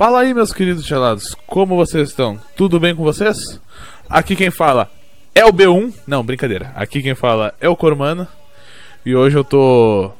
Fala 0.00 0.20
aí, 0.20 0.32
meus 0.32 0.50
queridos 0.50 0.86
gelados, 0.86 1.36
como 1.46 1.76
vocês 1.76 2.08
estão? 2.08 2.40
Tudo 2.56 2.80
bem 2.80 2.96
com 2.96 3.04
vocês? 3.04 3.60
Aqui 4.08 4.34
quem 4.34 4.50
fala 4.50 4.90
é 5.34 5.44
o 5.44 5.52
B1. 5.52 5.92
Não, 6.06 6.24
brincadeira. 6.24 6.72
Aqui 6.74 7.02
quem 7.02 7.14
fala 7.14 7.52
é 7.60 7.68
o 7.68 7.76
Cormano. 7.76 8.26
E 9.04 9.14
hoje 9.14 9.36
eu 9.36 9.44
tô 9.44 10.10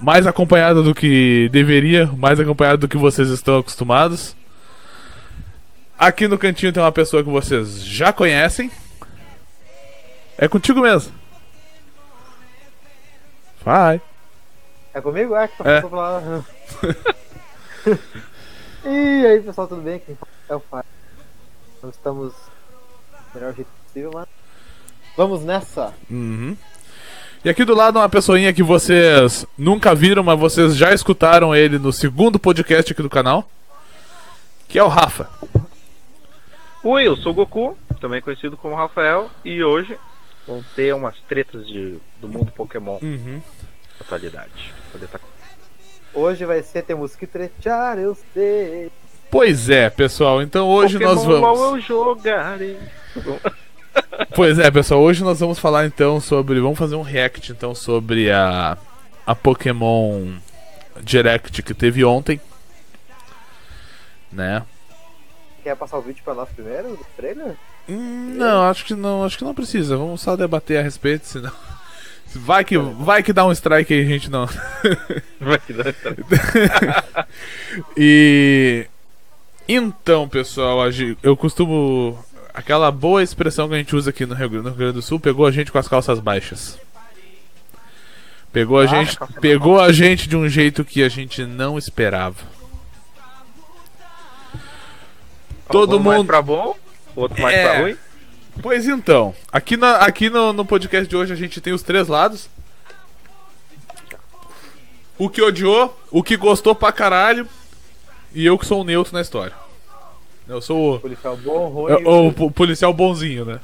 mais 0.00 0.26
acompanhado 0.26 0.82
do 0.82 0.92
que 0.92 1.48
deveria, 1.52 2.06
mais 2.16 2.40
acompanhado 2.40 2.78
do 2.78 2.88
que 2.88 2.96
vocês 2.96 3.28
estão 3.28 3.58
acostumados. 3.58 4.34
Aqui 5.96 6.26
no 6.26 6.36
cantinho 6.36 6.72
tem 6.72 6.82
uma 6.82 6.90
pessoa 6.90 7.22
que 7.22 7.30
vocês 7.30 7.84
já 7.84 8.12
conhecem. 8.12 8.72
É 10.36 10.48
contigo 10.48 10.80
mesmo. 10.80 11.12
Vai. 13.64 14.02
É 14.92 15.00
comigo? 15.00 15.36
É, 15.36 15.46
que 15.46 15.62
É. 15.62 15.80
e 18.86 19.26
aí, 19.26 19.40
pessoal, 19.40 19.66
tudo 19.66 19.82
bem? 19.82 19.98
Quem 19.98 20.14
fala 20.14 20.30
é 20.48 20.54
o 20.54 20.60
Fábio. 20.60 20.90
Nós 21.82 21.94
estamos 21.94 22.32
do 22.32 23.38
melhor 23.38 23.54
jeito 23.54 23.68
possível, 23.84 24.10
mas. 24.14 24.26
Vamos 25.16 25.42
nessa! 25.42 25.94
Uhum. 26.10 26.56
E 27.44 27.48
aqui 27.48 27.64
do 27.64 27.74
lado 27.74 27.98
uma 27.98 28.08
pessoinha 28.08 28.52
que 28.52 28.62
vocês 28.62 29.46
nunca 29.56 29.94
viram, 29.94 30.22
mas 30.22 30.38
vocês 30.38 30.76
já 30.76 30.92
escutaram 30.92 31.54
ele 31.54 31.78
no 31.78 31.92
segundo 31.92 32.38
podcast 32.38 32.92
aqui 32.92 33.02
do 33.02 33.08
canal. 33.10 33.48
Que 34.68 34.78
é 34.78 34.82
o 34.82 34.88
Rafa. 34.88 35.30
Oi, 36.82 37.06
eu 37.06 37.16
sou 37.16 37.32
o 37.32 37.34
Goku, 37.34 37.76
também 38.00 38.20
conhecido 38.20 38.56
como 38.56 38.74
Rafael, 38.74 39.30
e 39.44 39.62
hoje 39.62 39.96
vão 40.46 40.64
ter 40.74 40.94
umas 40.94 41.16
tretas 41.28 41.66
de, 41.66 41.98
do 42.20 42.28
mundo 42.28 42.50
Pokémon 42.52 42.98
Uhum. 43.02 43.40
da 43.98 44.04
atualidade. 44.04 44.74
Poder 44.92 45.08
tá... 45.08 45.18
Hoje 46.16 46.44
vai 46.44 46.62
ser 46.62 46.82
Temos 46.82 47.14
que 47.14 47.26
tretar, 47.26 47.98
eu 47.98 48.16
sei. 48.34 48.90
Pois 49.30 49.70
é, 49.70 49.88
pessoal. 49.90 50.42
Então 50.42 50.68
hoje 50.68 50.98
Pokémon 50.98 51.14
nós 51.14 51.24
vamos. 51.24 51.60
eu 51.60 51.80
jogarei. 51.80 52.78
Pois 54.34 54.58
é, 54.58 54.70
pessoal. 54.70 55.00
Hoje 55.00 55.24
nós 55.24 55.40
vamos 55.40 55.58
falar 55.58 55.86
então 55.86 56.20
sobre. 56.20 56.60
Vamos 56.60 56.78
fazer 56.78 56.94
um 56.96 57.02
react 57.02 57.50
então 57.50 57.74
sobre 57.74 58.30
a 58.30 58.76
a 59.26 59.34
Pokémon 59.34 60.36
Direct 61.02 61.62
que 61.62 61.74
teve 61.74 62.04
ontem, 62.04 62.40
né? 64.30 64.62
Quer 65.64 65.74
passar 65.76 65.98
o 65.98 66.02
vídeo 66.02 66.22
pra 66.24 66.32
nós 66.34 66.48
primeiro, 66.50 66.90
do 66.90 67.06
trailer? 67.16 67.56
Hum, 67.88 68.34
não, 68.36 68.62
acho 68.70 68.84
que 68.84 68.94
não, 68.94 69.24
acho 69.24 69.36
que 69.36 69.44
não 69.44 69.54
precisa. 69.54 69.96
Vamos 69.96 70.20
só 70.20 70.36
debater 70.36 70.78
a 70.78 70.82
respeito, 70.82 71.26
senão 71.26 71.52
vai 72.36 72.64
que 72.64 72.76
vai 72.78 73.22
que 73.22 73.32
dá 73.32 73.44
um 73.46 73.52
strike 73.52 73.92
aí, 73.92 74.06
gente 74.06 74.30
não. 74.30 74.46
Vai 75.40 75.58
que 75.58 75.72
dá 75.72 75.90
essa- 75.90 77.26
E 77.96 78.86
então, 79.68 80.28
pessoal, 80.28 80.80
eu 81.22 81.36
costumo 81.36 82.18
aquela 82.54 82.90
boa 82.90 83.22
expressão 83.22 83.68
que 83.68 83.74
a 83.74 83.78
gente 83.78 83.94
usa 83.96 84.10
aqui 84.10 84.24
no 84.24 84.34
Rio 84.34 84.48
no 84.62 84.68
Rio 84.68 84.74
Grande 84.74 84.92
do 84.94 85.02
Sul, 85.02 85.18
pegou 85.20 85.46
a 85.46 85.50
gente 85.50 85.72
com 85.72 85.78
as 85.78 85.88
calças 85.88 86.20
baixas. 86.20 86.78
Pegou 88.52 88.78
a 88.80 88.84
Ah, 88.84 88.86
gente, 88.86 89.18
pegou 89.40 89.80
a 89.80 89.92
gente 89.92 90.28
de 90.28 90.36
um 90.36 90.48
jeito 90.48 90.84
que 90.84 91.02
a 91.02 91.08
gente 91.08 91.44
não 91.44 91.76
esperava. 91.76 92.36
Todo 95.68 95.94
Algum 95.94 96.04
mais 96.04 96.18
mundo 96.18 96.26
pra 96.28 96.40
bom, 96.40 96.76
outro 97.14 97.42
mais 97.42 97.54
É. 97.56 97.62
pra 97.68 97.80
ruim. 97.80 97.96
Pois 98.62 98.88
então, 98.88 99.34
aqui, 99.52 99.76
na, 99.76 99.96
aqui 99.98 100.30
no, 100.30 100.52
no 100.52 100.64
podcast 100.64 101.06
de 101.08 101.16
hoje 101.16 101.32
a 101.32 101.36
gente 101.36 101.60
tem 101.60 101.72
os 101.72 101.82
três 101.82 102.08
lados. 102.08 102.48
O 105.18 105.28
que 105.30 105.40
odiou, 105.42 105.98
o 106.10 106.22
que 106.22 106.36
gostou 106.36 106.74
pra 106.74 106.92
caralho 106.92 107.48
e 108.34 108.44
eu 108.44 108.58
que 108.58 108.66
sou 108.66 108.80
o 108.80 108.84
neutro 108.84 109.14
na 109.14 109.20
história. 109.20 109.54
Eu 110.48 110.60
sou 110.60 110.96
o, 110.96 111.00
Policial 111.00 111.36
bom, 111.36 111.68
ruim. 111.68 111.92
o, 112.04 112.28
o 112.28 112.32
po- 112.32 112.50
policial 112.50 112.92
bonzinho, 112.92 113.44
né? 113.44 113.60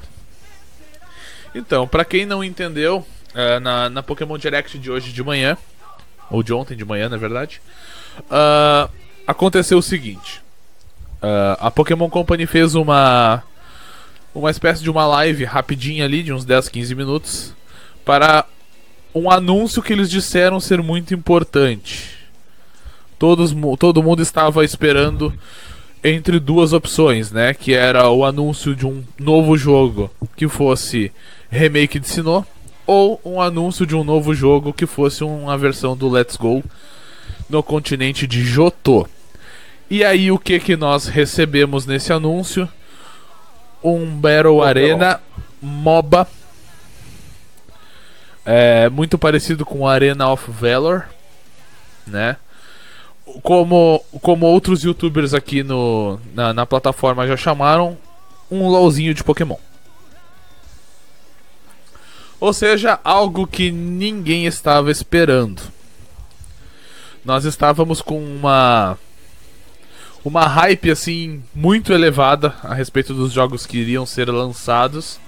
Então, 1.55 1.87
pra 1.87 2.03
quem 2.03 2.25
não 2.25 2.43
entendeu, 2.43 3.05
é, 3.35 3.59
na, 3.59 3.89
na 3.89 4.03
Pokémon 4.03 4.37
Direct 4.37 4.77
de 4.79 4.89
hoje 4.91 5.13
de 5.13 5.23
manhã, 5.23 5.57
ou 6.29 6.41
de 6.41 6.51
ontem 6.53 6.75
de 6.75 6.83
manhã, 6.83 7.07
na 7.07 7.17
verdade, 7.17 7.61
ah, 8.29 8.89
aconteceu 9.27 9.77
o 9.77 9.83
seguinte: 9.83 10.41
Ah, 11.21 11.57
a 11.67 11.71
Pokémon 11.71 12.09
Company 12.09 12.45
fez 12.47 12.73
uma 12.73 13.43
uma 14.33 14.49
espécie 14.49 14.81
de 14.81 14.89
uma 14.89 15.05
live 15.05 15.43
rapidinha 15.43 16.05
ali, 16.05 16.23
de 16.23 16.33
uns 16.33 16.45
10, 16.45 16.69
15 16.69 16.95
minutos, 16.95 17.53
para 18.03 18.45
um 19.13 19.29
anúncio 19.29 19.81
que 19.81 19.93
eles 19.93 20.09
disseram 20.09 20.59
ser 20.59 20.81
muito 20.81 21.13
importante. 21.13 22.09
Todos, 23.19 23.55
todo 23.77 24.03
mundo 24.03 24.21
estava 24.21 24.65
esperando 24.65 25.33
entre 26.03 26.39
duas 26.39 26.73
opções, 26.73 27.31
né? 27.31 27.53
Que 27.53 27.73
era 27.73 28.09
o 28.09 28.25
anúncio 28.25 28.75
de 28.75 28.85
um 28.85 29.03
novo 29.17 29.57
jogo 29.57 30.11
que 30.35 30.47
fosse 30.47 31.11
remake 31.49 31.99
de 31.99 32.09
Sinnoh, 32.09 32.45
ou 32.85 33.21
um 33.23 33.39
anúncio 33.39 33.85
de 33.85 33.95
um 33.95 34.03
novo 34.03 34.33
jogo 34.33 34.73
que 34.73 34.85
fosse 34.85 35.23
uma 35.23 35.57
versão 35.57 35.95
do 35.95 36.09
Let's 36.09 36.35
Go 36.35 36.63
no 37.49 37.63
continente 37.63 38.27
de 38.27 38.43
Johto. 38.43 39.07
E 39.89 40.03
aí 40.03 40.31
o 40.31 40.39
que 40.39 40.59
que 40.59 40.75
nós 40.75 41.07
recebemos 41.07 41.85
nesse 41.85 42.11
anúncio? 42.11 42.67
Um 43.83 44.05
Battle 44.05 44.57
Pokémon. 44.57 44.63
Arena 44.63 45.21
MOBA 45.61 46.27
é, 48.45 48.89
muito 48.89 49.17
parecido 49.17 49.65
com 49.65 49.87
Arena 49.87 50.29
of 50.29 50.51
Valor, 50.51 51.07
né? 52.05 52.35
Como, 53.41 54.03
como 54.21 54.45
outros 54.45 54.83
youtubers 54.83 55.33
aqui 55.33 55.63
no, 55.63 56.19
na, 56.33 56.51
na 56.53 56.65
plataforma 56.65 57.25
já 57.25 57.37
chamaram, 57.37 57.97
um 58.51 58.67
LOLzinho 58.67 59.13
de 59.13 59.23
Pokémon. 59.23 59.57
Ou 62.39 62.51
seja, 62.51 62.99
algo 63.01 63.47
que 63.47 63.71
ninguém 63.71 64.45
estava 64.45 64.91
esperando. 64.91 65.61
Nós 67.23 67.45
estávamos 67.45 68.01
com 68.01 68.21
uma 68.21 68.97
uma 70.23 70.47
hype 70.47 70.89
assim 70.89 71.43
muito 71.53 71.91
elevada 71.91 72.55
a 72.63 72.73
respeito 72.73 73.13
dos 73.13 73.31
jogos 73.31 73.65
que 73.65 73.77
iriam 73.77 74.05
ser 74.05 74.29
lançados. 74.29 75.19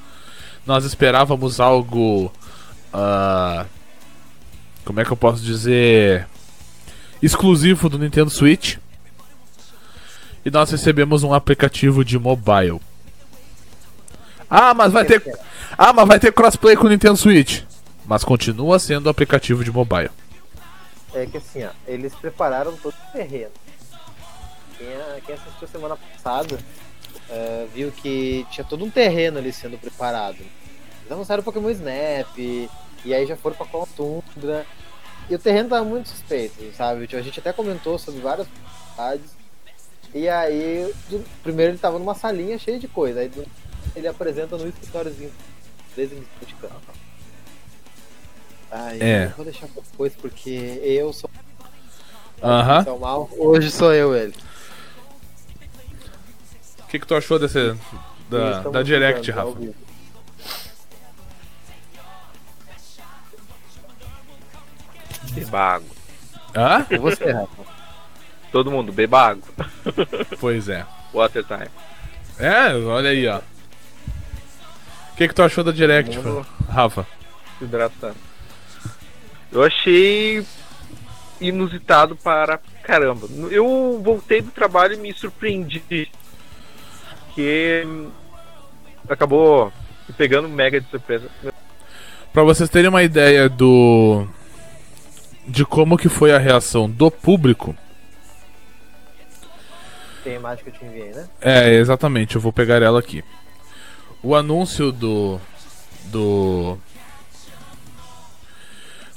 Nós 0.65 0.85
esperávamos 0.85 1.59
algo 1.59 2.31
ah, 2.93 3.65
como 4.85 5.01
é 5.01 5.05
que 5.05 5.11
eu 5.11 5.17
posso 5.17 5.43
dizer 5.43 6.27
exclusivo 7.21 7.89
do 7.89 7.99
Nintendo 7.99 8.29
Switch. 8.29 8.77
E 10.45 10.51
nós 10.51 10.69
recebemos 10.69 11.23
um 11.23 11.33
aplicativo 11.33 12.05
de 12.05 12.17
mobile. 12.19 12.79
Ah, 14.49 14.73
mas 14.73 14.93
vai 14.93 15.03
ter 15.03 15.21
Ah, 15.77 15.91
mas 15.91 16.07
vai 16.07 16.19
ter 16.19 16.31
crossplay 16.31 16.75
com 16.75 16.85
o 16.85 16.89
Nintendo 16.89 17.17
Switch. 17.17 17.63
Mas 18.05 18.23
continua 18.23 18.77
sendo 18.77 19.09
aplicativo 19.09 19.63
de 19.63 19.71
mobile. 19.71 20.11
É 21.13 21.25
que 21.25 21.37
assim, 21.37 21.63
ó, 21.63 21.69
eles 21.87 22.13
prepararam 22.13 22.73
todo 22.77 22.93
o 22.93 23.11
terreno. 23.11 23.51
Quem, 24.77 24.87
a- 24.87 25.21
quem 25.25 25.35
assistiu 25.35 25.67
semana 25.67 25.95
passada 25.97 26.57
eh, 27.29 27.67
viu 27.73 27.91
que 27.91 28.45
tinha 28.51 28.65
todo 28.65 28.83
um 28.85 28.89
terreno 28.89 29.37
ali 29.37 29.51
sendo 29.53 29.77
preparado. 29.77 30.37
Eles 30.39 31.11
anunciaram 31.11 31.41
o 31.41 31.43
Pokémon 31.45 31.69
Snap, 31.69 32.37
e 32.37 32.69
aí 33.13 33.25
já 33.25 33.35
foram 33.37 33.55
pra 33.55 33.65
Call 33.65 33.87
Tundra. 33.95 34.65
E 35.29 35.33
o 35.35 35.39
terreno 35.39 35.69
tava 35.69 35.83
muito 35.83 36.09
suspeito, 36.09 36.55
sabe? 36.75 37.07
Tipo, 37.07 37.19
A 37.19 37.23
gente 37.23 37.39
até 37.39 37.51
comentou 37.53 37.97
sobre 37.97 38.21
várias 38.21 38.47
possibilidades. 38.47 39.35
E 40.13 40.29
aí, 40.29 40.93
do- 41.09 41.25
primeiro 41.43 41.71
ele 41.71 41.79
tava 41.79 41.97
numa 41.99 42.13
salinha 42.15 42.57
cheia 42.59 42.79
de 42.79 42.87
coisa. 42.87 43.19
Aí 43.21 43.29
do- 43.29 43.45
ele 43.95 44.07
apresenta 44.07 44.55
no 44.57 44.67
escritóriozinho 44.67 45.31
desenho 45.95 46.25
de 46.45 46.53
campo. 46.55 46.75
Ai, 48.71 48.99
É. 49.01 49.27
vou 49.35 49.45
deixar 49.45 49.67
depois 49.67 50.13
porque 50.15 50.79
eu 50.83 51.11
sou 51.13 51.29
Aham. 52.43 52.83
Sou 52.83 52.99
mal. 52.99 53.29
Hoje 53.37 53.71
sou 53.71 53.93
eu 53.93 54.13
ele. 54.15 54.33
O 56.95 56.97
que, 56.97 56.99
que 56.99 57.07
tu 57.07 57.15
achou 57.15 57.37
desse 57.37 57.75
da, 58.29 58.61
da 58.61 58.81
Direct, 58.81 59.29
ao 59.33 59.47
Rafa? 59.49 59.59
vivo. 59.59 59.75
Beba 65.33 65.59
água. 65.59 65.89
Hã? 66.55 66.85
E 66.89 66.97
você, 66.97 67.33
Rafa? 67.33 67.63
Todo 68.49 68.71
mundo, 68.71 68.93
beba 68.93 69.31
água. 69.31 69.43
Pois 70.39 70.69
é. 70.69 70.85
Water 71.13 71.43
time. 71.43 71.67
É, 72.39 72.73
olha 72.73 73.09
aí, 73.09 73.27
ó. 73.27 73.39
O 73.39 75.17
que, 75.17 75.27
que 75.27 75.33
tu 75.35 75.43
achou 75.43 75.61
da 75.61 75.73
Direct, 75.73 76.17
mundo 76.17 76.47
Rafa? 76.69 77.05
se 77.59 77.65
hidratando. 77.65 78.15
Eu 79.51 79.63
achei 79.63 80.45
inusitado 81.41 82.15
para 82.15 82.57
caramba. 82.83 83.27
Eu 83.51 83.99
voltei 84.01 84.41
do 84.41 84.51
trabalho 84.51 84.93
e 84.93 84.97
me 84.97 85.13
surpreendi. 85.13 86.09
Que 87.35 87.83
hum, 87.85 88.09
acabou 89.07 89.71
me 90.07 90.15
pegando 90.15 90.49
mega 90.49 90.81
de 90.81 90.89
surpresa. 90.89 91.29
Pra 92.33 92.43
vocês 92.43 92.69
terem 92.69 92.89
uma 92.89 93.03
ideia 93.03 93.47
do 93.47 94.27
de 95.47 95.63
como 95.63 95.97
que 95.97 96.09
foi 96.09 96.33
a 96.33 96.39
reação 96.39 96.89
do 96.89 97.11
público, 97.11 97.75
Tem 100.25 100.33
a 100.33 100.37
imagem 100.37 100.63
que 100.63 100.71
eu 100.71 100.73
te 100.73 100.83
enviei, 100.83 101.11
né? 101.11 101.29
É, 101.39 101.75
exatamente, 101.75 102.33
eu 102.35 102.41
vou 102.41 102.51
pegar 102.51 102.81
ela 102.81 102.99
aqui. 102.99 103.23
O 104.23 104.33
anúncio 104.33 104.91
do. 104.91 105.39
Do. 106.05 106.79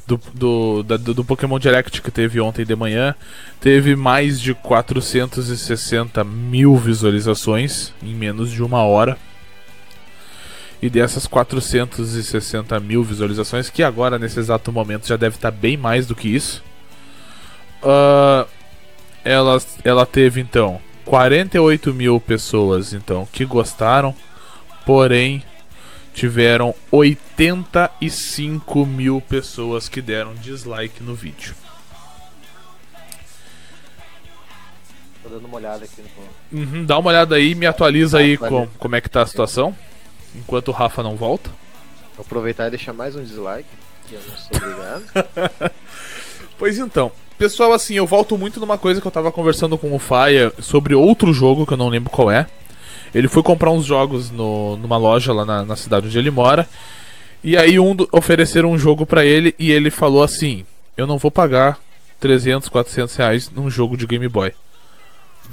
Do, 0.08 0.18
do, 0.32 0.82
da- 0.84 0.96
do, 0.96 1.22
Pokémon 1.22 1.58
Direct 1.58 2.00
que 2.00 2.10
teve 2.10 2.40
ontem 2.40 2.64
de 2.64 2.74
manhã 2.74 3.14
teve 3.60 3.94
mais 3.94 4.40
de 4.40 4.54
460 4.54 6.24
mil 6.24 6.78
visualizações 6.78 7.92
em 8.02 8.14
menos 8.14 8.50
de 8.50 8.62
uma 8.62 8.82
hora. 8.82 9.18
E 10.80 10.88
dessas 10.88 11.26
460 11.26 12.80
mil 12.80 13.04
visualizações, 13.04 13.68
que 13.68 13.82
agora 13.82 14.18
nesse 14.18 14.38
exato 14.38 14.72
momento 14.72 15.06
já 15.06 15.16
deve 15.16 15.36
estar 15.36 15.50
bem 15.50 15.76
mais 15.76 16.06
do 16.06 16.14
que 16.14 16.34
isso, 16.34 16.62
ah, 17.82 18.46
ela, 19.22 19.60
ela 19.84 20.06
teve 20.06 20.40
então 20.40 20.80
48 21.04 21.92
mil 21.92 22.18
pessoas 22.18 22.94
então 22.94 23.28
que 23.30 23.44
gostaram, 23.44 24.14
porém 24.86 25.42
tiveram 26.18 26.74
85 26.90 28.84
mil 28.84 29.20
pessoas 29.20 29.88
que 29.88 30.02
deram 30.02 30.34
dislike 30.34 31.00
no 31.00 31.14
vídeo. 31.14 31.54
Tô 35.22 35.28
dando 35.28 35.46
uma 35.46 35.56
olhada 35.58 35.84
aqui 35.84 36.02
no. 36.02 36.58
Uhum, 36.58 36.84
dá 36.84 36.98
uma 36.98 37.10
olhada 37.10 37.36
aí, 37.36 37.54
me 37.54 37.66
atualiza 37.66 38.18
aí 38.18 38.36
Valeu. 38.36 38.66
com, 38.66 38.78
como 38.78 38.96
é 38.96 39.00
que 39.00 39.08
tá 39.08 39.22
a 39.22 39.26
situação, 39.26 39.76
enquanto 40.34 40.68
o 40.68 40.72
Rafa 40.72 41.04
não 41.04 41.14
volta. 41.14 41.50
Vou 42.16 42.24
aproveitar 42.26 42.66
e 42.66 42.70
deixar 42.70 42.92
mais 42.92 43.14
um 43.14 43.22
dislike. 43.22 43.68
Que 44.08 44.14
eu 44.16 44.20
não 44.26 44.36
sou 44.36 44.56
obrigado. 44.56 45.72
Pois 46.58 46.76
então, 46.76 47.12
pessoal, 47.38 47.72
assim, 47.72 47.94
eu 47.94 48.04
volto 48.04 48.36
muito 48.36 48.58
numa 48.58 48.76
coisa 48.76 49.00
que 49.00 49.06
eu 49.06 49.12
tava 49.12 49.30
conversando 49.30 49.78
com 49.78 49.94
o 49.94 49.98
Faia 50.00 50.52
sobre 50.58 50.92
outro 50.92 51.32
jogo 51.32 51.64
que 51.64 51.72
eu 51.72 51.76
não 51.76 51.88
lembro 51.88 52.10
qual 52.10 52.32
é. 52.32 52.48
Ele 53.14 53.28
foi 53.28 53.42
comprar 53.42 53.70
uns 53.70 53.84
jogos 53.86 54.30
no, 54.30 54.76
numa 54.76 54.96
loja 54.96 55.32
lá 55.32 55.44
na, 55.44 55.64
na 55.64 55.76
cidade 55.76 56.06
onde 56.06 56.18
ele 56.18 56.30
mora. 56.30 56.68
E 57.42 57.56
aí 57.56 57.78
um 57.78 57.94
do- 57.94 58.08
ofereceram 58.12 58.70
um 58.72 58.78
jogo 58.78 59.06
pra 59.06 59.24
ele 59.24 59.54
e 59.58 59.70
ele 59.70 59.90
falou 59.90 60.22
assim: 60.22 60.64
Eu 60.96 61.06
não 61.06 61.18
vou 61.18 61.30
pagar 61.30 61.78
300, 62.20 62.68
400 62.68 63.14
reais 63.16 63.50
num 63.50 63.70
jogo 63.70 63.96
de 63.96 64.06
Game 64.06 64.28
Boy. 64.28 64.52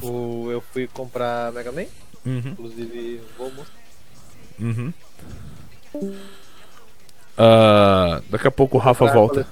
o, 0.01 0.49
eu 0.51 0.61
fui 0.73 0.87
comprar 0.87 1.51
Mega 1.53 1.71
Man, 1.71 1.85
Uhum, 2.25 2.41
inclusive 2.53 3.21
vou 3.37 3.51
mostrar. 3.51 3.79
uhum. 4.59 4.91
Ah, 7.37 8.21
daqui 8.29 8.47
a 8.47 8.51
pouco 8.51 8.77
o 8.77 8.79
Rafa 8.79 9.05
volta. 9.05 9.47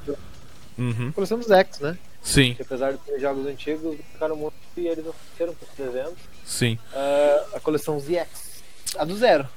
Uhum, 0.77 1.11
coleção 1.11 1.38
dos 1.38 1.51
X, 1.51 1.79
né? 1.79 1.97
sim, 2.21 2.53
Que 2.55 2.61
apesar 2.63 2.94
de 2.94 2.97
ter 3.00 3.19
jogos 3.19 3.45
antigos, 3.45 3.95
ficaram 4.13 4.35
muito 4.35 4.53
e 4.77 4.88
eles 4.88 5.05
ofereceram 5.05 5.53
por 5.53 5.67
300. 5.75 6.13
Sim. 6.53 6.79
Ah, 6.94 7.45
a 7.55 7.59
coleção 7.59 8.00
ZX. 8.00 8.63
A 8.97 9.05
do 9.05 9.15
Zero. 9.17 9.47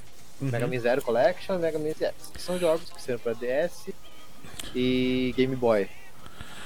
Uhum. 0.41 0.51
Mega 0.51 0.67
Man 0.67 0.79
Zero 0.79 1.03
Collection 1.03 1.57
e 1.57 1.59
Mega 1.59 1.79
Man 1.79 1.91
ZX. 1.91 2.31
Que 2.35 2.43
são 2.43 2.59
jogos 2.59 2.91
que 2.91 3.01
serão 3.01 3.19
para 3.19 3.35
DS 3.35 3.91
e 4.75 5.35
Game 5.37 5.55
Boy. 5.57 5.89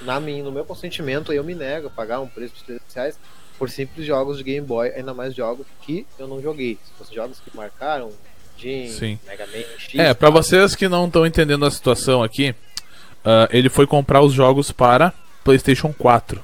Na 0.03 0.19
minha, 0.19 0.43
no 0.43 0.51
meu 0.51 0.65
consentimento, 0.65 1.33
eu 1.33 1.45
me 1.45 1.55
nego 1.55 1.89
a 1.89 1.91
pagar 1.91 2.21
um 2.21 2.27
preço 2.27 2.55
de 2.55 2.65
300 2.65 2.95
reais 2.95 3.19
por 3.59 3.69
simples 3.69 4.07
jogos 4.07 4.39
de 4.39 4.45
Game 4.45 4.67
Boy, 4.67 4.89
ainda 4.89 5.13
mais 5.13 5.35
jogos 5.35 5.67
que 5.83 6.07
eu 6.19 6.27
não 6.27 6.41
joguei. 6.41 6.79
Se 6.83 6.93
fossem 6.97 7.15
jogos 7.15 7.39
que 7.41 7.55
marcaram, 7.55 8.11
Jim, 8.57 8.89
Sim. 8.89 9.19
Mega 9.27 9.47
Man 9.47 9.65
X. 9.79 9.99
É, 9.99 10.15
pra 10.15 10.31
vocês 10.31 10.75
que 10.75 10.89
não 10.89 11.07
estão 11.07 11.27
entendendo 11.27 11.67
a 11.67 11.71
situação 11.71 12.23
aqui, 12.23 12.55
ah, 13.25 13.49
ele 13.51 13.69
foi 13.69 13.87
comprar 13.87 14.23
os 14.23 14.33
jogos 14.33 14.73
para 14.73 15.13
PlayStation 15.45 15.93
4. 15.93 16.43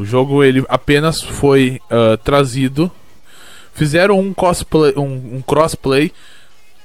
O 0.00 0.04
jogo 0.06 0.42
ele 0.42 0.64
apenas 0.66 1.20
foi 1.20 1.78
ah, 1.90 2.16
trazido, 2.16 2.90
fizeram 3.74 4.18
um 4.18 4.32
cosplay, 4.32 4.94
um, 4.96 5.36
um 5.36 5.42
crossplay 5.42 6.10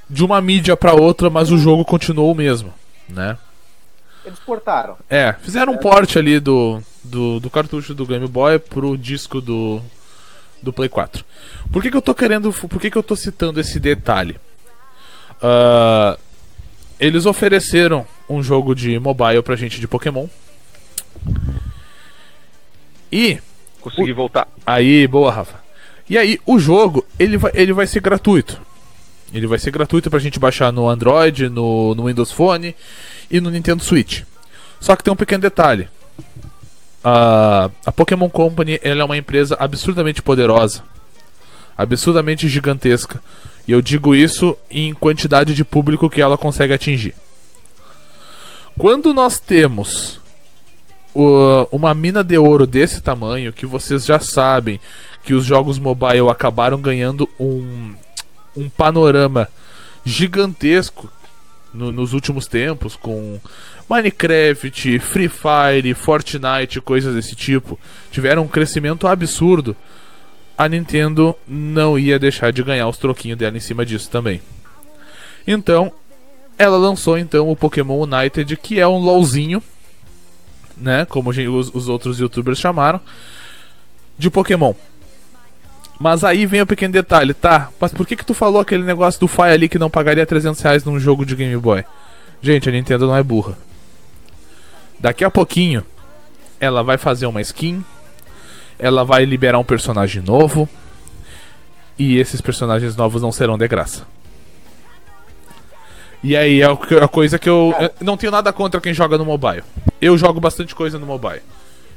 de 0.10 0.22
uma 0.22 0.42
mídia 0.42 0.76
para 0.76 0.94
outra, 0.94 1.30
mas 1.30 1.50
o 1.50 1.58
jogo 1.58 1.86
continuou 1.86 2.34
o 2.34 2.36
mesmo, 2.36 2.74
né? 3.08 3.38
Eles 4.26 4.38
portaram. 4.40 4.98
É, 5.10 5.32
fizeram 5.32 5.72
um 5.72 5.78
port 5.78 6.14
ali 6.18 6.42
do, 6.42 6.82
do, 7.06 7.40
do 7.40 7.50
cartucho 7.50 7.94
do 7.94 8.06
Game 8.06 8.28
Boy 8.28 8.60
pro 8.60 8.98
disco 8.98 9.40
do, 9.40 9.82
do 10.62 10.74
Play 10.74 10.90
4. 10.90 11.24
Por 11.72 11.82
que, 11.82 11.90
que 11.90 11.96
eu 11.96 12.02
tô 12.02 12.14
querendo. 12.14 12.52
Por 12.52 12.82
que, 12.82 12.92
que 12.92 12.98
eu 12.98 13.04
tô 13.04 13.16
citando 13.16 13.62
esse 13.62 13.80
detalhe? 13.80 14.38
Ah, 15.42 16.18
eles 17.00 17.26
ofereceram 17.26 18.06
um 18.28 18.44
jogo 18.44 18.76
de 18.76 19.00
mobile 19.00 19.42
pra 19.42 19.56
gente 19.56 19.80
de 19.80 19.88
Pokémon. 19.88 20.28
E 23.12 23.40
Consegui 23.82 24.14
voltar. 24.14 24.48
Aí, 24.66 25.06
boa, 25.08 25.32
Rafa. 25.32 25.64
E 26.10 26.18
aí, 26.18 26.40
o 26.46 26.58
jogo, 26.60 27.06
ele 27.20 27.38
vai, 27.38 27.52
ele 27.54 27.72
vai 27.74 27.86
ser 27.88 28.00
gratuito. 28.02 28.60
Ele 29.34 29.48
vai 29.48 29.60
ser 29.60 29.72
gratuito 29.72 30.10
pra 30.10 30.20
gente 30.20 30.40
baixar 30.40 30.72
no 30.72 30.88
Android, 30.90 31.50
no, 31.50 31.94
no 31.96 32.06
Windows 32.06 32.32
Phone 32.32 32.76
e 33.30 33.40
no 33.42 33.50
Nintendo 33.50 33.84
Switch. 33.84 34.22
Só 34.80 34.96
que 34.96 35.04
tem 35.04 35.12
um 35.14 35.16
pequeno 35.16 35.42
detalhe. 35.42 35.88
A, 37.04 37.70
a 37.86 37.92
Pokémon 37.92 38.30
Company 38.30 38.80
ela 38.84 39.02
é 39.02 39.06
uma 39.06 39.18
empresa 39.18 39.56
absurdamente 39.60 40.22
poderosa. 40.22 40.84
Absurdamente 41.78 42.48
gigantesca. 42.48 43.22
E 43.68 43.72
eu 43.72 43.82
digo 43.82 44.16
isso 44.16 44.58
em 44.70 44.94
quantidade 44.94 45.54
de 45.54 45.64
público 45.64 46.10
que 46.10 46.22
ela 46.22 46.38
consegue 46.38 46.74
atingir. 46.74 47.14
Quando 48.78 49.14
nós 49.14 49.40
temos 49.40 50.18
o- 50.18 50.25
uma 51.72 51.94
mina 51.94 52.24
de 52.24 52.38
ouro 52.38 52.68
desse 52.68 53.02
tamanho, 53.02 53.54
que 53.54 53.66
vocês 53.66 54.06
já 54.06 54.20
sabem 54.20 54.80
que 55.24 55.34
os 55.34 55.46
jogos 55.46 55.80
mobile 55.80 56.30
acabaram 56.30 56.80
ganhando 56.80 57.28
um, 57.40 57.94
um 58.56 58.70
panorama 58.70 59.48
gigantesco 60.04 61.10
no- 61.74 61.92
nos 61.92 62.14
últimos 62.14 62.48
tempos, 62.48 62.96
com 62.96 63.40
Minecraft, 63.90 65.00
Free 65.00 65.30
Fire, 65.30 65.94
Fortnite, 65.94 66.82
coisas 66.82 67.16
desse 67.16 67.36
tipo, 67.36 67.80
tiveram 68.12 68.44
um 68.44 68.48
crescimento 68.48 69.08
absurdo. 69.08 69.76
A 70.58 70.68
Nintendo 70.70 71.36
não 71.48 71.98
ia 71.98 72.18
deixar 72.20 72.52
de 72.52 72.64
ganhar 72.64 72.88
os 72.88 72.98
troquinhos 72.98 73.38
dela 73.38 73.58
em 73.58 73.60
cima 73.62 73.86
disso 73.86 74.10
também. 74.10 74.42
Então, 75.48 75.92
ela 76.58 76.78
lançou 76.78 77.18
então 77.18 77.50
o 77.50 77.56
Pokémon 77.56 78.04
United, 78.04 78.56
que 78.58 78.80
é 78.80 78.88
um 78.88 78.98
LOLzinho 78.98 79.62
né? 80.78 81.06
Como 81.06 81.30
os, 81.30 81.74
os 81.74 81.90
outros 81.90 82.20
youtubers 82.20 82.60
chamaram, 82.60 83.00
de 84.18 84.30
Pokémon. 84.30 84.74
Mas 86.00 86.24
aí 86.24 86.46
vem 86.46 86.62
o 86.62 86.68
pequeno 86.68 86.94
detalhe, 86.94 87.34
tá? 87.34 87.70
Mas 87.80 87.94
por 87.94 88.06
que 88.06 88.16
que 88.16 88.26
tu 88.26 88.34
falou 88.34 88.60
aquele 88.60 88.84
negócio 88.84 89.20
do 89.20 89.28
Fire 89.28 89.52
ali 89.52 89.70
que 89.70 89.80
não 89.80 89.90
pagaria 89.90 90.26
300 90.26 90.62
reais 90.62 90.84
num 90.84 91.00
jogo 91.00 91.26
de 91.26 91.36
Game 91.36 91.56
Boy? 91.58 91.86
Gente, 92.42 92.68
a 92.68 92.72
Nintendo 92.72 93.08
não 93.08 93.16
é 93.16 93.24
burra. 93.24 93.58
Daqui 95.00 95.24
a 95.24 95.32
pouquinho, 95.32 95.84
ela 96.60 96.84
vai 96.84 96.98
fazer 96.98 97.26
uma 97.26 97.42
skin, 97.42 97.84
ela 98.78 99.06
vai 99.06 99.24
liberar 99.24 99.58
um 99.58 99.64
personagem 99.64 100.22
novo, 100.22 100.68
e 101.98 102.18
esses 102.18 102.42
personagens 102.42 102.96
novos 102.96 103.22
não 103.22 103.32
serão 103.32 103.58
de 103.58 103.68
graça. 103.68 104.06
E 106.26 106.36
aí 106.36 106.60
é 106.60 106.66
a 106.66 107.08
coisa 107.08 107.38
que 107.38 107.48
eu, 107.48 107.72
eu 107.80 107.92
não 108.02 108.18
tenho 108.18 108.32
nada 108.32 108.52
contra 108.52 108.82
quem 108.82 108.96
joga 108.96 109.16
no 109.16 109.24
mobile. 109.24 109.62
Eu 110.02 110.18
jogo 110.18 110.40
bastante 110.40 110.74
coisa 110.74 110.98
no 110.98 111.06
mobile. 111.06 111.44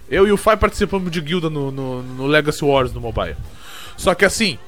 Eu 0.06 0.28
e 0.28 0.32
o 0.32 0.37
Fai 0.37 0.54
participamos 0.54 1.11
de 1.11 1.18
guilda 1.23 1.49
no, 1.49 1.70
no, 1.70 2.02
no 2.02 2.26
Legacy 2.26 2.62
Wars 2.62 2.92
no 2.92 3.00
mobile. 3.00 3.37
Só 3.97 4.14
que 4.14 4.26
assim, 4.26 4.58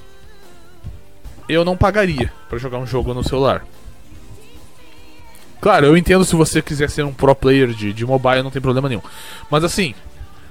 eu 1.46 1.62
não 1.62 1.76
pagaria 1.76 2.32
pra 2.48 2.56
jogar 2.56 2.78
um 2.78 2.86
jogo 2.86 3.12
no 3.12 3.22
celular. 3.22 3.62
Claro, 5.60 5.84
eu 5.84 5.94
entendo 5.94 6.24
se 6.24 6.34
você 6.34 6.62
quiser 6.62 6.88
ser 6.88 7.02
um 7.02 7.12
pro 7.12 7.34
player 7.34 7.68
de, 7.68 7.92
de 7.92 8.06
mobile, 8.06 8.42
não 8.42 8.50
tem 8.50 8.62
problema 8.62 8.88
nenhum. 8.88 9.02
Mas 9.50 9.62
assim, 9.62 9.94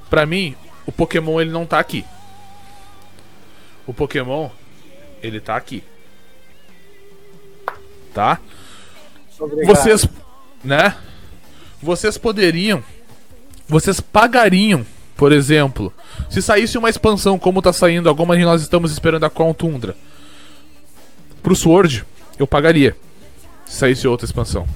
pra 0.07 0.23
mim, 0.23 0.55
o 0.85 0.91
Pokémon 0.91 1.41
ele 1.41 1.49
não 1.49 1.65
tá 1.65 1.79
aqui. 1.79 2.05
O 3.87 3.93
Pokémon, 3.93 4.51
ele 5.23 5.39
tá 5.39 5.55
aqui. 5.55 5.83
Tá? 8.13 8.39
Obrigado. 9.39 9.67
Vocês, 9.67 10.07
né? 10.63 10.95
Vocês 11.81 12.17
poderiam, 12.17 12.83
vocês 13.67 14.01
pagariam, 14.01 14.85
por 15.15 15.31
exemplo, 15.31 15.93
se 16.29 16.41
saísse 16.41 16.77
uma 16.77 16.89
expansão 16.89 17.39
como 17.39 17.61
tá 17.61 17.71
saindo, 17.71 18.09
alguma 18.09 18.35
que 18.35 18.43
nós 18.43 18.61
estamos 18.61 18.91
esperando 18.91 19.23
a 19.23 19.29
Crown 19.29 19.53
Tundra. 19.53 19.95
Pro 21.41 21.55
Sword, 21.55 22.05
eu 22.37 22.45
pagaria. 22.45 22.95
Se 23.65 23.77
saísse 23.77 24.07
outra 24.07 24.25
expansão. 24.25 24.67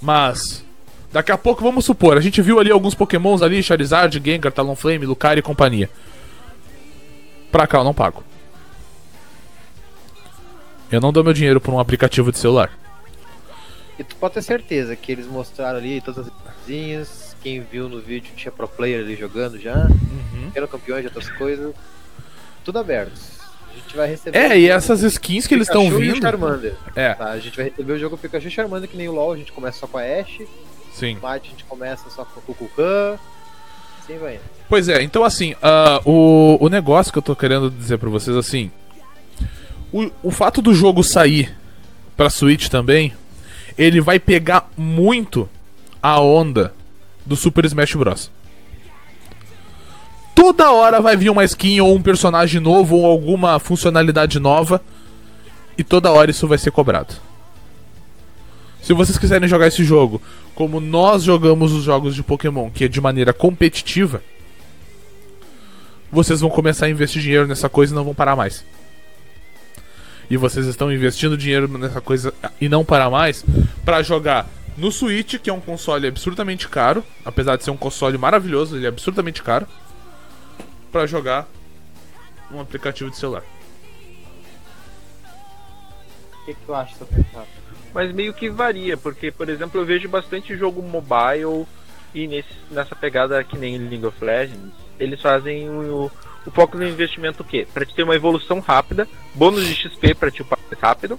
Mas 0.00 0.64
daqui 1.12 1.32
a 1.32 1.38
pouco 1.38 1.64
vamos 1.64 1.84
supor, 1.84 2.16
a 2.16 2.20
gente 2.20 2.40
viu 2.40 2.60
ali 2.60 2.70
alguns 2.70 2.94
Pokémons 2.94 3.42
ali, 3.42 3.62
Charizard, 3.62 4.20
Gengar, 4.24 4.52
Talonflame, 4.52 5.04
Lucario 5.04 5.40
e 5.40 5.42
companhia. 5.42 5.90
Pra 7.50 7.66
cá 7.66 7.78
eu 7.78 7.84
não 7.84 7.92
pago. 7.92 8.22
Eu 10.92 11.00
não 11.00 11.12
dou 11.12 11.24
meu 11.24 11.32
dinheiro 11.32 11.60
por 11.60 11.74
um 11.74 11.78
aplicativo 11.78 12.30
de 12.30 12.38
celular. 12.38 12.70
E 14.00 14.04
tu 14.04 14.16
pode 14.16 14.34
ter 14.34 14.42
certeza 14.42 14.96
que 14.96 15.12
eles 15.12 15.26
mostraram 15.26 15.78
ali 15.78 16.00
todas 16.00 16.26
as 16.26 16.32
coisinhas 16.32 17.30
quem 17.42 17.60
viu 17.60 17.88
no 17.88 18.00
vídeo 18.00 18.30
tinha 18.36 18.52
pro 18.52 18.68
player 18.68 19.00
ali 19.00 19.16
jogando 19.16 19.58
já, 19.58 19.74
Uhum. 19.74 20.50
eram 20.54 20.66
campeões 20.66 21.00
de 21.02 21.06
outras 21.08 21.28
coisas. 21.30 21.74
Tudo 22.64 22.78
aberto. 22.78 23.12
A 23.70 23.74
gente 23.74 23.96
vai 23.96 24.08
receber. 24.08 24.36
É, 24.38 24.58
e 24.58 24.68
essas 24.68 25.02
skins 25.02 25.46
que 25.46 25.54
eles 25.54 25.66
estão 25.68 25.84
Pikachu 25.84 26.02
e 26.02 26.10
o 26.10 26.14
vindo. 26.14 26.22
Charmander. 26.22 26.74
É, 26.94 27.14
Tá, 27.14 27.30
a 27.30 27.38
gente 27.38 27.56
vai 27.56 27.66
receber 27.70 27.92
o 27.94 27.98
jogo 27.98 28.18
Pikachu 28.18 28.48
e 28.48 28.50
Charmander 28.50 28.88
que 28.88 28.96
nem 28.96 29.08
o 29.08 29.12
LoL, 29.12 29.32
a 29.32 29.36
gente 29.36 29.52
começa 29.52 29.78
só 29.78 29.86
com 29.86 29.96
a 29.98 30.02
Ashe, 30.02 30.46
sim. 30.92 31.14
Might 31.14 31.46
a 31.46 31.50
gente 31.50 31.64
começa 31.64 32.10
só 32.10 32.24
com 32.24 32.40
o 32.40 32.42
Kukulkan. 32.42 33.16
Assim 34.02 34.18
vai 34.18 34.34
indo. 34.34 34.42
Pois 34.68 34.88
é, 34.88 35.02
então 35.02 35.24
assim, 35.24 35.54
ah, 35.62 36.00
o, 36.04 36.58
o 36.60 36.68
negócio 36.68 37.10
que 37.12 37.18
eu 37.18 37.22
tô 37.22 37.34
querendo 37.34 37.70
dizer 37.70 37.96
pra 37.98 38.10
vocês 38.10 38.36
assim. 38.36 38.70
O, 39.92 40.10
o 40.22 40.30
fato 40.30 40.60
do 40.60 40.74
jogo 40.74 41.02
sair 41.02 41.56
pra 42.16 42.28
Switch 42.30 42.68
também, 42.68 43.12
ele 43.80 43.98
vai 43.98 44.18
pegar 44.18 44.70
muito 44.76 45.48
a 46.02 46.20
onda 46.20 46.74
do 47.24 47.34
Super 47.34 47.64
Smash 47.64 47.94
Bros. 47.94 48.30
Toda 50.34 50.70
hora 50.70 51.00
vai 51.00 51.16
vir 51.16 51.30
uma 51.30 51.44
skin 51.44 51.80
ou 51.80 51.94
um 51.94 52.02
personagem 52.02 52.60
novo 52.60 52.96
ou 52.96 53.06
alguma 53.06 53.58
funcionalidade 53.58 54.38
nova. 54.38 54.82
E 55.78 55.82
toda 55.82 56.12
hora 56.12 56.30
isso 56.30 56.46
vai 56.46 56.58
ser 56.58 56.70
cobrado. 56.70 57.14
Se 58.82 58.92
vocês 58.92 59.16
quiserem 59.16 59.48
jogar 59.48 59.68
esse 59.68 59.82
jogo 59.82 60.20
como 60.54 60.78
nós 60.78 61.22
jogamos 61.22 61.72
os 61.72 61.82
jogos 61.82 62.14
de 62.14 62.22
Pokémon, 62.22 62.68
que 62.68 62.84
é 62.84 62.88
de 62.88 63.00
maneira 63.00 63.32
competitiva, 63.32 64.22
vocês 66.12 66.42
vão 66.42 66.50
começar 66.50 66.84
a 66.84 66.90
investir 66.90 67.22
dinheiro 67.22 67.46
nessa 67.46 67.68
coisa 67.70 67.94
e 67.94 67.96
não 67.96 68.04
vão 68.04 68.14
parar 68.14 68.36
mais. 68.36 68.62
E 70.30 70.36
vocês 70.36 70.66
estão 70.66 70.92
investindo 70.92 71.36
dinheiro 71.36 71.66
nessa 71.66 72.00
coisa 72.00 72.32
e 72.60 72.68
não 72.68 72.84
parar 72.84 73.10
mais 73.10 73.44
pra 73.84 74.00
jogar 74.00 74.48
no 74.76 74.92
Switch, 74.92 75.38
que 75.38 75.50
é 75.50 75.52
um 75.52 75.60
console 75.60 76.06
absurdamente 76.06 76.68
caro, 76.68 77.04
apesar 77.24 77.56
de 77.56 77.64
ser 77.64 77.72
um 77.72 77.76
console 77.76 78.16
maravilhoso, 78.16 78.76
ele 78.76 78.86
é 78.86 78.88
absurdamente 78.88 79.42
caro, 79.42 79.66
pra 80.92 81.04
jogar 81.04 81.48
um 82.50 82.60
aplicativo 82.60 83.10
de 83.10 83.16
celular. 83.16 83.42
O 86.32 86.44
que, 86.44 86.54
que 86.54 86.60
tu 86.64 86.72
acha 86.72 86.96
sobre 86.96 87.20
isso? 87.20 87.60
Mas 87.92 88.12
meio 88.12 88.32
que 88.32 88.48
varia, 88.48 88.96
porque, 88.96 89.30
por 89.30 89.48
exemplo, 89.48 89.80
eu 89.80 89.84
vejo 89.84 90.08
bastante 90.08 90.56
jogo 90.56 90.80
mobile 90.80 91.66
e 92.14 92.26
nesse, 92.26 92.48
nessa 92.70 92.94
pegada 92.94 93.42
que 93.42 93.58
nem 93.58 93.76
League 93.78 94.06
of 94.06 94.24
Legends, 94.24 94.72
eles 94.98 95.20
fazem 95.20 95.68
o, 95.68 96.10
o 96.46 96.50
foco 96.50 96.76
no 96.76 96.86
investimento 96.86 97.42
o 97.42 97.46
quê? 97.46 97.66
Pra 97.72 97.84
te 97.84 97.94
ter 97.94 98.02
uma 98.02 98.14
evolução 98.14 98.60
rápida, 98.60 99.06
bônus 99.34 99.66
de 99.66 99.74
XP 99.74 100.14
pra 100.14 100.30
te 100.30 100.42
upar 100.42 100.58
mais 100.70 100.80
rápido, 100.80 101.18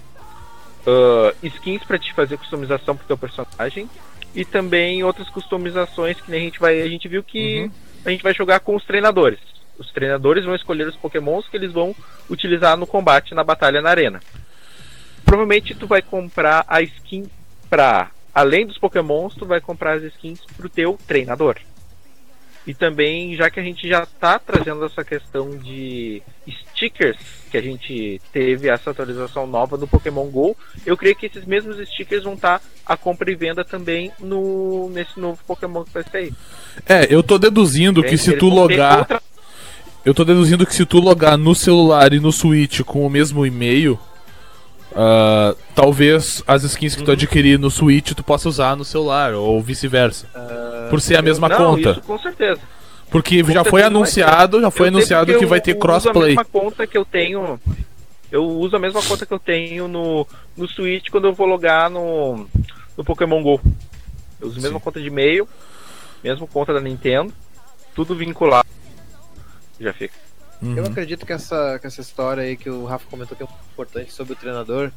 ah, 0.88 1.34
skins 1.44 1.84
pra 1.84 1.98
te 2.00 2.14
fazer 2.14 2.38
customização 2.38 2.96
pro 2.96 3.06
teu 3.08 3.18
personagem 3.18 3.90
e 4.34 4.44
também 4.46 5.04
outras 5.04 5.30
customizações 5.30 6.20
que 6.22 6.32
nem 6.32 6.42
a 6.42 6.44
gente 6.46 6.60
vai. 6.60 6.82
A 6.82 6.88
gente 6.88 7.08
viu 7.08 7.24
que 7.24 7.62
Uhum. 7.64 7.72
a 8.06 8.10
gente 8.10 8.24
vai 8.24 8.34
jogar 8.34 8.60
com 8.62 8.76
os 8.76 8.84
treinadores. 8.86 9.40
Os 9.78 9.92
treinadores 9.92 10.46
vão 10.46 10.56
escolher 10.56 10.88
os 10.88 10.96
pokémons 10.96 11.48
que 11.48 11.58
eles 11.58 11.72
vão 11.72 11.96
utilizar 12.30 12.78
no 12.78 12.86
combate, 12.88 13.34
na 13.34 13.44
batalha 13.44 13.82
na 13.82 13.90
arena. 13.90 14.22
Provavelmente 15.26 15.74
tu 15.76 15.88
vai 15.88 16.02
comprar 16.02 16.64
a 16.68 16.82
skin 16.82 17.26
pra. 17.70 18.12
Além 18.34 18.66
dos 18.66 18.78
pokémons, 18.78 19.34
tu 19.36 19.46
vai 19.46 19.60
comprar 19.60 19.94
as 19.98 20.04
skins 20.04 20.40
pro 20.56 20.70
teu 20.70 20.98
treinador. 21.06 21.58
E 22.68 22.74
também, 22.76 23.36
já 23.36 23.50
que 23.50 23.60
a 23.60 23.64
gente 23.64 23.88
já 23.88 24.06
tá 24.06 24.38
trazendo 24.38 24.86
essa 24.86 25.04
questão 25.04 25.50
de 25.58 26.22
stickers, 26.48 27.18
que 27.50 27.58
a 27.58 27.62
gente 27.62 28.22
teve 28.32 28.70
essa 28.70 28.92
atualização 28.92 29.48
nova 29.48 29.78
do 29.78 29.88
Pokémon 29.88 30.26
GO, 30.28 30.56
eu 30.86 30.96
creio 30.96 31.16
que 31.16 31.26
esses 31.26 31.44
mesmos 31.44 31.78
stickers 31.90 32.24
vão 32.24 32.34
estar 32.36 32.62
a 32.86 32.96
compra 32.96 33.32
e 33.32 33.36
venda 33.36 33.66
também 33.66 34.12
no 34.20 34.90
nesse 34.90 35.20
novo 35.20 35.40
Pokémon 35.48 35.84
que 35.84 35.92
vai 35.94 36.04
sair. 36.12 36.34
É, 36.88 37.08
eu 37.10 37.24
tô 37.24 37.38
deduzindo 37.40 38.02
que 38.04 38.10
Eles 38.10 38.22
se 38.22 38.38
tu 38.38 38.48
logar. 38.48 39.00
outra- 39.00 39.22
Eu 40.06 40.14
tô 40.14 40.24
deduzindo 40.24 40.66
que 40.66 40.74
se 40.76 40.86
tu 40.86 41.00
logar 41.00 41.38
no 41.38 41.54
celular 41.56 42.14
e 42.14 42.20
no 42.20 42.32
Switch 42.32 42.82
com 42.82 43.06
o 43.06 43.10
mesmo 43.10 43.46
e-mail, 43.46 44.00
ah, 44.96 45.56
talvez 45.76 46.44
as 46.48 46.64
skins 46.64 46.96
que 46.96 47.04
tu 47.04 47.12
adquirir 47.12 47.58
no 47.60 47.70
Switch 47.72 48.14
tu 48.14 48.24
possa 48.24 48.50
usar 48.50 48.76
no 48.76 48.84
celular, 48.86 49.34
ou 49.34 49.62
vice-versa. 49.62 50.28
Por 50.90 51.00
ser 51.00 51.16
a 51.18 51.22
mesma 51.22 51.48
Não, 51.48 51.58
conta. 51.58 51.92
Isso 51.92 52.02
com 52.02 52.18
certeza. 52.20 52.60
Porque 53.10 53.44
Com 53.44 53.52
já 53.52 53.64
foi 53.64 53.64
certeza 53.64 53.72
vai 53.72 53.84
anunciado, 53.84 54.62
já 54.62 54.72
foi 54.72 54.88
Eu 54.88 54.90
anunciado 54.90 55.38
que 55.38 55.46
vai 55.46 55.60
eu 55.60 55.64
ter 55.64 55.72
uso 55.72 55.80
crossplay. 55.80 56.24
a 56.24 56.28
mesma 56.28 56.46
conta 56.46 56.88
que 56.88 56.98
eu 56.98 57.06
tenho. 57.06 57.60
Eu 58.32 58.46
uso 58.46 58.76
a 58.76 58.80
mesma 58.80 59.02
conta 59.02 59.26
que 59.26 59.34
eu 59.34 59.40
tenho 59.40 59.88
no, 59.88 60.26
no 60.56 60.68
Switch 60.68 61.10
quando 61.10 61.26
eu 61.28 61.34
vou 61.34 61.46
logar 61.46 61.90
no, 61.90 62.48
no 62.98 63.04
Pokémon 63.04 63.42
GO. 63.44 63.60
Eu 64.40 64.48
uso 64.48 64.60
a 64.60 64.62
mesma 64.62 64.80
Sim. 64.80 64.84
conta 64.84 65.02
de 65.02 65.08
e-mail, 65.08 65.48
mesma 66.24 66.48
conta 66.48 66.74
da 66.74 66.80
Nintendo, 66.80 67.34
tudo 67.94 68.16
vinculado. 68.16 68.68
Já 69.80 69.92
fica. 69.94 70.16
Eu 70.62 70.68
Uhum. 70.68 70.86
acredito 70.86 71.26
que 71.26 71.34
essa, 71.34 71.80
que 71.80 71.88
essa 71.88 72.02
história 72.02 72.44
aí 72.44 72.56
que 72.56 72.70
o 72.70 72.86
Rafa 72.86 73.06
comentou 73.10 73.36
que 73.36 73.42
é 73.44 73.48
muito 73.48 73.60
importante 73.74 74.12
sobre 74.14 74.34
o 74.34 74.36
treinador. 74.36 74.92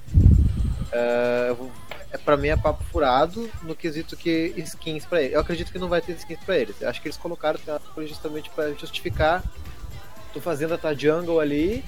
É, 0.93 1.47
eu 1.49 1.55
vou- 1.57 1.73
é 2.13 2.19
pra 2.19 2.37
mim 2.37 2.49
é 2.49 2.57
papo 2.57 2.85
furado 2.93 3.49
no 3.63 3.75
quesito 3.75 4.17
que 4.17 4.53
skins 4.59 5.05
pra 5.07 5.23
ele. 5.23 5.35
Eu 5.35 5.41
acredito 5.41 5.73
que 5.73 5.79
não 5.79 5.89
vai 5.89 6.01
ter 6.01 6.13
skins 6.13 6.39
pra 6.45 6.57
eles. 6.59 6.77
Eu 6.81 6.89
acho 6.89 7.01
que 7.01 7.09
eles 7.09 7.17
colocaram 7.17 7.59
o 7.59 7.63
treinador 7.63 8.07
justamente 8.07 8.51
pra 8.51 8.71
justificar 8.73 9.43
tu 10.33 10.41
fazendo 10.41 10.75
a 10.75 10.79
tua 10.79 10.95
jungle 10.95 11.41
ali 11.41 11.83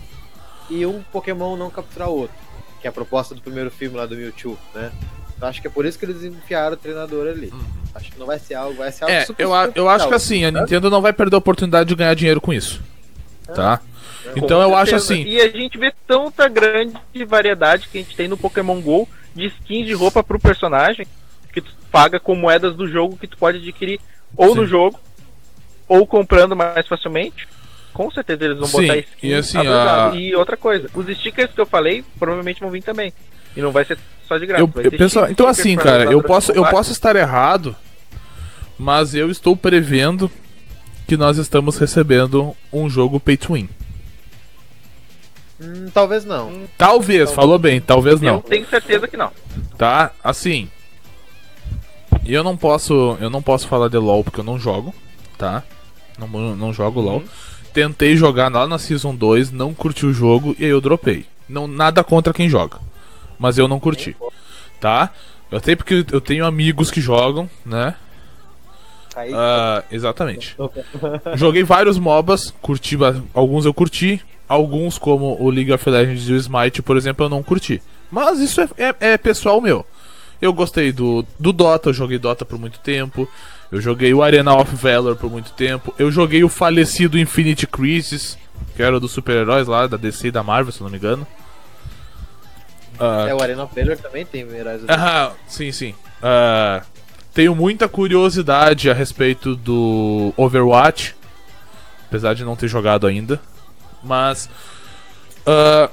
e 0.70 0.84
um 0.86 1.02
Pokémon 1.02 1.56
não 1.56 1.70
capturar 1.70 2.08
outro. 2.08 2.34
Que 2.80 2.86
é 2.86 2.90
a 2.90 2.92
proposta 2.92 3.34
do 3.34 3.40
primeiro 3.40 3.70
filme 3.70 3.96
lá 3.96 4.06
do 4.06 4.16
Mewtwo, 4.16 4.58
né? 4.74 4.90
Eu 5.40 5.46
acho 5.48 5.60
que 5.60 5.66
é 5.66 5.70
por 5.70 5.84
isso 5.84 5.98
que 5.98 6.04
eles 6.06 6.24
enfiaram 6.24 6.74
o 6.74 6.76
treinador 6.78 7.28
ali. 7.28 7.52
Acho 7.94 8.10
que 8.10 8.18
não 8.18 8.26
vai 8.26 8.38
ser 8.38 8.54
algo, 8.54 8.74
vai 8.78 8.90
ser 8.90 9.04
algo 9.04 9.14
É, 9.16 9.24
super 9.26 9.42
eu, 9.42 9.54
a- 9.54 9.70
eu 9.74 9.88
acho 9.88 10.08
que 10.08 10.14
assim, 10.14 10.44
a 10.44 10.48
sabe? 10.50 10.60
Nintendo 10.60 10.88
não 10.90 11.02
vai 11.02 11.12
perder 11.12 11.34
a 11.34 11.38
oportunidade 11.38 11.88
de 11.88 11.94
ganhar 11.94 12.14
dinheiro 12.14 12.40
com 12.40 12.52
isso. 12.54 12.82
Tá? 13.54 13.80
Então 14.34 14.58
Com 14.58 14.62
eu 14.62 14.76
acho 14.76 14.94
assim. 14.96 15.22
E 15.22 15.40
a 15.40 15.48
gente 15.48 15.78
vê 15.78 15.92
tanta 16.06 16.48
grande 16.48 16.96
variedade 17.26 17.88
que 17.88 17.98
a 17.98 18.00
gente 18.02 18.16
tem 18.16 18.26
no 18.28 18.36
Pokémon 18.36 18.80
GO 18.80 19.08
de 19.34 19.46
skins 19.46 19.86
de 19.86 19.92
roupa 19.92 20.22
pro 20.22 20.38
personagem 20.38 21.06
que 21.52 21.60
tu 21.60 21.72
paga 21.90 22.18
com 22.18 22.34
moedas 22.34 22.74
do 22.74 22.88
jogo 22.88 23.16
que 23.16 23.26
tu 23.26 23.36
pode 23.38 23.58
adquirir 23.58 24.00
ou 24.36 24.50
Sim. 24.50 24.54
no 24.56 24.66
jogo 24.66 24.98
ou 25.88 26.06
comprando 26.06 26.56
mais 26.56 26.86
facilmente. 26.88 27.46
Com 27.94 28.10
certeza 28.10 28.44
eles 28.44 28.58
vão 28.58 28.66
Sim, 28.68 28.82
botar 28.82 28.96
skins 28.98 29.22
e 29.22 29.34
assim, 29.34 29.58
a- 29.66 30.10
E 30.14 30.34
outra 30.34 30.56
coisa, 30.56 30.90
os 30.92 31.06
stickers 31.16 31.52
que 31.52 31.60
eu 31.60 31.66
falei 31.66 32.04
provavelmente 32.18 32.60
vão 32.60 32.70
vir 32.70 32.82
também. 32.82 33.12
E 33.56 33.60
não 33.62 33.70
vai 33.70 33.84
ser 33.84 33.96
só 34.28 34.36
de 34.36 34.44
graça. 34.44 34.62
Eu, 34.62 34.70
eu- 34.82 34.90
pessoal, 34.90 35.30
então 35.30 35.46
assim, 35.46 35.76
cara, 35.76 36.04
eu 36.04 36.22
posso, 36.22 36.52
eu 36.52 36.66
posso 36.66 36.90
estar 36.92 37.14
errado, 37.16 37.74
mas 38.78 39.14
eu 39.14 39.30
estou 39.30 39.56
prevendo 39.56 40.30
que 41.06 41.16
nós 41.16 41.38
estamos 41.38 41.76
recebendo 41.78 42.56
um 42.72 42.88
jogo 42.90 43.20
pay 43.20 43.36
to 43.36 43.54
win. 43.54 43.68
Hum, 45.60 45.88
talvez 45.92 46.24
não. 46.24 46.64
Talvez, 46.76 47.32
falou 47.32 47.58
bem, 47.58 47.80
talvez 47.80 48.20
Eu 48.20 48.32
não, 48.32 48.40
tenho 48.40 48.66
certeza 48.66 49.08
que 49.08 49.16
não. 49.16 49.30
tá? 49.78 50.10
Assim, 50.22 50.68
eu 52.24 52.42
não 52.44 52.56
posso, 52.56 53.16
eu 53.20 53.30
não 53.30 53.40
posso 53.40 53.66
falar 53.68 53.88
de 53.88 53.96
LoL 53.96 54.24
porque 54.24 54.40
eu 54.40 54.44
não 54.44 54.58
jogo, 54.58 54.94
tá? 55.38 55.62
Não, 56.18 56.28
não 56.56 56.72
jogo 56.72 57.00
LoL. 57.00 57.22
Tentei 57.72 58.16
jogar 58.16 58.50
lá 58.52 58.66
na 58.66 58.78
Season 58.78 59.14
2, 59.14 59.50
não 59.52 59.74
curti 59.74 60.06
o 60.06 60.12
jogo 60.12 60.54
e 60.58 60.64
aí 60.64 60.70
eu 60.70 60.80
dropei. 60.80 61.26
Não, 61.48 61.66
nada 61.68 62.02
contra 62.02 62.32
quem 62.32 62.48
joga, 62.48 62.78
mas 63.38 63.56
eu 63.56 63.68
não 63.68 63.78
curti, 63.78 64.16
tá? 64.80 65.10
Eu 65.50 65.60
sei 65.62 65.76
porque 65.76 66.04
eu 66.10 66.20
tenho 66.20 66.44
amigos 66.44 66.90
que 66.90 67.00
jogam, 67.00 67.48
né? 67.64 67.94
Aí, 69.16 69.32
Ah, 69.34 69.82
exatamente. 69.90 70.54
Joguei 71.34 71.64
vários 71.64 71.98
MOBAs, 71.98 72.52
curti 72.62 72.96
alguns 73.34 73.64
eu 73.64 73.72
curti, 73.74 74.22
alguns 74.48 74.98
como 74.98 75.36
o 75.42 75.48
League 75.50 75.72
of 75.72 75.88
Legends 75.90 76.28
e 76.28 76.32
o 76.32 76.36
Smite, 76.36 76.82
por 76.82 76.96
exemplo, 76.96 77.24
eu 77.24 77.28
não 77.30 77.42
curti. 77.42 77.82
Mas 78.10 78.38
isso 78.38 78.60
é, 78.60 78.68
é- 78.78 78.96
é 79.12 79.18
pessoal 79.18 79.60
meu. 79.60 79.84
Eu 80.40 80.52
gostei 80.52 80.92
do, 80.92 81.24
do 81.40 81.50
Dota, 81.52 81.88
eu 81.88 81.94
joguei 81.94 82.18
Dota 82.18 82.44
por 82.44 82.58
muito 82.58 82.78
tempo. 82.80 83.26
Eu 83.72 83.80
joguei 83.80 84.12
o 84.14 84.22
Arena 84.22 84.54
of 84.54 84.76
Valor 84.76 85.16
por 85.16 85.30
muito 85.30 85.50
tempo. 85.52 85.92
Eu 85.98 86.10
joguei 86.12 86.44
o 86.44 86.48
falecido 86.48 87.18
Infinity 87.18 87.66
Crisis, 87.66 88.36
que 88.76 88.82
era 88.82 89.00
dos 89.00 89.10
super-heróis 89.12 89.66
lá, 89.66 89.86
da 89.86 89.96
DC 89.96 90.28
e 90.28 90.30
da 90.30 90.42
Marvel, 90.42 90.72
se 90.72 90.80
eu 90.80 90.84
não 90.84 90.90
me 90.92 90.98
engano. 90.98 91.26
Ah, 92.98 93.26
É, 93.28 93.34
o 93.34 93.40
Arena 93.42 93.64
of 93.64 93.74
Valor 93.74 93.96
também 93.98 94.24
tem 94.24 94.42
heróis. 94.42 94.82
ah, 94.88 95.32
sim, 95.48 95.72
sim. 95.72 95.94
Ah, 96.22 96.82
tenho 97.36 97.54
muita 97.54 97.86
curiosidade 97.86 98.88
a 98.88 98.94
respeito 98.94 99.54
do 99.54 100.32
Overwatch, 100.38 101.14
apesar 102.08 102.34
de 102.34 102.42
não 102.42 102.56
ter 102.56 102.66
jogado 102.66 103.06
ainda. 103.06 103.38
Mas. 104.02 104.48
ah, 105.46 105.90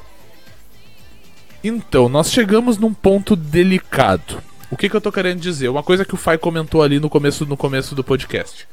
então, 1.62 2.08
nós 2.08 2.32
chegamos 2.32 2.78
num 2.78 2.94
ponto 2.94 3.36
delicado. 3.36 4.42
O 4.72 4.78
que, 4.78 4.88
que 4.88 4.96
eu 4.96 5.02
tô 5.02 5.12
querendo 5.12 5.42
dizer? 5.42 5.68
Uma 5.68 5.84
coisa 5.84 6.06
que 6.06 6.14
o 6.14 6.18
Fai 6.18 6.38
comentou 6.38 6.82
ali 6.82 6.98
no 6.98 7.10
começo, 7.10 7.46
no 7.46 7.58
começo 7.58 7.94
do 7.94 8.06
podcast. 8.06 8.66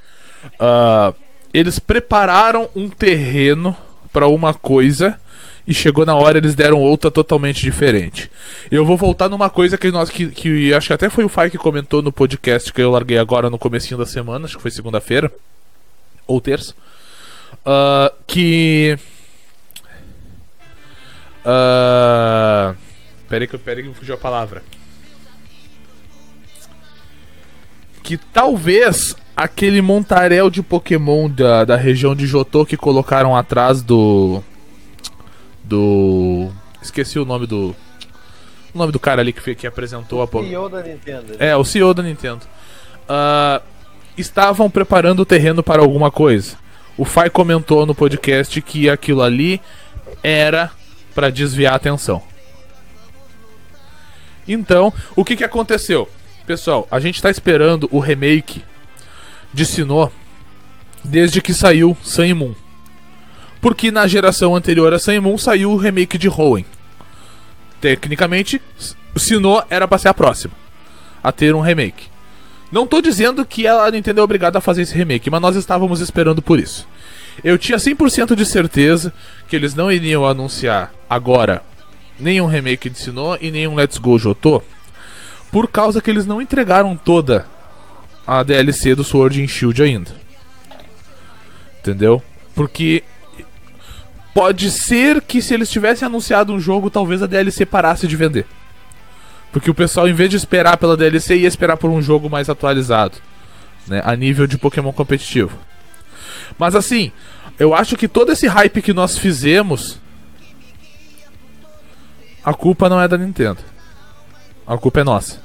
Ah, 0.61 1.13
eles 1.53 1.81
prepararam 1.81 2.71
um 2.77 2.89
terreno 2.89 3.77
para 4.13 4.29
uma 4.29 4.55
coisa 4.55 5.21
e 5.67 5.75
chegou 5.75 6.07
na 6.07 6.15
hora 6.15 6.39
eles 6.39 6.55
deram 6.55 6.79
outra 6.79 7.11
totalmente 7.11 7.61
diferente. 7.63 8.31
Eu 8.71 8.85
vou 8.85 8.97
voltar 8.97 9.29
numa 9.29 9.51
coisa 9.51 9.77
que 9.79 9.91
nós 9.91 10.11
que, 10.11 10.29
que 10.29 10.73
acho 10.75 10.89
que 10.89 10.93
até 10.93 11.09
foi 11.09 11.25
o 11.25 11.29
Fai 11.29 11.51
que 11.51 11.59
comentou 11.59 12.03
no 12.03 12.13
podcast 12.13 12.73
que 12.73 12.83
eu 12.83 12.91
larguei 12.91 13.19
agora 13.19 13.51
no 13.51 13.59
comecinho 13.59 13.99
da 13.99 14.07
semana, 14.07 14.47
acho 14.47 14.57
que 14.57 14.63
foi 14.63 14.71
segunda-feira 14.71 15.33
ou 16.27 16.41
terça, 16.41 16.75
uh, 17.67 18.15
que 18.27 18.99
uh, 21.45 22.77
peraí 23.29 23.47
que 23.47 23.59
peraí 23.59 23.83
que 23.83 23.89
me 23.89 23.95
fugiu 23.95 24.15
a 24.15 24.19
palavra. 24.19 24.63
Que 28.03 28.17
talvez 28.17 29.15
aquele 29.37 29.81
montarel 29.81 30.51
de 30.51 30.63
Pokémon 30.63 31.29
da, 31.29 31.65
da 31.65 31.77
região 31.77 32.15
de 32.15 32.27
Jotô 32.27 32.67
que 32.67 32.77
colocaram 32.77 33.35
atrás 33.35 33.83
do. 33.83 34.43
Do. 35.71 36.51
Esqueci 36.83 37.17
o 37.17 37.25
nome 37.25 37.47
do. 37.47 37.77
O 38.75 38.79
nome 38.79 38.91
do 38.91 38.99
cara 38.99 39.21
ali 39.23 39.33
que, 39.33 39.55
que 39.55 39.67
apresentou 39.69 40.21
a 40.21 40.25
O 40.25 40.43
CEO 40.43 40.69
da 40.69 40.83
Nintendo. 40.83 41.27
né? 41.29 41.37
É, 41.39 41.57
o 41.57 41.65
CEO 41.65 41.95
da 41.95 42.03
Nintendo. 42.03 42.41
Ah, 43.09 43.63
estavam 44.19 44.69
preparando 44.69 45.21
o 45.21 45.25
terreno 45.25 45.63
para 45.63 45.81
alguma 45.81 46.11
coisa. 46.11 46.57
O 46.99 47.05
Fai 47.05 47.31
comentou 47.31 47.87
no 47.87 47.95
podcast 47.95 48.61
que 48.61 48.91
aquilo 48.91 49.23
ali 49.23 49.61
era 50.25 50.73
para 51.15 51.31
desviar 51.31 51.75
a 51.75 51.77
atenção. 51.77 52.21
Então, 54.49 54.93
o 55.15 55.25
que, 55.25 55.37
que 55.37 55.45
aconteceu? 55.45 56.09
Pessoal, 56.47 56.89
a 56.91 56.99
gente 56.99 57.15
está 57.15 57.31
esperando 57.31 57.89
o 57.93 58.01
remake 58.01 58.65
de 59.55 59.65
Sinnoh 59.65 60.11
desde 61.05 61.41
que 61.41 61.55
saiu 61.55 61.97
Sun 62.03 62.35
Moon. 62.35 62.55
Porque 63.61 63.91
na 63.91 64.07
geração 64.07 64.57
anterior 64.57 64.93
a 64.93 64.99
Sun 64.99 65.21
Moon 65.21 65.37
saiu 65.37 65.73
o 65.73 65.77
remake 65.77 66.17
de 66.17 66.29
Hoenn. 66.29 66.65
Tecnicamente, 67.81 68.61
Sinnoh 69.17 69.63
era 69.69 69.87
para 69.87 69.99
ser 69.99 70.09
a 70.09 70.15
próxima 70.15 70.55
a 71.23 71.31
ter 71.31 71.55
um 71.55 71.61
remake. 71.61 72.09
Não 72.73 72.87
tô 72.87 73.01
dizendo 73.01 73.45
que 73.45 73.67
a 73.67 73.91
Nintendo 73.91 74.21
é 74.21 74.25
obrigada 74.25 74.59
a 74.59 74.61
fazer 74.61 74.83
esse 74.83 74.95
remake, 74.95 75.29
mas 75.31 75.41
nós 75.41 75.57
estávamos 75.57 76.01
esperando 76.01 76.41
por 76.41 76.59
isso. 76.59 76.87
Eu 77.43 77.59
tinha 77.59 77.79
100% 77.79 78.35
de 78.35 78.47
certeza 78.47 79.13
que 79.49 79.57
eles 79.57 79.75
não 79.75 79.91
iriam 79.91 80.27
anunciar 80.27 80.93
agora 81.09 81.63
nenhum 82.19 82.47
remake 82.47 82.89
de 82.89 82.99
Sinnoh 82.99 83.39
e 83.41 83.51
nenhum 83.51 83.75
Let's 83.75 83.99
Go 83.99 84.19
Jotô, 84.19 84.63
por 85.51 85.69
causa 85.69 86.01
que 86.01 86.11
eles 86.11 86.27
não 86.27 86.41
entregaram 86.41 86.97
toda 86.97 87.47
a 88.27 88.43
DLC 88.43 88.95
do 88.95 89.03
Sword 89.03 89.43
and 89.43 89.49
Shield 89.49 89.83
ainda. 89.83 90.15
Entendeu? 91.81 92.23
Porque 92.55 93.03
pode 94.35 94.71
ser 94.71 95.21
que 95.21 95.43
se 95.43 95.55
eles 95.55 95.71
tivessem 95.71 96.07
anunciado 96.07 96.53
um 96.53 96.61
jogo, 96.61 96.91
talvez 96.91 97.23
a 97.23 97.27
DLC 97.27 97.67
parasse 97.67 98.07
de 98.07 98.17
vender. 98.17 98.47
Porque 99.53 99.71
o 99.71 99.75
pessoal, 99.75 100.09
em 100.09 100.15
vez 100.15 100.31
de 100.31 100.37
esperar 100.37 100.77
pela 100.77 100.97
DLC, 100.97 101.37
ia 101.37 101.49
esperar 101.49 101.77
por 101.77 101.91
um 101.91 102.01
jogo 102.01 102.31
mais 102.31 102.49
atualizado. 102.49 103.19
Né, 103.87 104.01
a 104.05 104.15
nível 104.15 104.47
de 104.47 104.59
Pokémon 104.59 104.93
competitivo. 104.93 105.59
Mas 106.59 106.75
assim, 106.77 107.11
eu 107.59 107.75
acho 107.75 107.97
que 107.97 108.07
todo 108.07 108.33
esse 108.33 108.47
hype 108.47 108.83
que 108.83 108.93
nós 108.93 109.19
fizemos. 109.19 109.99
A 112.45 112.55
culpa 112.55 112.89
não 112.89 113.01
é 113.01 113.09
da 113.09 113.19
Nintendo. 113.19 113.59
A 114.67 114.79
culpa 114.79 115.01
é 115.01 115.05
nossa. 115.05 115.41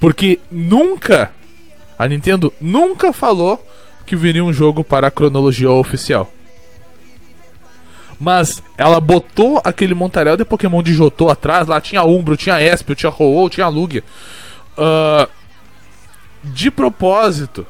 Porque 0.00 0.38
nunca. 0.50 1.32
A 1.98 2.06
Nintendo 2.06 2.52
nunca 2.60 3.12
falou 3.12 3.64
que 4.06 4.14
viria 4.14 4.44
um 4.44 4.52
jogo 4.52 4.84
para 4.84 5.08
a 5.08 5.10
cronologia 5.10 5.70
oficial. 5.70 6.32
Mas 8.20 8.62
ela 8.76 9.00
botou 9.00 9.60
aquele 9.64 9.94
montarel 9.94 10.36
de 10.36 10.44
Pokémon 10.44 10.82
de 10.82 10.92
Jotô 10.92 11.28
atrás. 11.30 11.68
Lá 11.68 11.80
tinha 11.80 12.02
Umbro, 12.02 12.36
tinha 12.36 12.60
Espio, 12.60 12.94
tinha 12.94 13.12
ho 13.16 13.48
tinha 13.48 13.68
Lugia. 13.68 14.02
Ah, 14.76 15.28
de 16.42 16.70
propósito. 16.70 17.66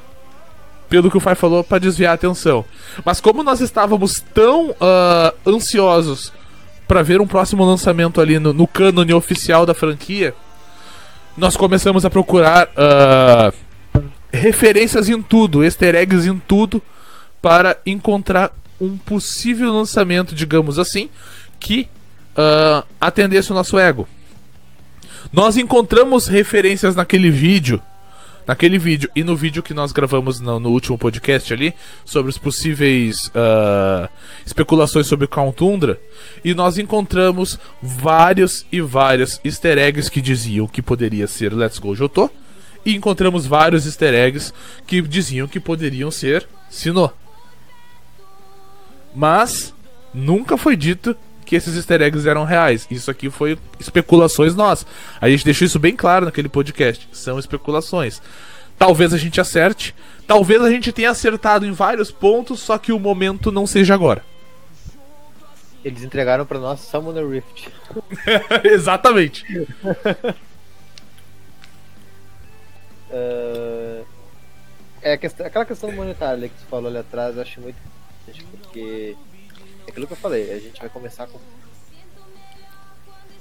Pelo 0.88 1.10
que 1.10 1.18
o 1.18 1.20
Fai 1.20 1.34
falou, 1.34 1.62
para 1.62 1.78
desviar 1.78 2.12
a 2.12 2.14
atenção. 2.14 2.64
Mas 3.04 3.20
como 3.20 3.42
nós 3.42 3.60
estávamos 3.60 4.20
tão 4.32 4.74
ah, 4.80 5.34
ansiosos 5.46 6.32
para 6.86 7.02
ver 7.02 7.20
um 7.20 7.26
próximo 7.26 7.62
lançamento 7.64 8.20
ali 8.20 8.38
no, 8.38 8.54
no 8.54 8.66
cânone 8.66 9.12
oficial 9.12 9.66
da 9.66 9.74
franquia, 9.74 10.34
nós 11.36 11.56
começamos 11.56 12.06
a 12.06 12.10
procurar 12.10 12.70
ah, 12.74 13.52
referências 14.32 15.10
em 15.10 15.20
tudo, 15.20 15.62
easter 15.62 15.94
eggs 15.94 16.26
em 16.26 16.38
tudo, 16.38 16.82
para 17.42 17.76
encontrar 17.84 18.50
um 18.80 18.96
possível 18.96 19.72
lançamento, 19.72 20.34
digamos 20.34 20.78
assim, 20.78 21.08
que 21.58 21.88
ah, 22.36 22.84
atendesse 23.00 23.50
o 23.50 23.54
nosso 23.54 23.78
ego. 23.78 24.08
Nós 25.32 25.56
encontramos 25.56 26.26
referências 26.26 26.94
naquele 26.94 27.30
vídeo, 27.30 27.82
naquele 28.46 28.78
vídeo 28.78 29.10
e 29.14 29.22
no 29.22 29.36
vídeo 29.36 29.62
que 29.62 29.74
nós 29.74 29.92
gravamos 29.92 30.40
no, 30.40 30.58
no 30.58 30.70
último 30.70 30.96
podcast 30.96 31.52
ali 31.52 31.74
sobre 32.04 32.30
os 32.30 32.38
possíveis 32.38 33.30
ah, 33.34 34.08
especulações 34.46 35.06
sobre 35.06 35.26
Count 35.26 35.56
Tundra 35.56 36.00
e 36.44 36.54
nós 36.54 36.78
encontramos 36.78 37.58
vários 37.82 38.64
e 38.70 38.80
vários 38.80 39.40
Easter 39.44 39.76
eggs 39.76 40.08
que 40.08 40.20
diziam 40.20 40.66
que 40.66 40.80
poderia 40.80 41.26
ser 41.26 41.52
Let's 41.52 41.78
Go 41.78 41.94
Jotô 41.94 42.30
e 42.86 42.94
encontramos 42.94 43.46
vários 43.46 43.84
Easter 43.84 44.14
eggs 44.14 44.54
que 44.86 45.02
diziam 45.02 45.48
que 45.48 45.60
poderiam 45.60 46.10
ser 46.10 46.48
Sinnoh. 46.70 47.12
Mas 49.18 49.74
nunca 50.14 50.56
foi 50.56 50.76
dito 50.76 51.16
que 51.44 51.56
esses 51.56 51.74
easter 51.74 52.00
eggs 52.02 52.24
eram 52.28 52.44
reais. 52.44 52.86
Isso 52.88 53.10
aqui 53.10 53.28
foi 53.28 53.58
especulações 53.80 54.54
nossas. 54.54 54.86
A 55.20 55.28
gente 55.28 55.44
deixou 55.44 55.66
isso 55.66 55.78
bem 55.80 55.96
claro 55.96 56.26
naquele 56.26 56.48
podcast. 56.48 57.08
São 57.12 57.36
especulações. 57.36 58.22
Talvez 58.78 59.12
a 59.12 59.18
gente 59.18 59.40
acerte, 59.40 59.92
talvez 60.24 60.62
a 60.62 60.70
gente 60.70 60.92
tenha 60.92 61.10
acertado 61.10 61.66
em 61.66 61.72
vários 61.72 62.12
pontos, 62.12 62.60
só 62.60 62.78
que 62.78 62.92
o 62.92 62.98
momento 63.00 63.50
não 63.50 63.66
seja 63.66 63.92
agora. 63.92 64.24
Eles 65.84 66.04
entregaram 66.04 66.46
pra 66.46 66.60
nós 66.60 66.78
Summoner 66.78 67.26
Rift. 67.28 67.68
Exatamente. 68.62 69.44
Ah, 73.10 74.02
é 75.02 75.12
a 75.14 75.18
questão- 75.18 75.44
aquela 75.44 75.64
questão 75.64 75.90
monetária 75.90 76.48
que 76.48 76.54
tu 76.54 76.66
falou 76.70 76.86
ali 76.88 76.98
atrás, 76.98 77.34
eu 77.34 77.42
acho 77.42 77.60
muito 77.60 77.76
porque 78.78 79.16
é 79.86 79.90
aquilo 79.90 80.06
que 80.06 80.12
eu 80.12 80.16
falei, 80.16 80.52
a 80.52 80.58
gente 80.60 80.80
vai 80.80 80.88
começar 80.88 81.26
com. 81.26 81.38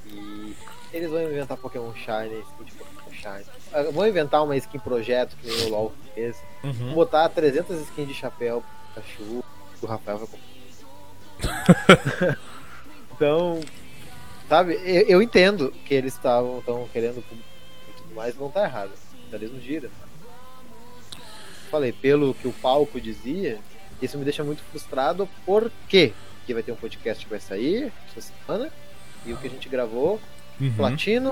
E 0.10 0.56
eles 0.94 1.10
vão 1.10 1.22
inventar 1.22 1.58
Pokémon 1.58 1.94
Shine, 1.94 2.40
skin 2.42 2.64
de 2.64 2.72
Pokémon 2.74 3.12
Shine. 3.12 3.46
Ah, 3.74 3.84
Vão 3.92 4.08
inventar 4.08 4.44
uma 4.44 4.56
skin 4.58 4.80
projeto 4.80 5.36
que 5.38 5.48
nem 5.48 5.66
o 5.66 5.70
LoL 5.70 5.94
fez. 6.16 6.38
Vão 6.64 6.72
Uhum. 6.72 6.94
botar 6.94 7.30
300 7.30 7.82
skins 7.82 8.08
de 8.08 8.14
chapéu 8.14 8.62
pro 8.94 9.04
Pikachu, 9.04 9.44
que 9.80 9.86
o 9.86 9.88
Rafael 9.88 10.18
vai 10.20 10.28
comprar. 10.28 10.48
então, 13.14 13.60
sabe, 14.50 14.74
eu, 14.84 15.02
eu 15.08 15.22
entendo 15.22 15.72
que 15.86 15.94
eles 15.94 16.14
estavam 16.14 16.62
tão 16.62 16.88
querendo 16.88 17.20
e 17.20 17.22
tudo 17.98 18.16
mais, 18.16 18.36
não 18.38 18.50
tá 18.50 18.64
errado. 18.64 18.90
O 18.92 19.18
capitalismo 19.20 19.60
gira. 19.62 19.90
Falei, 21.70 21.92
pelo 21.92 22.34
que 22.34 22.48
o 22.48 22.54
palco 22.54 23.00
dizia, 23.00 23.60
isso 24.02 24.18
me 24.18 24.24
deixa 24.24 24.44
muito 24.44 24.62
frustrado, 24.64 25.28
por 25.46 25.72
quê? 25.88 26.14
Porque 26.40 26.54
vai 26.54 26.64
ter 26.64 26.72
um 26.72 26.76
podcast 26.76 27.24
que 27.26 27.30
vai 27.30 27.40
sair 27.40 27.92
essa 28.16 28.32
semana, 28.46 28.72
e 29.26 29.34
o 29.34 29.38
que 29.38 29.48
a 29.48 29.50
gente 29.50 29.68
gravou, 29.70 30.20
Uhum. 30.60 30.74
Platino 30.74 31.32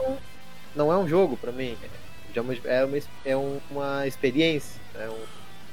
não 0.75 0.93
é 0.93 0.97
um 0.97 1.07
jogo 1.07 1.35
pra 1.35 1.51
mim. 1.51 1.75
É 2.35 2.39
uma, 2.41 2.53
é 2.65 2.85
uma, 2.85 2.97
é 3.25 3.35
uma 3.71 4.05
experiência. 4.07 4.79
É 4.93 5.09
um, 5.09 5.17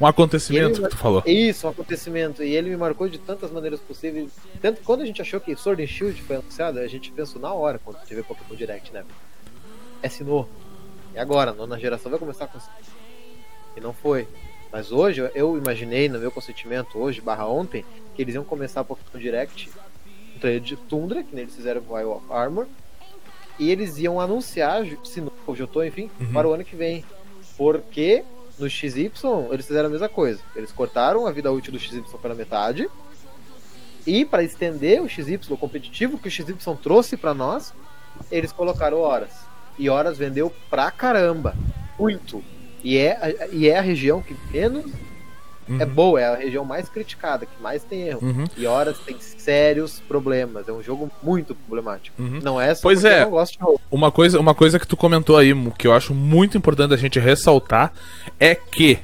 Um 0.01 0.07
acontecimento 0.07 0.79
Ele- 0.81 0.85
que 0.89 0.95
tu 0.95 0.97
falou. 0.97 1.23
isso, 1.27 1.67
um 1.67 1.71
acontecimento. 1.71 2.43
E 2.43 2.55
ele 2.55 2.71
me 2.71 2.77
marcou 2.79 3.09
de 3.11 3.19
tantas 3.19 3.51
maneiras 3.51 3.79
possíveis. 3.81 4.31
Tanto 4.61 4.81
quando 4.83 5.03
a 5.03 5.05
gente 5.05 5.21
achou 5.21 5.39
que 5.41 5.55
Sword 5.55 5.83
and 5.83 5.87
Shield 5.87 6.23
foi 6.23 6.37
anunciado, 6.37 6.79
a 6.79 6.87
gente 6.87 7.13
pensou 7.13 7.41
na 7.43 7.53
hora 7.53 7.79
quando 7.85 7.99
teve 8.07 8.23
Pokémon 8.23 8.55
Direct, 8.57 8.91
né? 8.93 9.05
É 10.03 10.09
Sinnoh. 10.09 10.49
E 11.15 11.19
agora, 11.19 11.51
a 11.51 11.55
nona 11.55 11.79
geração 11.79 12.11
vai 12.11 12.19
começar 12.19 12.47
com 12.47 12.59
E 13.77 13.81
não 13.81 13.93
foi. 13.93 14.27
Mas 14.73 14.91
hoje, 14.91 15.21
eu 15.35 15.59
imaginei, 15.59 16.09
no 16.09 16.19
meu 16.19 16.31
consentimento, 16.31 16.99
hoje, 16.99 17.21
barra 17.21 17.47
ontem, 17.47 17.85
que 18.15 18.23
eles 18.23 18.35
iam 18.35 18.43
começar 18.43 18.83
Pokémon 18.83 19.21
Direct, 19.23 19.71
um 20.35 20.39
trailer 20.39 20.61
de 20.61 20.77
Tundra, 20.77 21.23
que 21.23 21.37
eles 21.37 21.55
fizeram 21.55 21.83
com 21.83 21.95
of 21.95 22.25
Armor, 22.33 22.67
e 23.59 23.71
eles 23.71 23.99
iam 23.99 24.19
anunciar 24.19 24.83
Sinnoh, 25.05 25.33
ou 25.47 25.55
Jotô, 25.55 25.85
enfim, 25.85 26.11
Uhum. 26.19 26.33
para 26.33 26.49
o 26.49 26.53
ano 26.55 26.65
que 26.65 26.75
vem. 26.75 27.05
Porque 27.57 28.25
no 28.59 28.69
XY 28.69 29.11
eles 29.51 29.67
fizeram 29.67 29.89
a 29.89 29.93
mesma 29.93 30.09
coisa. 30.09 30.41
Eles 30.57 30.73
cortaram 30.73 31.27
a 31.27 31.31
vida 31.33 31.53
útil 31.53 31.73
do 31.73 31.79
XY 31.79 32.03
pela 32.21 32.35
metade. 32.35 32.89
E 34.07 34.25
para 34.25 34.43
estender 34.43 35.03
o 35.03 35.09
XY 35.09 35.39
competitivo 35.61 36.19
que 36.19 36.29
o 36.29 36.31
XY 36.31 36.55
trouxe 36.83 37.17
para 37.17 37.35
nós, 37.35 37.75
eles 38.31 38.51
colocaram 38.53 38.99
horas. 38.99 39.31
E 39.79 39.89
horas 39.89 40.17
vendeu 40.19 40.53
pra 40.71 40.91
caramba. 40.91 41.55
Muito. 41.99 42.43
E 42.85 42.99
é, 42.99 43.13
a- 43.13 43.49
e 43.53 43.69
é 43.69 43.79
a 43.79 43.83
região 43.83 44.21
que 44.23 44.35
menos 44.53 44.85
é 45.79 45.87
boa, 45.87 46.21
é 46.21 46.27
a 46.27 46.35
região 46.35 46.65
mais 46.65 46.89
criticada, 46.89 47.47
que 47.47 47.63
mais 47.63 47.83
tem 47.85 48.03
erro. 48.09 48.19
Uhum. 48.23 48.45
E 48.57 48.67
horas 48.67 48.99
tem 48.99 49.17
sérios 49.21 50.01
problemas. 50.07 50.69
É 50.69 50.73
um 50.73 50.83
jogo 50.83 51.11
muito 51.23 51.55
problemático. 51.55 52.21
Uhum. 52.21 52.41
Não 52.43 52.61
é 52.61 52.75
só 52.75 52.83
Pois 52.83 53.05
é. 53.05 53.21
eu 53.21 53.25
não 53.27 53.31
gosto 53.31 53.53
de 53.55 53.59
jogo. 53.61 53.81
Uma 53.91 54.11
coisa, 54.11 54.39
uma 54.41 54.55
coisa 54.55 54.79
que 54.79 54.87
tu 54.87 54.97
comentou 54.97 55.37
aí, 55.37 55.55
que 55.79 55.87
eu 55.87 55.93
acho 55.95 56.13
muito 56.13 56.59
importante 56.59 56.93
a 56.93 56.97
gente 56.97 57.19
ressaltar, 57.19 57.93
é 58.39 58.55
que 58.55 58.99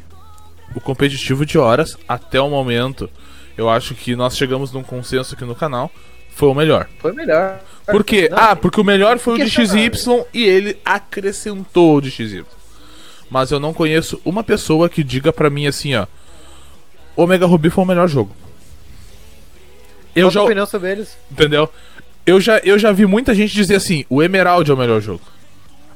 o 0.75 0.81
competitivo 0.81 1.47
de 1.47 1.57
horas, 1.57 1.97
até 2.07 2.41
o 2.41 2.51
momento, 2.51 3.09
eu 3.57 3.71
acho 3.71 3.95
que 3.95 4.15
nós 4.15 4.37
chegamos 4.37 4.71
num 4.73 4.83
consenso 4.83 5.35
aqui 5.35 5.45
no 5.45 5.55
canal, 5.55 5.91
foi 6.31 6.49
o 6.49 6.55
melhor. 6.55 6.89
Foi 6.99 7.13
melhor. 7.13 7.61
Por 7.87 8.05
quê? 8.05 8.29
Não, 8.29 8.37
ah, 8.37 8.55
porque 8.57 8.81
o 8.81 8.85
melhor 8.85 9.19
foi 9.19 9.35
o 9.35 9.39
de. 9.39 9.49
XY 9.49 10.25
e 10.35 10.45
ele 10.45 10.79
acrescentou 10.85 11.97
o 11.97 12.01
de 12.01 12.11
XY. 12.11 12.45
Mas 13.31 13.51
eu 13.51 13.61
não 13.61 13.75
conheço 13.75 14.21
uma 14.25 14.43
pessoa 14.43 14.89
que 14.89 15.05
diga 15.05 15.33
pra 15.33 15.51
mim 15.51 15.67
assim, 15.67 15.95
ó. 15.95 16.07
Omega 17.17 17.47
Ruby 17.47 17.71
foi 17.71 17.85
o 17.85 17.87
melhor 17.87 18.09
jogo. 18.09 18.35
Eu 20.15 20.27
Qual 20.27 20.29
a 20.29 20.31
já, 20.31 20.41
tua 20.41 20.47
opinião 20.47 20.67
sobre 20.67 20.93
eles? 20.93 21.17
Entendeu? 21.31 21.69
Eu 22.25 22.41
já, 22.41 22.59
eu 22.59 22.79
já 22.79 22.93
vi 22.93 23.07
muita 23.07 23.35
gente 23.35 23.53
dizer 23.55 23.77
assim: 23.77 24.05
o 24.09 24.23
Emerald 24.23 24.71
é 24.71 24.75
o 24.75 24.77
melhor 24.77 25.01
jogo. 25.01 25.23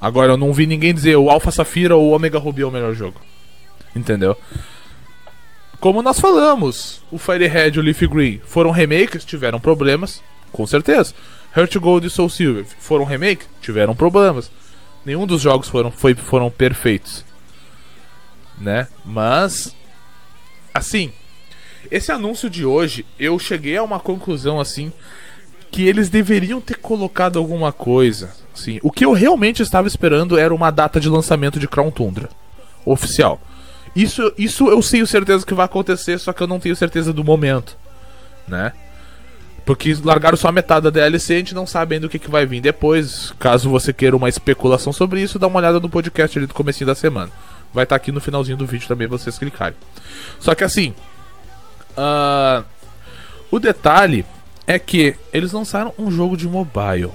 Agora 0.00 0.32
eu 0.32 0.36
não 0.36 0.52
vi 0.52 0.66
ninguém 0.66 0.92
dizer 0.92 1.16
o 1.16 1.30
Alpha 1.30 1.50
Safira 1.50 1.94
ou 1.94 2.10
o 2.10 2.12
Omega 2.12 2.38
Ruby 2.38 2.62
é 2.62 2.66
o 2.66 2.70
melhor 2.70 2.94
jogo. 2.94 3.20
Entendeu? 3.94 4.36
Como 5.78 6.02
nós 6.02 6.18
falamos, 6.20 7.02
o 7.10 7.18
Fire 7.18 7.46
Red 7.46 7.70
e 7.70 7.78
o 7.78 7.82
Leaf 7.82 8.02
Green 8.02 8.40
foram 8.44 8.70
remakes, 8.70 9.24
tiveram 9.24 9.60
problemas, 9.60 10.22
com 10.52 10.66
certeza. 10.66 11.14
Heart 11.56 11.76
Gold 11.76 12.06
e 12.06 12.10
Soul 12.10 12.30
Silver 12.30 12.64
foram 12.78 13.04
remake, 13.04 13.44
tiveram 13.60 13.94
problemas. 13.94 14.50
Nenhum 15.04 15.26
dos 15.26 15.40
jogos 15.40 15.68
foram, 15.68 15.90
foi, 15.90 16.14
foram 16.14 16.50
perfeitos. 16.50 17.24
Né? 18.58 18.86
Mas. 19.04 19.74
Assim, 20.72 21.12
esse 21.90 22.10
anúncio 22.10 22.48
de 22.48 22.64
hoje, 22.64 23.04
eu 23.18 23.38
cheguei 23.38 23.76
a 23.76 23.82
uma 23.82 24.00
conclusão 24.00 24.60
assim 24.60 24.92
que 25.70 25.86
eles 25.86 26.08
deveriam 26.08 26.60
ter 26.60 26.76
colocado 26.76 27.38
alguma 27.38 27.72
coisa. 27.72 28.30
Assim, 28.54 28.78
o 28.82 28.90
que 28.90 29.04
eu 29.04 29.12
realmente 29.12 29.62
estava 29.62 29.88
esperando 29.88 30.38
era 30.38 30.54
uma 30.54 30.70
data 30.70 31.00
de 31.00 31.08
lançamento 31.08 31.58
de 31.58 31.66
Crown 31.66 31.90
Tundra 31.90 32.28
oficial. 32.84 33.40
Isso, 33.94 34.32
isso 34.36 34.68
eu 34.68 34.80
tenho 34.82 35.06
certeza 35.06 35.44
que 35.44 35.54
vai 35.54 35.64
acontecer, 35.64 36.18
só 36.18 36.32
que 36.32 36.42
eu 36.42 36.46
não 36.46 36.60
tenho 36.60 36.76
certeza 36.76 37.12
do 37.12 37.24
momento, 37.24 37.76
né? 38.46 38.72
Porque 39.64 39.96
largaram 40.04 40.36
só 40.36 40.48
a 40.48 40.52
metade 40.52 40.84
da 40.84 40.90
DLC, 40.90 41.34
a 41.34 41.38
gente 41.38 41.54
não 41.54 41.66
sabe 41.66 41.94
ainda 41.94 42.06
o 42.06 42.10
que, 42.10 42.18
que 42.18 42.30
vai 42.30 42.44
vir 42.44 42.60
depois. 42.60 43.32
Caso 43.38 43.70
você 43.70 43.92
queira 43.92 44.16
uma 44.16 44.28
especulação 44.28 44.92
sobre 44.92 45.20
isso, 45.22 45.38
dá 45.38 45.46
uma 45.46 45.58
olhada 45.58 45.78
no 45.78 45.88
podcast 45.88 46.36
ali 46.36 46.46
do 46.46 46.54
comecinho 46.54 46.86
da 46.88 46.94
semana. 46.94 47.30
Vai 47.72 47.84
estar 47.84 47.96
aqui 47.96 48.10
no 48.10 48.20
finalzinho 48.20 48.56
do 48.56 48.66
vídeo 48.66 48.88
também 48.88 49.06
vocês 49.06 49.38
clicarem. 49.38 49.76
Só 50.40 50.54
que 50.54 50.64
assim, 50.64 50.92
ah, 51.96 52.64
o 53.50 53.58
detalhe 53.58 54.24
é 54.66 54.78
que 54.78 55.14
eles 55.32 55.52
lançaram 55.52 55.92
um 55.98 56.10
jogo 56.10 56.36
de 56.36 56.48
mobile. 56.48 57.10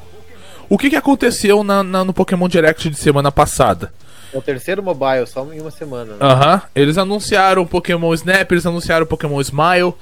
O 0.70 0.78
que, 0.78 0.90
que 0.90 0.96
aconteceu 0.96 1.64
na, 1.64 1.84
na- 1.84 2.04
no 2.04 2.14
Pokémon 2.14 2.48
Direct 2.50 2.90
de 2.90 2.98
semana 2.98 3.32
passada? 3.32 3.92
É 4.34 4.38
o 4.38 4.42
terceiro 4.42 4.84
mobile, 4.84 5.26
só 5.26 5.46
em 5.54 5.62
uma 5.62 5.72
semana. 5.72 6.14
Né? 6.14 6.18
Aham, 6.20 6.62
eles 6.76 6.98
anunciaram 6.98 7.62
o 7.62 7.68
Pokémon 7.68 8.14
Snap, 8.14 8.52
eles 8.52 8.66
anunciaram 8.66 9.06
o 9.06 9.08
Pokémon 9.08 9.40
Smile. 9.42 9.94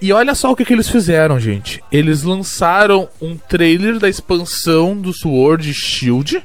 E 0.00 0.12
olha 0.12 0.34
só 0.34 0.52
o 0.52 0.56
que, 0.56 0.64
que 0.64 0.72
eles 0.72 0.88
fizeram, 0.88 1.40
gente. 1.40 1.82
Eles 1.90 2.22
lançaram 2.22 3.08
um 3.20 3.36
trailer 3.36 3.98
da 3.98 4.08
expansão 4.08 4.96
do 4.96 5.12
Sword 5.12 5.74
Shield, 5.74 6.42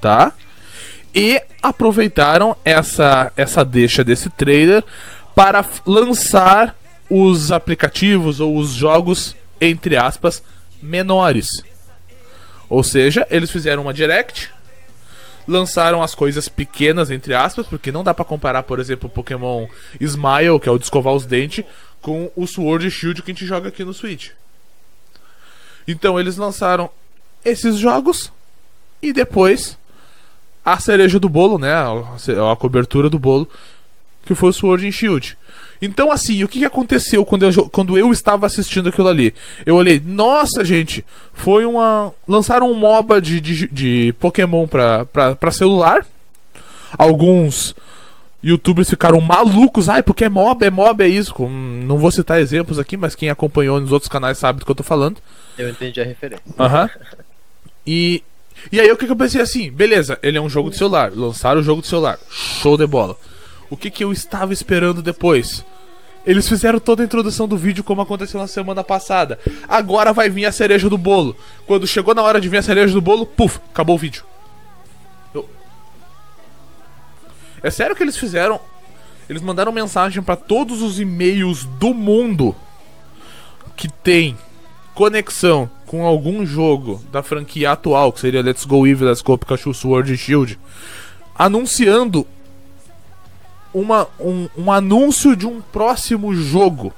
tá? 0.00 0.32
E 1.14 1.42
aproveitaram 1.62 2.56
essa, 2.64 3.30
essa 3.36 3.64
deixa 3.64 4.02
desse 4.02 4.30
trailer 4.30 4.82
para 5.34 5.64
lançar 5.86 6.74
os 7.10 7.52
aplicativos 7.52 8.40
ou 8.40 8.56
os 8.56 8.70
jogos, 8.70 9.36
entre 9.60 9.96
aspas, 9.96 10.42
menores. 10.82 11.62
Ou 12.68 12.82
seja, 12.82 13.26
eles 13.30 13.50
fizeram 13.50 13.82
uma 13.82 13.94
direct, 13.94 14.50
lançaram 15.46 16.02
as 16.02 16.14
coisas 16.14 16.48
pequenas, 16.48 17.10
entre 17.10 17.34
aspas, 17.34 17.66
porque 17.66 17.92
não 17.92 18.02
dá 18.02 18.12
pra 18.12 18.24
comparar, 18.24 18.64
por 18.64 18.80
exemplo, 18.80 19.08
o 19.08 19.12
Pokémon 19.12 19.66
Smile, 20.00 20.58
que 20.60 20.68
é 20.68 20.72
o 20.72 20.78
de 20.78 20.84
escovar 20.84 21.14
os 21.14 21.26
dentes, 21.26 21.64
com 22.06 22.30
o 22.36 22.46
Sword 22.46 22.88
Shield 22.88 23.20
que 23.20 23.32
a 23.32 23.34
gente 23.34 23.44
joga 23.44 23.68
aqui 23.68 23.84
no 23.84 23.92
Switch. 23.92 24.28
Então 25.88 26.20
eles 26.20 26.36
lançaram 26.36 26.88
esses 27.44 27.78
jogos 27.78 28.30
e 29.02 29.12
depois 29.12 29.76
a 30.64 30.78
cereja 30.78 31.18
do 31.18 31.28
bolo, 31.28 31.58
né? 31.58 31.74
A, 31.74 32.54
cobertura 32.54 33.10
do 33.10 33.18
bolo, 33.18 33.50
que 34.24 34.36
foi 34.36 34.50
o 34.50 34.52
Sword 34.52 34.86
and 34.86 34.92
Shield. 34.92 35.36
Então, 35.82 36.12
assim, 36.12 36.44
o 36.44 36.48
que, 36.48 36.64
aconteceu 36.64 37.26
quando 37.26 37.44
eu, 37.44 37.68
quando 37.70 37.98
eu 37.98 38.12
estava 38.12 38.46
assistindo 38.46 38.88
aquilo 38.88 39.08
ali? 39.08 39.34
Eu 39.64 39.74
olhei, 39.74 40.00
nossa, 40.04 40.64
gente, 40.64 41.04
foi 41.32 41.64
uma. 41.64 42.14
Lançaram 42.28 42.70
um 42.70 42.74
MOBA 42.74 43.20
de, 43.20 43.40
de, 43.40 43.66
de 43.66 44.14
Pokémon 44.20 44.68
pra, 44.68 45.04
pra, 45.06 45.34
pra 45.34 45.50
celular. 45.50 46.06
Alguns 46.96 47.74
youtubers 48.42 48.88
ficaram 48.90 49.20
malucos. 49.20 49.88
Ai, 49.88 50.02
porque 50.02 50.24
é 50.24 50.28
MOBA, 50.28 50.66
é 50.66 50.70
MOBA, 50.70 51.04
é 51.04 51.08
isso. 51.08 51.34
Com- 51.34 51.48
Não 51.48 51.98
vou 51.98 52.10
citar 52.10 52.40
exemplos 52.40 52.78
aqui, 52.78 52.96
mas 52.96 53.14
quem 53.14 53.30
acompanhou 53.30 53.80
nos 53.80 53.92
outros 53.92 54.08
canais 54.08 54.38
sabe 54.38 54.58
do 54.60 54.64
que 54.64 54.70
eu 54.70 54.74
tô 54.76 54.82
falando. 54.82 55.18
Eu 55.58 55.68
entendi 55.68 56.00
a 56.00 56.04
referência. 56.04 56.44
Aham. 56.58 56.88
E. 57.86 58.22
E 58.72 58.80
aí 58.80 58.90
o 58.90 58.96
que, 58.96 59.04
que 59.06 59.12
eu 59.12 59.16
pensei 59.16 59.40
assim, 59.40 59.70
beleza, 59.70 60.18
ele 60.22 60.38
é 60.38 60.40
um 60.40 60.48
jogo 60.48 60.70
de 60.70 60.76
celular, 60.76 61.12
lançaram 61.14 61.60
o 61.60 61.62
jogo 61.62 61.82
de 61.82 61.88
celular, 61.88 62.18
show 62.30 62.76
de 62.76 62.86
bola. 62.86 63.14
O 63.68 63.76
que, 63.76 63.90
que 63.90 64.02
eu 64.02 64.10
estava 64.12 64.52
esperando 64.52 65.02
depois? 65.02 65.64
Eles 66.26 66.48
fizeram 66.48 66.80
toda 66.80 67.02
a 67.02 67.04
introdução 67.04 67.46
do 67.46 67.56
vídeo 67.56 67.84
como 67.84 68.00
aconteceu 68.00 68.40
na 68.40 68.46
semana 68.48 68.82
passada. 68.82 69.38
Agora 69.68 70.12
vai 70.12 70.28
vir 70.30 70.46
a 70.46 70.50
cereja 70.52 70.88
do 70.88 70.98
bolo. 70.98 71.36
Quando 71.66 71.86
chegou 71.86 72.14
na 72.14 72.22
hora 72.22 72.40
de 72.40 72.48
vir 72.48 72.56
a 72.56 72.62
cereja 72.62 72.92
do 72.94 73.00
bolo, 73.00 73.24
puf, 73.26 73.60
acabou 73.72 73.94
o 73.94 73.98
vídeo. 73.98 74.24
É 77.66 77.70
sério 77.72 77.96
que 77.96 78.02
eles 78.04 78.16
fizeram? 78.16 78.60
Eles 79.28 79.42
mandaram 79.42 79.72
mensagem 79.72 80.22
para 80.22 80.36
todos 80.36 80.82
os 80.82 81.00
e-mails 81.00 81.64
do 81.64 81.92
mundo 81.92 82.54
que 83.74 83.88
tem 83.88 84.38
conexão 84.94 85.68
com 85.84 86.06
algum 86.06 86.46
jogo 86.46 87.02
da 87.10 87.24
franquia 87.24 87.72
atual, 87.72 88.12
que 88.12 88.20
seria 88.20 88.40
Let's 88.40 88.64
Go 88.64 88.86
Eevee, 88.86 89.08
Let's 89.08 89.20
Go 89.20 89.36
Pikachu 89.36 89.74
Sword 89.74 90.12
e 90.12 90.16
Shield, 90.16 90.56
anunciando 91.34 92.24
uma, 93.74 94.06
um, 94.20 94.48
um 94.56 94.70
anúncio 94.70 95.34
de 95.34 95.44
um 95.44 95.60
próximo 95.60 96.32
jogo. 96.36 96.94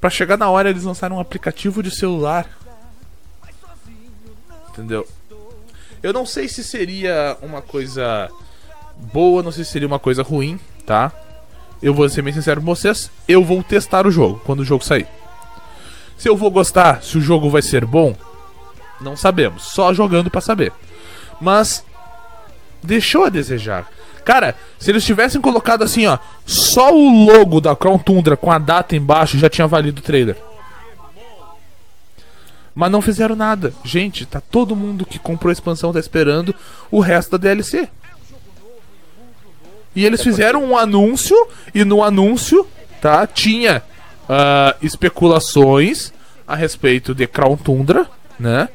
Pra 0.00 0.10
chegar 0.10 0.36
na 0.36 0.50
hora 0.50 0.70
eles 0.70 0.82
lançaram 0.82 1.18
um 1.18 1.20
aplicativo 1.20 1.84
de 1.84 1.92
celular. 1.92 2.50
Entendeu? 4.70 5.06
Eu 6.02 6.12
não 6.12 6.26
sei 6.26 6.48
se 6.48 6.64
seria 6.64 7.38
uma 7.40 7.62
coisa 7.62 8.28
boa, 8.96 9.42
não 9.42 9.52
sei 9.52 9.64
se 9.64 9.70
seria 9.70 9.88
uma 9.88 9.98
coisa 9.98 10.22
ruim, 10.22 10.58
tá? 10.86 11.12
Eu 11.82 11.92
vou 11.92 12.08
ser 12.08 12.22
bem 12.22 12.32
sincero 12.32 12.60
com 12.60 12.66
vocês, 12.66 13.10
eu 13.26 13.44
vou 13.44 13.62
testar 13.62 14.06
o 14.06 14.10
jogo 14.10 14.40
quando 14.44 14.60
o 14.60 14.64
jogo 14.64 14.84
sair. 14.84 15.06
Se 16.16 16.28
eu 16.28 16.36
vou 16.36 16.50
gostar, 16.50 17.02
se 17.02 17.18
o 17.18 17.20
jogo 17.20 17.50
vai 17.50 17.62
ser 17.62 17.84
bom, 17.84 18.14
não 19.00 19.16
sabemos. 19.16 19.64
Só 19.64 19.92
jogando 19.92 20.30
pra 20.30 20.40
saber. 20.40 20.72
Mas 21.40 21.84
deixou 22.82 23.24
a 23.24 23.28
desejar. 23.28 23.88
Cara, 24.24 24.54
se 24.78 24.90
eles 24.90 25.04
tivessem 25.04 25.40
colocado 25.40 25.82
assim, 25.82 26.06
ó, 26.06 26.18
só 26.46 26.94
o 26.94 27.24
logo 27.24 27.60
da 27.60 27.74
Crown 27.74 27.98
Tundra 27.98 28.36
com 28.36 28.52
a 28.52 28.58
data 28.58 28.94
embaixo 28.94 29.38
já 29.38 29.50
tinha 29.50 29.66
valido 29.66 29.98
o 29.98 30.04
trailer. 30.04 30.36
Mas 32.74 32.90
não 32.90 33.02
fizeram 33.02 33.34
nada. 33.34 33.74
Gente, 33.84 34.24
tá 34.24 34.40
todo 34.40 34.76
mundo 34.76 35.04
que 35.04 35.18
comprou 35.18 35.50
a 35.50 35.52
expansão 35.52 35.92
tá 35.92 35.98
esperando 35.98 36.54
o 36.90 37.00
resto 37.00 37.32
da 37.32 37.38
DLC. 37.38 37.88
E 39.94 40.04
eles 40.06 40.22
fizeram 40.22 40.64
um 40.64 40.76
anúncio 40.76 41.36
e 41.74 41.84
no 41.84 42.02
anúncio, 42.02 42.66
tá, 43.00 43.26
tinha 43.26 43.82
ah, 44.28 44.74
especulações 44.82 46.12
a 46.46 46.54
respeito 46.56 47.14
de 47.14 47.26
Crown 47.26 47.56
Tundra, 47.56 48.06
né? 48.38 48.68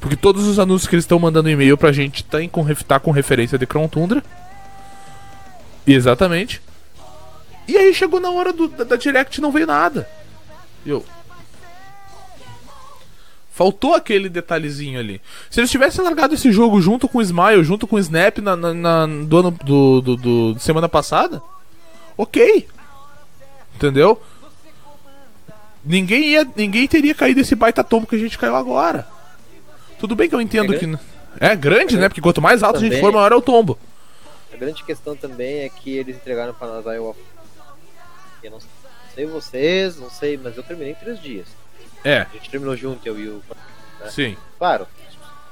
Porque 0.00 0.16
todos 0.16 0.46
os 0.46 0.58
anúncios 0.58 0.88
que 0.88 0.94
eles 0.96 1.04
estão 1.04 1.18
mandando 1.18 1.48
e-mail 1.50 1.76
pra 1.78 1.92
gente 1.92 2.24
tem 2.24 2.48
com, 2.48 2.64
tá 2.74 2.98
com 2.98 3.10
referência 3.10 3.56
de 3.58 3.66
Crown 3.66 3.86
Tundra. 3.88 4.22
Exatamente. 5.86 6.60
E 7.68 7.76
aí 7.76 7.94
chegou 7.94 8.20
na 8.20 8.30
hora 8.30 8.52
do- 8.52 8.68
da, 8.68 8.84
da 8.84 8.96
Direct 8.96 9.40
não 9.40 9.52
veio 9.52 9.66
nada. 9.66 10.08
Eu. 10.84 11.04
Faltou 13.54 13.94
aquele 13.94 14.28
detalhezinho 14.30 14.98
ali. 14.98 15.20
Se 15.50 15.60
eles 15.60 15.70
tivessem 15.70 16.02
largado 16.02 16.34
esse 16.34 16.50
jogo 16.50 16.80
junto 16.80 17.06
com 17.06 17.18
o 17.18 17.22
Smile, 17.22 17.62
junto 17.62 17.86
com 17.86 17.96
o 17.96 17.98
Snap 17.98 18.38
na, 18.38 18.56
na- 18.56 18.72
na- 18.74 19.06
do 19.06 19.38
ano 19.38 19.50
do, 19.62 20.00
do, 20.00 20.16
do- 20.16 20.58
semana 20.58 20.88
passada, 20.88 21.42
ok. 22.16 22.66
Entendeu? 23.76 24.20
Ninguém 25.84 26.30
ia, 26.30 26.48
ninguém 26.56 26.86
teria 26.86 27.14
caído 27.14 27.40
esse 27.40 27.54
baita 27.54 27.82
tombo 27.84 28.06
que 28.06 28.16
a 28.16 28.18
gente 28.18 28.38
caiu 28.38 28.54
agora. 28.56 29.06
Tudo 29.98 30.14
bem 30.16 30.28
que 30.28 30.34
eu 30.34 30.40
entendo 30.40 30.74
É 30.74 30.78
que 30.78 30.98
é 31.40 31.56
grande, 31.56 31.96
né? 31.98 32.08
Porque 32.08 32.20
quanto 32.20 32.40
mais 32.40 32.62
alto 32.62 32.76
a 32.76 32.80
gente 32.80 32.90
Também. 32.90 33.00
for, 33.04 33.12
maior 33.12 33.32
é 33.32 33.36
o 33.36 33.42
tombo. 33.42 33.78
grande 34.58 34.82
questão 34.84 35.16
também 35.16 35.60
é 35.60 35.68
que 35.68 35.90
eles 35.96 36.16
entregaram 36.16 36.54
pra 36.54 36.68
nós 36.68 36.86
Iowa. 36.86 37.14
Eu 38.42 38.50
não 38.52 38.58
sei 39.14 39.26
vocês, 39.26 39.98
não 39.98 40.08
sei, 40.08 40.38
mas 40.42 40.56
eu 40.56 40.62
terminei 40.62 40.92
em 40.92 40.96
três 40.96 41.20
dias. 41.20 41.46
É, 42.04 42.22
A 42.22 42.28
gente 42.32 42.50
terminou 42.50 42.76
junto, 42.76 43.06
eu 43.06 43.18
e 43.18 43.28
o. 43.28 43.42
sim. 44.08 44.36
Claro, 44.58 44.86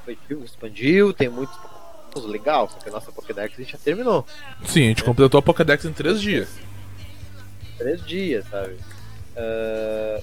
expandiu, 0.06 0.44
expandiu 0.44 1.12
tem 1.12 1.28
muitos. 1.28 1.56
Legal, 2.24 2.68
só 2.68 2.76
que 2.78 2.88
a 2.88 2.92
nossa 2.92 3.12
Pokédex 3.12 3.54
a 3.54 3.62
gente 3.62 3.70
já 3.70 3.78
terminou. 3.78 4.26
Sim, 4.64 4.86
a 4.86 4.88
gente 4.88 5.04
completou 5.04 5.38
a 5.38 5.42
Pokédex 5.42 5.84
em 5.84 5.92
três 5.92 6.20
dias. 6.20 6.48
Três 7.78 8.04
dias, 8.04 8.44
sabe? 8.48 8.76
Ah, 9.36 10.20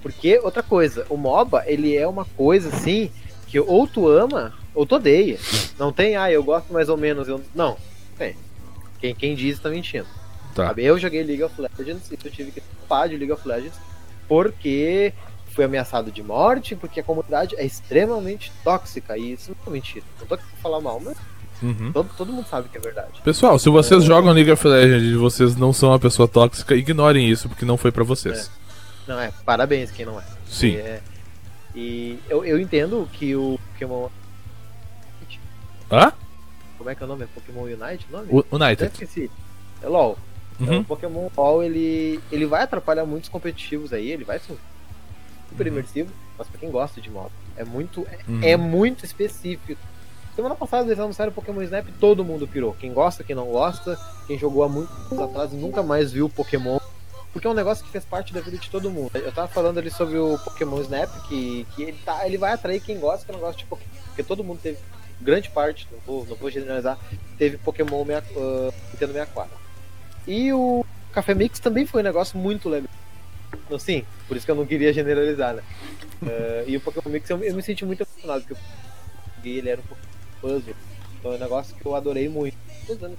porque, 0.00 0.38
outra 0.38 0.62
coisa, 0.62 1.06
o 1.08 1.16
MOBA, 1.16 1.64
ele 1.66 1.96
é 1.96 2.06
uma 2.06 2.24
coisa 2.24 2.68
assim 2.68 3.10
que 3.46 3.58
ou 3.58 3.86
tu 3.86 4.08
ama 4.08 4.52
ou 4.74 4.86
tu 4.86 4.96
odeia. 4.96 5.38
Não 5.78 5.92
tem, 5.92 6.16
ah, 6.16 6.30
eu 6.30 6.42
gosto 6.42 6.72
mais 6.72 6.88
ou 6.88 6.96
menos. 6.96 7.28
Eu... 7.28 7.42
Não, 7.54 7.76
tem. 8.16 8.36
Quem, 8.98 9.14
quem 9.14 9.34
diz 9.34 9.58
tá 9.58 9.68
mentindo. 9.68 10.06
Tá. 10.54 10.68
Sabe? 10.68 10.84
Eu 10.84 10.98
joguei 10.98 11.22
League 11.22 11.42
of 11.42 11.54
Legends 11.60 12.10
e 12.10 12.18
eu 12.24 12.30
tive 12.30 12.50
que 12.50 12.60
participar 12.60 13.08
de 13.08 13.16
League 13.16 13.32
of 13.32 13.46
Legends 13.46 13.78
porque 14.28 15.12
fui 15.52 15.64
ameaçado 15.64 16.10
de 16.10 16.22
morte, 16.22 16.74
porque 16.74 17.00
a 17.00 17.02
comunidade 17.02 17.54
é 17.56 17.64
extremamente 17.64 18.52
tóxica. 18.64 19.16
E 19.16 19.32
isso 19.32 19.54
não 19.64 19.72
é 19.72 19.74
mentira. 19.76 20.04
Não 20.20 20.26
tô 20.26 20.34
aqui 20.34 20.44
pra 20.44 20.56
falar 20.62 20.80
mal, 20.80 21.00
mas 21.00 21.16
Uhum. 21.62 21.92
todo, 21.92 22.10
todo 22.16 22.32
mundo 22.32 22.46
sabe 22.48 22.68
que 22.68 22.76
é 22.76 22.80
verdade. 22.80 23.20
Pessoal, 23.22 23.56
se 23.58 23.68
vocês 23.68 24.02
jogam 24.02 24.32
League 24.32 24.50
of 24.50 24.66
Legends 24.66 25.12
e 25.12 25.16
vocês 25.16 25.54
não 25.56 25.72
são 25.72 25.90
uma 25.90 25.98
pessoa 25.98 26.26
tóxica, 26.26 26.74
ignorem 26.74 27.28
isso, 27.30 27.48
porque 27.48 27.64
não 27.64 27.76
foi 27.76 27.92
pra 27.92 28.02
vocês. 28.02 28.50
Não, 29.06 29.18
é, 29.20 29.32
parabéns 29.44 29.90
quem 29.92 30.04
não 30.04 30.18
é. 30.18 30.24
Sim. 30.48 30.74
É, 30.76 31.00
e 31.74 32.18
eu, 32.28 32.44
eu 32.44 32.58
entendo 32.58 33.08
que 33.12 33.36
o 33.36 33.58
Pokémon. 33.72 34.08
Hã? 35.90 36.12
Como 36.78 36.90
é 36.90 36.94
que 36.94 37.02
é 37.02 37.06
o 37.06 37.08
nome? 37.08 37.24
É 37.24 37.26
Pokémon 37.26 37.62
Unite 37.62 38.06
o 38.08 38.12
nome? 38.12 38.28
Até 38.40 38.56
United. 38.64 38.90
esqueci. 38.92 39.30
É 39.82 39.86
LOL. 39.88 40.18
Então, 40.60 40.74
Uhum. 40.74 40.80
o 40.80 40.84
Pokémon 40.84 41.28
LOL 41.36 41.62
ele, 41.62 42.20
ele 42.30 42.46
vai 42.46 42.62
atrapalhar 42.62 43.04
muitos 43.04 43.28
competitivos 43.28 43.92
aí, 43.92 44.10
ele 44.10 44.24
vai 44.24 44.38
super 45.52 45.66
Uhum. 45.66 45.72
imersivo, 45.74 46.10
mas 46.38 46.48
pra 46.48 46.58
quem 46.58 46.70
gosta 46.70 47.00
de 47.00 47.10
modo, 47.10 47.30
é 47.56 47.64
muito, 47.64 48.06
é, 48.10 48.18
Uhum. 48.30 48.40
é 48.42 48.56
muito 48.56 49.04
específico. 49.04 49.80
Semana 50.34 50.54
passada 50.54 50.86
eles 50.88 50.98
anunciaram 50.98 51.30
o 51.30 51.34
Pokémon 51.34 51.60
Snap 51.62 51.86
todo 52.00 52.24
mundo 52.24 52.48
pirou. 52.48 52.74
Quem 52.80 52.92
gosta, 52.92 53.22
quem 53.22 53.36
não 53.36 53.46
gosta, 53.46 53.98
quem 54.26 54.38
jogou 54.38 54.62
há 54.64 54.68
muitos 54.68 54.94
anos 55.12 55.24
atrás 55.24 55.52
e 55.52 55.56
nunca 55.56 55.82
mais 55.82 56.10
viu 56.10 56.28
Pokémon. 56.28 56.78
Porque 57.34 57.46
é 57.46 57.50
um 57.50 57.54
negócio 57.54 57.84
que 57.84 57.90
fez 57.90 58.04
parte 58.04 58.32
da 58.32 58.40
vida 58.40 58.56
de 58.58 58.70
todo 58.70 58.90
mundo. 58.90 59.10
Eu 59.14 59.32
tava 59.32 59.48
falando 59.48 59.78
ali 59.78 59.90
sobre 59.90 60.16
o 60.18 60.38
Pokémon 60.38 60.80
Snap, 60.80 61.10
que, 61.28 61.66
que 61.74 61.82
ele, 61.82 61.98
tá, 62.04 62.26
ele 62.26 62.36
vai 62.38 62.52
atrair 62.52 62.80
quem 62.80 62.98
gosta 62.98 63.22
e 63.22 63.26
quem 63.26 63.34
não 63.34 63.40
gosta 63.40 63.58
de 63.58 63.66
Pokémon. 63.66 63.88
Porque 64.06 64.22
todo 64.22 64.42
mundo 64.44 64.58
teve, 64.62 64.78
grande 65.20 65.48
parte, 65.50 65.86
não 65.92 65.98
vou, 66.06 66.26
não 66.26 66.36
vou 66.36 66.50
generalizar, 66.50 66.98
teve 67.38 67.56
Pokémon 67.58 68.04
6, 68.04 68.18
uh, 68.36 68.74
Nintendo 68.92 69.12
64. 69.12 69.50
E 70.26 70.52
o 70.52 70.84
Café 71.12 71.34
Mix 71.34 71.58
também 71.58 71.84
foi 71.86 72.00
um 72.00 72.04
negócio 72.04 72.38
muito 72.38 72.68
legal. 72.70 72.88
Não, 73.70 73.78
sim, 73.78 74.04
por 74.28 74.36
isso 74.36 74.44
que 74.46 74.52
eu 74.52 74.56
não 74.56 74.66
queria 74.66 74.92
generalizar, 74.92 75.54
né? 75.54 75.62
Uh, 76.22 76.68
e 76.68 76.76
o 76.76 76.80
Pokémon 76.80 77.10
Mix 77.12 77.28
eu, 77.30 77.42
eu 77.42 77.54
me 77.54 77.62
senti 77.62 77.84
muito 77.84 78.02
emocionado, 78.02 78.44
porque 78.44 78.54
eu 78.54 79.52
ele 79.56 79.68
era 79.70 79.80
um 79.80 79.84
pouco 79.84 80.02
puzzle. 80.40 80.74
Foi 81.20 81.36
um 81.36 81.38
negócio 81.38 81.74
que 81.74 81.84
eu 81.84 81.94
adorei 81.96 82.28
muito. 82.28 82.56
Anos 83.02 83.18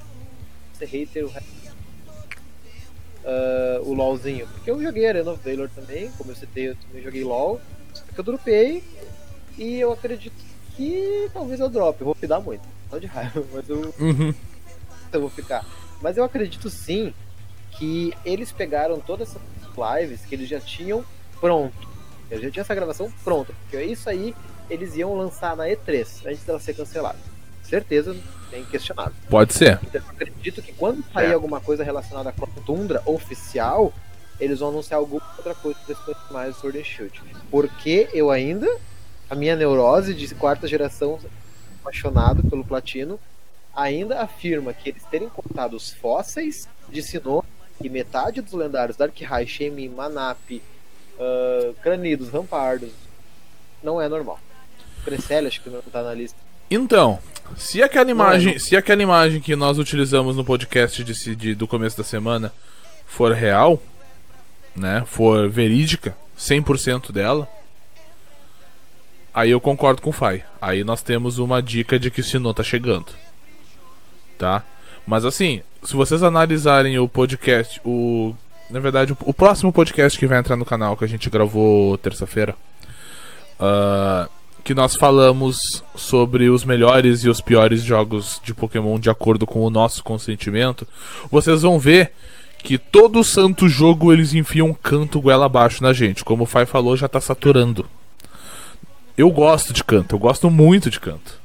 ser 0.78 0.86
hater 0.86 1.26
o. 1.26 1.30
Uh, 3.24 3.82
o 3.90 3.94
LOLzinho. 3.94 4.48
Porque 4.48 4.70
eu 4.70 4.82
joguei 4.82 5.08
Arena 5.08 5.32
of 5.32 5.42
Valor 5.50 5.70
também, 5.70 6.12
como 6.18 6.32
eu 6.32 6.36
citei, 6.36 6.70
eu 6.70 6.76
também 6.76 7.02
joguei 7.04 7.24
LOL. 7.24 7.60
Só 7.94 8.04
que 8.04 8.20
eu 8.20 8.24
dropei 8.24 8.84
e 9.58 9.80
eu 9.80 9.92
acredito 9.94 10.36
que 10.76 11.30
talvez 11.34 11.60
eu 11.60 11.70
drope. 11.70 12.02
Eu 12.02 12.06
vou 12.06 12.18
me 12.22 12.28
dar 12.28 12.40
muito. 12.42 12.64
Só 12.90 12.98
de 12.98 13.08
raiva, 13.08 13.44
mas 13.54 13.70
eu 13.70 13.94
Uhum. 14.00 14.34
eu 15.12 15.22
vou 15.22 15.30
ficar. 15.30 15.66
Mas 16.02 16.18
eu 16.18 16.24
acredito 16.24 16.70
sim 16.70 17.14
que 17.78 18.14
eles 18.26 18.52
pegaram 18.52 19.00
todas 19.00 19.30
essas 19.30 19.42
lives 19.78 20.22
que 20.26 20.36
eles 20.36 20.48
já 20.50 20.60
tinham 20.60 21.04
pronto. 21.40 21.88
Eles 22.32 22.44
já 22.46 22.52
tinham 22.52 22.62
essa 22.64 22.76
gravação 22.76 23.12
pronta. 23.24 23.54
Porque 23.62 23.78
é 23.78 23.86
isso 23.86 24.10
aí 24.10 24.34
eles 24.70 24.96
iam 24.96 25.14
lançar 25.16 25.56
na 25.56 25.66
E3 25.66 26.26
antes 26.26 26.44
dela 26.44 26.60
ser 26.60 26.74
cancelada. 26.74 27.20
Certeza, 27.62 28.16
é 28.52 28.60
inquestionável. 28.60 29.14
Pode 29.30 29.54
ser. 29.54 29.80
Então 29.84 30.02
eu 30.02 30.08
acredito 30.10 30.62
que 30.62 30.72
quando 30.74 31.04
sair 31.14 31.32
É. 31.32 31.34
alguma 31.34 31.60
coisa 31.60 31.84
relacionada 31.84 32.30
à 32.30 32.32
Clone 32.32 32.54
Tundra 32.66 33.02
oficial, 33.06 33.94
eles 34.40 34.60
vão 34.60 34.70
anunciar 34.70 35.00
alguma 35.00 35.24
outra 35.38 35.54
coisa 35.56 35.80
depois 35.88 36.18
mais 36.32 36.56
do 36.56 36.62
Sword 36.62 36.80
and 36.80 36.84
Shield. 36.84 37.22
Porque 37.52 38.10
eu 38.14 38.30
ainda, 38.32 38.68
a 39.30 39.36
minha 39.36 39.56
neurose 39.56 40.14
de 40.14 40.34
quarta 40.36 40.68
geração 40.68 41.20
apaixonado 41.82 42.44
pelo 42.50 42.64
platino, 42.64 43.20
ainda 43.76 44.22
afirma 44.22 44.74
que 44.74 44.90
eles 44.90 45.04
terem 45.06 45.30
contado 45.30 45.76
os 45.76 45.92
fósseis 45.94 46.68
de 46.90 47.02
Sinnoh 47.02 47.44
e 47.82 47.90
metade 47.90 48.42
dos 48.42 48.54
lendários 48.54 48.98
Darkrai, 48.98 49.46
Shemi, 49.48 49.88
Manap, 49.90 50.62
ah, 51.20 51.72
Cranidos, 51.82 52.30
Rampardos, 52.30 52.90
não 53.84 54.02
é 54.02 54.08
normal. 54.08 54.40
Cresselia 55.06 55.48
acho 55.50 55.62
que 55.62 55.70
não 55.70 55.82
tá 55.82 56.02
na 56.02 56.14
lista. 56.14 56.38
Então, 56.72 57.20
se 57.58 57.84
aquela 57.84 58.06
Não, 58.06 58.12
imagem, 58.12 58.54
não. 58.54 58.60
se 58.60 58.76
aquela 58.76 59.04
imagem 59.04 59.42
que 59.42 59.56
nós 59.56 59.78
utilizamos 59.78 60.36
no 60.36 60.46
podcast 60.46 61.04
de, 61.04 61.36
de- 61.36 61.56
do 61.56 61.68
começo 61.68 61.98
da 61.98 62.04
semana 62.04 62.54
for 63.06 63.34
real, 63.34 63.82
né, 64.76 65.04
for 65.06 65.50
verídica, 65.50 66.16
100% 66.40 67.12
dela, 67.12 67.48
aí 69.34 69.52
eu 69.52 69.60
concordo 69.60 70.02
com 70.02 70.10
o 70.10 70.14
Fai. 70.14 70.44
Aí 70.62 70.84
nós 70.84 71.02
temos 71.02 71.38
uma 71.38 71.62
dica 71.62 72.00
de 72.00 72.10
que 72.10 72.22
o 72.22 72.24
Sinnoh 72.24 72.54
tá 72.54 72.64
chegando. 72.64 73.08
Tá? 74.38 74.64
Mas 75.06 75.26
assim, 75.26 75.62
se 75.84 75.96
vocês 75.96 76.24
analisarem 76.24 76.98
o 76.98 77.08
podcast, 77.08 77.82
o 77.84 78.34
na 78.70 78.80
verdade, 78.80 79.14
o, 79.14 79.18
o 79.26 79.34
próximo 79.34 79.72
podcast 79.72 80.18
que 80.18 80.26
vai 80.26 80.40
entrar 80.40 80.56
no 80.56 80.66
canal 80.66 80.98
que 80.98 81.06
a 81.06 81.08
gente 81.08 81.30
gravou 81.30 81.98
terça-feira, 81.98 82.56
ah, 83.60 84.28
que 84.64 84.74
nós 84.74 84.96
falamos 84.96 85.84
sobre 85.96 86.50
os 86.50 86.64
melhores 86.64 87.24
e 87.24 87.30
os 87.30 87.42
piores 87.42 87.84
jogos 87.84 88.42
de 88.44 88.54
Pokémon 88.54 88.98
de 88.98 89.10
acordo 89.10 89.46
com 89.46 89.62
o 89.62 89.70
nosso 89.70 90.04
consentimento, 90.04 90.88
vocês 91.30 91.62
vão 91.62 91.78
ver 91.78 92.14
que 92.60 92.78
todo 92.78 93.24
santo 93.24 93.68
jogo 93.68 94.14
eles 94.14 94.34
enfiam 94.34 94.70
um 94.70 94.74
canto 94.74 95.20
goela 95.20 95.46
abaixo 95.46 95.84
na 95.84 95.92
gente. 95.92 96.24
Como 96.24 96.44
o 96.44 96.48
Fai 96.48 96.66
falou, 96.66 96.96
já 96.96 97.10
tá 97.10 97.20
saturando. 97.20 97.86
Eu 99.18 99.30
gosto 99.30 99.74
de 99.74 99.84
canto, 99.84 100.16
eu 100.16 100.20
gosto 100.20 100.50
muito 100.50 100.90
de 100.90 101.00
canto. 101.00 101.40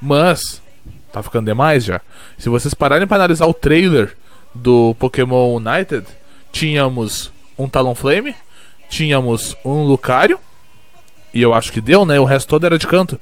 Mas 0.00 0.62
tá 1.14 1.22
ficando 1.22 1.46
demais 1.46 1.84
já. 1.84 2.00
Se 2.36 2.48
vocês 2.48 2.74
pararem 2.74 3.06
para 3.06 3.18
analisar 3.18 3.46
o 3.46 3.54
trailer 3.54 4.16
do 4.52 4.96
Pokémon 4.98 5.54
United, 5.56 6.04
tínhamos 6.50 7.32
um 7.56 7.68
Talonflame, 7.68 8.34
tínhamos 8.88 9.56
um 9.64 9.84
Lucario, 9.84 10.40
e 11.32 11.40
eu 11.40 11.54
acho 11.54 11.72
que 11.72 11.80
deu, 11.80 12.04
né? 12.04 12.18
O 12.18 12.24
resto 12.24 12.48
todo 12.48 12.66
era 12.66 12.78
de 12.78 12.86
canto. 12.86 13.20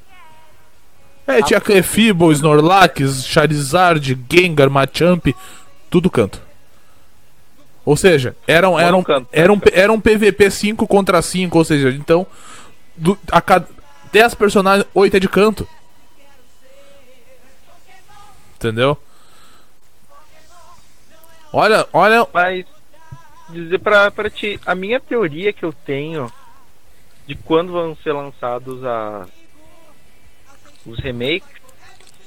É, 1.26 1.42
tinha 1.42 1.61
Clefable, 1.61 2.33
Snorlax, 2.33 3.26
Charizard, 3.26 4.18
Gengar, 4.31 4.70
Machamp, 4.70 5.26
tudo 5.90 6.11
canto. 6.11 6.40
Ou 7.85 7.96
seja, 7.96 8.35
era 8.46 8.68
um, 8.68 8.78
era 8.78 8.96
um, 8.96 9.02
canto. 9.02 9.28
era 9.33 9.52
um, 9.52 9.61
era 9.72 9.92
um 9.92 10.00
PVP 10.00 10.50
5 10.50 10.87
contra 10.87 11.20
5, 11.20 11.59
ou 11.59 11.64
seja, 11.64 11.90
então 11.90 12.26
do, 12.96 13.18
a 13.31 13.40
cada 13.40 13.66
10 14.12 14.35
personagens, 14.35 14.87
8 14.94 15.16
é 15.16 15.20
de 15.20 15.28
canto. 15.28 15.66
Entendeu? 18.62 18.96
Olha, 21.53 21.85
olha. 21.92 22.25
Mas 22.33 22.64
dizer 23.48 23.81
pra, 23.81 24.09
pra 24.09 24.31
ti, 24.31 24.61
a 24.64 24.72
minha 24.72 25.01
teoria 25.01 25.53
que 25.53 25.64
eu 25.64 25.72
tenho 25.72 26.33
de 27.27 27.35
quando 27.35 27.72
vão 27.72 27.96
ser 27.96 28.12
lançados 28.12 28.85
a, 28.85 29.27
os 30.87 31.01
remakes 31.01 31.61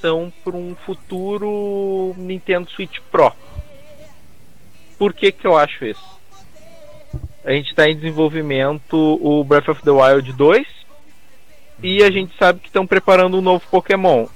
são 0.02 0.32
para 0.44 0.58
um 0.58 0.76
futuro 0.76 2.14
Nintendo 2.18 2.70
Switch 2.70 3.00
Pro. 3.10 3.32
Por 4.98 5.14
que 5.14 5.32
que 5.32 5.48
eu 5.48 5.58
acho 5.58 5.86
isso? 5.86 6.20
A 7.46 7.52
gente 7.52 7.70
está 7.70 7.88
em 7.90 7.96
desenvolvimento 7.96 8.98
o 9.22 9.42
Breath 9.46 9.70
of 9.70 9.82
the 9.84 9.92
Wild 9.92 10.34
2 10.34 10.68
e 11.82 12.04
a 12.04 12.12
gente 12.12 12.36
sabe 12.38 12.60
que 12.60 12.68
estão 12.68 12.86
preparando 12.86 13.38
um 13.38 13.42
novo 13.42 13.66
Pokémon 13.72 14.28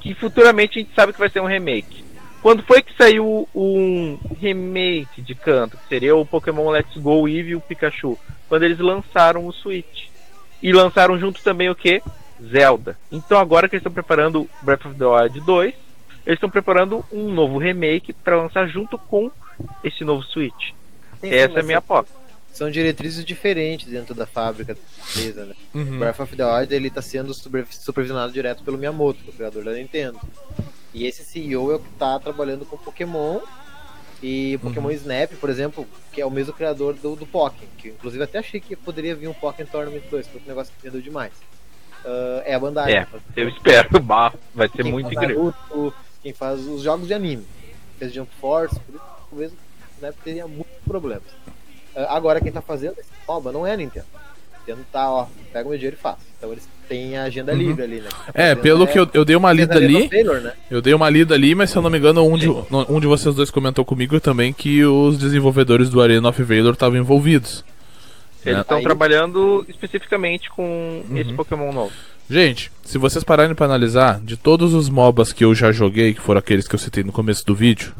que 0.00 0.14
futuramente 0.14 0.78
a 0.78 0.82
gente 0.82 0.94
sabe 0.94 1.12
que 1.12 1.18
vai 1.18 1.28
ser 1.28 1.40
um 1.40 1.46
remake. 1.46 2.04
Quando 2.40 2.62
foi 2.62 2.82
que 2.82 2.96
saiu 2.96 3.48
um 3.54 4.18
remake 4.40 5.20
de 5.20 5.34
canto, 5.34 5.76
que 5.76 5.88
seria 5.88 6.14
o 6.14 6.24
Pokémon 6.24 6.70
Let's 6.70 6.96
Go 6.96 7.26
Eevee 7.28 7.52
e 7.52 7.56
o 7.56 7.60
Pikachu? 7.60 8.16
Quando 8.48 8.62
eles 8.62 8.78
lançaram 8.78 9.46
o 9.46 9.52
Switch. 9.52 10.06
E 10.62 10.72
lançaram 10.72 11.18
junto 11.18 11.42
também 11.42 11.68
o 11.68 11.74
que? 11.74 12.02
Zelda. 12.42 12.96
Então 13.10 13.38
agora 13.38 13.68
que 13.68 13.74
eles 13.74 13.80
estão 13.80 13.92
preparando 13.92 14.48
Breath 14.62 14.86
of 14.86 14.94
the 14.96 15.04
Wild 15.04 15.40
2, 15.40 15.74
eles 16.26 16.36
estão 16.36 16.50
preparando 16.50 17.04
um 17.12 17.30
novo 17.32 17.58
remake 17.58 18.12
para 18.12 18.36
lançar 18.36 18.66
junto 18.68 18.98
com 18.98 19.30
esse 19.82 20.04
novo 20.04 20.22
Switch. 20.22 20.70
Sim, 21.20 21.28
sim, 21.28 21.34
Essa 21.34 21.58
é 21.58 21.60
a 21.60 21.64
minha 21.64 21.78
aposta. 21.78 22.17
São 22.52 22.70
diretrizes 22.70 23.24
diferentes 23.24 23.86
dentro 23.86 24.14
da 24.14 24.26
fábrica 24.26 24.74
da 24.74 24.80
empresa, 25.10 25.44
né? 25.44 25.54
Uhum. 25.74 25.98
Breath 25.98 26.20
of 26.20 26.36
the 26.36 26.44
Wild 26.44 26.74
ele 26.74 26.90
tá 26.90 27.00
sendo 27.00 27.32
super- 27.32 27.66
supervisionado 27.70 28.32
direto 28.32 28.64
pelo 28.64 28.76
Miyamoto, 28.76 29.20
o 29.28 29.32
criador 29.32 29.64
da 29.64 29.72
Nintendo. 29.72 30.18
E 30.92 31.06
esse 31.06 31.24
CEO 31.24 31.70
é 31.70 31.76
o 31.76 31.78
que 31.78 31.90
tá 31.90 32.18
trabalhando 32.18 32.66
com 32.66 32.76
Pokémon. 32.76 33.40
E 34.20 34.56
o 34.56 34.58
Pokémon 34.58 34.90
Snap, 34.90 35.30
por 35.34 35.48
exemplo, 35.48 35.86
que 36.10 36.20
é 36.20 36.26
o 36.26 36.30
mesmo 36.30 36.52
criador 36.52 36.94
do, 36.94 37.14
do 37.14 37.24
Pokémon, 37.24 37.68
que 37.78 37.90
inclusive 37.90 38.24
até 38.24 38.38
achei 38.38 38.58
que 38.60 38.74
poderia 38.74 39.14
vir 39.14 39.28
um 39.28 39.34
Pokémon 39.34 39.68
Tournament 39.70 40.02
2, 40.10 40.26
porque 40.26 40.44
o 40.44 40.48
negócio 40.48 40.72
que 40.76 40.82
vendeu 40.82 41.00
demais. 41.00 41.32
Ah, 42.04 42.42
é 42.44 42.54
a 42.54 42.58
Bandai. 42.58 42.92
É, 42.94 43.06
eu 43.36 43.48
espero. 43.48 44.00
Bah, 44.02 44.32
vai 44.54 44.68
ser 44.68 44.82
quem 44.82 44.92
muito 44.92 45.06
faz 45.06 45.16
incrível. 45.16 45.54
Naruto, 45.70 45.94
quem 46.22 46.32
faz 46.32 46.60
os 46.60 46.82
jogos 46.82 47.06
de 47.06 47.14
anime. 47.14 47.46
Fez 47.98 48.12
Jump 48.12 48.30
Force, 48.40 48.78
por 48.80 48.94
isso 48.94 49.04
talvez 49.30 49.52
né, 50.00 50.12
teria 50.24 50.46
muitos 50.46 50.72
problemas. 50.84 51.24
Agora 52.08 52.40
quem 52.40 52.52
tá 52.52 52.60
fazendo 52.60 52.94
esse 52.98 53.08
MOBA 53.26 53.52
não 53.52 53.66
é 53.66 53.72
a 53.72 53.76
Nintendo. 53.76 54.06
Nintendo 54.60 54.86
tá, 54.92 55.10
ó, 55.10 55.26
pega 55.52 55.66
o 55.66 55.70
meu 55.70 55.78
dinheiro 55.78 55.96
e 55.98 56.02
faz. 56.02 56.16
Então 56.36 56.52
eles 56.52 56.68
têm 56.88 57.16
a 57.16 57.24
agenda 57.24 57.52
Uhum. 57.52 57.58
livre 57.58 57.82
ali, 57.82 58.00
né? 58.00 58.08
Tá 58.10 58.30
É, 58.34 58.54
pelo 58.54 58.86
que 58.86 58.98
eu, 58.98 59.08
eu 59.14 59.24
dei 59.24 59.34
uma 59.36 59.52
lida 59.52 59.74
ali. 59.76 60.08
Taylor, 60.08 60.40
né? 60.40 60.52
Eu 60.70 60.80
dei 60.82 60.92
uma 60.94 61.08
lida 61.08 61.34
ali, 61.34 61.54
mas 61.54 61.70
se 61.70 61.76
eu 61.76 61.82
não 61.82 61.90
me 61.90 61.98
engano, 61.98 62.22
um 62.26 62.36
de, 62.36 62.48
um 62.48 63.00
de 63.00 63.06
vocês 63.06 63.34
dois 63.34 63.50
comentou 63.50 63.84
comigo 63.84 64.20
também 64.20 64.52
que 64.52 64.84
os 64.84 65.18
desenvolvedores 65.18 65.88
do 65.90 66.00
Arena 66.02 66.28
of 66.28 66.42
Valor 66.42 66.74
estavam 66.74 66.98
envolvidos. 66.98 67.64
Eles 68.44 68.58
É. 68.58 68.60
estão 68.60 68.80
trabalhando 68.82 69.64
especificamente 69.68 70.48
com 70.50 71.02
esse 71.14 71.30
Uhum. 71.30 71.36
Pokémon 71.36 71.72
novo. 71.72 71.92
Gente, 72.30 72.70
se 72.84 72.98
vocês 72.98 73.24
pararem 73.24 73.54
pra 73.54 73.64
analisar, 73.66 74.20
de 74.20 74.36
todos 74.36 74.74
os 74.74 74.88
MOBAs 74.90 75.32
que 75.32 75.44
eu 75.44 75.54
já 75.54 75.72
joguei, 75.72 76.12
que 76.14 76.20
foram 76.20 76.38
aqueles 76.38 76.68
que 76.68 76.74
eu 76.74 76.78
citei 76.78 77.02
no 77.02 77.10
começo 77.10 77.44
do 77.46 77.54
vídeo, 77.54 77.94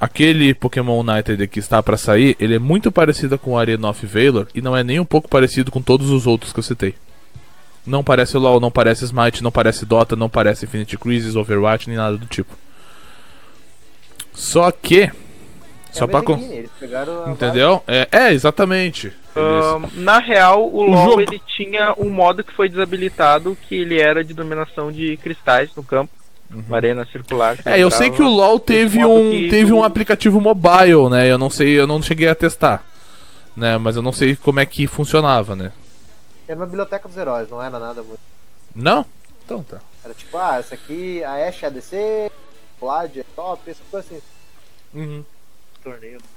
aquele 0.00 0.54
Pokémon 0.54 1.00
United 1.00 1.46
que 1.48 1.58
está 1.58 1.82
pra 1.82 1.96
sair, 1.96 2.34
ele 2.40 2.54
é 2.54 2.58
muito 2.58 2.90
parecido 2.90 3.38
com 3.38 3.52
o 3.52 3.58
Arena 3.58 3.90
of 3.90 4.06
Valor 4.06 4.48
e 4.54 4.62
não 4.62 4.76
é 4.76 4.82
nem 4.82 4.98
um 4.98 5.04
pouco 5.04 5.28
parecido 5.28 5.70
com 5.70 5.82
todos 5.82 6.08
os 6.10 6.26
outros 6.26 6.52
que 6.52 6.58
eu 6.58 6.62
citei. 6.64 6.94
Não 7.86 8.02
parece 8.04 8.36
LoL, 8.36 8.60
não 8.60 8.70
parece 8.70 9.04
Smite, 9.04 9.42
não 9.42 9.50
parece 9.52 9.84
Dota, 9.86 10.14
não 10.16 10.28
parece 10.28 10.64
Infinity 10.64 10.96
Crisis, 10.98 11.36
Overwatch, 11.36 11.88
nem 11.88 11.96
nada 11.96 12.16
do 12.16 12.26
tipo. 12.26 12.54
Só 14.32 14.70
que. 14.70 15.10
Só 15.90 16.04
é 16.04 16.08
pra. 16.08 16.20
a 16.20 16.22
con- 16.22 16.36
Medellín, 16.36 16.56
Eles 16.58 16.70
pegaram 16.78 17.24
a 17.24 17.30
Entendeu? 17.30 17.82
É, 17.86 18.08
é, 18.12 18.32
exatamente. 18.32 19.12
Ahn, 19.34 19.86
na 19.94 20.18
real, 20.18 20.62
o, 20.68 20.76
O 20.80 20.90
LoL 20.90 21.04
jogo- 21.10 21.20
ele 21.22 21.40
tinha 21.56 21.94
um 21.98 22.10
modo 22.10 22.44
que 22.44 22.52
foi 22.52 22.68
desabilitado, 22.68 23.56
que 23.68 23.74
ele 23.74 24.00
era 24.00 24.22
de 24.24 24.34
dominação 24.34 24.90
de 24.92 25.16
cristais 25.16 25.70
no 25.76 25.82
campo, 25.82 26.12
uma 26.50 26.76
arena 26.76 27.06
circular. 27.06 27.56
Uhum. 27.56 27.72
É, 27.72 27.78
eu 27.78 27.90
sei 27.90 28.10
que 28.10 28.22
o. 28.22 28.28
LoL 28.28 28.58
teve 28.58 29.04
um, 29.04 29.30
que 29.30 29.48
teve 29.48 29.72
um 29.72 29.84
aplicativo 29.84 30.40
mobile, 30.40 31.08
né? 31.08 31.30
Eu 31.30 31.38
não 31.38 31.48
sei, 31.48 31.78
eu 31.78 31.86
não 31.86 32.02
cheguei 32.02 32.28
a 32.28 32.34
testar. 32.34 32.84
Né, 33.56 33.76
mas 33.78 33.96
eu 33.96 34.02
não 34.02 34.12
sei 34.12 34.36
como 34.36 34.60
é 34.60 34.66
que 34.66 34.86
funcionava, 34.86 35.56
né? 35.56 35.72
Era 36.46 36.58
uma 36.58 36.66
biblioteca 36.66 37.08
dos 37.08 37.16
heróis, 37.16 37.50
não 37.50 37.62
era 37.62 37.78
nada 37.78 38.02
muito. 38.02 38.20
Não? 38.74 39.04
Então 39.44 39.62
tá. 39.62 39.80
Era 40.04 40.14
tipo, 40.14 40.38
ah, 40.38 40.58
essa 40.58 40.74
aqui, 40.74 41.22
a 41.24 41.48
Ashe 41.48 41.64
é 41.64 41.68
ADC, 41.68 42.32
Vlad 42.80 43.16
é 43.16 43.24
top, 43.36 43.70
essas 43.70 43.86
coisas 43.90 44.10
assim. 44.10 44.22
Uhum. 44.94 45.24
Torneio. 45.82 46.20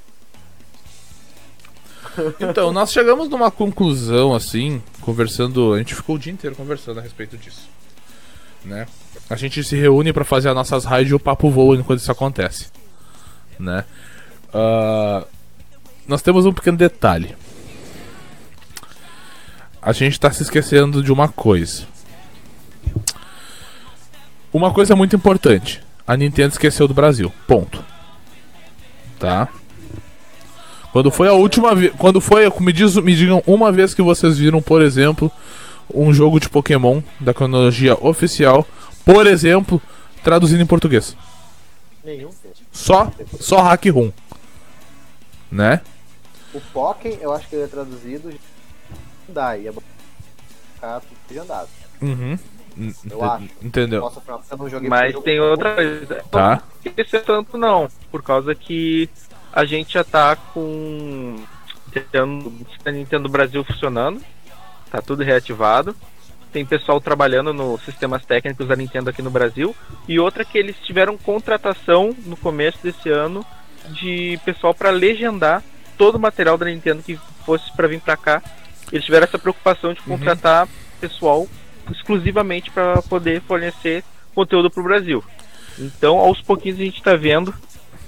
Então, 2.38 2.74
nós 2.74 2.92
chegamos 2.92 3.30
numa 3.30 3.50
conclusão 3.50 4.36
assim, 4.36 4.84
conversando, 5.00 5.74
a 5.74 5.78
gente 5.78 5.96
ficou 5.96 6.18
o 6.18 6.20
dia 6.20 6.34
inteiro 6.34 6.54
conversando 6.54 7.00
a 7.00 7.02
respeito 7.02 7.38
disso. 7.38 7.70
Né? 8.66 8.86
A 9.34 9.36
gente 9.36 9.64
se 9.64 9.76
reúne 9.76 10.14
pra 10.14 10.24
fazer 10.24 10.50
as 10.50 10.54
nossas 10.54 10.86
raids 10.86 11.10
e 11.10 11.16
o 11.16 11.20
papo 11.20 11.50
voa 11.50 11.76
enquanto 11.76 11.98
isso 11.98 12.12
acontece. 12.12 12.68
Né? 13.60 13.84
Ah, 14.54 15.26
nós 16.08 16.22
temos 16.22 16.46
um 16.46 16.54
pequeno 16.54 16.78
detalhe. 16.78 17.36
A 19.82 19.92
gente 19.92 20.20
tá 20.20 20.32
se 20.32 20.44
esquecendo 20.44 21.02
de 21.02 21.12
uma 21.12 21.28
coisa. 21.28 21.86
Uma 24.54 24.72
coisa 24.72 24.96
muito 24.96 25.16
importante. 25.16 25.82
A 26.06 26.16
Nintendo 26.16 26.52
esqueceu 26.52 26.88
do 26.88 26.94
Brasil. 26.94 27.34
Ponto. 27.48 27.84
Tá? 29.18 29.48
Quando 30.92 31.10
foi 31.10 31.28
a 31.28 31.34
última 31.34 31.74
vez. 31.74 31.92
Quando 31.98 32.22
foi. 32.22 32.48
Me, 32.60 32.72
diz, 32.72 32.96
me 32.98 33.16
digam 33.16 33.42
uma 33.48 33.72
vez 33.72 33.96
que 33.96 34.02
vocês 34.04 34.38
viram, 34.38 34.62
por 34.62 34.80
exemplo, 34.80 35.32
um 35.92 36.14
jogo 36.14 36.40
de 36.40 36.50
Pokémon 36.50 37.02
da 37.20 37.34
cronologia 37.34 37.98
oficial, 38.00 38.68
por 39.06 39.28
exemplo, 39.28 39.82
traduzido 40.24 40.62
em 40.62 40.66
português. 40.66 41.16
Nenhum. 42.04 42.30
Só, 42.72 43.12
só 43.40 43.62
Hack 43.62 43.86
Room. 43.86 44.12
Né? 45.52 45.82
O 46.54 46.60
Pokémon, 46.60 47.18
eu 47.22 47.34
acho 47.34 47.48
que 47.48 47.56
ele 47.56 47.64
é 47.64 47.68
traduzido 47.68 48.32
Dai, 49.28 49.62
ia 49.62 49.74
ficar 50.74 51.00
tudo 51.00 51.18
legendado. 51.30 51.70
Uhum. 52.02 52.38
Eu 53.10 53.24
acho. 53.24 53.50
Entendeu? 53.62 54.12
Joguei 54.70 54.90
Mas 54.90 55.18
tem 55.20 55.40
outra 55.40 55.76
coisa. 55.76 56.24
Tá. 56.30 56.62
Não 56.84 56.92
esquecer 56.92 57.24
tanto 57.24 57.58
não, 57.58 57.88
por 58.12 58.22
causa 58.22 58.54
que 58.54 59.10
a 59.52 59.64
gente 59.66 59.94
já 59.94 60.04
tá 60.04 60.36
com 60.36 61.38
Nintendo, 61.88 62.54
Nintendo 62.88 63.30
Brasil 63.30 63.64
funcionando, 63.64 64.22
tá 64.92 65.02
tudo 65.02 65.24
reativado. 65.24 65.96
Tem 66.54 66.64
pessoal 66.64 67.02
trabalhando 67.02 67.52
nos 67.52 67.82
sistemas 67.84 68.24
técnicos 68.24 68.68
da 68.68 68.76
Nintendo 68.76 69.10
aqui 69.10 69.24
no 69.24 69.32
Brasil. 69.32 69.76
E 70.08 70.20
outra 70.20 70.46
que 70.46 70.56
eles 70.58 70.76
tiveram 70.86 71.18
contratação 71.18 72.16
no 72.28 72.38
começo 72.38 72.78
desse 72.84 73.10
ano 73.10 73.44
de 73.90 74.40
pessoal 74.46 74.72
para 74.74 74.92
legendar 74.92 75.64
todo 75.98 76.16
o 76.16 76.20
material 76.20 76.56
da 76.58 76.68
Nintendo 76.68 77.02
que 77.02 77.20
fosse 77.44 77.76
para 77.76 77.88
vir 77.88 78.00
para 78.00 78.16
cá. 78.16 78.42
Eles 78.92 79.04
tiveram 79.04 79.24
essa 79.26 79.40
preocupação 79.40 79.94
de 79.94 80.00
Uhum. 80.02 80.18
contratar 80.18 80.68
pessoal 81.02 81.48
exclusivamente 81.92 82.70
para 82.70 83.02
poder 83.02 83.42
fornecer 83.42 84.04
conteúdo 84.36 84.70
para 84.70 84.80
o 84.82 84.84
Brasil. 84.84 85.24
Então, 85.80 86.18
aos 86.20 86.40
pouquinhos 86.40 86.80
a 86.80 86.84
gente 86.84 87.02
tá 87.02 87.16
vendo 87.16 87.52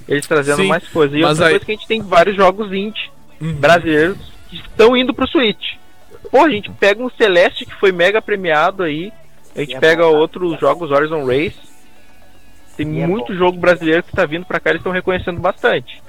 eles 0.07 0.27
trazendo 0.27 0.57
Sim, 0.61 0.67
mais 0.67 0.87
coisa. 0.87 1.17
E 1.17 1.23
outra 1.23 1.45
aí- 1.47 1.51
coisa 1.53 1.65
que 1.65 1.71
a 1.71 1.75
gente 1.75 1.87
tem 1.87 1.99
vários 2.01 2.35
jogos 2.35 2.71
indie 2.71 3.09
Uhum. 3.41 3.53
brasileiros 3.53 4.17
que 4.49 4.57
estão 4.57 4.95
indo 4.95 5.13
pro 5.15 5.27
Switch. 5.27 5.73
Pô, 6.31 6.41
a 6.43 6.49
gente 6.49 6.69
pega 6.71 7.01
um 7.03 7.09
Celeste 7.09 7.65
que 7.65 7.73
foi 7.75 7.91
mega 7.91 8.21
premiado 8.21 8.83
aí. 8.83 9.11
A 9.55 9.59
gente 9.59 9.73
E 9.73 9.75
é 9.75 9.79
pega 9.79 10.03
bom, 10.03 10.09
cara. 10.09 10.21
outros 10.21 10.59
jogos 10.59 10.91
Horizon 10.91 11.25
Race. 11.25 11.55
Tem 12.77 12.93
E 12.93 13.01
é 13.01 13.07
muito 13.07 13.31
bom. 13.31 13.37
jogo 13.39 13.57
brasileiro 13.57 14.03
que 14.03 14.11
tá 14.11 14.25
vindo 14.25 14.45
pra 14.45 14.59
cá, 14.59 14.69
eles 14.71 14.79
estão 14.81 14.91
reconhecendo 14.91 15.39
bastante. 15.39 16.01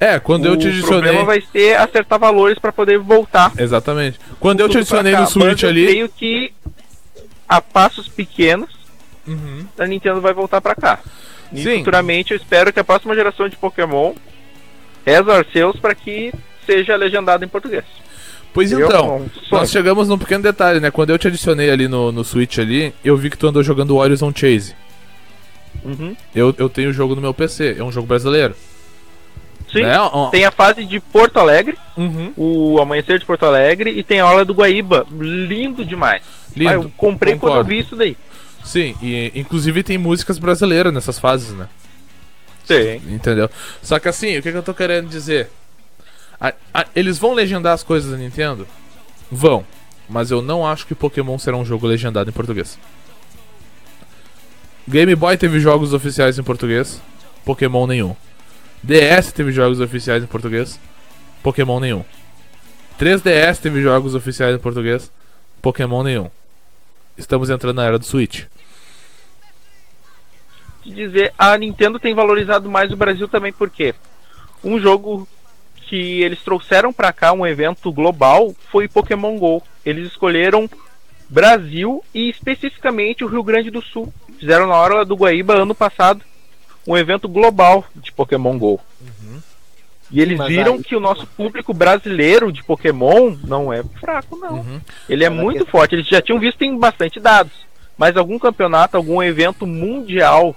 É, 0.00 0.18
quando 0.18 0.46
eu 0.46 0.56
te 0.56 0.66
o 0.66 0.70
adicionei. 0.70 1.00
problema 1.02 1.24
vai 1.24 1.40
ser 1.52 1.76
acertar 1.78 2.18
valores 2.18 2.58
pra 2.58 2.72
poder 2.72 2.98
voltar. 2.98 3.52
Exatamente. 3.58 4.18
Quando 4.38 4.60
eu 4.60 4.68
te 4.68 4.78
adicionei 4.78 5.14
no 5.16 5.26
Switch 5.26 5.62
eu 5.62 5.68
ali. 5.70 5.86
creio 5.86 6.08
que 6.08 6.52
a 7.48 7.60
passos 7.60 8.08
pequenos 8.08 8.68
Uhum. 9.26 9.66
a 9.78 9.86
Nintendo 9.86 10.20
vai 10.20 10.32
voltar 10.34 10.60
pra 10.60 10.74
cá. 10.74 11.00
E 11.52 11.62
Sim. 11.62 11.78
futuramente 11.78 12.32
eu 12.32 12.36
espero 12.36 12.72
que 12.72 12.80
a 12.80 12.84
próxima 12.84 13.14
geração 13.14 13.48
de 13.48 13.56
Pokémon 13.56 14.14
reza 15.06 15.44
seus 15.52 15.76
pra 15.78 15.94
que 15.94 16.32
seja 16.66 16.94
legendado 16.96 17.44
em 17.44 17.48
português. 17.48 17.84
Pois 18.52 18.70
Seria 18.70 18.86
então. 18.86 19.26
Nós 19.50 19.70
chegamos 19.70 20.08
num 20.08 20.18
pequeno 20.18 20.42
detalhe, 20.42 20.80
né? 20.80 20.90
Quando 20.90 21.10
eu 21.10 21.18
te 21.18 21.28
adicionei 21.28 21.70
ali 21.70 21.86
no, 21.86 22.10
no 22.10 22.24
Switch 22.24 22.58
ali, 22.58 22.94
eu 23.04 23.16
vi 23.16 23.30
que 23.30 23.36
tu 23.38 23.46
andou 23.46 23.62
jogando 23.62 23.96
Horizon 23.96 24.32
Chase. 24.34 24.74
Uhum. 25.84 26.16
Eu, 26.34 26.54
eu 26.58 26.68
tenho 26.68 26.90
o 26.90 26.92
jogo 26.92 27.14
no 27.14 27.20
meu 27.20 27.32
PC, 27.34 27.76
é 27.78 27.84
um 27.84 27.92
jogo 27.92 28.06
brasileiro. 28.06 28.54
Sim, 29.70 29.82
Né? 29.82 29.96
Tem 30.30 30.44
a 30.44 30.50
fase 30.50 30.84
de 30.84 30.98
Porto 30.98 31.38
Alegre, 31.38 31.76
Uhum. 31.96 32.32
o 32.36 32.80
amanhecer 32.80 33.18
de 33.18 33.26
Porto 33.26 33.44
Alegre, 33.44 33.90
e 33.90 34.02
tem 34.02 34.20
a 34.20 34.24
aula 34.24 34.44
do 34.44 34.54
Guaíba. 34.54 35.06
Lindo 35.10 35.84
demais. 35.84 36.22
Lindo. 36.56 36.70
Ah, 36.70 36.74
eu 36.74 36.92
comprei 36.96 37.34
quando 37.34 37.52
eu 37.52 37.58
concordo. 37.58 37.68
vi 37.68 37.78
isso 37.80 37.94
daí. 37.94 38.16
Sim, 38.64 38.94
e 39.02 39.30
inclusive 39.34 39.82
tem 39.82 39.98
músicas 39.98 40.38
brasileiras 40.38 40.92
nessas 40.92 41.18
fases, 41.18 41.54
né? 41.54 41.68
Sim. 42.64 43.00
Entendeu? 43.14 43.48
Só 43.82 43.98
que 43.98 44.08
assim, 44.08 44.38
o 44.38 44.42
que, 44.42 44.50
que 44.50 44.58
eu 44.58 44.62
tô 44.62 44.74
querendo 44.74 45.08
dizer? 45.08 45.50
A- 46.40 46.54
a- 46.72 46.86
eles 46.94 47.18
vão 47.18 47.34
legendar 47.34 47.72
as 47.74 47.82
coisas 47.82 48.10
da 48.10 48.16
Nintendo? 48.16 48.66
Vão. 49.30 49.64
Mas 50.08 50.30
eu 50.30 50.40
não 50.40 50.66
acho 50.66 50.86
que 50.86 50.94
Pokémon 50.94 51.38
será 51.38 51.56
um 51.56 51.64
jogo 51.64 51.86
legendado 51.86 52.30
em 52.30 52.32
português. 52.32 52.78
Game 54.88 55.14
Boy 55.14 55.36
teve 55.36 55.60
jogos 55.60 55.92
oficiais 55.92 56.38
em 56.38 56.42
português, 56.42 57.00
Pokémon 57.44 57.86
nenhum. 57.86 58.16
DS 58.82 59.32
teve 59.32 59.52
jogos 59.52 59.80
oficiais 59.80 60.22
em 60.22 60.26
português, 60.26 60.80
Pokémon 61.42 61.78
nenhum. 61.80 62.04
3DS 62.98 63.58
teve 63.60 63.82
jogos 63.82 64.14
oficiais 64.14 64.54
em 64.56 64.58
português, 64.58 65.12
Pokémon 65.60 66.02
nenhum. 66.02 66.30
Estamos 67.18 67.50
entrando 67.50 67.76
na 67.76 67.84
era 67.84 67.98
do 67.98 68.04
Switch. 68.06 68.44
Dizer, 70.86 71.34
a 71.38 71.56
Nintendo 71.58 71.98
tem 71.98 72.14
valorizado 72.14 72.70
mais 72.70 72.90
o 72.90 72.96
Brasil 72.96 73.28
também, 73.28 73.52
porque 73.52 73.94
um 74.64 74.80
jogo 74.80 75.28
que 75.88 76.22
eles 76.22 76.42
trouxeram 76.42 76.92
pra 76.92 77.12
cá, 77.12 77.32
um 77.32 77.46
evento 77.46 77.90
global, 77.90 78.54
foi 78.70 78.86
Pokémon 78.86 79.38
GO. 79.38 79.62
Eles 79.84 80.06
escolheram 80.08 80.68
Brasil 81.28 82.04
e 82.14 82.28
especificamente 82.28 83.24
o 83.24 83.28
Rio 83.28 83.42
Grande 83.42 83.70
do 83.70 83.80
Sul. 83.82 84.12
Fizeram 84.38 84.66
na 84.66 84.74
hora 84.74 85.04
do 85.04 85.16
Guaíba 85.16 85.54
ano 85.54 85.74
passado 85.74 86.22
um 86.86 86.96
evento 86.96 87.28
global 87.28 87.84
de 87.96 88.12
Pokémon 88.12 88.58
GO. 88.58 88.80
E 90.10 90.22
eles 90.22 90.38
Mas 90.38 90.48
viram 90.48 90.74
aí- 90.74 90.82
que 90.82 90.96
o 90.96 91.00
nosso 91.00 91.26
público 91.26 91.74
brasileiro 91.74 92.50
de 92.50 92.62
Pokémon 92.64 93.36
não 93.44 93.70
é 93.70 93.82
fraco, 94.00 94.36
não. 94.38 94.54
Uhum. 94.60 94.80
Ele 95.06 95.22
é 95.22 95.28
Mas 95.28 95.38
muito 95.38 95.66
forte. 95.66 95.94
Eles 95.94 96.06
já 96.08 96.22
tinham 96.22 96.38
visto 96.40 96.62
em 96.62 96.78
bastante 96.78 97.18
dados. 97.20 97.52
mas 97.96 98.16
algum 98.16 98.38
campeonato, 98.38 98.96
algum 98.96 99.20
evento 99.20 99.66
mundial 99.66 100.54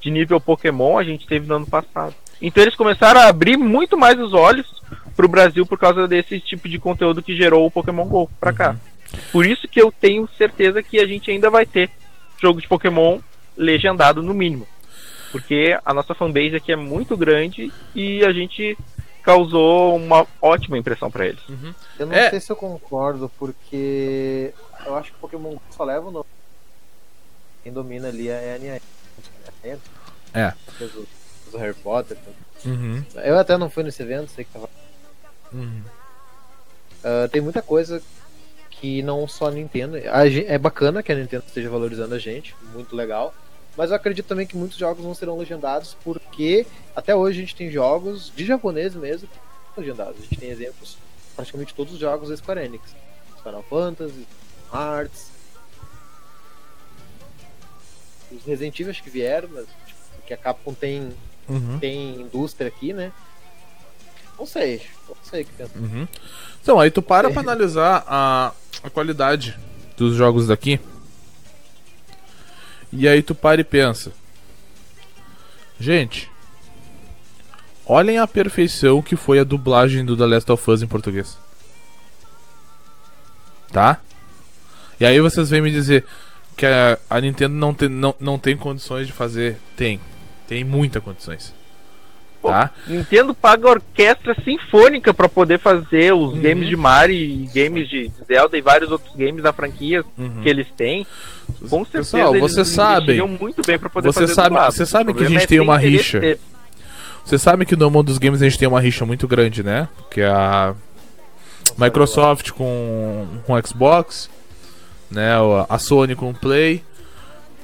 de 0.00 0.10
nível 0.10 0.40
Pokémon 0.40 0.96
a 0.96 1.04
gente 1.04 1.26
teve 1.26 1.46
no 1.46 1.56
ano 1.56 1.66
passado. 1.66 2.14
Então 2.40 2.62
eles 2.62 2.74
começaram 2.74 3.20
a 3.20 3.26
abrir 3.28 3.56
muito 3.56 3.96
mais 3.98 4.18
os 4.18 4.32
olhos 4.32 4.66
pro 5.14 5.28
Brasil 5.28 5.66
por 5.66 5.78
causa 5.78 6.08
desse 6.08 6.40
tipo 6.40 6.68
de 6.68 6.78
conteúdo 6.78 7.22
que 7.22 7.36
gerou 7.36 7.66
o 7.66 7.70
Pokémon 7.70 8.06
GO 8.06 8.30
pra 8.40 8.52
cá. 8.52 8.76
Por 9.32 9.44
isso 9.44 9.68
que 9.68 9.80
eu 9.80 9.92
tenho 9.92 10.28
certeza 10.38 10.82
que 10.82 10.98
a 11.00 11.06
gente 11.06 11.30
ainda 11.30 11.50
vai 11.50 11.66
ter 11.66 11.90
jogo 12.40 12.60
de 12.60 12.68
Pokémon 12.68 13.18
legendado 13.56 14.22
no 14.22 14.32
mínimo. 14.32 14.66
Porque 15.32 15.78
a 15.84 15.92
nossa 15.94 16.14
fanbase 16.14 16.56
aqui 16.56 16.72
é 16.72 16.76
muito 16.76 17.16
grande 17.16 17.72
e 17.94 18.24
a 18.24 18.32
gente 18.32 18.76
causou 19.22 19.94
uma 19.96 20.26
ótima 20.40 20.78
impressão 20.78 21.10
para 21.10 21.26
eles. 21.26 21.46
Uhum. 21.48 21.74
Eu 21.98 22.06
não 22.06 22.14
É. 22.14 22.30
sei 22.30 22.40
se 22.40 22.50
eu 22.50 22.56
concordo, 22.56 23.30
porque 23.38 24.52
eu 24.86 24.96
acho 24.96 25.10
que 25.10 25.16
o 25.18 25.20
Pokémon 25.20 25.56
só 25.70 25.84
leva 25.84 26.08
o 26.08 26.10
nome. 26.10 26.26
Quem 27.62 27.72
domina 27.72 28.08
ali 28.08 28.28
é 28.28 28.54
a 28.54 28.58
Niantic. 28.58 28.82
É. 30.32 30.52
Fez 31.50 31.54
o, 31.54 31.54
fez 31.54 31.54
o 31.54 31.58
Harry 31.58 31.74
Potter. 31.74 32.16
Uhum. 32.64 33.04
Eu 33.24 33.38
até 33.38 33.56
não 33.56 33.70
fui 33.70 33.82
nesse 33.82 34.02
evento, 34.02 34.30
sei 34.30 34.44
que 34.44 34.52
tava. 34.52 34.68
Uhum. 35.52 35.82
Ah, 37.02 37.28
tem 37.30 37.40
muita 37.40 37.62
coisa 37.62 38.02
que 38.70 39.02
não 39.02 39.26
só 39.28 39.48
a 39.48 39.50
Nintendo. 39.50 39.96
A 40.10 40.28
gen- 40.28 40.46
é 40.46 40.58
bacana 40.58 41.02
que 41.02 41.10
a 41.12 41.14
Nintendo 41.14 41.44
esteja 41.46 41.68
valorizando 41.70 42.14
a 42.14 42.18
gente, 42.18 42.54
muito 42.74 42.94
legal. 42.94 43.34
Mas 43.76 43.90
eu 43.90 43.96
acredito 43.96 44.26
também 44.26 44.46
que 44.46 44.56
muitos 44.56 44.76
jogos 44.76 45.04
não 45.04 45.14
serão 45.14 45.38
legendados, 45.38 45.96
porque 46.02 46.66
até 46.94 47.14
hoje 47.14 47.38
a 47.38 47.40
gente 47.42 47.54
tem 47.56 47.70
jogos 47.70 48.32
de 48.34 48.44
japonês 48.44 48.94
mesmo 48.94 49.28
legendados. 49.76 50.16
A 50.18 50.22
gente 50.22 50.36
tem 50.38 50.50
exemplos 50.50 50.98
praticamente 51.36 51.72
todos 51.74 51.94
os 51.94 51.98
jogos 51.98 52.28
da 52.28 52.36
Square 52.36 52.60
Enix. 52.64 52.94
Final 53.42 53.62
Fantasy, 53.62 54.26
Hearts. 54.72 55.30
Os 58.32 58.44
Resident 58.44 58.78
Evil 58.78 58.90
acho 58.90 59.02
que 59.02 59.10
vieram, 59.10 59.48
mas 59.52 59.66
tipo, 59.86 59.98
porque 60.16 60.34
a 60.34 60.36
Capcom 60.36 60.74
tem, 60.74 61.12
Uhum. 61.50 61.78
tem 61.80 62.20
indústria 62.20 62.68
aqui, 62.68 62.92
né? 62.92 63.10
Não 64.38 64.46
sei, 64.46 64.80
não 65.08 65.16
sei 65.22 65.42
o 65.42 65.44
que 65.44 65.52
pensar. 65.52 65.78
Uhum. 65.78 66.06
Então, 66.62 66.78
aí 66.78 66.90
tu 66.90 67.02
para 67.02 67.30
pra 67.30 67.40
analisar 67.40 68.04
a, 68.06 68.52
a 68.82 68.88
qualidade 68.88 69.58
dos 69.96 70.14
jogos 70.14 70.46
daqui. 70.46 70.80
E 72.92 73.08
aí 73.08 73.22
tu 73.22 73.34
para 73.34 73.60
e 73.60 73.64
pensa. 73.64 74.12
Gente, 75.78 76.30
olhem 77.84 78.18
a 78.18 78.26
perfeição 78.26 79.02
que 79.02 79.16
foi 79.16 79.38
a 79.38 79.44
dublagem 79.44 80.04
do 80.04 80.16
The 80.16 80.26
Last 80.26 80.52
of 80.52 80.70
Us 80.70 80.82
em 80.82 80.86
português. 80.86 81.36
Tá? 83.72 84.00
E 84.98 85.04
aí 85.04 85.20
vocês 85.20 85.50
vêm 85.50 85.60
me 85.60 85.70
dizer 85.70 86.04
que 86.56 86.66
a, 86.66 86.98
a 87.08 87.20
Nintendo 87.20 87.54
não 87.54 87.72
tem, 87.72 87.88
não, 87.88 88.14
não 88.20 88.38
tem 88.38 88.56
condições 88.56 89.06
de 89.06 89.12
fazer. 89.12 89.58
Tem. 89.76 90.00
Tem 90.50 90.64
muitas 90.64 91.00
condições. 91.02 91.54
Tá? 92.42 92.70
Nintendo 92.86 93.32
paga 93.34 93.68
orquestra 93.68 94.34
sinfônica 94.42 95.14
para 95.14 95.28
poder 95.28 95.58
fazer 95.60 96.12
os 96.12 96.32
Uhum. 96.32 96.40
games 96.40 96.68
de 96.68 96.74
Mario 96.76 97.48
games 97.54 97.88
de 97.88 98.10
Zelda 98.26 98.58
e 98.58 98.60
vários 98.60 98.90
outros 98.90 99.14
games 99.14 99.42
da 99.42 99.52
franquia 99.52 100.02
Uhum. 100.18 100.40
que 100.42 100.48
eles 100.48 100.66
têm. 100.76 101.06
Com 101.68 101.84
certeza 101.84 102.16
Pessoal, 102.16 102.34
eles 102.34 102.52
sabem. 102.68 102.96
investiriam 102.96 103.28
muito 103.28 103.62
bem 103.64 103.78
para 103.78 103.88
poder 103.90 104.08
Você 104.12 104.20
fazer 104.22 104.34
sabe- 104.34 104.56
você 104.56 104.86
sabe 104.86 105.14
que 105.14 105.22
a 105.22 105.28
gente 105.28 105.36
é 105.44 105.46
tem 105.46 105.58
ter 105.58 105.60
uma 105.60 105.78
rixa. 105.78 106.18
dele. 106.18 106.40
Você 107.24 107.38
sabe 107.38 107.64
que 107.66 107.76
no 107.76 107.90
mundo 107.90 108.06
dos 108.06 108.18
games 108.18 108.40
a 108.42 108.44
gente 108.44 108.58
tem 108.58 108.66
uma 108.66 108.80
rixa 108.80 109.06
muito 109.06 109.28
grande, 109.28 109.62
né? 109.62 109.86
Que 110.10 110.22
é 110.22 110.28
a 110.30 110.74
Microsoft 111.78 112.50
com, 112.50 113.26
com 113.46 113.52
o 113.52 113.66
Xbox, 113.66 114.28
né? 115.10 115.28
A 115.68 115.78
Sony 115.78 116.14
com 116.16 116.30
o 116.30 116.34
Play, 116.34 116.82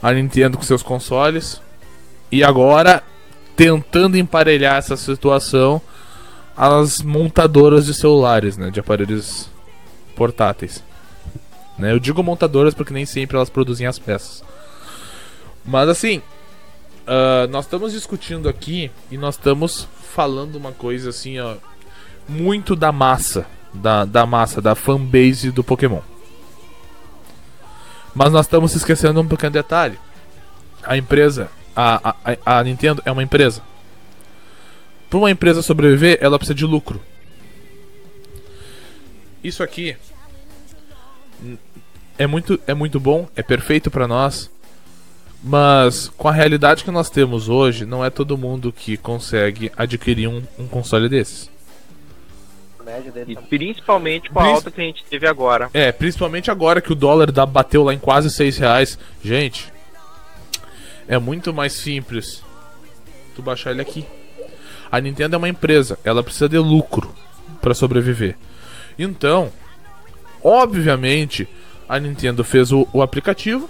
a 0.02 0.12
Nintendo 0.12 0.56
com 0.58 0.62
seus 0.62 0.82
consoles. 0.82 1.60
E 2.30 2.42
agora, 2.42 3.02
tentando 3.56 4.16
emparelhar 4.16 4.76
essa 4.76 4.96
situação, 4.96 5.80
as 6.56 7.02
montadoras 7.02 7.86
de 7.86 7.94
celulares, 7.94 8.56
né? 8.56 8.70
De 8.70 8.80
aparelhos 8.80 9.48
portáteis. 10.14 10.82
Né? 11.78 11.92
Eu 11.92 11.98
digo 11.98 12.22
montadoras 12.22 12.74
porque 12.74 12.92
nem 12.92 13.04
sempre 13.04 13.36
elas 13.36 13.50
produzem 13.50 13.86
as 13.86 13.98
peças. 13.98 14.42
Mas 15.64 15.88
assim, 15.88 16.22
ah, 17.06 17.46
nós 17.48 17.64
estamos 17.64 17.92
discutindo 17.92 18.48
aqui 18.48 18.90
e 19.10 19.16
nós 19.16 19.36
estamos 19.36 19.88
falando 20.12 20.56
uma 20.56 20.72
coisa 20.72 21.10
assim, 21.10 21.38
ó, 21.38 21.54
muito 22.28 22.74
da 22.74 22.90
massa, 22.90 23.46
da, 23.72 24.04
da 24.04 24.26
massa, 24.26 24.60
da 24.60 24.74
fanbase 24.74 25.50
do 25.52 25.62
Pokémon. 25.62 26.00
Mas 28.14 28.32
nós 28.32 28.46
estamos 28.46 28.74
esquecendo 28.74 29.20
um 29.20 29.28
pequeno 29.28 29.52
detalhe. 29.52 29.98
A 30.82 30.96
empresa, 30.96 31.50
a, 31.76 32.14
a, 32.24 32.58
a- 32.58 32.64
Nintendo 32.64 33.02
é 33.04 33.12
uma 33.12 33.22
empresa. 33.22 33.62
Para 35.10 35.18
uma 35.18 35.30
empresa 35.30 35.62
sobreviver, 35.62 36.18
ela 36.20 36.38
precisa 36.38 36.54
de 36.54 36.64
lucro. 36.64 37.00
Isso 39.42 39.62
aqui 39.62 39.96
é 42.18 42.26
muito, 42.26 42.58
é 42.66 42.74
muito 42.74 42.98
bom, 42.98 43.28
é 43.36 43.42
perfeito 43.42 43.90
para 43.90 44.08
nós. 44.08 44.50
Mas 45.42 46.08
com 46.16 46.28
a 46.28 46.32
realidade 46.32 46.82
que 46.82 46.90
nós 46.90 47.08
temos 47.10 47.48
hoje, 47.48 47.84
não 47.84 48.04
é 48.04 48.10
todo 48.10 48.36
mundo 48.38 48.72
que 48.72 48.96
consegue 48.96 49.70
adquirir 49.76 50.26
um, 50.26 50.42
um 50.58 50.66
console 50.66 51.08
desses. 51.08 51.48
E 53.28 53.34
tá 53.34 53.42
principalmente 53.42 54.30
com 54.30 54.38
a 54.40 54.42
Prin- 54.42 54.52
alta 54.54 54.70
que 54.70 54.80
a 54.80 54.84
gente 54.84 55.04
teve 55.04 55.26
agora. 55.26 55.68
É, 55.74 55.92
principalmente 55.92 56.50
agora 56.50 56.80
que 56.80 56.90
o 56.92 56.94
dólar 56.96 57.30
dá- 57.30 57.44
bateu 57.46 57.84
lá 57.84 57.92
em 57.92 57.98
quase 57.98 58.30
6 58.30 58.58
reais. 58.58 58.98
Gente, 59.22 59.72
é 61.08 61.18
muito 61.18 61.52
mais 61.52 61.72
simples 61.72 62.42
tu 63.34 63.42
baixar 63.42 63.70
ele 63.72 63.82
aqui. 63.82 64.04
A 64.90 65.00
Nintendo 65.00 65.34
é 65.34 65.38
uma 65.38 65.48
empresa, 65.48 65.98
ela 66.04 66.22
precisa 66.22 66.48
de 66.48 66.58
lucro 66.58 67.12
para 67.60 67.74
sobreviver. 67.74 68.36
Então, 68.98 69.52
obviamente, 70.42 71.48
a 71.88 71.98
Nintendo 71.98 72.42
fez 72.44 72.72
o, 72.72 72.86
o 72.92 73.02
aplicativo 73.02 73.68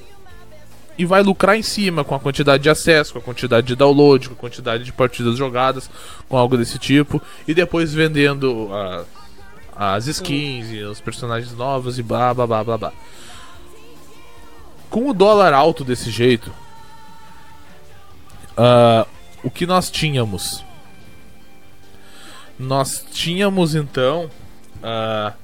e 0.98 1.04
vai 1.04 1.22
lucrar 1.22 1.56
em 1.56 1.62
cima 1.62 2.04
com 2.04 2.14
a 2.14 2.20
quantidade 2.20 2.62
de 2.62 2.70
acesso, 2.70 3.12
com 3.12 3.18
a 3.18 3.22
quantidade 3.22 3.66
de 3.66 3.74
download, 3.76 4.28
com 4.28 4.34
a 4.34 4.38
quantidade 4.38 4.84
de 4.84 4.92
partidas 4.92 5.36
jogadas, 5.36 5.90
com 6.28 6.36
algo 6.36 6.56
desse 6.56 6.78
tipo, 6.78 7.20
e 7.46 7.52
depois 7.52 7.92
vendendo 7.92 8.68
a- 8.72 9.04
as 9.94 10.06
skins 10.06 10.70
e 10.70 10.82
os 10.82 11.00
personagens 11.00 11.52
novos 11.54 11.98
e 11.98 12.02
blá 12.02 12.32
blá 12.32 12.46
blá 12.46 12.64
blá 12.64 12.78
blá. 12.78 12.92
Com 14.88 15.08
o 15.10 15.12
dólar 15.12 15.52
alto 15.52 15.84
desse 15.84 16.10
jeito, 16.10 16.50
ah, 18.56 19.06
o 19.42 19.50
que 19.50 19.66
nós 19.66 19.90
tínhamos? 19.90 20.64
Nós 22.58 23.04
tínhamos 23.10 23.74
então 23.74 24.30
ah, 24.82 25.34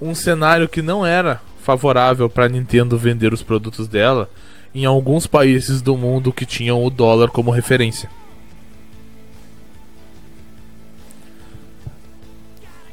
um 0.00 0.14
cenário 0.14 0.68
que 0.68 0.82
não 0.82 1.06
era 1.06 1.40
favorável 1.60 2.28
para 2.28 2.48
Nintendo 2.48 2.98
vender 2.98 3.32
os 3.32 3.42
produtos 3.42 3.86
dela 3.86 4.28
em 4.74 4.84
alguns 4.84 5.26
países 5.26 5.80
do 5.80 5.96
mundo 5.96 6.32
que 6.32 6.44
tinham 6.44 6.82
o 6.82 6.90
dólar 6.90 7.30
como 7.30 7.50
referência. 7.50 8.10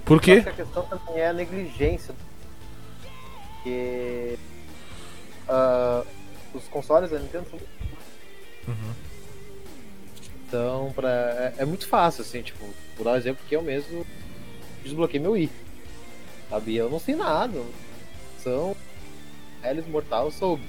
Por 0.05 0.21
quê? 0.21 0.41
que 0.41 0.49
a 0.49 0.53
questão 0.53 0.83
também 0.83 1.21
é 1.21 1.27
a 1.27 1.33
negligência. 1.33 2.15
Porque 3.53 4.37
ah, 5.47 6.03
os 6.53 6.63
consoles 6.67 7.11
da 7.11 7.19
Nintendo 7.19 7.45
são. 7.49 7.59
Uhum. 8.67 9.08
Então, 10.49 10.91
pra, 10.95 11.09
é, 11.09 11.53
é 11.59 11.65
muito 11.65 11.87
fácil, 11.87 12.23
assim, 12.23 12.41
tipo, 12.41 12.65
por 12.97 13.03
dar 13.03 13.11
um 13.11 13.15
exemplo 13.15 13.45
que 13.47 13.55
eu 13.55 13.61
mesmo 13.61 14.03
desbloqueei 14.83 15.21
meu 15.21 15.33
Wii. 15.33 15.49
Sabe? 16.49 16.75
Eu 16.75 16.89
não 16.89 16.99
sei 16.99 17.15
nada. 17.15 17.61
São. 18.43 18.75
Alice 19.63 19.87
Mortal, 19.87 20.31
sou. 20.31 20.59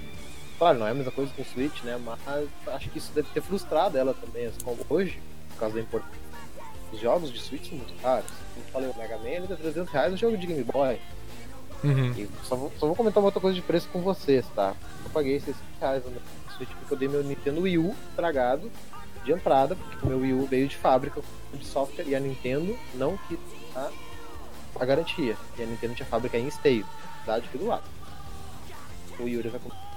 Claro, 0.59 0.81
não 0.81 0.87
é 0.87 0.91
a 0.91 0.95
mesma 0.95 1.11
coisa 1.11 1.33
com 1.35 1.41
o 1.41 1.45
Switch, 1.47 1.83
né? 1.83 1.99
Mas 2.05 2.47
acho 2.67 2.91
que 2.91 2.99
isso 2.99 3.11
deve 3.15 3.29
ter 3.33 3.41
frustrado 3.41 3.97
ela 3.97 4.13
também, 4.13 4.47
assim, 4.47 4.61
como 4.63 4.85
hoje, 4.91 5.19
por 5.53 5.61
causa 5.61 5.77
da 5.77 5.81
importância. 5.81 6.21
Os 6.93 7.01
jogos 7.01 7.33
de 7.33 7.41
Switch 7.41 7.71
são 7.71 7.79
muito 7.79 7.95
caros. 8.03 8.31
Como 8.55 8.67
eu 8.67 8.73
falei, 8.73 8.91
o 8.91 8.99
Mega 8.99 9.17
Man 9.17 9.29
ele 9.29 9.47
tá 9.47 9.57
300 9.57 9.91
reais 9.91 10.13
um 10.13 10.17
jogo 10.19 10.37
de 10.37 10.47
Game 10.47 10.65
Boy. 10.65 11.01
Uhum. 11.83 12.13
E 12.13 12.29
só 12.45 12.57
vou, 12.57 12.71
só 12.79 12.87
vou 12.87 12.95
comentar 12.95 13.23
uma 13.23 13.29
outra 13.29 13.41
coisa 13.41 13.55
de 13.55 13.63
preço 13.63 13.89
com 13.89 14.03
vocês, 14.03 14.45
tá? 14.55 14.75
Eu 15.03 15.11
paguei 15.11 15.41
600 15.41 15.63
reais 15.81 16.05
no 16.05 16.53
Switch 16.55 16.69
porque 16.69 16.93
eu 16.93 16.99
dei 16.99 17.09
meu 17.09 17.23
Nintendo 17.23 17.63
Wii 17.63 17.79
U 17.79 17.97
estragado 18.11 18.71
de 19.25 19.33
entrada, 19.33 19.77
porque 19.77 20.05
o 20.05 20.09
meu 20.09 20.21
Wii 20.21 20.33
U 20.33 20.47
veio 20.47 20.69
de 20.69 20.77
fábrica 20.77 21.21
de 21.53 21.67
software 21.67 22.07
e 22.07 22.15
a 22.15 22.21
Nintendo 22.21 22.77
não 22.95 23.19
quis 23.29 23.39
dar 23.75 23.91
a 24.79 24.85
garantia. 24.85 25.37
E 25.59 25.63
a 25.63 25.67
Nintendo 25.67 25.95
tinha 25.95 26.07
fábrica 26.07 26.39
em 26.39 26.49
Esteio, 26.49 26.87
cidade 27.21 27.47
aqui 27.47 27.59
do 27.59 27.67
lado. 27.67 27.85
O 29.19 29.29
Yuri 29.29 29.49
vai 29.49 29.61
comprar. 29.61 29.91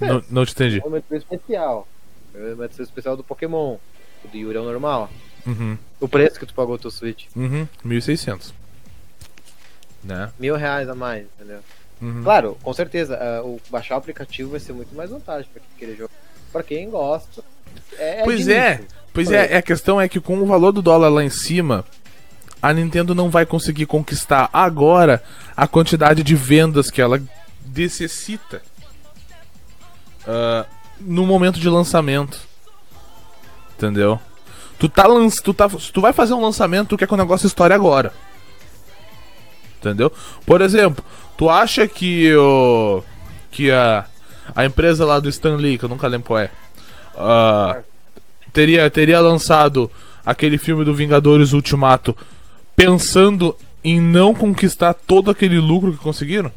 Não, 0.00 0.22
não 0.30 0.46
te 0.46 0.52
entendi. 0.52 0.80
O 0.84 0.90
meu 0.90 1.02
especial. 1.10 1.86
O 2.34 2.38
meu 2.38 2.66
especial 2.66 3.16
do 3.16 3.24
Pokémon. 3.24 3.76
O 4.24 4.28
do 4.28 4.36
Yuri 4.36 4.56
é 4.56 4.60
o 4.60 4.64
normal. 4.64 5.10
Uhum. 5.46 5.78
O 6.00 6.08
preço 6.08 6.38
que 6.38 6.46
tu 6.46 6.54
pagou 6.54 6.74
o 6.74 6.78
teu 6.78 6.90
Switch. 6.90 7.26
Uhum. 7.36 7.68
1.600. 7.84 8.52
Né? 10.02 10.32
Mil 10.38 10.56
reais 10.56 10.88
a 10.88 10.94
mais, 10.94 11.26
entendeu? 11.36 11.60
Uhum. 12.00 12.22
Claro, 12.22 12.58
com 12.62 12.72
certeza, 12.72 13.16
ah, 13.16 13.42
o 13.42 13.60
baixar 13.70 13.94
o 13.94 13.98
aplicativo 13.98 14.50
vai 14.50 14.60
ser 14.60 14.72
muito 14.72 14.94
mais 14.94 15.10
vantagem 15.10 15.50
pra 15.50 15.60
quem 15.60 15.78
querer 15.78 15.96
jogar. 15.96 16.14
Pra 16.52 16.62
quem 16.62 16.90
gosta. 16.90 17.42
É, 17.98 18.22
Pois 18.24 18.48
é. 18.48 18.78
nicho. 18.78 18.88
Pois 19.12 19.30
é, 19.30 19.54
é, 19.54 19.56
a 19.56 19.62
questão 19.62 19.98
é 19.98 20.08
que 20.08 20.20
com 20.20 20.38
o 20.38 20.46
valor 20.46 20.72
do 20.72 20.82
dólar 20.82 21.08
lá 21.08 21.24
em 21.24 21.30
cima, 21.30 21.84
a 22.60 22.72
Nintendo 22.72 23.14
não 23.14 23.30
vai 23.30 23.46
conseguir 23.46 23.86
conquistar 23.86 24.50
agora 24.52 25.22
a 25.56 25.66
quantidade 25.66 26.22
de 26.22 26.34
vendas 26.34 26.90
que 26.90 27.00
ela 27.00 27.22
necessita 27.74 28.60
ah, 30.26 30.66
no 31.00 31.24
momento 31.24 31.58
de 31.58 31.68
lançamento. 31.68 32.40
Entendeu? 33.74 34.20
Tu, 34.78 34.88
tá 34.88 35.06
lanç... 35.06 35.40
tu, 35.40 35.54
tá... 35.54 35.68
Tu 35.68 36.00
vai 36.00 36.12
fazer 36.12 36.34
um 36.34 36.42
lançamento, 36.42 36.88
tu 36.88 36.98
quer 36.98 37.06
que 37.06 37.14
o 37.14 37.16
negócio 37.16 37.46
estoure 37.46 37.72
agora. 37.72 38.12
Entendeu? 39.78 40.12
Por 40.44 40.60
exemplo, 40.60 41.04
tu 41.36 41.48
acha 41.48 41.86
que 41.86 42.34
o. 42.34 43.02
que 43.50 43.70
a. 43.70 44.04
A 44.54 44.64
empresa 44.64 45.04
lá 45.04 45.18
do 45.18 45.28
Stan 45.28 45.56
Lee, 45.56 45.78
que 45.78 45.84
eu 45.84 45.88
nunca 45.88 46.06
lembro 46.06 46.28
qual 46.28 46.38
é. 46.38 46.50
ah, 47.16 47.78
teria, 48.52 48.88
teria 48.90 49.20
lançado 49.20 49.90
aquele 50.24 50.58
filme 50.58 50.84
do 50.84 50.94
Vingadores 50.94 51.52
Ultimato 51.52 52.16
pensando 52.74 53.56
em 53.82 54.00
não 54.00 54.34
conquistar 54.34 54.94
todo 54.94 55.30
aquele 55.30 55.58
lucro 55.58 55.92
que 55.92 55.98
conseguiram? 55.98 56.50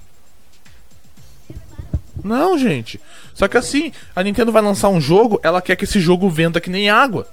Não, 2.24 2.58
gente. 2.58 3.00
Só 3.34 3.48
que 3.48 3.58
assim, 3.58 3.92
a 4.16 4.24
Nintendo 4.24 4.52
vai 4.52 4.62
lançar 4.62 4.90
um 4.90 5.00
jogo, 5.00 5.40
ela 5.44 5.62
quer 5.62 5.76
que 5.76 5.86
esse 5.86 6.00
jogo 6.00 6.30
venda 6.30 6.60
que 6.60 6.70
nem 6.70 6.90
água. 6.90 7.28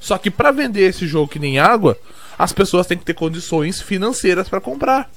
Só 0.00 0.18
que 0.18 0.30
pra 0.30 0.50
vender 0.50 0.82
esse 0.82 1.06
jogo 1.06 1.28
que 1.28 1.38
nem 1.38 1.58
água, 1.58 1.98
as 2.38 2.52
pessoas 2.52 2.86
têm 2.86 2.98
que 2.98 3.04
ter 3.04 3.14
condições 3.14 3.80
financeiras 3.80 4.48
pra 4.48 4.60
comprar. 4.60 5.10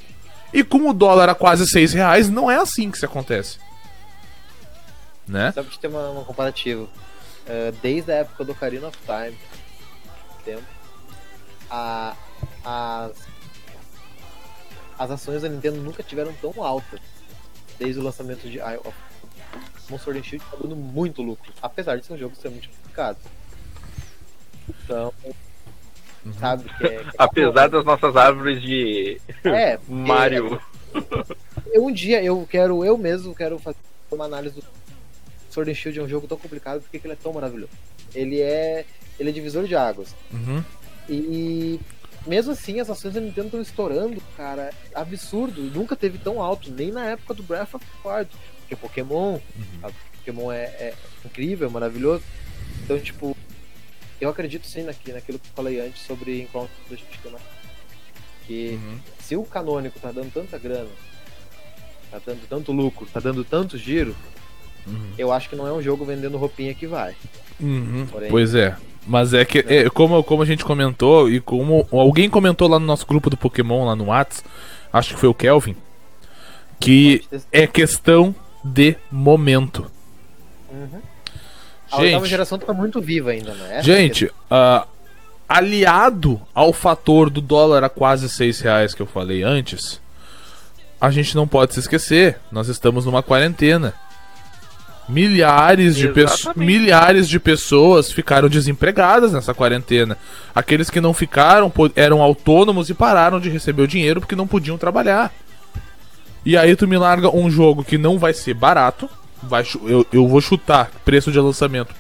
E 0.54 0.64
como 0.64 0.90
o 0.90 0.94
dólar 0.94 1.30
a 1.30 1.36
quase 1.36 1.68
6 1.68 1.94
reais, 1.94 2.30
não 2.30 2.50
é 2.50 2.58
assim 2.58 2.90
que 2.90 2.98
isso 2.98 3.06
acontece. 3.06 3.58
Né? 5.32 5.52
Só 5.54 5.64
pra 5.64 5.72
te 5.72 5.80
ter 5.80 5.88
uma, 5.88 6.10
uma 6.10 6.26
comparativa. 6.26 6.88
eh, 7.48 7.74
desde 7.82 8.12
a 8.12 8.16
época 8.16 8.44
do 8.44 8.52
Ocarina 8.52 8.88
of 8.88 8.98
Time, 9.06 9.38
tempo, 10.44 10.64
a, 11.70 12.16
as, 12.66 13.14
as 15.00 15.12
ações 15.12 15.42
da 15.42 15.50
Nintendo 15.50 15.78
nunca 15.78 16.04
tiveram 16.04 16.34
tão 16.34 16.62
altas 16.62 17.00
desde 17.80 18.00
o 18.00 18.04
lançamento 18.04 18.50
de 18.50 18.58
Isle 18.58 18.82
of 18.84 18.94
Monster 19.90 20.16
and 20.16 20.24
Shield 20.24 20.46
tá 20.52 20.58
dando 20.62 20.76
muito 20.76 21.22
lucro, 21.22 21.52
apesar 21.62 21.98
de 21.98 22.06
ser 22.06 22.14
um 22.14 22.18
jogo 22.18 22.34
extremamente 22.34 22.70
complicado. 22.70 23.18
Então, 24.70 25.14
sabe 26.40 26.64
que 26.64 26.86
é, 26.86 26.90
que 26.90 26.96
é 27.08 27.12
Apesar 27.18 27.68
das 27.70 27.86
nossas 27.86 28.16
árvores 28.16 28.62
de 28.62 29.20
é, 29.44 29.80
Mario. 29.88 30.62
Eu, 31.74 31.86
um 31.86 31.92
dia 31.92 32.22
eu 32.24 32.46
quero, 32.50 32.84
eu 32.86 32.98
mesmo 32.98 33.34
quero 33.34 33.58
fazer 33.60 33.78
uma 34.12 34.26
análise 34.26 34.56
do 34.56 34.81
Sword 35.52 35.72
and 35.72 35.76
Shield 35.76 36.00
é 36.00 36.04
um 36.04 36.08
jogo 36.08 36.28
tão 36.28 36.38
complicado, 36.38 36.82
porque 36.82 37.00
que 37.00 37.06
ele 37.06 37.14
é 37.14 37.18
tão 37.18 37.34
maravilhoso. 37.34 37.72
Ele 38.16 38.40
é, 38.42 38.86
ele 39.20 39.30
é 39.30 39.34
divisor 39.34 39.66
de 39.66 39.76
águas. 39.76 40.16
Uhum. 40.32 40.64
E 41.10 41.80
mesmo 42.26 42.52
assim, 42.52 42.80
as 42.80 42.90
ações 42.90 43.14
da 43.14 43.20
Nintendo 43.22 43.48
estão 43.48 43.62
estourando, 43.62 44.22
cara. 44.38 44.72
Absurdo. 44.94 45.62
Nunca 45.62 45.96
teve 45.96 46.18
tão 46.18 46.42
alto, 46.42 46.72
nem 46.72 46.92
na 46.92 47.06
época 47.06 47.34
do 47.34 47.44
Breath 47.44 47.74
of 47.74 47.86
the 47.86 48.10
Wild. 48.10 48.30
Porque 48.60 48.76
Pokémon, 48.76 49.40
sabe? 49.82 49.96
Pokémon 50.18 50.52
é, 50.52 50.64
é 50.64 50.94
incrível, 51.26 51.68
é 51.68 51.72
maravilhoso. 51.72 52.24
Então, 52.84 53.00
tipo, 53.00 53.36
eu 54.20 54.30
acredito 54.30 54.68
sim 54.68 54.84
naqui, 54.84 55.12
naquilo 55.12 55.40
que 55.40 55.48
eu 55.48 55.54
falei 55.56 55.80
antes 55.80 56.02
sobre 56.06 56.42
Encounter 56.42 56.76
do 56.90 56.96
Shikama. 56.96 57.40
Que 58.46 58.72
Uhum. 58.82 59.00
se 59.20 59.36
o 59.36 59.44
canônico 59.44 60.00
tá 60.00 60.12
dando 60.12 60.32
tanta 60.32 60.58
grana, 60.58 60.90
tá 62.10 62.20
dando 62.26 62.48
tanto 62.48 62.72
lucro, 62.72 63.06
tá 63.12 63.20
dando 63.20 63.44
tanto 63.44 63.78
giro, 63.78 64.16
Uhum. 64.88 65.12
eu 65.18 65.32
acho 65.32 65.50
que 65.50 65.56
não 65.56 65.68
é 65.68 65.72
um 65.74 65.82
jogo 65.82 66.06
vendendo 66.06 66.38
roupinha 66.38 66.74
que 66.74 66.88
vai. 66.88 67.16
Uhum, 67.60 68.08
Porém- 68.12 68.30
Pois 68.30 68.56
é. 68.56 68.76
Mas 69.06 69.34
é 69.34 69.44
que, 69.44 69.60
é, 69.68 69.90
como, 69.90 70.24
como 70.24 70.44
a 70.44 70.46
gente 70.46 70.64
comentou, 70.64 71.30
e 71.30 71.40
como 71.40 71.88
alguém 71.92 72.30
comentou 72.30 72.68
lá 72.68 72.80
no 72.80 72.86
nosso 72.86 73.06
grupo 73.08 73.30
do 73.30 73.38
Pokémon, 73.38 73.86
lá 73.86 73.96
no 73.96 74.06
Whats, 74.06 74.44
acho 74.94 75.14
que 75.16 75.20
foi 75.20 75.30
o 75.30 75.34
Kelvin, 75.34 75.76
que 76.80 77.24
é 77.52 77.66
questão 77.66 78.34
de 78.64 78.96
momento. 79.12 79.90
Uhum. 80.72 81.02
A 81.92 81.98
oitava 81.98 82.24
Gente, 82.24 82.30
geração 82.30 82.58
tá 82.60 82.74
muito 82.74 83.02
viva 83.02 83.32
ainda, 83.32 83.54
né? 83.54 83.78
Essa 83.80 83.80
é 83.80 83.84
gente 83.84 84.32
ah, 84.50 84.88
aliado 85.50 86.40
ao 86.54 86.72
fator 86.72 87.30
do 87.30 87.42
dólar 87.42 87.84
a 87.84 87.90
quase 87.90 88.30
6 88.30 88.62
reais 88.62 88.94
que 88.94 89.02
eu 89.02 89.06
falei 89.08 89.44
antes, 89.44 90.00
a 91.00 91.10
gente 91.12 91.36
não 91.36 91.48
pode 91.48 91.74
se 91.74 91.80
esquecer, 91.80 92.38
nós 92.52 92.68
estamos 92.70 93.06
numa 93.06 93.22
quarentena. 93.24 93.94
Milhares 95.12 95.96
de, 95.96 96.10
milhares 96.56 97.28
de 97.28 97.40
pessoas 97.40 98.12
ficaram 98.12 98.48
desempregadas 98.48 99.34
nessa 99.34 99.54
quarentena. 99.54 100.18
Aqueles 100.56 100.90
que 100.90 101.02
não 101.02 101.14
ficaram 101.14 101.72
eram 101.96 102.22
autônomos 102.22 102.90
e 102.90 102.94
pararam 102.94 103.40
de 103.40 103.50
receber 103.50 103.82
o 103.82 103.88
dinheiro 103.88 104.22
porque 104.22 104.36
não 104.36 104.48
podiam 104.48 104.78
trabalhar. 104.78 105.34
E 106.46 106.56
aí 106.58 106.76
tu 106.76 106.88
me 106.88 106.98
larga 106.98 107.36
um 107.36 107.52
jogo 107.52 107.84
que 107.84 107.98
não 107.98 108.18
vai 108.18 108.34
ser 108.34 108.54
barato. 108.54 109.10
Vai, 109.44 109.66
eu, 109.86 110.06
eu 110.14 110.28
vou 110.28 110.40
chutar 110.40 110.90
preço 111.04 111.32
de 111.32 111.40
lançamento 111.40 111.94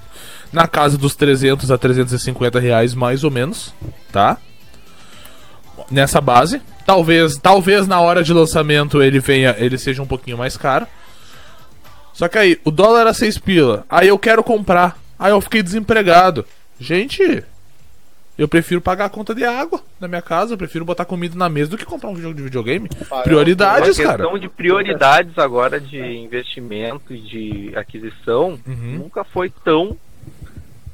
na 0.51 0.67
casa 0.67 0.97
dos 0.97 1.15
300 1.15 1.71
a 1.71 1.77
350 1.77 2.59
reais 2.59 2.93
mais 2.93 3.23
ou 3.23 3.31
menos, 3.31 3.73
tá? 4.11 4.37
Nessa 5.89 6.21
base. 6.21 6.61
Talvez, 6.85 7.37
talvez 7.37 7.87
na 7.87 7.99
hora 7.99 8.23
de 8.23 8.33
lançamento 8.33 9.01
ele 9.01 9.19
venha, 9.19 9.55
ele 9.57 9.77
seja 9.77 10.01
um 10.01 10.07
pouquinho 10.07 10.37
mais 10.37 10.57
caro. 10.57 10.87
Só 12.13 12.27
que 12.27 12.37
aí, 12.37 12.59
o 12.63 12.71
dólar 12.71 13.01
era 13.01 13.13
6 13.13 13.37
pila. 13.37 13.85
Aí 13.89 14.07
eu 14.07 14.19
quero 14.19 14.43
comprar. 14.43 14.97
Aí 15.17 15.31
eu 15.31 15.41
fiquei 15.41 15.61
desempregado. 15.63 16.45
Gente, 16.79 17.43
eu 18.37 18.47
prefiro 18.47 18.81
pagar 18.81 19.05
a 19.05 19.09
conta 19.09 19.35
de 19.35 19.45
água 19.45 19.81
na 19.99 20.07
minha 20.07 20.21
casa, 20.21 20.53
eu 20.53 20.57
prefiro 20.57 20.83
botar 20.83 21.05
comida 21.05 21.35
na 21.37 21.47
mesa 21.47 21.71
do 21.71 21.77
que 21.77 21.85
comprar 21.85 22.09
um 22.09 22.15
jogo 22.15 22.33
de 22.33 22.41
videogame. 22.41 22.89
Prioridades, 23.23 23.97
Uma 23.99 24.05
cara. 24.05 24.17
questão 24.23 24.39
de 24.39 24.49
prioridades 24.49 25.37
agora 25.37 25.79
de 25.79 25.97
investimento 25.99 27.13
e 27.13 27.19
de 27.19 27.71
aquisição 27.77 28.59
Uhum. 28.67 28.97
nunca 28.99 29.23
foi 29.23 29.51
tão 29.63 29.95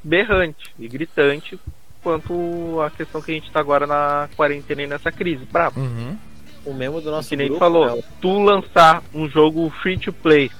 berrante 0.04 0.70
e 0.78 0.88
gritante 0.88 1.58
quanto 2.02 2.80
a 2.80 2.90
questão 2.90 3.20
que 3.20 3.30
a 3.32 3.34
gente 3.34 3.50
tá 3.50 3.60
agora 3.60 3.86
na 3.86 4.28
quarentena 4.36 4.82
e 4.82 4.86
nessa 4.86 5.10
crise. 5.10 5.44
Bravo. 5.50 5.80
Uhum. 5.80 6.16
O 6.64 6.74
mesmo 6.74 7.00
do 7.00 7.10
nosso 7.10 7.28
Que 7.30 7.36
nem 7.36 7.46
grupo, 7.48 7.60
falou, 7.60 7.96
né, 7.96 8.02
tu 8.20 8.38
lançar 8.42 9.02
um 9.14 9.28
jogo 9.28 9.70
free 9.82 9.96
to 9.98 10.12
play 10.12 10.50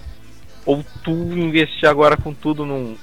ou 0.68 0.84
tu 1.02 1.10
investir 1.10 1.88
agora 1.88 2.14
com 2.14 2.34
tudo 2.34 2.66
num, 2.66 2.94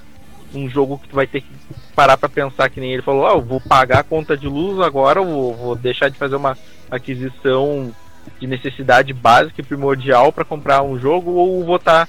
num 0.53 0.70
jogo 0.70 0.99
que 0.99 1.07
tu 1.07 1.16
vai 1.16 1.26
ter 1.26 1.41
que 1.41 1.49
parar 1.95 2.16
pra 2.16 2.30
pensar 2.30 2.70
que 2.70 2.80
nem 2.80 2.93
ele 2.93 3.01
falou, 3.01 3.26
ah, 3.26 3.39
vou 3.39 3.59
pagar 3.59 4.01
a 4.01 4.03
conta 4.03 4.38
de 4.38 4.47
luz 4.47 4.80
agora, 4.80 5.20
eu 5.20 5.26
vou, 5.26 5.55
vou 5.55 5.76
deixar 5.76 6.09
de 6.09 6.18
fazer 6.18 6.36
uma 6.36 6.55
aquisição 6.91 7.91
de 8.39 8.45
necessidade 8.45 9.11
básica 9.13 9.61
e 9.61 9.66
primordial 9.66 10.32
pra 10.32 10.45
comprar 10.45 10.84
um 10.84 10.99
jogo 10.99 11.32
ou 11.32 11.66
vou 11.66 11.78
estar 11.78 12.07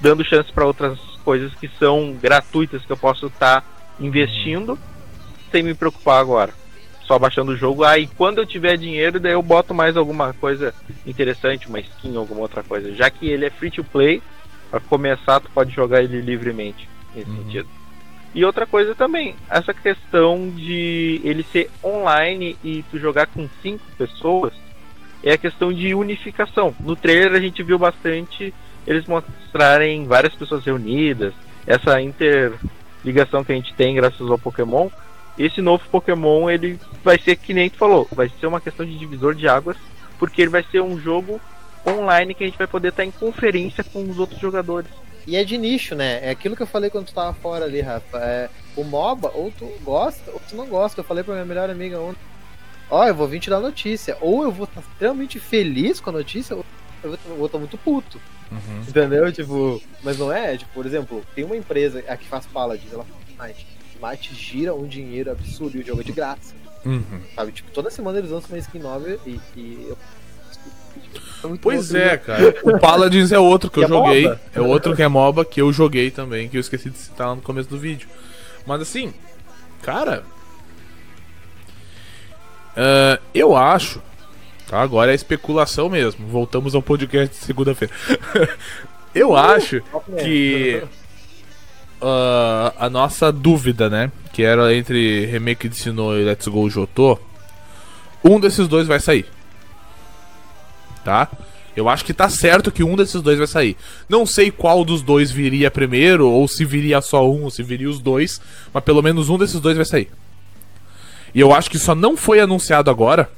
dando 0.00 0.24
chance 0.24 0.50
pra 0.50 0.64
outras 0.64 0.98
coisas 1.22 1.54
que 1.56 1.68
são 1.78 2.16
gratuitas 2.18 2.82
que 2.86 2.90
eu 2.90 2.96
posso 2.96 3.26
estar 3.26 3.62
investindo 4.00 4.78
sem 5.52 5.62
me 5.62 5.74
preocupar 5.74 6.18
agora. 6.18 6.54
Só 7.02 7.18
baixando 7.18 7.52
o 7.52 7.56
jogo, 7.56 7.84
aí 7.84 8.06
quando 8.06 8.38
eu 8.38 8.46
tiver 8.46 8.78
dinheiro, 8.78 9.20
daí 9.20 9.32
eu 9.32 9.42
boto 9.42 9.74
mais 9.74 9.98
alguma 9.98 10.32
coisa 10.32 10.74
interessante, 11.06 11.68
uma 11.68 11.80
skin, 11.80 12.16
alguma 12.16 12.40
outra 12.40 12.62
coisa. 12.62 12.94
Já 12.94 13.10
que 13.10 13.28
ele 13.28 13.44
é 13.44 13.50
free 13.50 13.70
to 13.70 13.84
play, 13.84 14.22
para 14.70 14.80
começar, 14.80 15.40
tu 15.40 15.50
pode 15.50 15.74
jogar 15.74 16.02
ele 16.02 16.20
livremente 16.20 16.88
nesse 17.14 17.30
Uhum. 17.30 17.36
sentido. 17.44 17.68
E 18.34 18.44
outra 18.44 18.66
coisa 18.66 18.94
também, 18.94 19.34
essa 19.48 19.72
questão 19.72 20.50
de 20.54 21.20
ele 21.24 21.42
ser 21.44 21.70
online 21.82 22.56
e 22.62 22.84
tu 22.90 22.98
jogar 22.98 23.26
com 23.26 23.48
cinco 23.62 23.84
pessoas, 23.96 24.52
é 25.24 25.32
a 25.32 25.38
questão 25.38 25.72
de 25.72 25.94
unificação. 25.94 26.74
No 26.78 26.94
trailer 26.94 27.32
a 27.32 27.40
gente 27.40 27.62
viu 27.62 27.78
bastante 27.78 28.52
eles 28.86 29.06
mostrarem 29.06 30.06
várias 30.06 30.34
pessoas 30.34 30.64
reunidas, 30.64 31.32
essa 31.66 32.00
interligação 32.00 33.44
que 33.44 33.52
a 33.52 33.54
gente 33.54 33.74
tem 33.74 33.94
graças 33.94 34.30
ao 34.30 34.38
Pokémon. 34.38 34.88
Esse 35.38 35.60
novo 35.60 35.84
Pokémon 35.90 36.50
ele 36.50 36.78
vai 37.02 37.18
ser 37.18 37.36
que 37.36 37.54
nem 37.54 37.70
tu 37.70 37.76
falou, 37.78 38.06
vai 38.12 38.30
ser 38.40 38.46
uma 38.46 38.60
questão 38.60 38.84
de 38.84 38.96
divisor 38.98 39.34
de 39.34 39.48
águas, 39.48 39.76
porque 40.18 40.42
ele 40.42 40.50
vai 40.50 40.64
ser 40.70 40.80
um 40.82 40.98
jogo 41.00 41.40
online 41.88 42.34
que 42.34 42.44
a 42.44 42.46
gente 42.46 42.58
vai 42.58 42.66
poder 42.66 42.88
estar 42.88 43.04
em 43.04 43.10
conferência 43.10 43.84
com 43.84 44.02
os 44.08 44.18
outros 44.18 44.40
jogadores. 44.40 44.90
E 45.26 45.36
é 45.36 45.44
de 45.44 45.58
nicho, 45.58 45.94
né? 45.94 46.20
É 46.22 46.30
aquilo 46.30 46.56
que 46.56 46.62
eu 46.62 46.66
falei 46.66 46.88
quando 46.88 47.06
tu 47.06 47.14
tava 47.14 47.34
fora 47.34 47.66
ali, 47.66 47.80
Rafa. 47.80 48.18
É, 48.18 48.48
o 48.74 48.82
MOBA, 48.82 49.30
ou 49.34 49.50
tu 49.50 49.66
gosta, 49.82 50.30
ou 50.30 50.40
tu 50.48 50.56
não 50.56 50.66
gosta. 50.66 51.00
Eu 51.00 51.04
falei 51.04 51.22
pra 51.22 51.34
minha 51.34 51.44
melhor 51.44 51.68
amiga 51.68 52.00
ontem. 52.00 52.20
Ó, 52.90 53.06
eu 53.06 53.14
vou 53.14 53.28
vir 53.28 53.38
te 53.38 53.50
dar 53.50 53.60
notícia. 53.60 54.16
Ou 54.22 54.44
eu 54.44 54.50
vou 54.50 54.64
estar 54.64 54.80
extremamente 54.80 55.38
feliz 55.38 56.00
com 56.00 56.08
a 56.08 56.14
notícia, 56.14 56.56
ou 56.56 56.64
eu 57.04 57.18
vou 57.36 57.44
estar 57.44 57.58
muito 57.58 57.76
puto. 57.76 58.18
Uhum. 58.50 58.80
Entendeu? 58.88 59.30
Tipo, 59.30 59.82
mas 60.02 60.18
não 60.18 60.32
é, 60.32 60.56
tipo, 60.56 60.72
por 60.72 60.86
exemplo, 60.86 61.22
tem 61.34 61.44
uma 61.44 61.56
empresa 61.56 62.02
a 62.08 62.16
que 62.16 62.26
faz 62.26 62.46
Paladins, 62.46 62.92
ela 62.92 63.04
faz 63.04 63.50
Might. 63.50 63.66
Might 64.02 64.34
gira 64.34 64.74
um 64.74 64.86
dinheiro 64.86 65.30
absurdo 65.30 65.76
e 65.76 65.80
o 65.80 65.86
jogo 65.86 66.00
é 66.00 66.04
de 66.04 66.12
graça. 66.12 66.54
Uhum. 66.86 67.20
Sabe? 67.34 67.52
Tipo, 67.52 67.70
toda 67.72 67.90
semana 67.90 68.18
eles 68.18 68.30
lançam 68.30 68.50
uma 68.50 68.58
skin 68.58 68.78
nova 68.78 69.18
e, 69.26 69.38
e 69.54 69.86
eu 69.90 69.98
Pois 71.60 71.94
é, 71.94 72.12
né? 72.12 72.16
cara. 72.16 72.54
O 72.62 72.78
Paladins 72.78 73.30
é 73.30 73.38
outro 73.38 73.70
que 73.70 73.78
eu 73.78 73.86
Que 73.86 73.92
é 73.92 73.96
joguei. 73.96 74.22
MOBA. 74.24 74.40
É 74.54 74.60
outro 74.60 74.96
que 74.96 75.02
é 75.02 75.08
MOBA 75.08 75.44
que 75.44 75.60
eu 75.60 75.72
joguei 75.72 76.10
também, 76.10 76.48
que 76.48 76.56
eu 76.56 76.60
esqueci 76.60 76.90
de 76.90 76.98
citar 76.98 77.28
lá 77.28 77.34
no 77.36 77.42
começo 77.42 77.68
do 77.68 77.78
vídeo. 77.78 78.08
Mas 78.66 78.80
assim, 78.80 79.12
cara. 79.82 80.24
ah, 82.76 83.18
eu 83.34 83.56
acho. 83.56 84.02
Tá, 84.66 84.80
agora 84.80 85.12
é 85.12 85.14
especulação 85.14 85.88
mesmo. 85.88 86.26
Voltamos 86.26 86.74
ao 86.74 86.82
podcast 86.82 87.38
de 87.38 87.44
segunda-feira. 87.44 87.94
eu 89.14 89.36
acho 89.36 89.80
que. 90.22 90.82
ah, 92.02 92.74
a 92.78 92.90
nossa 92.90 93.30
dúvida, 93.30 93.88
né? 93.88 94.10
Que 94.32 94.42
era 94.42 94.74
entre 94.74 95.24
Remake 95.26 95.68
de 95.68 95.76
Sinnoh 95.76 96.16
e 96.16 96.24
Let's 96.24 96.48
Go 96.48 96.68
Jotô. 96.68 97.18
Um 98.24 98.40
desses 98.40 98.66
dois 98.66 98.88
vai 98.88 98.98
sair 98.98 99.37
tá? 101.08 101.30
Eu 101.74 101.88
acho 101.88 102.04
que 102.04 102.12
tá 102.12 102.28
certo 102.28 102.70
que 102.70 102.84
um 102.84 102.94
desses 102.94 103.22
dois 103.22 103.38
vai 103.38 103.46
sair. 103.46 103.76
Não 104.08 104.26
sei 104.26 104.50
qual 104.50 104.84
dos 104.84 105.00
dois 105.00 105.30
viria 105.30 105.70
primeiro, 105.70 106.28
ou 106.28 106.46
se 106.46 106.66
viria 106.66 107.00
só 107.00 107.26
um, 107.30 107.44
ou 107.44 107.50
se 107.50 107.62
viria 107.62 107.88
os 107.88 107.98
dois, 107.98 108.42
mas 108.74 108.84
pelo 108.84 109.00
menos 109.00 109.30
um 109.30 109.38
desses 109.38 109.58
dois 109.58 109.74
vai 109.74 109.86
sair. 109.86 110.10
E 111.34 111.40
eu 111.40 111.54
acho 111.54 111.70
que 111.70 111.78
só 111.78 111.94
não 111.94 112.14
foi 112.14 112.40
anunciado 112.40 112.90
agora 112.90 113.30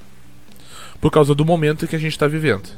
por 1.00 1.12
causa 1.12 1.32
do 1.32 1.44
momento 1.44 1.86
que 1.86 1.94
a 1.94 1.98
gente 1.98 2.18
tá 2.18 2.26
vivendo. 2.26 2.68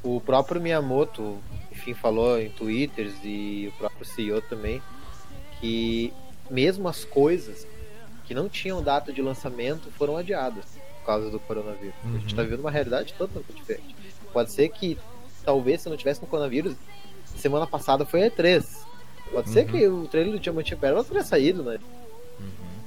O 0.00 0.20
próprio 0.20 0.60
Miyamoto, 0.60 1.38
enfim, 1.72 1.94
falou 1.94 2.38
em 2.38 2.50
twitters 2.50 3.14
e 3.24 3.72
o 3.74 3.78
próprio 3.78 4.04
CEO 4.06 4.40
também 4.42 4.80
que 5.60 6.12
mesmo 6.48 6.88
as 6.88 7.04
coisas 7.04 7.66
que 8.24 8.34
não 8.34 8.48
tinham 8.48 8.82
data 8.82 9.12
de 9.12 9.22
lançamento 9.22 9.90
foram 9.96 10.16
adiadas 10.16 10.82
por 11.02 11.06
causa 11.06 11.30
do 11.30 11.38
coronavírus. 11.40 11.94
A 12.04 12.18
gente 12.18 12.34
tá 12.34 12.42
vivendo 12.42 12.60
uma 12.60 12.70
realidade 12.70 13.12
totalmente 13.14 13.52
diferente. 13.52 13.94
Pode 14.32 14.50
ser 14.52 14.68
que 14.68 14.96
talvez 15.44 15.82
se 15.82 15.88
não 15.88 15.96
tivesse 15.96 16.22
no 16.22 16.28
coronavírus, 16.28 16.74
semana 17.36 17.66
passada 17.66 18.06
foi 18.06 18.24
a 18.24 18.30
E3. 18.30 18.64
Pode 19.32 19.50
ser 19.50 19.66
que 19.66 19.86
o 19.86 20.06
trailer 20.06 20.32
do 20.32 20.38
Diamante 20.38 20.76
Pérola 20.76 21.02
não 21.02 21.08
teria 21.08 21.24
saído, 21.24 21.62
né? 21.62 21.78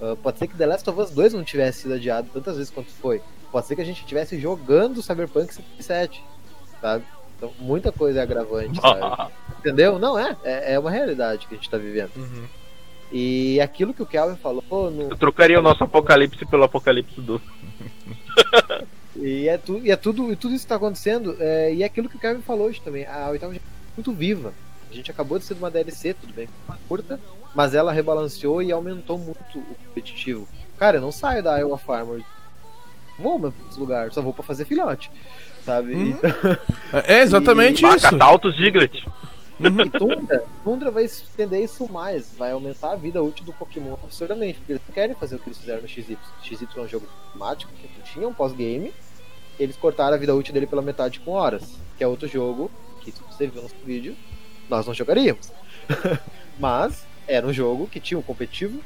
Ah, 0.01 0.15
pode 0.21 0.39
ser 0.39 0.47
que 0.47 0.57
The 0.57 0.65
Last 0.65 0.89
of 0.89 0.99
Us 0.99 1.11
2 1.11 1.33
não 1.33 1.43
tivesse 1.43 1.81
sido 1.81 1.93
adiado 1.93 2.29
tantas 2.33 2.57
vezes 2.57 2.71
quanto 2.71 2.91
foi. 2.91 3.21
Pode 3.51 3.67
ser 3.67 3.75
que 3.75 3.81
a 3.81 3.85
gente 3.85 4.01
estivesse 4.01 4.39
jogando 4.39 5.01
Cyberpunk 5.01 5.53
77, 5.53 6.23
sabe? 6.81 7.05
Então, 7.37 7.51
muita 7.59 7.91
coisa 7.91 8.19
é 8.19 8.23
agravante, 8.23 8.79
sabe? 8.79 9.31
Entendeu? 9.59 9.99
Não 9.99 10.17
é. 10.17 10.35
é. 10.43 10.73
é 10.73 10.79
uma 10.79 10.91
realidade 10.91 11.47
que 11.47 11.55
a 11.55 11.57
gente 11.57 11.69
tá 11.69 11.77
vivendo. 11.77 12.11
E 13.17 13.61
aquilo 13.61 13.93
que 13.93 14.03
o 14.03 14.05
Kelvin 14.05 14.35
falou 14.35 14.91
no, 14.91 15.03
Eu 15.03 15.15
trocaria 15.15 15.57
o 15.57 15.61
nosso 15.61 15.81
apocalipse 15.85 16.45
pelo 16.45 16.65
apocalipse 16.65 17.21
do. 17.21 17.41
E 19.17 19.47
é, 19.47 19.57
tu, 19.57 19.79
e 19.81 19.89
é 19.89 19.95
tudo, 19.95 20.29
e 20.33 20.35
tudo 20.35 20.53
isso 20.53 20.65
que 20.65 20.69
tá 20.69 20.75
acontecendo. 20.75 21.37
é, 21.39 21.73
e 21.73 21.83
é 21.83 21.85
aquilo 21.85 22.09
que 22.09 22.17
o 22.17 22.19
Kevin 22.19 22.41
falou 22.41 22.67
hoje 22.67 22.81
também. 22.81 23.05
A 23.05 23.29
oitava 23.29 23.55
é 23.55 23.61
muito 23.95 24.11
viva. 24.11 24.53
A 24.91 24.93
gente 24.93 25.09
acabou 25.09 25.39
de 25.39 25.45
ser 25.45 25.53
de 25.53 25.61
uma 25.61 25.71
DLC, 25.71 26.13
tudo 26.13 26.33
bem, 26.33 26.49
curta, 26.89 27.17
mas 27.55 27.73
ela 27.73 27.93
rebalanceou 27.93 28.61
e 28.61 28.73
aumentou 28.73 29.17
muito 29.17 29.39
o 29.57 29.75
competitivo. 29.85 30.45
Cara, 30.77 30.97
eu 30.97 31.01
não 31.01 31.13
saio 31.13 31.41
da 31.41 31.57
Iowa 31.57 31.77
Farmer. 31.77 32.21
Vou 33.17 33.39
pra 33.39 33.53
esse 33.71 33.79
lugar, 33.79 34.11
só 34.11 34.21
vou 34.21 34.33
pra 34.33 34.43
fazer 34.43 34.65
filhote. 34.65 35.09
Sabe? 35.63 35.93
Uhum. 35.93 36.17
É 37.07 37.21
exatamente 37.21 37.81
Vaca 37.83 37.95
isso. 37.95 38.17
Taltos 38.17 38.57
Diglett. 38.57 39.07
E 39.59 39.89
Tundra, 39.89 40.45
Tundra 40.63 40.91
vai 40.91 41.05
estender 41.05 41.63
isso 41.63 41.91
mais, 41.91 42.33
vai 42.37 42.51
aumentar 42.51 42.91
a 42.91 42.95
vida 42.95 43.23
útil 43.23 43.45
do 43.45 43.53
Pokémon 43.53 43.93
absurdamente, 43.93 44.59
porque 44.59 44.73
eles 44.73 44.81
não 44.85 44.93
querem 44.93 45.15
fazer 45.15 45.35
o 45.35 45.39
que 45.39 45.47
eles 45.47 45.57
fizeram 45.57 45.81
no 45.81 45.87
XY. 45.87 46.17
XY 46.43 46.67
é 46.75 46.79
um 46.81 46.87
jogo 46.87 47.07
temático 47.31 47.71
que 47.73 47.89
não 47.97 48.05
tinha 48.05 48.27
um 48.27 48.33
pós-game, 48.33 48.93
eles 49.57 49.77
cortaram 49.77 50.15
a 50.15 50.17
vida 50.17 50.35
útil 50.35 50.53
dele 50.53 50.67
pela 50.67 50.81
metade 50.81 51.21
com 51.21 51.31
horas, 51.31 51.77
que 51.97 52.03
é 52.03 52.07
outro 52.07 52.27
jogo 52.27 52.69
que, 53.01 53.11
se 53.11 53.21
você 53.23 53.47
viu 53.47 53.55
no 53.57 53.63
nosso 53.63 53.75
vídeo, 53.85 54.15
nós 54.69 54.85
não 54.85 54.93
jogaríamos. 54.93 55.51
Mas 56.59 57.05
era 57.27 57.47
um 57.47 57.53
jogo 57.53 57.87
que 57.87 57.99
tinha 57.99 58.17
um 58.17 58.23
competitivo 58.23 58.81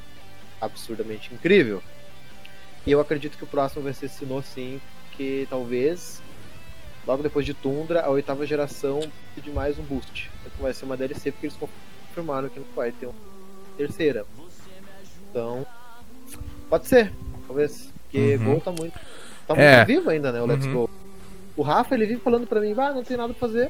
absurdamente 0.61 1.33
incrível. 1.33 1.81
E 2.85 2.91
eu 2.91 2.99
acredito 2.99 3.37
que 3.37 3.43
o 3.43 3.47
próximo 3.47 3.83
vai 3.83 3.93
ser 3.93 4.07
Sinnoh 4.07 4.41
sim, 4.41 4.79
que 5.17 5.47
talvez 5.49 6.21
logo 7.07 7.23
depois 7.23 7.45
de 7.45 7.53
Tundra, 7.53 8.01
a 8.01 8.09
oitava 8.09 8.45
geração 8.45 8.99
de 9.37 9.49
mais 9.51 9.77
um 9.79 9.83
boost. 9.83 10.29
Que 10.55 10.61
vai 10.61 10.73
ser 10.73 10.85
uma 10.85 10.97
DLC 10.97 11.31
porque 11.31 11.47
eles 11.47 11.57
confirmaram 11.57 12.49
que 12.49 12.59
não 12.59 12.65
vai 12.75 12.91
ter 12.91 13.05
uma 13.07 13.15
terceira. 13.77 14.25
Então, 15.29 15.65
pode 16.69 16.87
ser, 16.87 17.11
talvez. 17.47 17.91
Porque 18.03 18.35
Uhum. 18.37 18.45
Gol 18.45 18.61
tá 18.61 18.71
muito, 18.71 18.99
tá 19.47 19.55
É. 19.55 19.77
muito 19.77 19.87
vivo 19.87 20.09
ainda, 20.09 20.31
né? 20.31 20.41
O 20.41 20.45
Let's 20.45 20.65
Uhum. 20.65 20.73
Go. 20.73 20.89
O 21.55 21.61
Rafa, 21.61 21.93
ele 21.95 22.05
vive 22.05 22.21
falando 22.21 22.47
pra 22.47 22.59
mim, 22.59 22.73
ah, 22.77 22.93
não 22.93 23.03
tem 23.03 23.17
nada 23.17 23.33
pra 23.33 23.47
fazer. 23.47 23.69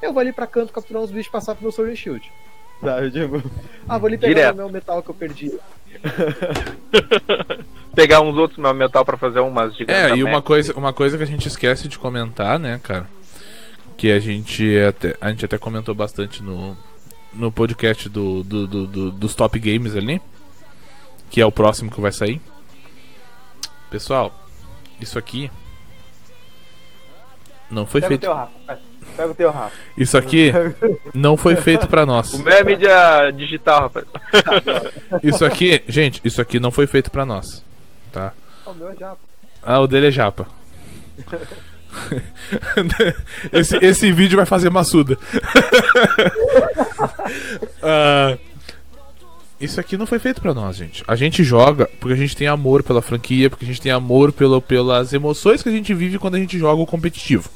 Eu 0.00 0.12
vou 0.12 0.20
ali 0.20 0.32
pra 0.32 0.46
canto 0.46 0.72
capturar 0.72 1.02
uns 1.02 1.10
bichos 1.10 1.26
e 1.28 1.32
passar 1.32 1.54
pro 1.54 1.62
meu 1.64 1.72
Sword 1.72 1.92
and 1.92 1.96
Shield. 1.96 2.32
Sabe? 2.80 3.10
Tipo, 3.10 3.42
ah, 3.88 3.98
vou 3.98 4.06
ali 4.06 4.16
pegar 4.16 4.34
Direto. 4.34 4.54
o 4.54 4.56
meu 4.56 4.68
metal 4.70 5.02
que 5.02 5.10
eu 5.10 5.14
perdi. 5.14 5.58
Pegar 7.98 8.20
uns 8.20 8.36
outros 8.36 8.58
meu 8.60 8.72
metal 8.72 9.04
pra 9.04 9.16
fazer 9.16 9.40
umas 9.40 9.74
gigantes. 9.76 10.12
É, 10.12 10.16
e 10.16 10.22
uma 10.22 10.40
coisa, 10.40 10.72
uma 10.78 10.92
coisa 10.92 11.16
que 11.16 11.22
a 11.24 11.26
gente 11.26 11.48
esquece 11.48 11.88
de 11.88 11.98
comentar, 11.98 12.56
né, 12.56 12.78
cara? 12.80 13.06
Que 13.96 14.12
a 14.12 14.20
gente 14.20 14.78
até, 14.88 15.16
a 15.20 15.30
gente 15.30 15.44
até 15.44 15.58
comentou 15.58 15.96
bastante 15.96 16.40
no, 16.40 16.76
no 17.34 17.50
podcast 17.50 18.08
do, 18.08 18.44
do, 18.44 18.66
do- 18.68 18.86
do- 18.86 19.10
dos 19.10 19.34
top 19.34 19.58
games 19.58 19.96
ali. 19.96 20.22
Que 21.28 21.40
é 21.40 21.44
o 21.46 21.50
próximo 21.50 21.90
que 21.90 22.00
vai 22.00 22.12
sair. 22.12 22.40
Pessoal, 23.90 24.32
isso 25.00 25.18
aqui. 25.18 25.50
Não 27.68 27.84
foi 27.84 28.00
Pega 28.00 28.06
o 28.06 28.10
feito. 28.10 28.20
teu 28.20 28.32
Rafa. 28.34 28.80
Pega 29.16 29.30
o 29.30 29.34
teu 29.34 29.50
Rafa. 29.50 29.76
Isso 29.96 30.16
aqui 30.16 30.52
não 31.12 31.36
foi 31.36 31.56
feito 31.56 31.88
pra 31.88 32.06
nós. 32.06 32.32
O 32.38 32.48
é 32.48 32.62
mídia 32.62 33.32
digital, 33.32 33.80
rapaz. 33.82 34.06
Isso 35.20 35.44
aqui, 35.44 35.82
gente, 35.88 36.20
isso 36.24 36.40
aqui 36.40 36.60
não 36.60 36.70
foi 36.70 36.86
feito 36.86 37.10
pra 37.10 37.26
nós. 37.26 37.66
Tá? 38.12 38.32
O 38.66 38.74
meu 38.74 38.90
é 38.90 38.96
já. 38.96 39.14
Ah, 39.62 39.80
o 39.80 39.86
dele 39.86 40.08
é 40.08 40.10
japa. 40.10 40.46
esse, 43.52 43.76
esse 43.78 44.12
vídeo 44.12 44.36
vai 44.36 44.46
fazer 44.46 44.70
maçuda. 44.70 45.18
Ah, 47.82 48.36
isso 49.60 49.80
aqui 49.80 49.96
não 49.96 50.06
foi 50.06 50.18
feito 50.18 50.40
pra 50.40 50.54
nós, 50.54 50.76
gente. 50.76 51.02
A 51.06 51.16
gente 51.16 51.42
joga 51.42 51.88
porque 51.98 52.14
a 52.14 52.16
gente 52.16 52.36
tem 52.36 52.46
amor 52.46 52.82
pela 52.82 53.02
franquia, 53.02 53.50
porque 53.50 53.64
a 53.64 53.68
gente 53.68 53.80
tem 53.80 53.90
amor 53.90 54.32
pelo, 54.32 54.60
pelas 54.60 55.12
emoções 55.12 55.62
que 55.62 55.68
a 55.68 55.72
gente 55.72 55.92
vive 55.94 56.18
quando 56.18 56.36
a 56.36 56.38
gente 56.38 56.58
joga 56.58 56.80
o 56.80 56.86
competitivo. 56.86 57.50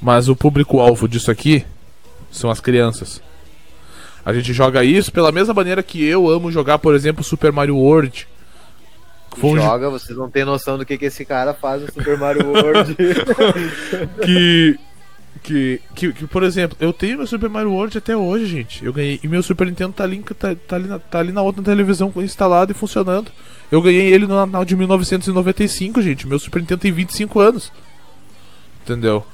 Mas 0.00 0.28
o 0.28 0.36
público-alvo 0.36 1.08
disso 1.08 1.30
aqui 1.30 1.64
são 2.30 2.50
as 2.50 2.60
crianças. 2.60 3.22
A 4.24 4.32
gente 4.32 4.52
joga 4.52 4.84
isso 4.84 5.12
pela 5.12 5.32
mesma 5.32 5.54
maneira 5.54 5.82
que 5.82 6.04
eu 6.04 6.28
amo 6.28 6.52
jogar, 6.52 6.78
por 6.78 6.94
exemplo, 6.94 7.22
Super 7.22 7.52
Mario 7.52 7.76
World. 7.76 8.26
Foi 9.36 9.60
Joga, 9.60 9.90
vocês 9.90 10.18
não 10.18 10.30
têm 10.30 10.44
noção 10.44 10.78
do 10.78 10.84
que, 10.84 10.98
que 10.98 11.06
esse 11.06 11.24
cara 11.24 11.54
faz 11.54 11.82
no 11.82 11.92
Super 11.92 12.16
Mario 12.18 12.48
World. 12.48 12.96
que, 14.24 14.78
que, 15.42 15.80
que, 15.94 16.12
que, 16.12 16.26
por 16.26 16.42
exemplo, 16.42 16.76
eu 16.80 16.92
tenho 16.92 17.18
meu 17.18 17.26
Super 17.26 17.48
Mario 17.48 17.72
World 17.72 17.98
até 17.98 18.16
hoje, 18.16 18.46
gente. 18.46 18.84
Eu 18.84 18.92
ganhei. 18.92 19.20
E 19.22 19.28
meu 19.28 19.42
Super 19.42 19.66
Nintendo 19.66 19.92
tá 19.92 20.04
ali, 20.04 20.18
tá, 20.18 20.54
tá 20.54 20.76
ali, 20.76 20.88
na, 20.88 20.98
tá 20.98 21.18
ali 21.18 21.32
na 21.32 21.42
outra 21.42 21.62
televisão 21.62 22.12
instalado 22.16 22.72
e 22.72 22.74
funcionando. 22.74 23.30
Eu 23.70 23.82
ganhei 23.82 24.12
ele 24.12 24.26
no 24.26 24.34
Natal 24.34 24.64
de 24.64 24.74
1995, 24.74 26.02
gente. 26.02 26.26
Meu 26.26 26.38
Super 26.38 26.60
Nintendo 26.60 26.80
tem 26.80 26.92
25 26.92 27.38
anos. 27.38 27.72
Entendeu? 28.82 29.24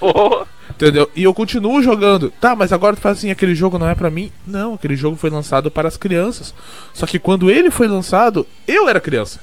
Oh, 0.00 0.46
Entendeu? 0.70 1.10
E 1.14 1.22
eu 1.22 1.34
continuo 1.34 1.82
jogando. 1.82 2.30
Tá, 2.40 2.54
mas 2.56 2.72
agora 2.72 2.96
tu 2.96 3.02
faz 3.02 3.18
assim, 3.18 3.30
aquele 3.30 3.54
jogo 3.54 3.78
não 3.78 3.88
é 3.88 3.94
pra 3.94 4.10
mim? 4.10 4.32
Não, 4.46 4.74
aquele 4.74 4.96
jogo 4.96 5.16
foi 5.16 5.30
lançado 5.30 5.70
para 5.70 5.88
as 5.88 5.96
crianças. 5.96 6.54
Só 6.94 7.06
que 7.06 7.18
quando 7.18 7.50
ele 7.50 7.70
foi 7.70 7.88
lançado, 7.88 8.46
eu 8.66 8.88
era 8.88 9.00
criança. 9.00 9.40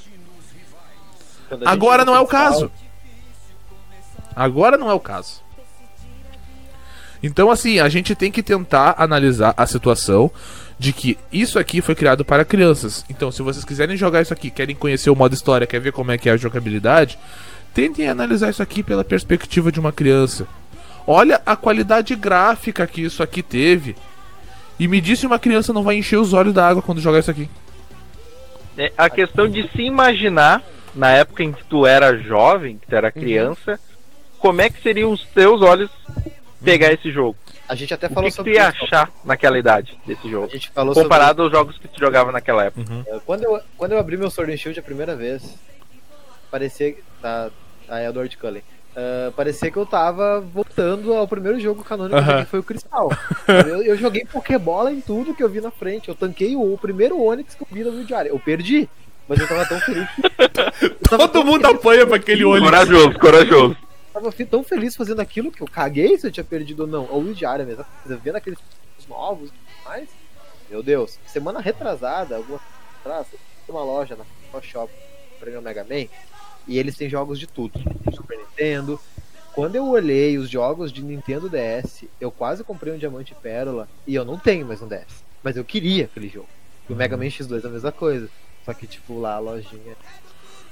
Agora 1.65 2.03
não 2.03 2.15
é 2.15 2.19
o 2.19 2.27
caso. 2.27 2.71
Agora 4.35 4.77
não 4.77 4.89
é 4.89 4.93
o 4.93 4.99
caso. 4.99 5.41
Então, 7.21 7.49
assim, 7.49 7.79
a 7.79 7.89
gente 7.89 8.13
tem 8.15 8.31
que 8.31 8.43
tentar 8.43 8.95
analisar 8.97 9.53
a 9.57 9.65
situação 9.65 10.29
de 10.77 10.93
que 10.93 11.17
isso 11.31 11.57
aqui 11.57 11.81
foi 11.81 11.95
criado 11.95 12.23
para 12.23 12.45
crianças. 12.45 13.03
Então, 13.09 13.31
se 13.31 13.41
vocês 13.41 13.65
quiserem 13.65 13.97
jogar 13.97 14.21
isso 14.21 14.33
aqui, 14.33 14.51
querem 14.51 14.75
conhecer 14.75 15.09
o 15.09 15.15
modo 15.15 15.33
história, 15.33 15.65
quer 15.65 15.79
ver 15.79 15.91
como 15.91 16.11
é 16.11 16.17
que 16.17 16.29
é 16.29 16.33
a 16.33 16.37
jogabilidade, 16.37 17.17
tentem 17.73 18.07
analisar 18.07 18.51
isso 18.51 18.61
aqui 18.61 18.83
pela 18.83 19.03
perspectiva 19.03 19.71
de 19.71 19.79
uma 19.79 19.91
criança. 19.91 20.47
Olha 21.07 21.41
a 21.45 21.55
qualidade 21.55 22.13
gráfica 22.15 22.85
que 22.85 23.01
isso 23.01 23.23
aqui 23.23 23.41
teve. 23.41 23.95
E 24.77 24.87
me 24.87 24.99
diz 25.01 25.19
se 25.19 25.25
uma 25.25 25.39
criança 25.39 25.71
não 25.73 25.81
vai 25.81 25.95
encher 25.95 26.17
os 26.17 26.33
olhos 26.33 26.53
da 26.53 26.67
água 26.67 26.81
quando 26.83 26.99
jogar 27.01 27.19
isso 27.19 27.31
aqui. 27.31 27.49
é 28.77 28.91
a 28.97 29.09
questão 29.09 29.47
de 29.49 29.67
se 29.71 29.81
imaginar, 29.81 30.61
na 30.93 31.11
época 31.11 31.43
em 31.43 31.51
que 31.51 31.63
tu 31.63 31.85
era 31.85 32.15
jovem, 32.17 32.77
que 32.77 32.85
tu 32.87 32.95
era 32.95 33.11
criança, 33.11 33.79
como 34.37 34.61
é 34.61 34.69
que 34.69 34.81
seriam 34.83 35.11
os 35.11 35.23
teus 35.23 35.61
olhos 35.61 35.89
pegar 36.63 36.91
esse 36.93 37.09
jogo? 37.11 37.37
A 37.67 37.73
gente 37.75 37.93
até 37.93 38.07
O 38.07 38.09
falou 38.11 38.23
que, 38.25 38.29
que 38.31 38.35
tu 38.35 38.37
sobre 38.37 38.53
ia 38.53 38.69
isso. 38.69 38.83
achar 38.83 39.09
naquela 39.25 39.57
idade 39.57 39.97
desse 40.05 40.27
A 40.27 40.29
jogo? 40.29 40.49
gente 40.49 40.69
falou 40.69 40.93
Comparado 40.93 41.41
aos 41.41 41.51
jogos 41.51 41.77
que 41.77 41.87
tu 41.87 41.99
jogava 41.99 42.31
naquela 42.31 42.65
época. 42.65 42.85
sobre. 42.85 43.19
Quando 43.25 43.43
eu, 43.43 43.59
quando 43.77 43.91
eu 43.93 43.97
abri 43.99 44.15
meu 44.17 44.29
Sword 44.29 44.53
and 44.53 44.57
Shield 44.57 44.79
a 44.79 44.83
primeira 44.83 45.15
vez, 45.15 45.55
parecia. 46.51 46.95
Tá, 47.21 47.49
a 47.89 48.03
Edward 48.03 48.35
Cullen. 48.37 48.61
Uh, 48.97 49.31
parecia 49.33 49.69
que 49.69 49.77
eu 49.77 49.85
tava 49.85 50.41
voltando 50.41 51.13
ao 51.13 51.27
primeiro 51.27 51.59
jogo 51.59 51.83
canônico 51.83 52.19
que 52.39 52.45
foi 52.45 52.59
o 52.59 52.63
Cristal. 52.63 53.11
eu, 53.69 53.83
eu 53.83 53.95
joguei 53.95 54.25
Pokébola 54.25 54.91
em 54.91 54.99
tudo 55.01 55.35
que 55.35 55.43
eu 55.43 55.49
vi 55.49 55.61
na 55.61 55.69
frente. 55.69 56.09
Eu 56.09 56.15
tanquei 56.15 56.55
o, 56.55 56.73
o 56.73 56.77
primeiro 56.79 57.21
Onix 57.21 57.53
que 57.53 57.61
eu 57.61 57.67
vi 57.71 57.83
no 57.83 57.91
vídeo 57.91 58.07
diário. 58.07 58.29
Eu 58.29 58.39
perdi, 58.39 58.89
mas 59.27 59.39
eu 59.39 59.47
tava 59.47 59.67
tão 59.67 59.79
feliz. 59.81 60.07
Eu 60.81 60.89
tava 61.09 61.23
Todo 61.27 61.31
tão 61.31 61.43
mundo 61.43 61.61
feliz, 61.61 61.79
apanha 61.79 62.07
pra 62.07 62.15
aquele 62.15 62.43
olho. 62.43 62.63
Corajoso, 62.63 63.19
corajoso. 63.19 63.77
tava 64.13 64.31
fi- 64.31 64.45
tão 64.45 64.63
feliz 64.63 64.95
fazendo 64.95 65.19
aquilo 65.21 65.51
que 65.51 65.61
eu 65.61 65.67
caguei 65.67 66.17
se 66.17 66.25
eu 66.27 66.31
tinha 66.31 66.43
perdido 66.43 66.81
ou 66.81 66.87
não. 66.87 67.07
Ou 67.09 67.21
o 67.21 67.33
diário 67.33 67.65
mesmo, 67.65 67.85
vendo 68.05 68.35
aqueles 68.35 68.59
novos 69.07 69.49
e 69.49 69.51
tudo 69.51 69.85
mais. 69.85 70.09
Meu 70.69 70.81
Deus, 70.83 71.17
semana 71.27 71.59
retrasada, 71.61 72.35
alguma 72.35 72.59
atrás, 72.99 73.27
uma 73.69 73.83
loja 73.83 74.17
na 74.53 74.61
Shop 74.61 74.91
Prêmio 75.39 75.61
Mega 75.61 75.83
Man 75.83 76.07
e 76.67 76.77
eles 76.77 76.95
têm 76.95 77.09
jogos 77.09 77.39
de 77.39 77.47
tudo. 77.47 77.79
Super 78.13 78.37
Nintendo. 78.37 78.99
Quando 79.53 79.75
eu 79.75 79.87
olhei 79.87 80.37
os 80.37 80.49
jogos 80.49 80.91
de 80.91 81.01
Nintendo 81.03 81.49
DS, 81.49 82.03
eu 82.21 82.29
quase 82.29 82.63
comprei 82.63 82.93
um 82.93 82.97
Diamante 82.97 83.33
Pérola 83.41 83.87
e 84.05 84.13
eu 84.13 84.23
não 84.23 84.37
tenho 84.37 84.65
mais 84.67 84.81
um 84.81 84.87
DS. 84.87 85.23
Mas 85.43 85.57
eu 85.57 85.63
queria 85.63 86.05
aquele 86.05 86.29
jogo. 86.29 86.47
E 86.89 86.93
o 86.93 86.95
Mega 86.95 87.17
Man 87.17 87.25
X2 87.25 87.63
é 87.63 87.67
a 87.67 87.71
mesma 87.71 87.91
coisa. 87.91 88.29
Só 88.65 88.73
que, 88.73 88.85
tipo, 88.85 89.19
lá 89.19 89.35
a 89.35 89.39
lojinha. 89.39 89.95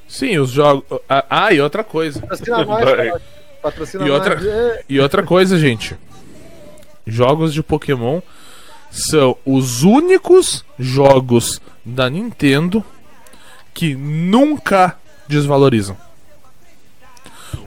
Sim, 0.08 0.38
os 0.38 0.52
jogos. 0.52 0.84
Ah, 1.10 1.26
Ah, 1.30 1.54
e 1.54 1.60
outra 1.62 1.84
coisa. 1.84 2.20
Patrocina 2.22 2.64
nós, 2.66 2.84
cara. 2.86 3.22
Patrocina 3.62 4.06
E 4.06 4.12
outra- 4.12 4.36
nós. 4.36 4.86
E 4.88 5.00
outra 5.00 5.24
coisa, 5.24 5.58
gente. 5.58 5.96
Jogos 7.08 7.54
de 7.54 7.64
Pokémon 7.64 8.22
são 8.92 9.38
os 9.46 9.84
únicos 9.84 10.64
jogos 10.78 11.62
da 11.84 12.10
Nintendo 12.10 12.84
que 13.74 13.94
nunca 13.96 14.98
desvalorizam. 15.28 15.98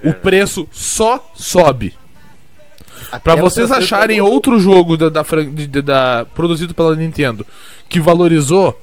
O 0.04 0.12
preço 0.12 0.68
só 0.72 1.30
sobe. 1.34 1.96
Pra 3.22 3.32
Até 3.34 3.40
vocês 3.42 3.70
acharem 3.72 4.20
outro 4.20 4.59
jogo 4.59 4.96
da, 4.96 5.09
da 5.09 5.22
de- 5.22 5.82
da- 5.82 6.26
produzido 6.34 6.74
pela 6.74 6.94
Nintendo 6.94 7.46
que 7.88 8.00
valorizou, 8.00 8.78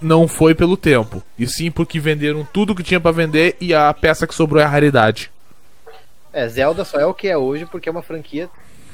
não 0.00 0.26
foi 0.26 0.54
pelo 0.54 0.76
tempo, 0.76 1.22
e 1.38 1.46
sim 1.46 1.70
porque 1.70 2.00
venderam 2.00 2.46
tudo 2.52 2.74
que 2.74 2.82
tinha 2.82 3.00
pra 3.00 3.10
vender 3.10 3.56
e 3.60 3.74
a 3.74 3.92
peça 3.92 4.26
que 4.26 4.34
sobrou 4.34 4.62
é 4.62 4.64
a 4.64 4.68
raridade. 4.68 5.30
É, 6.32 6.48
Zelda 6.48 6.84
só 6.84 6.98
é 6.98 7.04
o 7.06 7.12
que 7.14 7.28
é 7.28 7.36
hoje 7.36 7.66
porque 7.66 7.88
é 7.88 7.92
uma 7.92 8.02
franquia 8.02 8.48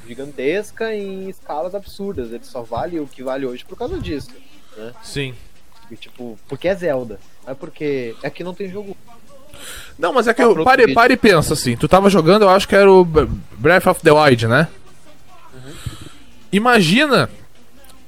gigantesca 0.06 0.94
em 0.94 1.28
escalas 1.28 1.74
absurdas. 1.74 2.32
Ele 2.32 2.44
só 2.44 2.62
vale 2.62 2.98
o 2.98 3.06
que 3.06 3.22
vale 3.22 3.46
hoje 3.46 3.64
por 3.64 3.76
causa 3.76 3.98
disso. 3.98 4.30
Sim. 5.02 5.34
E, 5.90 5.96
tipo, 5.96 6.38
porque 6.48 6.66
é 6.68 6.74
Zelda. 6.74 7.20
Não 7.44 7.52
é 7.52 7.54
porque. 7.54 8.14
É 8.22 8.30
que 8.30 8.42
não 8.42 8.54
tem 8.54 8.68
jogo. 8.68 8.96
Não, 9.98 10.12
mas 10.12 10.26
é 10.26 10.34
que 10.34 10.42
Ah, 10.42 10.46
eu 10.46 10.64
pare, 10.64 10.92
pare 10.92 11.14
e 11.14 11.16
pensa 11.16 11.52
assim. 11.54 11.76
Tu 11.76 11.86
tava 11.86 12.08
jogando, 12.10 12.42
eu 12.42 12.50
acho 12.50 12.66
que 12.66 12.74
era 12.74 12.90
o 12.90 13.04
Breath 13.04 13.86
of 13.86 14.00
the 14.02 14.10
Wild, 14.10 14.46
né? 14.48 14.68
Imagina 16.52 17.30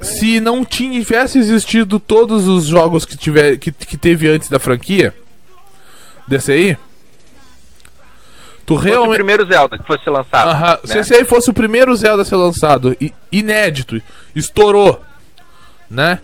se 0.00 0.38
não 0.40 0.64
tivesse 0.64 1.38
existido 1.38 1.98
todos 1.98 2.46
os 2.46 2.64
jogos 2.66 3.04
que, 3.04 3.16
tiver, 3.16 3.56
que, 3.56 3.72
que 3.72 3.96
teve 3.96 4.28
antes 4.28 4.48
da 4.48 4.58
franquia. 4.58 5.14
Desse 6.26 6.52
aí. 6.52 6.76
Tu 8.66 8.74
Fosse 8.76 8.86
o 8.88 8.90
realmente. 8.90 9.14
primeiro 9.16 9.46
Zelda 9.46 9.78
que 9.78 9.86
fosse 9.86 10.08
lançado. 10.08 10.48
Aham, 10.48 10.78
Se 10.84 10.94
né? 10.94 11.00
esse 11.00 11.14
aí 11.14 11.24
fosse 11.24 11.50
o 11.50 11.54
primeiro 11.54 11.94
Zelda 11.94 12.22
a 12.22 12.24
ser 12.24 12.36
lançado, 12.36 12.96
inédito, 13.30 14.00
estourou, 14.34 15.02
né? 15.88 16.18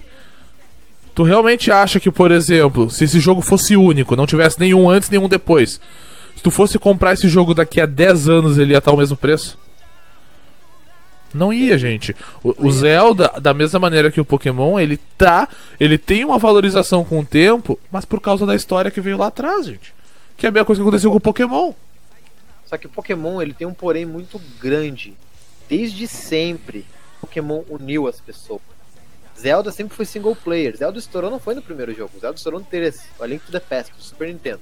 Tu 1.21 1.25
realmente 1.25 1.71
acha 1.71 2.01
que, 2.01 2.11
por 2.11 2.31
exemplo, 2.31 2.89
se 2.89 3.05
esse 3.05 3.21
jogo 3.21 3.43
fosse 3.43 3.77
único, 3.77 4.16
não 4.16 4.27
tivesse 4.27 4.59
nenhum 4.59 4.89
antes, 4.89 5.11
nenhum 5.11 5.29
depois, 5.29 5.79
se 6.35 6.43
tu 6.43 6.51
fosse 6.51 6.79
comprar 6.79 7.12
esse 7.12 7.29
jogo 7.29 7.53
daqui 7.53 7.79
a 7.79 7.85
10 7.85 8.27
anos, 8.31 8.57
ele 8.57 8.73
ia 8.73 8.79
estar 8.79 8.91
o 8.91 8.97
mesmo 8.97 9.18
preço? 9.18 9.59
Não 11.35 11.53
ia, 11.53 11.77
gente. 11.77 12.16
O, 12.43 12.68
o 12.68 12.73
Zelda, 12.73 13.31
da 13.39 13.53
mesma 13.53 13.79
maneira 13.79 14.11
que 14.11 14.18
o 14.18 14.25
Pokémon, 14.25 14.81
ele 14.81 14.97
tá. 15.18 15.47
Ele 15.79 15.99
tem 15.99 16.25
uma 16.25 16.39
valorização 16.39 17.05
com 17.05 17.21
o 17.21 17.27
tempo, 17.27 17.79
mas 17.93 18.07
por 18.07 18.23
causa 18.23 18.47
da 18.47 18.57
história 18.57 18.91
que 18.91 19.03
veio 19.03 19.18
lá 19.18 19.27
atrás, 19.27 19.66
gente. 19.66 19.93
Que 20.39 20.47
é 20.47 20.49
a 20.49 20.53
mesma 20.53 20.64
coisa 20.64 20.81
que 20.81 20.89
aconteceu 20.89 21.11
com 21.11 21.18
o 21.18 21.21
Pokémon. 21.21 21.75
Só 22.64 22.79
que 22.79 22.87
o 22.87 22.91
Pokémon 22.91 23.43
ele 23.43 23.53
tem 23.53 23.66
um 23.66 23.75
porém 23.75 24.07
muito 24.07 24.41
grande. 24.59 25.12
Desde 25.68 26.07
sempre, 26.07 26.87
Pokémon 27.21 27.61
uniu 27.68 28.09
as 28.09 28.18
pessoas. 28.23 28.70
Zelda 29.41 29.72
sempre 29.72 29.97
foi 29.97 30.05
single 30.05 30.36
player. 30.36 30.76
Zelda 30.76 30.99
estourou 30.99 31.30
não 31.30 31.41
foi 31.41 31.55
no 31.55 31.62
primeiro 31.62 31.95
jogo. 31.95 32.12
Zelda 32.20 32.36
estourou 32.36 32.61
no 32.61 32.66
3, 32.66 33.03
A 33.18 33.26
Link 33.26 33.45
to 33.45 33.51
the 33.51 33.59
Past, 33.59 33.91
do 33.95 34.03
Super 34.03 34.28
Nintendo. 34.28 34.61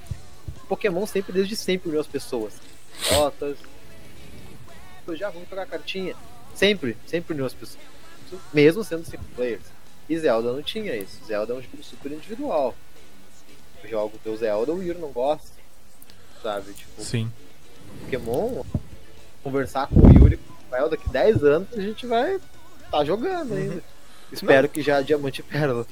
Pokémon 0.69 1.05
sempre, 1.05 1.33
desde 1.33 1.57
sempre, 1.57 1.89
uniu 1.89 2.01
as 2.01 2.07
pessoas. 2.07 2.55
Notas. 3.11 3.59
Eu 5.05 5.17
já 5.17 5.31
vamos 5.31 5.49
jogar 5.49 5.67
cartinha. 5.67 6.15
Sempre, 6.55 6.97
sempre 7.07 7.35
uniu 7.35 7.45
as 7.45 7.55
pessoas. 7.55 7.83
Mesmo 8.55 8.85
sendo 8.85 9.05
single 9.05 9.27
players. 9.35 9.65
E 10.09 10.17
Zelda 10.17 10.53
não 10.53 10.63
tinha 10.63 10.95
isso. 10.95 11.25
Zelda 11.27 11.55
é 11.55 11.57
um 11.57 11.63
jogo 11.63 11.83
super 11.83 12.13
individual. 12.13 12.75
Eu 13.83 13.91
jogo 13.91 14.19
teu 14.23 14.37
Zelda, 14.37 14.73
o 14.73 14.83
Yuri 14.83 15.01
não 15.01 15.11
gosta. 15.11 15.49
Sabe? 16.41 16.73
Tipo, 16.73 17.03
Sim. 17.03 17.33
Pokémon, 18.03 18.63
conversar 19.43 19.89
com 19.89 20.01
o 20.01 20.13
Yuri 20.13 20.37
com 20.37 20.53
o 20.53 20.57
Rafael 20.65 20.89
daqui 20.89 21.09
10 21.09 21.43
anos, 21.43 21.69
a 21.73 21.81
gente 21.81 22.07
vai 22.07 22.39
tá 22.91 23.05
jogando 23.05 23.55
ainda. 23.55 23.83
Espero 24.33 24.69
que 24.69 24.83
já 24.83 25.01
Diamante 25.01 25.41
e 25.41 25.43
Pérola. 25.43 25.87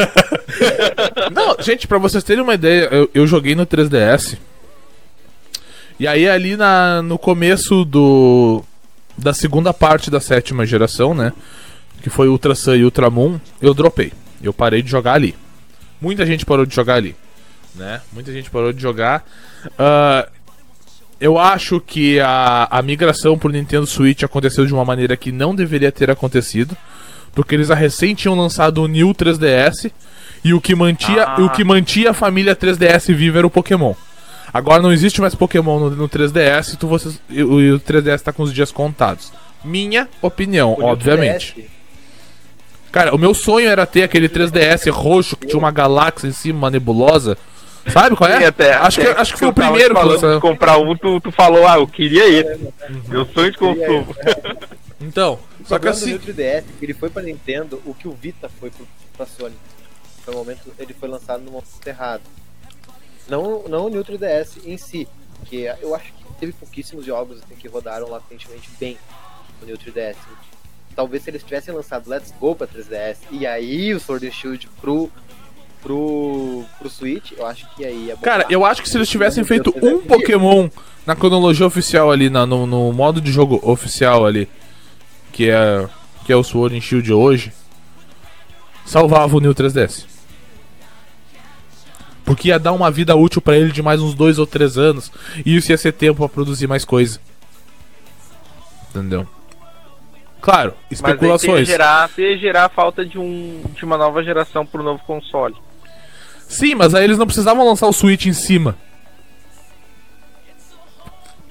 Não, 1.32 1.56
gente, 1.60 1.86
pra 1.86 1.98
vocês 1.98 2.24
terem 2.24 2.42
uma 2.42 2.54
ideia, 2.54 2.88
eu, 2.90 3.10
eu 3.12 3.26
joguei 3.26 3.54
no 3.54 3.66
3DS. 3.66 4.38
E 5.98 6.06
aí 6.06 6.28
ali 6.28 6.56
na, 6.56 7.02
no 7.02 7.18
começo 7.18 7.84
do 7.84 8.64
da 9.18 9.34
segunda 9.34 9.74
parte 9.74 10.10
da 10.10 10.18
sétima 10.18 10.64
geração, 10.64 11.12
né, 11.14 11.30
que 12.02 12.08
foi 12.08 12.26
Ultra 12.26 12.54
Sun 12.54 12.76
e 12.76 12.84
Ultra 12.84 13.10
Moon, 13.10 13.38
eu 13.60 13.74
dropei. 13.74 14.12
Eu 14.42 14.52
parei 14.52 14.80
de 14.80 14.90
jogar 14.90 15.12
ali. 15.12 15.34
Muita 16.00 16.24
gente 16.24 16.46
parou 16.46 16.64
de 16.64 16.74
jogar 16.74 16.94
ali, 16.94 17.14
né? 17.74 18.00
Muita 18.10 18.32
gente 18.32 18.50
parou 18.50 18.72
de 18.72 18.80
jogar. 18.80 19.26
Ah, 19.78 20.26
eu 21.20 21.36
acho 21.38 21.78
que 21.78 22.18
a, 22.18 22.66
a 22.70 22.80
migração 22.80 23.38
pro 23.38 23.52
Nintendo 23.52 23.86
Switch 23.86 24.22
aconteceu 24.22 24.64
de 24.64 24.72
uma 24.72 24.86
maneira 24.86 25.14
que 25.18 25.30
não 25.30 25.54
deveria 25.54 25.92
ter 25.92 26.10
acontecido. 26.10 26.74
Porque 27.34 27.54
eles 27.54 27.70
a 27.70 27.74
recém 27.74 28.14
tinham 28.14 28.34
lançado 28.34 28.82
o 28.82 28.86
New 28.88 29.14
3DS 29.14 29.90
e 30.44 30.52
o 30.54 30.60
que 30.60 30.74
mantia, 30.74 31.24
Ah. 31.24 31.40
o 31.42 31.50
que 31.50 31.62
mantia 31.64 32.10
a 32.10 32.14
família 32.14 32.56
3DS 32.56 33.12
viva 33.14 33.38
era 33.38 33.46
o 33.46 33.50
Pokémon. 33.50 33.94
Agora 34.52 34.82
não 34.82 34.92
existe 34.92 35.20
mais 35.20 35.34
Pokémon 35.34 35.78
no, 35.78 35.90
no 35.90 36.08
3DS 36.08 36.76
tu, 36.76 36.88
vocês, 36.88 37.20
e, 37.30 37.42
o, 37.42 37.60
e 37.60 37.72
o 37.72 37.78
3DS 37.78 38.20
tá 38.22 38.32
com 38.32 38.42
os 38.42 38.52
dias 38.52 38.72
contados. 38.72 39.32
Minha 39.64 40.08
opinião, 40.20 40.72
O 40.78 40.84
obviamente. 40.84 41.54
3DS, 41.56 41.64
Cara, 42.90 43.14
o 43.14 43.18
meu 43.18 43.32
sonho 43.34 43.68
era 43.68 43.86
ter 43.86 44.02
aquele 44.02 44.28
3DS 44.28 44.90
roxo 44.90 45.36
que 45.36 45.46
tinha 45.46 45.58
uma 45.58 45.70
galáxia 45.70 46.26
em 46.26 46.32
cima, 46.32 46.58
uma 46.58 46.70
nebulosa. 46.70 47.38
Sabe 47.86 48.16
qual 48.16 48.28
é? 48.28 48.44
Até- 48.46 48.74
acho, 48.74 49.00
até 49.00 49.14
que, 49.14 49.20
acho 49.20 49.32
que 49.34 49.38
foi 49.38 49.48
o 49.48 49.52
primeiro 49.52 49.94
que 49.94 50.00
de 50.02 50.06
lançou. 50.08 50.40
comprar 50.40 50.76
um, 50.78 50.96
tu, 50.96 51.20
tu 51.20 51.30
falou, 51.30 51.66
ah, 51.68 51.76
eu 51.76 51.86
queria 51.86 52.28
esse. 52.28 52.60
Meu 53.08 53.24
sonho 53.26 53.52
de 53.52 53.58
consumo. 53.58 54.14
Então, 55.00 55.34
O 55.34 55.49
só 55.66 55.78
que 55.78 55.84
do 55.84 55.90
assim. 55.90 56.06
Neo 56.10 56.20
3DS, 56.20 56.64
ele 56.80 56.94
foi 56.94 57.10
pra 57.10 57.22
Nintendo 57.22 57.80
o 57.84 57.94
que 57.94 58.06
o 58.08 58.12
Vita 58.12 58.48
foi 58.48 58.70
pro, 58.70 58.86
pra 59.16 59.26
Sony. 59.26 59.54
Foi 60.24 60.34
o 60.34 60.38
momento, 60.38 60.72
ele 60.78 60.92
foi 60.94 61.08
lançado 61.08 61.42
no 61.42 61.50
momento 61.52 61.86
errado. 61.86 62.22
Não, 63.28 63.64
não 63.68 63.86
o 63.86 63.90
Neo 63.90 64.04
3DS 64.04 64.58
em 64.64 64.76
si, 64.76 65.06
que 65.44 65.62
eu 65.80 65.94
acho 65.94 66.12
que 66.12 66.24
teve 66.40 66.52
pouquíssimos 66.52 67.04
jogos 67.04 67.38
assim, 67.38 67.54
que 67.54 67.68
rodaram 67.68 68.08
latentemente 68.08 68.68
bem 68.78 68.98
no 69.60 69.66
Neo 69.66 69.78
3DS. 69.78 70.16
Talvez 70.96 71.22
se 71.22 71.30
eles 71.30 71.42
tivessem 71.42 71.72
lançado 71.72 72.08
Let's 72.10 72.32
Go 72.40 72.54
pra 72.56 72.66
3DS 72.66 73.18
e 73.30 73.46
aí 73.46 73.94
o 73.94 74.00
Sword 74.00 74.26
and 74.26 74.32
Shield 74.32 74.68
pro, 74.80 75.10
pro, 75.82 76.64
pro 76.78 76.90
Switch, 76.90 77.32
eu 77.36 77.46
acho 77.46 77.66
que 77.74 77.84
aí 77.84 78.06
ia 78.06 78.16
bombar. 78.16 78.22
Cara, 78.38 78.46
eu 78.50 78.64
acho 78.64 78.82
que 78.82 78.88
se 78.88 78.96
eles 78.98 79.08
tivessem 79.08 79.44
feito 79.44 79.72
um 79.82 80.00
Pokémon 80.00 80.68
na 81.06 81.14
cronologia 81.16 81.66
oficial 81.66 82.10
ali, 82.10 82.28
na- 82.28 82.44
no, 82.46 82.66
no 82.66 82.92
modo 82.92 83.20
de 83.20 83.30
jogo 83.32 83.60
oficial 83.62 84.26
ali, 84.26 84.48
que 85.40 85.48
é, 85.48 85.88
que 86.26 86.30
é 86.34 86.36
o 86.36 86.44
Sword 86.44 86.76
and 86.76 86.82
Shield 86.82 87.10
hoje, 87.14 87.50
salvava 88.84 89.34
o 89.34 89.40
New 89.40 89.54
3DS. 89.54 90.04
Porque 92.26 92.48
ia 92.48 92.58
dar 92.58 92.72
uma 92.72 92.90
vida 92.90 93.16
útil 93.16 93.40
pra 93.40 93.56
ele 93.56 93.72
de 93.72 93.80
mais 93.80 94.02
uns 94.02 94.12
dois 94.12 94.38
ou 94.38 94.46
três 94.46 94.76
anos. 94.76 95.10
E 95.46 95.56
isso 95.56 95.72
ia 95.72 95.78
ser 95.78 95.92
tempo 95.92 96.18
pra 96.18 96.28
produzir 96.28 96.66
mais 96.66 96.84
coisa. 96.84 97.18
Entendeu? 98.90 99.26
Claro, 100.42 100.74
Mas 100.90 101.00
ia 101.00 101.06
especulações. 101.06 101.66
gerar, 101.66 102.10
você 102.10 102.32
ia 102.32 102.38
gerar 102.38 102.66
a 102.66 102.68
falta 102.68 103.02
de, 103.02 103.18
um, 103.18 103.62
de 103.74 103.82
uma 103.82 103.96
nova 103.96 104.22
geração 104.22 104.66
pro 104.66 104.82
novo 104.82 105.02
console. 105.06 105.56
Sim, 106.46 106.74
mas 106.74 106.94
aí 106.94 107.04
eles 107.04 107.16
não 107.16 107.24
precisavam 107.26 107.66
lançar 107.66 107.86
o 107.86 107.94
Switch 107.94 108.26
em 108.26 108.34
cima. 108.34 108.76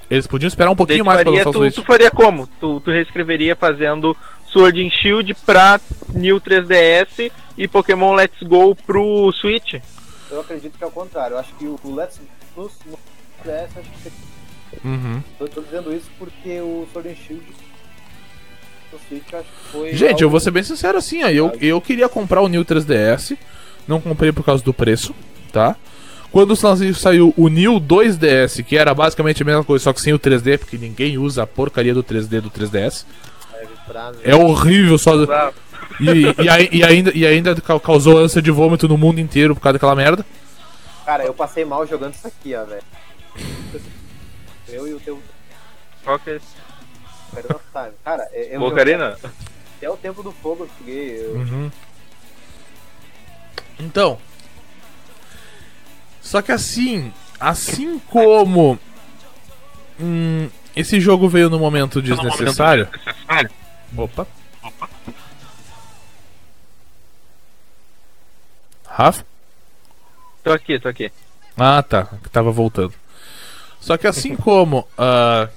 Eles 0.10 0.26
podiam 0.28 0.48
esperar 0.48 0.72
um 0.72 0.76
pouquinho 0.76 1.06
mais 1.06 1.22
pra 1.22 1.26
faria, 1.26 1.40
lançar 1.40 1.50
o 1.50 1.54
tu, 1.54 1.60
Switch. 1.60 1.76
tu 1.76 1.84
faria 1.84 2.12
como? 2.12 2.48
Tu, 2.60 2.80
tu 2.80 2.92
reescreveria 2.92 3.56
fazendo 3.56 4.16
Sword 4.48 4.86
and 4.86 4.90
Shield 4.90 5.34
pra 5.46 5.80
New 6.14 6.42
3DS 6.42 7.32
e 7.58 7.68
Pokémon 7.68 8.16
Let's 8.16 8.42
Go 8.42 8.76
pro 8.76 9.32
Switch? 9.34 9.76
Eu 10.32 10.42
acredito 10.42 10.78
que 10.78 10.84
é 10.84 10.88
o 10.88 10.92
contrário. 10.92 11.36
Eu 11.36 11.40
acho 11.40 11.54
que 11.56 11.66
o 11.66 11.80
o 11.84 11.96
Let's 11.96 12.20
no, 12.56 12.64
no 12.64 13.00
DS, 13.44 13.78
acho 13.78 13.90
que 13.90 13.98
você 14.04 14.12
Uhum. 14.84 15.22
Eu 15.40 15.48
tô 15.48 15.62
dizendo 15.62 15.94
isso 15.94 16.10
porque 16.18 16.62
o 16.62 16.88
Sword 16.94 17.10
and 17.10 17.16
Shield 17.16 17.44
no 18.92 19.00
Switch 19.08 19.34
acho 19.34 19.44
que 19.44 19.72
foi. 19.72 19.94
Gente, 19.94 20.22
eu 20.22 20.30
vou 20.30 20.40
ser 20.40 20.52
bem 20.52 20.64
sincero 20.64 20.98
assim, 20.98 21.24
ó, 21.24 21.28
eu, 21.28 21.52
eu 21.60 21.82
queria 21.82 22.08
comprar 22.08 22.42
o 22.42 22.48
New 22.48 22.64
3DS, 22.64 23.38
não 23.88 24.00
comprei 24.00 24.32
por 24.32 24.44
causa 24.44 24.64
do 24.64 24.74
preço, 24.74 25.16
tá? 25.52 25.76
Quando 26.32 26.56
saiu- 26.56 26.94
saiu 26.94 27.34
o 27.36 27.48
New 27.48 27.80
2DS, 27.80 28.64
que 28.64 28.78
era 28.78 28.94
basicamente 28.94 29.42
a 29.42 29.46
mesma 29.46 29.64
coisa, 29.64 29.84
só 29.84 29.94
que 29.94 30.02
sem 30.02 30.14
o 30.14 30.20
3D, 30.20 30.58
porque 30.60 30.78
ninguém 30.78 31.18
usa 31.18 31.44
a 31.44 31.48
porcaria 31.48 31.94
do 31.94 32.04
3D 32.04 32.40
do 32.42 32.50
3DS. 32.52 33.06
pra- 33.88 34.12
É 34.24 34.36
horrível 34.36 34.98
só. 35.00 35.14
E, 36.00 36.28
e, 36.28 36.78
e 36.78 36.84
ainda, 36.84 37.12
e 37.16 37.26
ainda 37.26 37.56
ca- 37.60 37.80
causou 37.80 38.20
ânsia 38.20 38.42
de 38.42 38.52
vômito 38.52 38.88
no 38.88 38.98
mundo 38.98 39.20
inteiro 39.20 39.56
por 39.56 39.62
causa 39.62 39.74
daquela 39.74 39.96
merda. 39.96 40.24
Cara, 41.06 41.24
eu 41.26 41.34
passei 41.34 41.66
mal 41.66 41.88
jogando 41.88 42.14
isso 42.14 42.28
aqui, 42.28 42.54
ó, 42.56 42.64
velho. 42.66 42.84
Eu 44.68 44.88
e 44.88 44.94
o 44.94 45.00
teu 45.00 45.20
Qual 46.04 46.20
que 46.20 46.30
é 46.30 46.36
esse? 46.36 46.46
Time. 47.74 47.92
Cara, 48.06 48.28
é, 48.32 48.56
eu 48.56 48.62
Ocarina? 48.62 49.18
Até 49.78 49.90
o 49.90 49.98
tempo 49.98 50.22
do 50.22 50.32
fogo 50.32 50.66
eu 50.66 50.70
joguei. 50.80 51.22
Eu... 51.26 51.32
Uhum. 51.34 51.72
Então. 53.80 54.18
Só 56.30 56.44
que 56.44 56.52
assim, 56.52 57.12
assim 57.40 57.98
como 57.98 58.78
hum, 60.00 60.48
esse 60.76 61.02
jogo 61.02 61.28
veio 61.28 61.50
no 61.50 61.58
momento 61.58 62.04
desnecessário. 62.04 62.88
Opa. 63.98 64.28
Rafa? 68.86 69.26
Tô 70.44 70.52
aqui, 70.52 70.80
tô 70.80 70.88
aqui. 70.88 71.12
Ah, 71.58 71.82
tá. 71.82 72.08
Tava 72.32 72.52
voltando. 72.52 72.94
Só 73.82 73.98
que 73.98 74.06
assim 74.06 74.36
como 74.38 74.88
ah, 74.96 75.50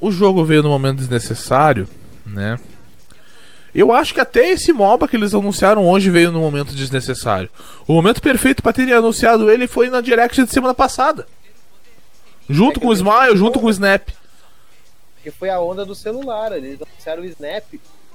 o 0.00 0.12
jogo 0.12 0.44
veio 0.44 0.62
no 0.62 0.68
momento 0.68 0.98
desnecessário, 0.98 1.88
né? 2.24 2.56
Eu 3.74 3.92
acho 3.92 4.14
que 4.14 4.20
até 4.20 4.50
esse 4.50 4.72
MOBA 4.72 5.06
que 5.06 5.16
eles 5.16 5.34
anunciaram 5.34 5.88
hoje 5.88 6.10
veio 6.10 6.32
no 6.32 6.40
momento 6.40 6.74
desnecessário. 6.74 7.50
O 7.86 7.92
momento 7.92 8.22
perfeito 8.22 8.62
pra 8.62 8.72
terem 8.72 8.94
anunciado 8.94 9.50
ele 9.50 9.66
foi 9.66 9.90
na 9.90 10.00
Direct 10.00 10.42
de 10.42 10.50
semana 10.50 10.74
passada. 10.74 11.26
Junto 12.48 12.80
É 12.80 12.82
com 12.82 12.88
o 12.88 12.92
Smile, 12.92 13.36
junto 13.36 13.60
com 13.60 13.66
o 13.66 13.70
Snap. 13.70 14.08
Porque 15.14 15.30
foi 15.30 15.50
a 15.50 15.60
onda 15.60 15.84
do 15.84 15.94
celular. 15.94 16.52
Eles 16.52 16.80
anunciaram 16.80 17.22
o 17.22 17.26
Snap 17.26 17.64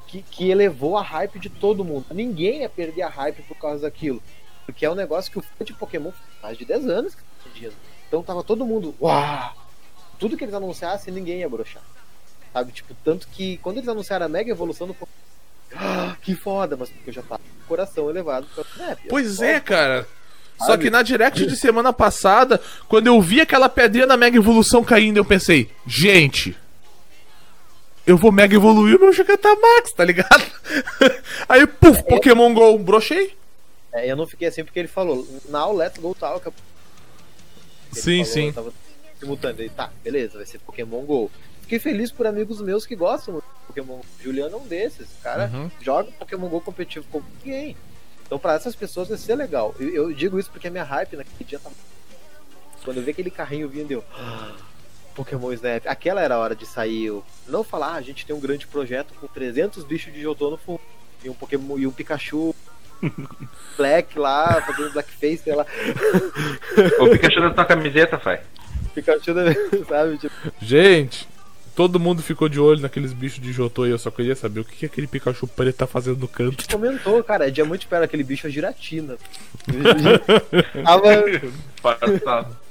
que, 0.07 0.21
que 0.21 0.49
elevou 0.49 0.97
a 0.97 1.01
hype 1.01 1.39
de 1.39 1.49
todo 1.49 1.83
mundo. 1.83 2.05
Ninguém 2.11 2.61
ia 2.61 2.69
perder 2.69 3.03
a 3.03 3.09
hype 3.09 3.41
por 3.43 3.57
causa 3.57 3.83
daquilo. 3.83 4.21
Porque 4.65 4.85
é 4.85 4.89
um 4.89 4.95
negócio 4.95 5.31
que 5.31 5.39
o 5.39 5.41
fã 5.41 5.65
de 5.65 5.73
Pokémon 5.73 6.11
faz 6.11 6.41
mais 6.41 6.57
de 6.57 6.65
10 6.65 6.87
anos. 6.87 7.17
Então 8.07 8.23
tava 8.23 8.43
todo 8.43 8.65
mundo. 8.65 8.95
Uau! 9.01 9.55
Tudo 10.19 10.37
que 10.37 10.43
eles 10.43 10.53
anunciassem, 10.53 11.13
ninguém 11.13 11.39
ia 11.39 11.49
broxar. 11.49 11.81
Sabe? 12.53 12.71
Tipo, 12.71 12.95
tanto 13.03 13.27
que 13.27 13.57
quando 13.57 13.77
eles 13.77 13.89
anunciaram 13.89 14.25
a 14.25 14.29
mega 14.29 14.51
evolução 14.51 14.87
do 14.87 14.93
Pokémon. 14.93 15.23
Ah, 15.75 16.15
que 16.21 16.35
foda, 16.35 16.75
mas 16.77 16.89
porque 16.89 17.09
eu 17.09 17.13
já 17.13 17.21
tava 17.21 17.39
com 17.39 17.63
o 17.63 17.67
coração 17.67 18.09
elevado 18.09 18.47
Snap. 18.73 18.99
Pois 19.09 19.35
Foda. 19.35 19.47
é, 19.47 19.59
cara. 19.59 20.07
Só 20.59 20.67
Sabe? 20.67 20.83
que 20.83 20.89
na 20.89 21.01
Direct 21.01 21.45
de 21.45 21.55
semana 21.55 21.91
passada, 21.91 22.61
quando 22.87 23.07
eu 23.07 23.19
vi 23.21 23.41
aquela 23.41 23.67
pedrinha 23.67 24.07
da 24.07 24.15
Mega 24.15 24.37
Evolução 24.37 24.83
caindo, 24.83 25.17
eu 25.17 25.25
pensei, 25.25 25.69
gente, 25.85 26.55
eu 28.05 28.17
vou 28.17 28.31
Mega 28.31 28.55
Evoluir 28.55 28.97
o 28.97 28.99
meu 28.99 29.11
Max, 29.11 29.93
tá 29.93 30.05
ligado? 30.05 30.43
Aí, 31.49 31.65
puf, 31.65 32.03
Pokémon 32.03 32.53
GO, 32.53 32.77
brochei. 32.77 33.35
É, 33.91 34.11
eu 34.11 34.15
não 34.15 34.27
fiquei 34.27 34.47
assim 34.47 34.63
porque 34.63 34.79
ele 34.79 34.87
falou, 34.87 35.27
now 35.49 35.73
let's 35.73 35.97
go 35.99 36.15
talk. 36.15 36.47
Ele 36.47 36.55
Sim, 37.91 38.23
falou, 38.23 38.33
sim. 38.33 38.47
eu 38.47 38.53
Tava 38.53 38.73
simultâneo. 39.19 39.61
Ele, 39.61 39.69
tá, 39.69 39.91
beleza, 40.03 40.37
vai 40.37 40.45
ser 40.45 40.59
Pokémon 40.59 41.01
GO. 41.01 41.31
Fiquei 41.63 41.79
feliz 41.79 42.11
por 42.11 42.25
amigos 42.27 42.61
meus 42.61 42.85
que 42.85 42.95
gostam 42.95 43.35
de 43.35 43.41
Pokémon. 43.67 43.99
Juliano 44.21 44.55
é 44.55 44.59
um 44.59 44.67
desses. 44.67 45.07
O 45.19 45.23
cara 45.23 45.49
Uhum. 45.53 45.69
joga 45.81 46.11
Pokémon 46.11 46.47
GO 46.47 46.61
competitivo 46.61 47.05
com 47.11 47.21
ninguém. 47.43 47.75
Então 48.25 48.37
pra 48.39 48.53
essas 48.53 48.75
pessoas 48.75 49.07
vai 49.09 49.17
ser 49.17 49.35
legal. 49.35 49.73
Eu, 49.79 49.89
eu 49.93 50.13
digo 50.13 50.39
isso 50.39 50.49
porque 50.51 50.67
a 50.67 50.71
minha 50.71 50.83
hype 50.83 51.15
naquele 51.17 51.43
dia 51.43 51.59
tava. 51.59 51.75
Quando 52.83 52.97
eu 52.97 53.03
vi 53.03 53.11
aquele 53.11 53.31
carrinho 53.31 53.67
vindo, 53.69 53.91
eu. 53.91 54.03
"Ah, 54.13 54.53
Pokémon 55.15 55.51
Snap. 55.53 55.85
Aquela 55.87 56.21
era 56.21 56.35
a 56.35 56.39
hora 56.39 56.55
de 56.55 56.65
sair. 56.65 57.05
Eu 57.05 57.23
não 57.47 57.63
falar, 57.63 57.89
ah, 57.93 57.95
a 57.95 58.01
gente 58.01 58.25
tem 58.25 58.35
um 58.35 58.39
grande 58.39 58.65
projeto 58.67 59.13
com 59.19 59.27
300 59.27 59.83
bichos 59.83 60.11
de 60.13 60.21
Jotô 60.21 60.49
no 60.49 60.57
fundo. 60.57 60.81
E 61.23 61.29
um 61.29 61.33
Pokémon 61.33 61.77
e 61.77 61.85
um 61.87 61.91
Pikachu 61.91 62.53
Black 63.77 64.17
lá, 64.17 64.61
fazendo 64.61 64.91
blackface, 64.91 65.37
sei 65.43 65.55
lá. 65.55 65.65
O 66.99 67.09
Pikachu 67.09 67.41
da 67.41 67.49
tua 67.51 67.65
camiseta, 67.65 68.17
fai. 68.19 68.41
Pikachu, 68.93 69.33
da- 69.33 69.53
sabe? 69.87 70.17
Tipo, 70.17 70.35
Gente, 70.61 71.27
todo 71.75 71.99
mundo 71.99 72.21
ficou 72.21 72.47
de 72.47 72.59
olho 72.59 72.81
naqueles 72.81 73.13
bichos 73.13 73.41
de 73.41 73.51
Jotô 73.51 73.85
e 73.85 73.89
eu 73.89 73.97
só 73.97 74.11
queria 74.11 74.35
saber 74.35 74.59
o 74.59 74.65
que, 74.65 74.75
que 74.75 74.85
aquele 74.85 75.07
Pikachu 75.07 75.47
preto 75.47 75.77
tá 75.77 75.87
fazendo 75.87 76.19
no 76.19 76.27
canto. 76.27 76.67
comentou, 76.69 77.23
cara, 77.23 77.47
é 77.47 77.51
diamante 77.51 77.87
perto 77.87 78.03
aquele 78.03 78.23
bicho 78.23 78.47
é 78.47 78.49
giratina. 78.49 79.17
Tava. 82.23 82.61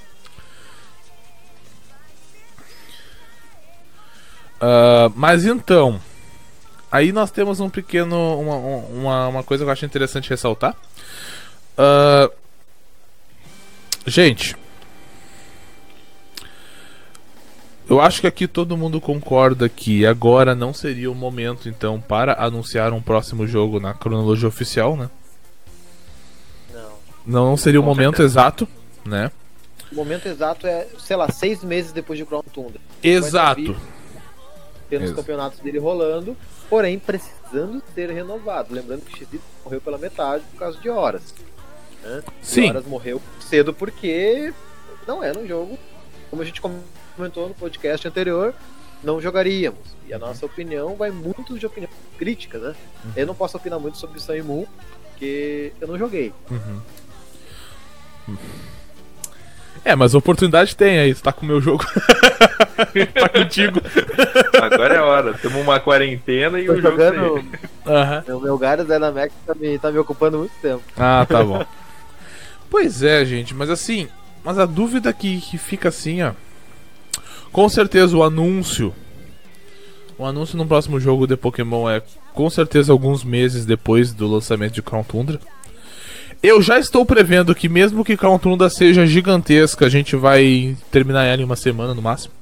Ah, 4.60 5.10
mas 5.16 5.44
então, 5.44 6.00
aí 6.90 7.10
nós 7.10 7.32
temos 7.32 7.58
um 7.58 7.68
pequeno. 7.68 8.40
Uma, 8.40 8.56
uma, 8.56 9.28
uma 9.28 9.42
coisa 9.42 9.64
que 9.64 9.68
eu 9.68 9.72
acho 9.72 9.84
interessante 9.84 10.30
ressaltar. 10.30 10.76
Ah, 11.76 12.30
gente, 14.06 14.54
eu 17.92 18.00
acho 18.00 18.22
que 18.22 18.26
aqui 18.26 18.48
todo 18.48 18.74
mundo 18.74 18.98
concorda 19.02 19.68
que 19.68 20.06
agora 20.06 20.54
não 20.54 20.72
seria 20.72 21.10
o 21.10 21.14
momento, 21.14 21.68
então, 21.68 22.00
para 22.00 22.42
anunciar 22.42 22.90
um 22.90 23.02
próximo 23.02 23.46
jogo 23.46 23.78
na 23.78 23.92
cronologia 23.92 24.48
oficial, 24.48 24.96
né? 24.96 25.10
Não. 26.72 26.92
Não 27.26 27.56
seria 27.56 27.78
o 27.78 27.82
momento 27.82 28.16
certeza. 28.16 28.40
exato, 28.40 28.68
né? 29.04 29.30
O 29.92 29.94
momento 29.94 30.26
exato 30.26 30.66
é, 30.66 30.86
sei 30.98 31.16
lá, 31.16 31.30
seis 31.30 31.62
meses 31.62 31.92
depois 31.92 32.18
de 32.18 32.24
Crown 32.24 32.42
Tundra. 32.54 32.80
Exato. 33.02 33.76
Tendo 34.88 35.04
os 35.04 35.12
campeonatos 35.12 35.60
dele 35.60 35.78
rolando, 35.78 36.34
porém 36.70 36.98
precisando 36.98 37.82
ser 37.94 38.10
renovado. 38.10 38.72
Lembrando 38.74 39.02
que 39.02 39.18
XD 39.18 39.38
morreu 39.62 39.82
pela 39.82 39.98
metade 39.98 40.42
por 40.50 40.58
causa 40.58 40.78
de 40.78 40.88
horas. 40.88 41.34
Né? 42.02 42.22
E 42.42 42.46
Sim. 42.46 42.70
Horas 42.70 42.86
morreu 42.86 43.20
cedo 43.38 43.74
porque 43.74 44.50
não 45.06 45.22
era 45.22 45.38
um 45.38 45.46
jogo, 45.46 45.78
como 46.30 46.40
a 46.40 46.44
gente 46.46 46.58
comentou 46.58 47.01
no 47.18 47.54
podcast 47.54 48.06
anterior, 48.06 48.54
não 49.02 49.20
jogaríamos. 49.20 49.80
E 50.06 50.12
a 50.12 50.18
nossa 50.18 50.46
opinião 50.46 50.94
vai 50.96 51.10
muito 51.10 51.58
de 51.58 51.66
opinião 51.66 51.90
crítica, 52.18 52.58
né? 52.58 52.74
Eu 53.16 53.26
não 53.26 53.34
posso 53.34 53.56
opinar 53.56 53.78
muito 53.78 53.98
sobre 53.98 54.20
Sun 54.20 54.34
e 54.34 54.42
Moon, 54.42 54.66
porque 55.10 55.72
eu 55.80 55.88
não 55.88 55.98
joguei. 55.98 56.32
Uhum. 56.50 58.36
É, 59.84 59.96
mas 59.96 60.14
oportunidade 60.14 60.76
tem 60.76 60.98
aí, 60.98 61.14
você 61.14 61.22
tá 61.22 61.32
com 61.32 61.44
o 61.44 61.48
meu 61.48 61.60
jogo. 61.60 61.84
tá 63.14 63.28
contigo. 63.28 63.80
Agora 64.60 64.94
é 64.94 64.98
a 64.98 65.04
hora. 65.04 65.34
Temos 65.34 65.60
uma 65.60 65.80
quarentena 65.80 66.60
e 66.60 66.66
Tô 66.66 66.72
o 66.72 66.80
jogo 66.80 66.90
jogando. 66.90 67.14
saiu. 67.14 67.44
Aham. 67.86 68.24
Meu, 68.28 68.40
meu 68.40 68.58
Gardas 68.58 68.86
Dynamax 68.86 69.34
tá 69.44 69.54
me, 69.54 69.78
tá 69.78 69.90
me 69.90 69.98
ocupando 69.98 70.38
muito 70.38 70.52
tempo. 70.62 70.82
Ah, 70.96 71.26
tá 71.28 71.42
bom. 71.42 71.64
pois 72.70 73.02
é, 73.02 73.24
gente, 73.24 73.54
mas 73.54 73.70
assim, 73.70 74.08
mas 74.44 74.58
a 74.58 74.66
dúvida 74.66 75.12
que, 75.12 75.40
que 75.40 75.58
fica 75.58 75.88
assim, 75.88 76.22
ó. 76.22 76.32
Com 77.52 77.68
certeza 77.68 78.16
o 78.16 78.22
anúncio. 78.22 78.94
O 80.18 80.24
anúncio 80.24 80.56
no 80.56 80.66
próximo 80.66 80.98
jogo 80.98 81.26
de 81.26 81.36
Pokémon 81.36 81.88
é 81.88 82.02
com 82.32 82.48
certeza 82.48 82.92
alguns 82.92 83.22
meses 83.24 83.66
depois 83.66 84.12
do 84.12 84.26
lançamento 84.26 84.72
de 84.72 84.82
Crown 84.82 85.04
Tundra. 85.04 85.38
Eu 86.42 86.60
já 86.60 86.78
estou 86.78 87.04
prevendo 87.04 87.54
que 87.54 87.68
mesmo 87.68 88.04
que 88.04 88.16
Crown 88.16 88.38
Tundra 88.38 88.68
seja 88.68 89.06
gigantesca, 89.06 89.86
a 89.86 89.88
gente 89.88 90.16
vai 90.16 90.76
terminar 90.90 91.24
ela 91.24 91.40
em 91.42 91.44
uma 91.44 91.56
semana 91.56 91.94
no 91.94 92.02
máximo. 92.02 92.32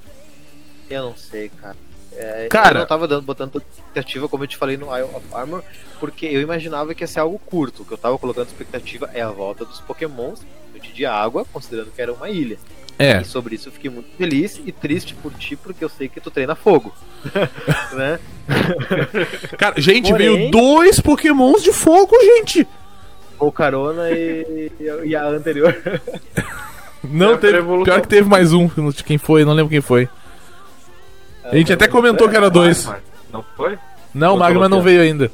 Eu 0.88 1.02
não 1.04 1.16
sei, 1.16 1.48
cara. 1.50 1.76
É, 2.12 2.46
Cara- 2.48 2.76
eu 2.78 2.80
não 2.80 2.86
tava 2.86 3.06
dando, 3.08 3.22
botando 3.22 3.52
tanta 3.52 3.66
expectativa 3.70 4.28
como 4.28 4.44
eu 4.44 4.48
te 4.48 4.56
falei 4.56 4.76
no 4.76 4.86
Isle 4.96 5.08
of 5.14 5.26
Armor, 5.32 5.62
porque 5.98 6.26
eu 6.26 6.40
imaginava 6.40 6.94
que 6.94 7.02
ia 7.02 7.06
ser 7.06 7.20
algo 7.20 7.38
curto. 7.38 7.82
O 7.82 7.84
que 7.84 7.92
eu 7.92 7.98
tava 7.98 8.18
colocando 8.18 8.46
expectativa 8.46 9.10
é 9.12 9.20
a 9.20 9.30
volta 9.30 9.64
dos 9.64 9.80
Pokémons 9.80 10.40
de 10.94 11.04
água, 11.06 11.44
considerando 11.52 11.90
que 11.90 12.00
era 12.00 12.12
uma 12.12 12.28
ilha. 12.30 12.58
É, 13.02 13.22
E 13.22 13.24
sobre 13.24 13.54
isso 13.54 13.68
eu 13.68 13.72
fiquei 13.72 13.90
muito 13.90 14.08
feliz 14.18 14.60
e 14.66 14.70
triste 14.70 15.14
por 15.14 15.32
ti, 15.32 15.56
porque 15.56 15.82
eu 15.82 15.88
sei 15.88 16.06
que 16.06 16.20
tu 16.20 16.30
treina 16.30 16.54
fogo. 16.54 16.92
né? 17.96 18.18
cara, 19.56 19.80
gente, 19.80 20.10
Porém- 20.10 20.36
veio 20.36 20.50
dois 20.50 21.00
Pokémons 21.00 21.62
de 21.62 21.72
fogo, 21.72 22.14
gente! 22.20 22.66
O 23.38 23.50
Carona 23.50 24.10
e, 24.10 24.70
e 25.04 25.16
a 25.16 25.24
anterior. 25.28 25.74
Não, 27.02 27.32
É, 27.32 27.36
teve. 27.38 27.56
evolução. 27.56 27.84
Pior 27.84 28.02
que 28.02 28.08
teve 28.08 28.28
mais 28.28 28.52
um. 28.52 28.68
Quem 29.06 29.16
foi? 29.16 29.46
Não 29.46 29.54
lembro 29.54 29.70
quem 29.70 29.80
foi. 29.80 30.06
A 31.44 31.56
gente 31.56 31.72
até 31.72 31.88
comentou 31.88 32.28
que 32.28 32.36
era 32.36 32.50
dois. 32.50 32.86
Não 33.32 33.42
foi? 33.56 33.78
Não, 34.12 34.34
o 34.34 34.38
Magma 34.38 34.68
não 34.68 34.76
falou 34.78 34.82
veio 34.84 35.00
ainda. 35.00 35.32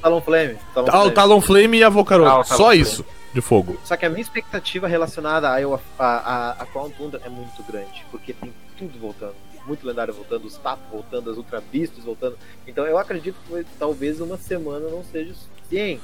Talon 0.00 0.20
Flame. 0.20 0.54
Talon 0.72 0.86
Ah, 0.86 0.98
o 0.98 1.00
Flame. 1.00 1.14
Talonflame 1.14 1.78
e 1.78 1.82
a 1.82 1.88
Volcarona. 1.88 2.30
Ah, 2.40 2.44
Só 2.44 2.56
Talonflame. 2.56 2.80
isso. 2.82 3.04
De 3.34 3.40
fogo. 3.40 3.76
Só 3.84 3.96
que 3.96 4.06
a 4.06 4.08
minha 4.08 4.22
expectativa 4.22 4.86
relacionada 4.86 5.50
a, 5.50 5.58
Iowa- 5.58 5.80
a, 5.98 6.04
a, 6.06 6.50
a 6.62 6.66
Crown 6.66 6.88
Tundra 6.90 7.20
é 7.24 7.28
muito 7.28 7.62
grande, 7.64 8.04
porque 8.10 8.32
tem 8.32 8.52
tudo 8.78 8.98
voltando. 8.98 9.34
Muito 9.66 9.86
lendário 9.86 10.12
voltando, 10.14 10.44
os 10.46 10.56
tapos 10.58 10.84
voltando, 10.92 11.30
as 11.30 11.36
Ultra 11.38 11.62
Beasts 11.72 12.04
voltando. 12.04 12.36
Então 12.66 12.84
eu 12.86 12.98
acredito 12.98 13.36
que 13.48 13.64
talvez 13.78 14.20
uma 14.20 14.36
semana 14.36 14.88
não 14.90 15.02
seja 15.04 15.32
o 15.32 15.34
suficiente. 15.34 16.02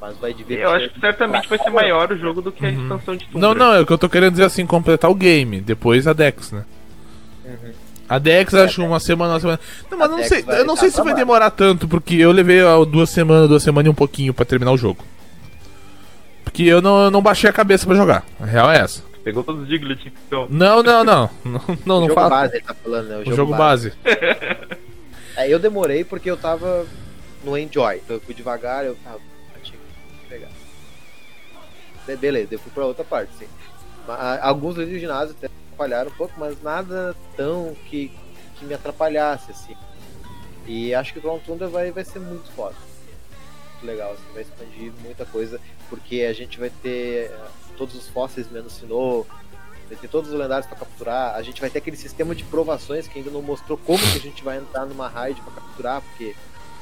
Mas 0.00 0.16
vai 0.18 0.32
divertir. 0.32 0.64
Eu 0.64 0.70
acho 0.70 0.90
que 0.90 1.00
certamente 1.00 1.48
vai 1.48 1.58
ser 1.58 1.70
maior 1.70 2.12
o 2.12 2.16
jogo 2.16 2.40
do 2.42 2.52
que 2.52 2.64
a 2.64 2.68
Uhum. 2.68 2.82
expansão 2.82 3.16
de 3.16 3.24
Tundra. 3.26 3.40
Não, 3.40 3.54
não, 3.54 3.72
é 3.74 3.80
o 3.80 3.86
que 3.86 3.92
eu 3.92 3.98
tô 3.98 4.08
querendo 4.08 4.32
dizer 4.32 4.44
assim, 4.44 4.64
completar 4.66 5.10
o 5.10 5.14
game. 5.14 5.60
Depois 5.60 6.06
a 6.06 6.12
Dex, 6.12 6.52
né? 6.52 6.64
Uhum. 7.44 7.72
A 8.08 8.18
Dex, 8.18 8.54
acho 8.54 8.84
uma 8.84 9.00
semana, 9.00 9.34
uma 9.34 9.40
semana. 9.40 9.60
Não, 9.90 9.98
mas 9.98 10.10
não 10.10 10.22
sei, 10.24 10.44
eu 10.46 10.64
não 10.64 10.76
sei 10.76 10.90
se 10.90 11.02
vai 11.02 11.14
demorar 11.14 11.50
tanto, 11.50 11.86
porque 11.88 12.14
eu 12.16 12.30
levei 12.32 12.60
duas 12.90 13.10
semanas, 13.10 13.48
duas 13.48 13.62
semanas 13.62 13.86
e 13.86 13.90
um 13.90 13.94
pouquinho 13.94 14.32
pra 14.32 14.44
terminar 14.44 14.72
o 14.72 14.76
jogo. 14.78 15.04
Porque 16.58 16.68
eu 16.68 16.82
não, 16.82 17.04
eu 17.04 17.10
não 17.12 17.22
baixei 17.22 17.48
a 17.48 17.52
cabeça 17.52 17.86
pra 17.86 17.94
jogar. 17.94 18.24
A 18.40 18.44
real 18.44 18.68
é 18.68 18.78
essa. 18.78 19.00
Pegou 19.22 19.44
todos 19.44 19.62
os 19.62 19.68
Diglett, 19.68 20.12
então. 20.26 20.48
Não, 20.50 20.82
não, 20.82 21.04
não. 21.04 21.30
Não, 21.44 21.60
não, 21.86 21.98
o 21.98 22.00
não 22.00 22.08
jogo 22.08 22.14
fala. 22.14 22.28
base 22.30 22.56
ele 22.56 22.64
tá 22.64 22.74
falando, 22.74 23.06
né? 23.06 23.16
O, 23.24 23.30
O 23.30 23.32
jogo 23.32 23.54
base. 23.54 23.92
É, 25.36 25.48
eu 25.48 25.60
demorei 25.60 26.02
porque 26.02 26.28
eu 26.28 26.36
tava 26.36 26.84
no 27.44 27.56
Enjoy. 27.56 27.98
Então 27.98 28.16
eu 28.16 28.20
fui 28.20 28.34
devagar, 28.34 28.84
eu 28.84 28.96
tava. 29.04 29.20
eu 29.54 29.62
tinha 29.62 29.78
que 29.78 30.28
pegar. 30.28 30.48
Be- 32.08 32.16
Beleza, 32.16 32.48
eu 32.54 32.58
fui 32.58 32.72
pra 32.74 32.84
outra 32.86 33.04
parte, 33.04 33.30
sim. 33.38 33.46
Alguns 34.42 34.74
livros 34.74 34.94
de 34.94 34.98
ginásio 35.00 35.36
até 35.38 35.46
atrapalharam 35.46 36.10
um 36.10 36.14
pouco, 36.14 36.34
mas 36.38 36.60
nada 36.60 37.14
tão 37.36 37.76
que, 37.88 38.10
que 38.58 38.64
me 38.64 38.74
atrapalhasse, 38.74 39.52
assim. 39.52 39.76
E 40.66 40.92
acho 40.92 41.12
que 41.12 41.20
o 41.20 41.22
Crown 41.22 41.38
Tundra 41.38 41.68
vai, 41.68 41.92
vai 41.92 42.04
ser 42.04 42.18
muito 42.18 42.50
foda. 42.50 42.74
Muito 43.78 43.86
legal, 43.86 44.12
assim, 44.12 44.32
vai 44.32 44.42
expandir 44.42 44.92
muita 45.04 45.24
coisa, 45.24 45.60
porque 45.88 46.22
a 46.22 46.32
gente 46.32 46.58
vai 46.58 46.68
ter 46.68 47.30
eh, 47.30 47.48
todos 47.76 47.94
os 47.94 48.08
fósseis 48.08 48.50
menos 48.50 48.72
Sinnoh, 48.72 49.24
vai 49.88 49.96
ter 49.96 50.08
todos 50.08 50.32
os 50.32 50.38
lendários 50.38 50.66
pra 50.66 50.76
capturar, 50.76 51.36
a 51.36 51.42
gente 51.42 51.60
vai 51.60 51.70
ter 51.70 51.78
aquele 51.78 51.96
sistema 51.96 52.34
de 52.34 52.42
provações 52.44 53.06
que 53.06 53.18
ainda 53.18 53.30
não 53.30 53.40
mostrou 53.40 53.78
como 53.78 53.98
que 53.98 54.18
a 54.18 54.20
gente 54.20 54.42
vai 54.42 54.58
entrar 54.58 54.84
numa 54.84 55.08
raid 55.08 55.40
pra 55.42 55.52
capturar, 55.52 56.02
porque 56.02 56.34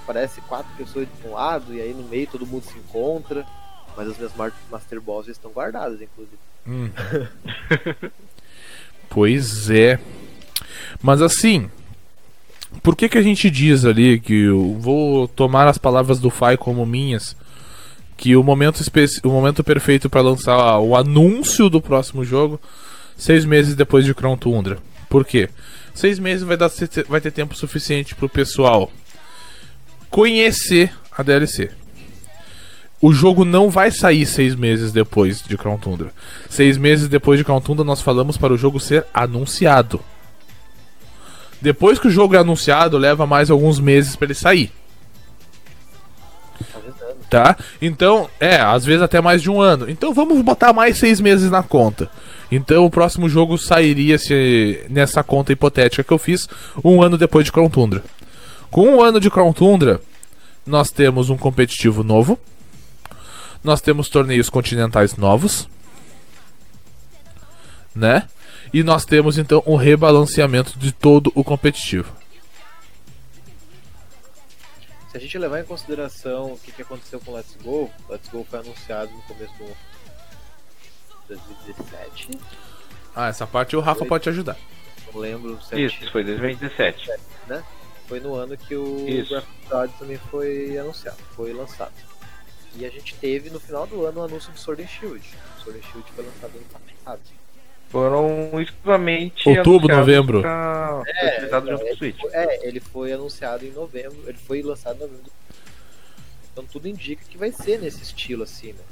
parece 0.07 0.40
quatro 0.42 0.72
pessoas 0.74 1.07
de 1.07 1.28
um 1.28 1.32
lado 1.32 1.74
e 1.74 1.82
aí 1.82 1.92
no 1.92 2.05
meio 2.05 2.26
todo 2.26 2.47
mundo 2.47 2.64
se 2.64 2.78
encontra, 2.78 3.47
mas 3.94 4.09
as 4.09 4.16
minhas 4.16 4.32
Master 4.70 5.01
Balls 5.01 5.28
estão 5.28 5.51
guardadas, 5.51 6.01
inclusive. 6.01 6.38
Hum. 6.66 6.90
pois 9.11 9.68
é. 9.68 9.99
Mas 11.03 11.20
assim, 11.20 11.70
por 12.83 12.97
que 12.97 13.09
que 13.09 13.19
a 13.19 13.23
gente 13.23 13.51
diz 13.51 13.85
ali 13.85 14.19
que 14.21 14.45
eu 14.45 14.77
vou 14.79 15.29
tomar 15.29 15.69
as 15.69 15.79
palavras 15.79 16.19
do 16.19 16.31
Fai 16.31 16.57
como 16.57 16.85
minhas? 16.87 17.37
Que 18.17 18.37
o 18.37 18.43
momento, 18.43 18.81
o 19.25 19.29
momento 19.29 19.62
perfeito 19.62 20.09
para 20.09 20.23
lançar 20.23 20.79
o 20.79 20.97
anúncio 20.97 21.69
do 21.69 21.81
próximo 21.81 22.25
jogo, 22.25 22.61
seis 23.17 23.45
meses 23.45 23.75
depois 23.75 24.05
de 24.05 24.14
Crown 24.14 24.37
Tundra. 24.37 24.79
Por 25.09 25.25
quê? 25.25 25.49
Seis 25.95 26.19
meses 26.19 26.47
vai, 26.47 26.57
dar, 26.57 26.71
vai 27.09 27.21
ter 27.21 27.31
tempo 27.31 27.55
suficiente 27.55 28.14
pro 28.14 28.29
pessoal 28.29 28.91
conhecer 30.11 30.93
a 31.12 31.23
DLC. 31.23 31.71
O 33.01 33.12
jogo 33.12 33.45
não 33.45 33.69
vai 33.69 33.91
sair 33.91 34.25
seis 34.25 34.55
meses 34.55 34.91
depois 34.91 35.43
de 35.43 35.57
Crown 35.57 35.79
Tundra. 35.79 36.12
Seis 36.49 36.79
meses 36.79 37.09
depois 37.09 37.39
de 37.39 37.45
Crown 37.45 37.61
Tundra, 37.61 37.85
nós 37.85 38.01
falamos 38.01 38.39
para 38.39 38.53
o 38.53 38.57
jogo 38.57 38.81
ser 38.81 39.07
anunciado. 39.12 40.01
Depois 41.61 41.98
que 41.98 42.09
o 42.09 42.11
jogo 42.11 42.34
é 42.34 42.38
anunciado, 42.38 42.98
leva 42.98 43.26
mais 43.26 43.50
alguns 43.50 43.80
meses 43.80 44.14
para 44.14 44.26
ele 44.26 44.34
sair, 44.34 44.72
tá? 47.30 47.57
Então, 47.80 48.28
é, 48.38 48.57
às 48.57 48.84
vezes 48.84 49.02
até 49.02 49.20
mais 49.20 49.42
de 49.42 49.50
um 49.50 49.61
ano. 49.61 49.88
Então 49.90 50.12
vamos 50.14 50.40
botar 50.42 50.72
mais 50.72 50.98
seis 50.98 51.20
meses 51.20 51.50
na 51.50 51.62
conta. 51.62 52.11
Então 52.50 52.84
o 52.84 52.90
próximo 52.90 53.28
jogo 53.28 53.59
sairia 53.59 54.18
se 54.18 54.84
nessa 54.88 55.22
conta 55.22 55.52
hipotética 55.52 56.04
que 56.04 56.12
eu 56.12 56.18
fiz 56.18 56.48
um 56.84 57.02
ano 57.02 57.18
depois 57.18 57.44
de 57.44 57.52
Crown 57.52 57.68
Tundra. 57.68 58.04
Com 58.70 58.96
um 58.96 59.02
ano 59.02 59.18
de 59.20 59.30
Crown 59.30 59.52
Tundra, 59.52 60.00
nós 60.66 60.90
temos 60.90 61.30
um 61.30 61.36
competitivo 61.36 62.02
novo. 62.02 62.38
Nós 63.62 63.80
temos 63.80 64.09
torneios 64.09 64.48
continentais 64.48 65.16
novos. 65.16 65.68
Né? 67.94 68.24
E 68.73 68.83
nós 68.83 69.05
temos 69.05 69.39
então 69.39 69.62
um 69.67 69.77
rebalanceamento 69.77 70.79
de 70.79 70.93
todo 70.93 71.33
o 71.35 71.43
competitivo. 71.45 72.12
Se 75.11 75.17
a 75.17 75.21
gente 75.21 75.39
levar 75.39 75.61
em 75.61 75.64
consideração 75.64 76.53
o 76.53 76.59
que, 76.59 76.73
que 76.73 76.83
aconteceu 76.83 77.19
com 77.21 77.33
Let's 77.33 77.57
Go, 77.62 77.91
Let's 78.09 78.29
Go 78.29 78.47
foi 78.49 78.59
anunciado 78.59 79.11
no 79.12 79.23
começo 79.23 79.55
do 79.55 79.77
2017, 81.29 82.39
Ah, 83.14 83.29
essa 83.29 83.47
parte 83.47 83.75
o 83.77 83.81
Rafa 83.81 84.01
Foi. 84.01 84.09
pode 84.09 84.25
te 84.25 84.29
ajudar. 84.29 84.57
não 85.12 85.21
lembro 85.21 85.59
certinho. 85.62 85.87
Isso, 85.87 86.12
foi 86.12 86.23
2017. 86.25 87.11
Foi 88.07 88.21
no 88.21 88.35
ano 88.35 88.57
que 88.57 88.77
o 88.77 89.09
Isso. 89.09 89.31
Graphic 89.31 89.67
Card 89.69 89.95
também 89.99 90.19
foi 90.31 90.79
anunciado, 90.79 91.17
foi 91.35 91.53
lançado. 91.53 91.93
E 92.77 92.85
a 92.85 92.91
gente 92.91 93.14
teve 93.14 93.49
no 93.51 93.59
final 93.59 93.87
do 93.87 94.05
ano 94.05 94.21
o 94.21 94.25
anúncio 94.25 94.53
do 94.53 94.59
Sword 94.59 94.83
and 94.83 94.87
Shield. 94.87 95.25
O 95.59 95.62
Sword 95.62 95.81
and 95.81 95.91
Shield 95.91 96.12
foi 96.14 96.25
lançado 96.25 96.57
ano 96.57 96.67
passado. 96.67 97.21
Foram 97.89 98.61
exclusivamente. 98.61 99.49
Outubro, 99.49 99.95
novembro. 99.95 100.41
Pra... 100.41 101.03
É, 101.07 101.41
junto 101.49 101.78
com 101.78 101.93
o 101.93 101.97
Switch. 101.97 102.18
É, 102.32 102.66
ele 102.66 102.80
foi 102.80 103.12
anunciado 103.12 103.64
em 103.64 103.70
novembro, 103.70 104.16
ele 104.26 104.39
foi 104.39 104.62
lançado 104.62 104.97
em 104.97 105.01
novembro. 105.01 105.32
Então 106.53 106.64
tudo 106.64 106.89
indica 106.89 107.22
que 107.28 107.39
vai 107.39 107.53
ser 107.53 107.78
nesse 107.80 108.03
estilo 108.03 108.43
assim, 108.43 108.72
né? 108.72 108.82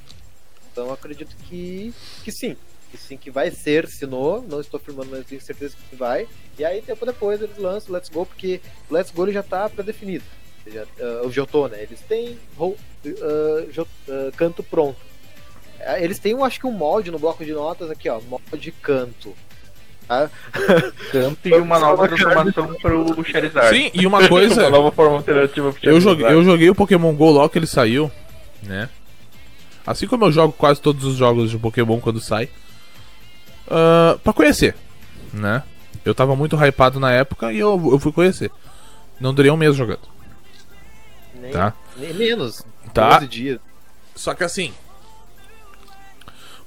Então 0.70 0.86
eu 0.86 0.92
acredito 0.92 1.34
que, 1.48 1.92
que 2.22 2.30
sim. 2.30 2.56
Que 2.90 2.98
sim, 2.98 3.16
que 3.16 3.30
vai 3.30 3.50
ser 3.50 3.88
Sinnoh, 3.88 4.42
não 4.48 4.60
estou 4.60 4.78
afirmando, 4.78 5.10
mas 5.10 5.26
tenho 5.26 5.40
certeza 5.40 5.74
que 5.90 5.96
vai. 5.96 6.28
E 6.56 6.64
aí 6.64 6.80
tempo 6.80 7.04
depois 7.04 7.42
eles 7.42 7.58
lançam 7.58 7.90
o 7.90 7.94
Let's 7.94 8.08
Go, 8.08 8.24
porque 8.24 8.60
o 8.88 8.94
Let's 8.94 9.10
Go 9.10 9.24
ele 9.24 9.32
já 9.32 9.40
está 9.40 9.68
pré-definido. 9.68 10.24
Seja, 10.62 10.86
ah, 11.00 11.26
o 11.26 11.32
Jotô, 11.32 11.66
né? 11.68 11.82
Eles 11.82 12.00
têm 12.00 12.38
Jo- 13.72 13.88
ah, 14.08 14.30
canto 14.36 14.62
pronto. 14.62 14.96
Ah, 15.86 16.00
Eles 16.00 16.18
têm, 16.18 16.40
acho 16.42 16.58
que 16.60 16.66
um 16.66 16.72
molde 16.72 17.10
no 17.10 17.18
bloco 17.18 17.44
de 17.44 17.52
notas 17.52 17.90
aqui, 17.90 18.08
ó, 18.08 18.20
molde 18.20 18.72
canto. 18.82 19.34
Tá? 20.06 20.30
Canto 21.10 21.48
e 21.48 21.54
uma 21.54 21.78
nova 21.78 22.06
transformação 22.06 22.74
pro 22.74 23.24
Charizard. 23.24 23.74
Sim, 23.74 23.90
e 23.94 24.06
uma 24.06 24.28
coisa. 24.28 24.60
uma 24.68 24.70
nova 24.70 24.92
forma 24.92 25.16
alternativa 25.16 25.72
pro 25.72 25.80
Eu 25.90 25.98
joguei, 25.98 26.26
eu 26.26 26.44
joguei 26.44 26.68
o 26.68 26.74
Pokémon 26.74 27.14
GO 27.14 27.30
logo 27.30 27.48
que 27.48 27.58
ele 27.58 27.66
saiu, 27.66 28.10
né? 28.62 28.90
Assim 29.86 30.06
como 30.06 30.26
eu 30.26 30.32
jogo 30.32 30.52
quase 30.52 30.78
todos 30.80 31.04
os 31.04 31.16
jogos 31.16 31.50
de 31.50 31.56
Pokémon 31.58 32.00
quando 32.00 32.20
sai. 32.20 32.50
ah, 33.70 34.18
pra 34.22 34.34
conhecer, 34.34 34.76
né? 35.32 35.62
Eu 36.04 36.14
tava 36.14 36.36
muito 36.36 36.54
hypado 36.54 37.00
na 37.00 37.10
época 37.10 37.50
e 37.50 37.58
eu, 37.58 37.80
eu 37.92 37.98
fui 37.98 38.12
conhecer. 38.12 38.50
Não 39.18 39.32
durei 39.32 39.50
um 39.50 39.56
mês 39.56 39.74
jogando. 39.74 40.06
Nem, 41.40 41.50
Tá. 41.50 41.72
nem 41.96 42.12
menos. 42.12 42.62
Tá. 42.92 43.14
12 43.20 43.26
dias. 43.28 43.58
Só 44.14 44.34
que 44.34 44.44
assim. 44.44 44.74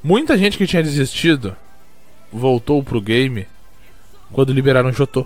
Muita 0.07 0.37
gente 0.37 0.57
que 0.57 0.65
tinha 0.65 0.81
desistido 0.81 1.53
voltou 2.31 2.81
pro 2.81 3.01
game 3.01 3.45
quando 4.31 4.53
liberaram 4.53 4.87
o 4.87 4.93
Jotô. 4.93 5.25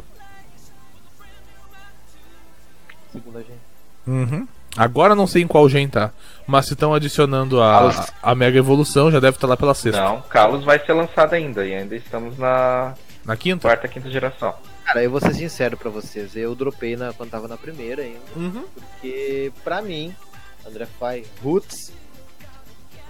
Segundo 3.11 3.37
a 3.37 3.41
gente. 3.41 3.59
Uhum. 4.07 4.47
Agora 4.75 5.13
não 5.13 5.27
sei 5.27 5.43
em 5.43 5.47
qual 5.47 5.69
gen 5.69 5.87
tá. 5.87 6.11
Mas 6.47 6.65
se 6.65 6.73
estão 6.73 6.95
adicionando 6.95 7.61
a, 7.61 8.07
a 8.23 8.33
Mega 8.33 8.57
Evolução, 8.57 9.11
já 9.11 9.19
deve 9.19 9.37
estar 9.37 9.45
lá 9.45 9.55
pela 9.55 9.75
sexta. 9.75 10.01
Não, 10.01 10.19
Kalos 10.23 10.65
vai 10.65 10.83
ser 10.83 10.93
lançado 10.93 11.33
ainda 11.35 11.63
e 11.63 11.75
ainda 11.75 11.95
estamos 11.95 12.35
na 12.39 12.95
Na 13.23 13.37
quinta? 13.37 13.67
quarta, 13.67 13.87
quinta 13.87 14.09
geração. 14.09 14.55
Cara, 14.83 15.03
eu 15.03 15.11
vou 15.11 15.21
ser 15.21 15.35
sincero 15.35 15.77
pra 15.77 15.91
vocês. 15.91 16.35
Eu 16.35 16.55
dropei 16.55 16.95
na, 16.95 17.13
quando 17.13 17.29
tava 17.29 17.47
na 17.47 17.55
primeira 17.55 18.01
ainda. 18.01 18.19
Uhum. 18.35 18.63
Porque, 18.73 19.51
pra 19.63 19.79
mim, 19.79 20.11
André 20.67 20.87
Fai, 20.99 21.23
Roots, 21.43 21.93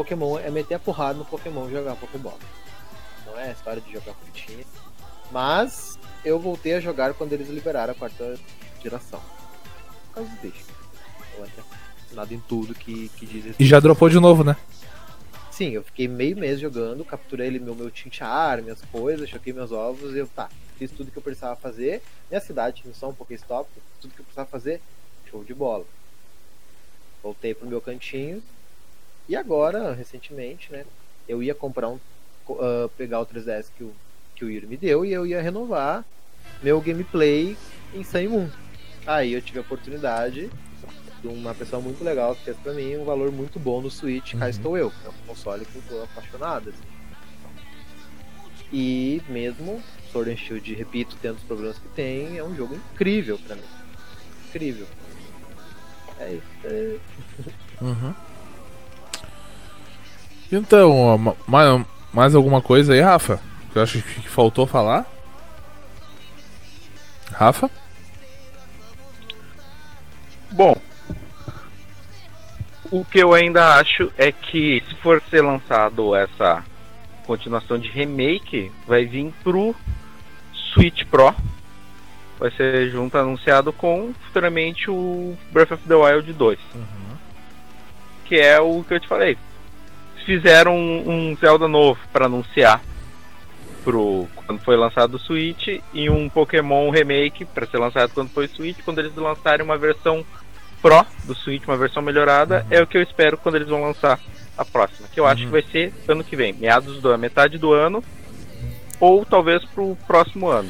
Pokémon 0.02 0.40
é 0.40 0.50
meter 0.50 0.76
a 0.76 0.80
porrada 0.80 1.20
no 1.20 1.26
Pokémon 1.26 1.70
e 1.70 1.72
jogar 1.72 1.96
Pokébola. 1.96 2.40
Não 3.26 3.38
é 3.38 3.50
a 3.50 3.52
história 3.52 3.80
de 3.80 3.92
jogar 3.94 4.16
frutinha. 4.16 4.66
Mas 5.32 6.00
eu 6.26 6.40
voltei 6.40 6.74
a 6.74 6.80
jogar 6.80 7.14
quando 7.14 7.34
eles 7.34 7.50
liberaram 7.50 7.92
a 7.94 7.96
quarta 7.96 8.40
geração. 8.82 9.22
Por 10.08 10.16
causa 10.16 10.30
bicho. 10.42 10.66
Eu 11.38 11.44
até 11.44 11.62
assinado 12.04 12.34
em 12.34 12.40
tudo 12.40 12.74
que, 12.74 13.10
que 13.10 13.26
diz 13.28 13.56
E 13.60 13.66
já 13.66 13.80
dropou 13.80 14.10
de 14.10 14.20
novo, 14.20 14.44
né? 14.44 14.58
Sim, 15.52 15.70
eu 15.70 15.84
fiquei 15.84 16.08
meio 16.08 16.36
mês 16.36 16.60
jogando, 16.60 17.06
capturei 17.06 17.46
ele, 17.46 17.60
meu, 17.60 17.76
meu 17.76 17.92
minhas 18.64 18.82
coisas, 18.92 19.30
choquei 19.30 19.54
meus 19.54 19.72
ovos 19.72 20.16
e 20.16 20.18
eu, 20.18 20.28
tá, 20.28 20.50
fiz 20.78 20.90
tudo 20.90 21.12
que 21.12 21.18
eu 21.18 21.22
precisava 21.22 21.56
fazer. 21.56 22.02
Minha 22.30 22.42
cidade 22.42 22.84
só 22.96 23.10
um 23.10 23.14
Pokéstop, 23.14 23.70
tudo 24.02 24.14
que 24.16 24.22
eu 24.22 24.26
precisava 24.26 24.50
fazer, 24.50 24.82
show 25.30 25.44
de 25.44 25.54
bola. 25.54 25.86
Voltei 27.22 27.54
pro 27.54 27.68
meu 27.68 27.80
cantinho. 27.80 28.42
E 29.32 29.36
agora, 29.38 29.94
recentemente, 29.94 30.74
né, 30.74 30.84
eu 31.26 31.42
ia 31.42 31.56
comprar 31.56 31.88
um, 31.88 31.98
ah, 32.60 32.90
pegar 32.98 33.22
o 33.22 33.26
3DS 33.26 33.70
que 33.74 33.82
o, 33.82 33.96
que 34.36 34.44
o 34.44 34.50
Yuri 34.50 34.68
me 34.68 34.76
deu 34.76 35.06
e 35.06 35.14
eu 35.14 35.26
ia 35.26 35.42
renovar 35.42 36.04
meu 36.62 36.82
gameplay 36.82 37.56
em 37.96 38.04
Sun 38.04 38.28
Moon. 38.28 38.50
Aí 39.08 39.32
eu 39.32 39.42
tive 39.42 39.60
a 39.60 39.62
oportunidade 39.62 40.52
de 41.22 41.28
uma 41.30 41.56
pessoa 41.56 41.82
muito 41.82 42.04
legal 42.04 42.36
que 42.36 42.44
fez 42.44 42.58
pra 42.58 42.74
mim 42.74 42.98
um 42.98 43.06
valor 43.06 43.32
muito 43.32 43.58
bom 43.58 43.80
no 43.82 43.90
Switch. 43.90 44.34
Cá 44.34 44.44
Uhum. 44.44 44.50
estou 44.50 44.78
eu, 44.78 44.92
é 45.06 45.08
um 45.08 45.26
console 45.26 45.64
que 45.64 45.78
eu 45.78 45.84
tô 45.88 46.04
apaixonado. 46.04 46.68
assim. 46.68 46.84
E 48.70 49.22
mesmo 49.30 49.82
Sword 50.12 50.32
and 50.32 50.36
Shield, 50.36 50.74
repito, 50.74 51.16
tendo 51.22 51.38
os 51.38 51.44
problemas 51.44 51.80
que 51.80 51.88
tem, 51.88 52.38
é 52.38 52.44
um 52.44 52.54
jogo 52.54 52.76
incrível 52.76 53.40
pra 53.40 53.56
mim. 53.56 53.64
Incrível. 54.50 54.88
É 56.20 56.34
isso. 56.34 56.44
É... 56.66 57.00
Uhum. 57.82 58.14
Então, 60.52 60.92
ó, 60.98 61.18
ma- 61.18 61.36
ma- 61.48 61.86
mais 62.14 62.36
alguma 62.36 62.62
coisa 62.62 62.94
aí, 62.94 63.00
Rafa? 63.02 63.40
Que 63.72 63.78
eu 63.80 63.84
acho 63.84 64.02
que 64.02 64.28
faltou 64.28 64.68
falar? 64.68 65.06
Rafa? 67.32 67.70
Bom, 70.52 70.76
o 72.92 73.06
que 73.06 73.20
eu 73.20 73.34
ainda 73.34 73.76
acho 73.76 74.12
é 74.18 74.32
que 74.34 74.84
se 74.90 74.96
for 74.96 75.22
ser 75.30 75.42
lançado 75.42 76.14
essa 76.14 76.62
continuação 77.26 77.80
de 77.80 77.90
remake, 77.90 78.70
vai 78.86 79.06
vir 79.06 79.34
pro 79.44 79.74
Switch 80.54 81.06
Pro. 81.06 81.34
Vai 82.38 82.52
ser 82.52 82.90
junto 82.90 83.18
anunciado 83.18 83.72
com 83.72 84.14
futuramente 84.26 84.90
o 84.90 85.38
Breath 85.52 85.72
of 85.72 85.88
the 85.88 85.96
Wild 85.96 86.34
2. 86.34 86.60
Que 88.26 88.36
é 88.40 88.60
o 88.60 88.84
que 88.84 88.94
eu 88.96 89.00
te 89.00 89.08
falei. 89.08 89.38
Fizeram 90.26 90.76
um, 90.76 91.32
um 91.32 91.38
Zelda 91.38 91.68
novo 91.68 92.00
para 92.12 92.26
anunciar 92.26 92.82
pro 93.84 94.28
quando 94.36 94.62
foi 94.62 94.78
lançado 94.78 95.16
o 95.16 95.20
Switch 95.20 95.68
e 95.94 96.10
um 96.10 96.30
Pokémon 96.30 96.90
remake 96.92 97.46
para 97.46 97.66
ser 97.66 97.78
lançado 97.80 98.12
quando 98.14 98.30
foi 98.30 98.46
o 98.46 98.50
Switch, 98.50 98.78
quando 98.86 99.00
eles 99.00 99.16
lançarem 99.16 99.66
uma 99.66 99.78
versão 99.78 100.26
Pro 100.82 101.06
do 101.26 101.36
Switch, 101.36 101.64
uma 101.68 101.78
versão 101.78 102.02
melhorada, 102.02 102.66
é 102.72 102.82
o 102.82 102.88
que 102.88 102.98
eu 102.98 103.04
espero 103.04 103.38
quando 103.38 103.56
eles 103.56 103.68
vão 103.68 103.82
lançar 103.84 104.20
a 104.58 104.66
próxima, 104.66 105.08
que 105.14 105.20
eu 105.20 105.28
acho 105.28 105.42
Uhum. 105.44 105.48
que 105.48 105.52
vai 105.52 105.62
ser 105.72 105.94
ano 106.08 106.24
que 106.24 106.36
vem, 106.36 106.54
meados 106.54 107.00
da 107.02 107.18
metade 107.18 107.58
do 107.60 107.72
ano 107.72 108.04
ou 109.00 109.24
talvez 109.26 109.64
pro 109.66 109.96
próximo 110.08 110.48
ano, 110.48 110.70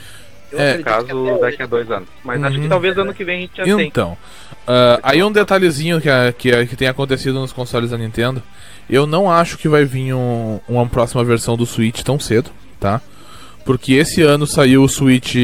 É, 0.54 0.78
caso 0.80 1.40
daqui 1.40 1.64
a 1.64 1.66
dois 1.66 1.90
anos. 1.92 2.08
Mas 2.24 2.44
acho 2.44 2.56
Uhum. 2.58 2.64
que 2.64 2.68
talvez 2.70 2.98
ano 2.98 3.14
que 3.14 3.24
vem 3.24 3.38
a 3.38 3.42
gente 3.42 3.58
já 3.58 3.64
tenha. 3.64 3.84
Então, 3.84 4.18
ah, 4.68 5.00
aí 5.04 5.24
um 5.24 5.32
detalhezinho 5.32 6.00
que, 6.02 6.10
a- 6.10 6.34
que, 6.38 6.52
a- 6.52 6.66
que 6.66 6.76
tem 6.76 6.88
acontecido 6.88 7.40
nos 7.40 7.52
consoles 7.54 7.92
da 7.92 7.98
Nintendo. 7.98 8.42
Eu 8.90 9.06
não 9.08 9.32
acho 9.32 9.58
que 9.58 9.70
vai 9.70 9.86
vir 9.86 10.14
um- 10.14 10.60
uma 10.68 10.86
próxima 10.86 11.24
versão 11.24 11.56
do 11.56 11.66
Switch 11.66 12.02
tão 12.02 12.20
cedo, 12.20 12.50
tá? 12.80 13.00
Porque 13.66 13.94
esse 13.94 14.22
ano 14.22 14.46
saiu 14.46 14.84
o 14.84 14.90
Switch 14.90 15.36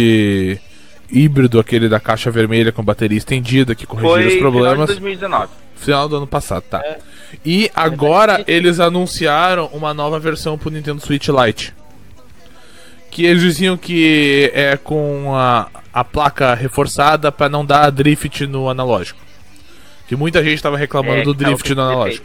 híbrido, 1.10 1.60
aquele 1.60 1.88
da 1.88 2.00
caixa 2.00 2.30
vermelha 2.30 2.72
com 2.72 2.84
bateria 2.84 3.18
estendida, 3.18 3.74
que 3.74 3.86
corrigiu 3.86 4.10
Foi 4.12 4.20
os 4.28 4.34
final 4.34 4.52
de 4.52 4.58
problemas. 4.58 4.88
2019. 4.88 5.48
Final 5.76 6.10
do 6.10 6.18
ano 6.18 6.28
passado, 6.28 6.64
tá. 6.70 6.82
É. 6.84 6.98
E 7.46 7.70
agora 7.76 8.44
eles 8.48 8.80
anunciaram 8.80 9.68
uma 9.72 9.94
nova 9.94 10.20
versão 10.20 10.58
pro 10.58 10.70
Nintendo 10.72 11.00
Switch 11.00 11.28
Lite. 11.30 11.74
Que 13.18 13.26
eles 13.26 13.42
diziam 13.42 13.76
que 13.76 14.52
é 14.54 14.78
com 14.78 15.36
a, 15.36 15.68
a 15.92 16.04
placa 16.04 16.54
reforçada 16.54 17.32
pra 17.32 17.50
não 17.50 17.66
dar 17.66 17.90
drift 17.90 18.46
no 18.46 18.70
analógico. 18.70 19.20
Que 20.08 20.16
muita 20.16 20.44
gente 20.44 20.62
tava 20.62 20.78
reclamando 20.78 21.22
É, 21.22 21.24
do 21.24 21.34
drift 21.34 21.74
no 21.74 21.82
analógico. 21.82 22.24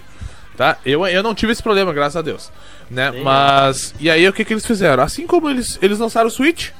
Tá? 0.54 0.76
Eu, 0.84 1.06
eu 1.06 1.22
não 1.22 1.34
tive 1.34 1.50
esse 1.50 1.62
problema, 1.62 1.94
graças 1.94 2.16
a 2.16 2.20
Deus. 2.20 2.52
Né? 2.90 3.10
Sim. 3.10 3.22
Mas. 3.22 3.94
E 3.98 4.10
aí 4.10 4.28
o 4.28 4.34
que, 4.34 4.44
que 4.44 4.52
eles 4.52 4.66
fizeram? 4.66 5.02
Assim 5.02 5.26
como 5.26 5.48
eles, 5.48 5.78
eles 5.80 5.98
lançaram 5.98 6.28
o 6.28 6.30
Switch, 6.30 6.72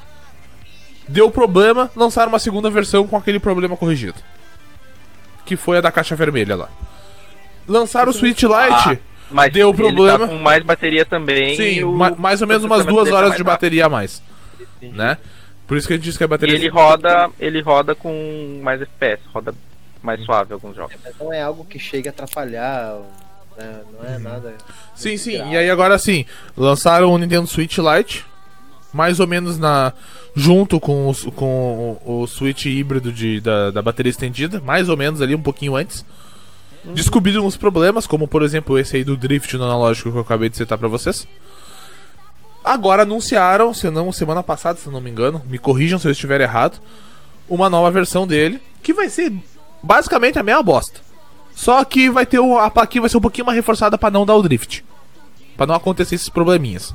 deu 1.09 1.31
problema, 1.31 1.91
lançaram 1.97 2.29
uma 2.29 2.39
segunda 2.39 2.69
versão 2.69 3.09
com 3.09 3.17
aquele 3.17 3.41
problema 3.41 3.79
corrigido. 3.79 4.19
Que 5.47 5.57
foi 5.57 5.79
a 5.79 5.81
da 5.81 5.91
caixa 5.91 6.15
vermelha 6.15 6.55
lá. 6.55 6.69
Lançaram 7.67 8.11
o 8.11 8.15
Switch 8.15 8.43
Lite. 8.43 8.53
Ah, 8.53 8.97
Mas 9.33 9.53
Deu 9.53 9.68
ele 9.70 9.76
problema. 9.78 10.18
Tá 10.20 10.28
com 10.28 10.39
mais 10.39 10.62
bateria 10.62 11.05
também. 11.05 11.57
Sim, 11.57 11.62
e 11.78 11.85
o 11.85 11.93
ma- 11.93 12.11
mais 12.16 12.41
ou 12.43 12.47
menos 12.49 12.64
umas 12.64 12.85
duas 12.85 13.09
tá 13.09 13.16
horas 13.16 13.37
de 13.37 13.43
bateria 13.45 13.87
a 13.87 13.89
mais, 13.89 14.22
né? 14.80 15.18
Por 15.66 15.76
isso 15.76 15.87
que 15.87 15.95
a 15.95 15.97
gente 15.97 16.05
diz 16.05 16.16
que 16.16 16.24
a 16.24 16.26
E 16.26 16.28
bateria 16.28 16.55
ele 16.55 16.68
roda, 16.68 17.30
ele 17.41 17.61
roda 17.62 17.95
com 17.95 18.61
mais 18.62 18.83
FPS, 18.83 19.22
roda 19.33 19.55
mais 20.03 20.22
suave 20.24 20.53
alguns 20.53 20.76
jogos. 20.76 20.95
Mas 21.03 21.14
não 21.18 21.33
é 21.33 21.41
algo 21.43 21.64
que 21.64 21.78
chegue 21.78 22.09
a 22.09 22.11
atrapalhar, 22.11 22.97
né? 23.57 23.80
não 23.93 24.01
Uhum. 24.09 24.14
é 24.14 24.18
nada. 24.18 24.55
Sim, 24.95 25.16
sim. 25.16 25.37
grave. 25.39 25.53
E 25.53 25.57
aí 25.57 25.70
agora 25.70 25.99
sim, 25.99 26.26
lançaram 26.57 27.12
o 27.12 27.16
Nintendo 27.18 27.47
Switch 27.47 27.78
Lite, 27.78 28.24
mais 28.93 29.20
ou 29.20 29.26
menos 29.26 29.59
na 29.59 29.93
junto 30.35 30.80
com, 30.80 31.09
os- 31.09 31.24
com 31.37 31.99
o, 32.05 32.22
o 32.22 32.26
Switch 32.26 32.66
híbrido 32.66 33.12
de, 33.12 33.41
da, 33.41 33.70
da 33.70 33.80
bateria 33.83 34.11
estendida, 34.11 34.61
mais 34.61 34.89
ou 34.89 34.97
menos 34.97 35.22
ali 35.22 35.35
um 35.35 35.43
pouquinho 35.43 35.76
antes. 35.76 36.05
Descobriram 36.85 37.47
uns 37.47 37.57
problemas, 37.57 38.07
como 38.07 38.26
por 38.26 38.43
exemplo 38.43 38.78
esse 38.78 38.97
aí 38.97 39.05
do 39.05 39.16
drift 39.16 39.57
no 39.57 39.64
analógico 39.64 40.11
que 40.11 40.16
eu 40.16 40.22
acabei 40.22 40.49
de 40.49 40.57
citar 40.57 40.76
pra 40.76 40.89
vocês. 40.89 41.26
Agora 42.64 43.03
anunciaram, 43.03 43.72
se 43.72 43.91
não 43.91 44.12
semana 44.12 44.43
passada, 44.43 44.78
se 44.78 44.89
não 44.89 45.01
me 45.01 45.11
engano, 45.11 45.43
me 45.49 45.59
corrijam 45.59 45.99
se 45.99 46.07
eu 46.07 46.12
estiver 46.12 46.41
errado, 46.41 46.80
uma 47.49 47.68
nova 47.70 47.91
versão 47.91 48.26
dele, 48.26 48.61
que 48.83 48.93
vai 48.93 49.09
ser 49.09 49.33
basicamente 49.83 50.39
a 50.39 50.43
mesma 50.43 50.62
bosta. 50.62 51.01
Só 51.55 51.85
que 51.85 52.11
vai 52.11 52.24
ter 52.24 52.41
a 52.41 52.70
plaquinha 52.70 53.03
vai 53.03 53.11
ser 53.11 53.16
um 53.16 53.20
pouquinho 53.20 53.47
mais 53.47 53.57
reforçada 53.57 53.99
pra 53.99 54.11
não 54.11 54.24
dar 54.24 54.35
o 54.37 54.43
drift. 54.43 54.85
Pra 55.57 55.66
não 55.66 55.74
acontecer 55.74 56.14
esses 56.14 56.28
probleminhas. 56.28 56.95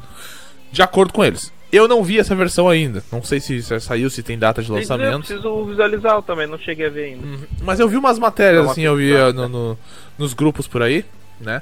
De 0.72 0.82
acordo 0.82 1.14
com 1.14 1.24
eles. 1.24 1.52
Eu 1.72 1.88
não 1.88 2.02
vi 2.04 2.18
essa 2.20 2.34
versão 2.34 2.70
ainda. 2.70 3.04
Não 3.12 3.22
sei 3.22 3.40
se 3.40 3.60
já 3.60 3.80
saiu, 3.80 4.10
se 4.10 4.24
tem 4.24 4.38
data 4.40 4.62
de 4.64 4.70
Eu 4.70 4.76
lançamento. 4.76 5.20
preciso 5.26 5.66
visualizar 5.66 6.16
eu 6.16 6.22
também, 6.22 6.48
não 6.48 6.58
cheguei 6.58 6.86
a 6.88 6.90
ver 6.90 7.06
ainda. 7.14 7.26
Uhum. 7.28 7.40
Mas 7.62 7.80
eu 7.80 7.90
vi 7.90 7.98
umas 7.98 8.18
matérias, 8.18 8.64
uma 8.64 8.72
assim, 8.72 8.82
eu 8.84 8.96
vi 8.96 9.08
pesquisada. 9.12 9.46
uh, 9.46 9.50
no, 9.50 9.70
no- 9.72 9.80
nos 10.18 10.34
grupos 10.34 10.66
por 10.68 10.82
aí, 10.82 11.04
né? 11.42 11.62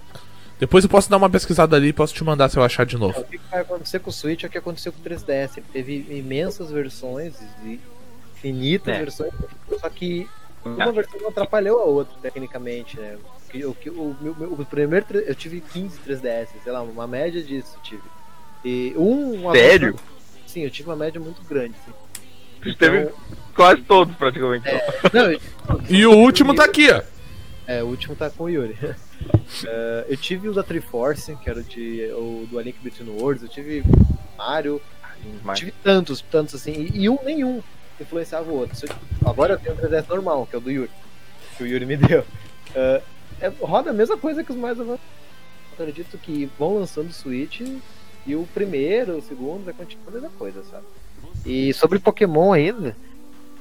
Depois 0.59 0.83
eu 0.85 0.89
posso 0.89 1.09
dar 1.09 1.17
uma 1.17 1.29
pesquisada 1.29 1.75
ali 1.75 1.87
e 1.89 1.93
posso 1.93 2.13
te 2.13 2.23
mandar 2.23 2.47
se 2.49 2.57
eu 2.57 2.63
achar 2.63 2.85
de 2.85 2.97
novo. 2.97 3.19
O 3.19 3.23
que 3.25 3.37
vai 3.51 3.61
acontecer 3.61 3.99
com 3.99 4.09
o 4.09 4.13
Switch 4.13 4.43
é 4.43 4.47
o 4.47 4.49
que 4.49 4.57
aconteceu 4.57 4.93
com 4.93 4.99
o 4.99 5.03
3DS. 5.03 5.57
Ele 5.57 5.65
teve 5.73 6.05
imensas 6.09 6.71
versões, 6.71 7.33
e 7.65 7.79
infinitas 8.35 8.95
É. 8.95 8.99
versões, 8.99 9.31
só 9.79 9.89
que 9.89 10.27
uma 10.63 10.91
versão 10.91 11.19
não 11.19 11.29
atrapalhou 11.29 11.79
a 11.81 11.85
outra, 11.85 12.15
tecnicamente, 12.21 12.97
né? 12.99 13.17
O 13.65 13.73
que- 13.73 13.89
O, 13.89 14.15
o, 14.21 14.57
o 14.61 14.65
primeiro, 14.65 15.05
eu 15.19 15.33
tive 15.35 15.61
15 15.61 15.97
3DS, 16.05 16.47
sei 16.63 16.71
lá, 16.71 16.81
uma 16.81 17.07
média 17.07 17.41
disso 17.41 17.75
eu 17.77 17.81
tive. 17.83 18.03
E 18.65 18.93
um. 18.97 19.41
uma 19.41 19.53
Sério? 19.53 19.91
versão- 19.93 20.15
Sim, 20.47 20.61
eu 20.61 20.69
tive 20.71 20.89
uma 20.89 20.95
média 20.95 21.19
muito 21.21 21.41
grande. 21.43 21.75
Assim. 21.81 21.93
Você 22.63 22.73
teve 22.77 23.09
quase 23.53 23.81
todos 23.83 24.15
praticamente. 24.15 24.67
É, 24.67 24.81
não, 25.13 25.31
eu, 25.31 25.39
E 25.89 26.05
o 26.05 26.11
último 26.17 26.55
tá 26.55 26.65
aqui, 26.65 26.89
ó. 26.91 27.01
É, 27.67 27.83
o 27.83 27.87
último 27.87 28.15
tá 28.15 28.29
com 28.29 28.45
o 28.45 28.49
Yuri. 28.49 28.75
É, 29.65 30.05
eu 30.09 30.17
tive 30.17 30.49
o 30.49 30.53
da 30.53 30.61
Triforce, 30.61 31.35
que 31.37 31.49
era 31.49 31.59
o 31.59 31.63
de, 31.63 32.09
o 32.11 32.45
do 32.51 32.59
A 32.59 32.63
Link 32.63 32.77
Between 32.83 33.09
Worlds, 33.09 33.41
eu 33.43 33.47
tive 33.49 33.83
Mario, 34.37 34.81
Mas- 35.41 35.59
tive 35.59 35.71
tantos, 35.83 36.19
tantos 36.21 36.55
assim, 36.55 36.89
e, 36.93 37.03
e 37.03 37.09
um 37.09 37.17
nenhum 37.23 37.63
influenciava 37.99 38.51
o 38.51 38.55
outro. 38.55 38.75
Eu- 38.85 39.29
agora 39.29 39.53
eu 39.53 39.57
tenho 39.59 39.73
o 39.73 39.77
3DS 39.79 40.07
normal, 40.09 40.45
que 40.45 40.55
é 40.55 40.59
o 40.59 40.61
do 40.61 40.69
Yuri, 40.69 40.91
que 41.57 41.63
o 41.63 41.67
Yuri 41.67 41.85
me 41.85 41.95
deu. 41.97 42.25
É, 42.75 43.01
é- 43.39 43.51
roda 43.61 43.91
a 43.91 43.93
mesma 43.93 44.17
coisa 44.17 44.43
que 44.43 44.51
os 44.51 44.57
mais 44.57 44.77
avançados. 44.79 45.01
Acredito 45.73 46.17
que 46.17 46.49
vão 46.59 46.77
lançando 46.79 47.13
Switch 47.13 47.61
e 48.25 48.35
o 48.35 48.47
primeiro, 48.53 49.17
o 49.17 49.21
segundo 49.21 49.65
vai 49.65 49.73
continuar 49.73 50.07
a 50.07 50.11
mesma 50.11 50.29
coisa, 50.37 50.63
sabe? 50.63 50.85
E 51.45 51.73
sobre 51.73 51.99
Pokémon 51.99 52.53
ainda, 52.53 52.95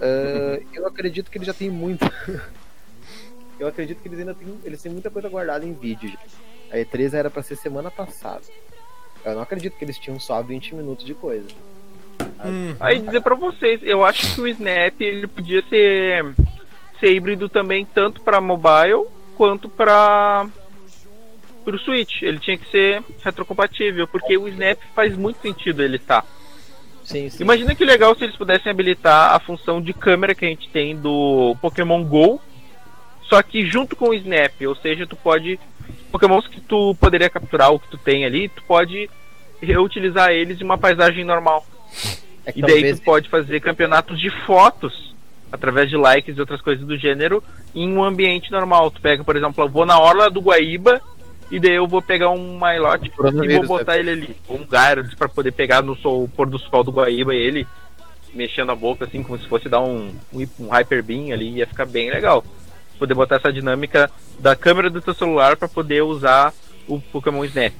é, 0.01 0.62
eu 0.72 0.86
acredito 0.86 1.30
que 1.30 1.39
ele 1.39 1.44
já 1.44 1.55
tem 1.55 1.70
muito. 1.70 2.05
eu 3.59 3.66
acredito 3.66 4.01
que 4.01 4.09
eles 4.09 4.18
ainda 4.18 4.34
têm, 4.34 4.59
eles 4.64 4.82
têm 4.82 4.93
muita 4.93 5.10
coisa 5.10 5.28
guardada 5.28 5.64
em 5.64 5.72
vídeo. 5.72 6.10
já. 6.10 6.18
A 6.72 6.78
E3 6.78 7.14
era 7.14 7.30
pra 7.30 7.43
ser 7.43 7.56
semana 7.56 7.90
passada. 7.90 8.43
Eu 9.24 9.34
não 9.34 9.43
acredito 9.43 9.76
que 9.76 9.84
eles 9.84 9.98
tinham 9.98 10.18
só 10.18 10.43
20 10.43 10.74
minutos 10.74 11.05
de 11.05 11.14
coisa. 11.14 11.47
Hum. 12.44 12.74
Aí 12.80 13.01
dizer 13.01 13.20
pra 13.22 13.34
vocês, 13.34 13.80
eu 13.82 14.05
acho 14.05 14.34
que 14.34 14.40
o 14.40 14.48
Snap 14.48 15.01
ele 15.01 15.26
podia 15.26 15.62
ser, 15.68 16.34
ser 17.01 17.12
híbrido 17.12 17.48
também 17.48 17.86
tanto 17.86 18.20
pra 18.20 18.40
mobile 18.40 19.06
quanto 19.36 19.68
pra 19.68 20.47
pro 21.65 21.78
Switch. 21.78 22.23
Ele 22.23 22.39
tinha 22.39 22.57
que 22.59 22.70
ser 22.70 23.03
retrocompatível, 23.24 24.07
porque 24.07 24.36
o 24.36 24.47
Snap 24.49 24.78
faz 24.95 25.16
muito 25.16 25.41
sentido 25.41 25.82
ele 25.82 25.97
estar. 25.97 26.24
Sim, 27.03 27.28
sim. 27.28 27.43
Imagina 27.43 27.74
que 27.74 27.85
legal 27.85 28.15
se 28.16 28.24
eles 28.24 28.36
pudessem 28.36 28.70
habilitar 28.70 29.35
a 29.35 29.39
função 29.41 29.81
de 29.81 29.93
câmera 29.93 30.35
que 30.35 30.45
a 30.45 30.49
gente 30.49 30.69
tem 30.70 30.97
do 30.97 31.55
Pokémon 31.61 32.03
Go, 32.05 32.41
só 33.28 33.43
que 33.43 33.66
junto 33.66 33.95
com 33.97 34.09
o 34.11 34.15
Snap, 34.15 34.53
ou 34.66 34.74
seja, 34.77 35.07
tu 35.07 35.16
pode 35.16 35.59
Pokémons 36.11 36.47
que 36.47 36.61
tu 36.61 36.95
poderia 37.01 37.28
capturar 37.28 37.73
o 37.73 37.78
que 37.78 37.89
tu 37.89 37.99
tem 37.99 38.24
ali, 38.24 38.49
tu 38.49 38.62
pode 38.62 39.11
reutilizar 39.61 40.31
eles 40.31 40.61
em 40.61 40.65
uma 40.65 40.78
paisagem 40.78 41.24
normal. 41.24 41.66
É 42.47 42.53
E 42.55 42.61
daí 42.62 42.73
talvez- 42.73 43.01
tu 43.01 43.05
pode 43.05 43.28
fazer 43.28 43.61
campeonatos 43.61 44.19
de 44.20 44.31
fotos 44.47 45.12
através 45.51 45.89
de 45.91 45.97
likes 45.97 46.36
e 46.36 46.41
outras 46.41 46.61
coisas 46.61 46.86
do 46.86 46.97
gênero 46.97 47.43
em 47.74 47.93
um 47.93 48.03
ambiente 48.03 48.51
normal. 48.51 48.91
Tu 48.91 49.01
pega, 49.01 49.23
por 49.24 49.36
exemplo, 49.36 49.62
eu 49.65 49.69
vou 49.69 49.85
na 49.86 49.99
orla 49.99 50.31
do 50.31 50.41
Guaíba 50.41 51.01
e 51.50 51.60
daí 51.60 51.72
eu 51.74 51.86
vou 51.86 52.00
pegar 52.02 52.30
um 52.30 52.58
Milote 52.58 53.12
e 53.16 53.56
vou 53.56 53.66
botar 53.66 53.98
ele 53.98 54.10
ali. 54.10 54.36
Ou 54.48 54.58
um 54.60 54.66
Gyarados 54.66 55.14
pra 55.14 55.28
poder 55.28 55.52
pegar 55.52 55.82
no 55.82 55.96
sol, 55.96 56.28
pôr 56.28 56.46
do 56.48 56.58
sol 56.58 56.82
do 56.84 56.90
Guaíba 56.92 57.34
ele 57.34 57.66
mexendo 58.32 58.72
a 58.72 58.74
boca 58.74 59.04
assim 59.04 59.22
como 59.22 59.38
se 59.38 59.46
fosse 59.46 59.68
dar 59.68 59.80
um, 59.80 60.12
um, 60.32 60.46
um 60.58 60.68
Hyper 60.68 61.02
Beam 61.04 61.32
ali, 61.32 61.50
ia 61.50 61.66
ficar 61.66 61.86
bem 61.86 62.10
legal. 62.10 62.44
poder 62.98 63.14
botar 63.14 63.36
essa 63.36 63.52
dinâmica 63.52 64.10
da 64.38 64.56
câmera 64.56 64.88
do 64.90 65.00
teu 65.00 65.14
celular 65.14 65.56
para 65.56 65.68
poder 65.68 66.02
usar 66.02 66.52
o 66.88 67.00
Pokémon 67.00 67.44
Snap. 67.44 67.72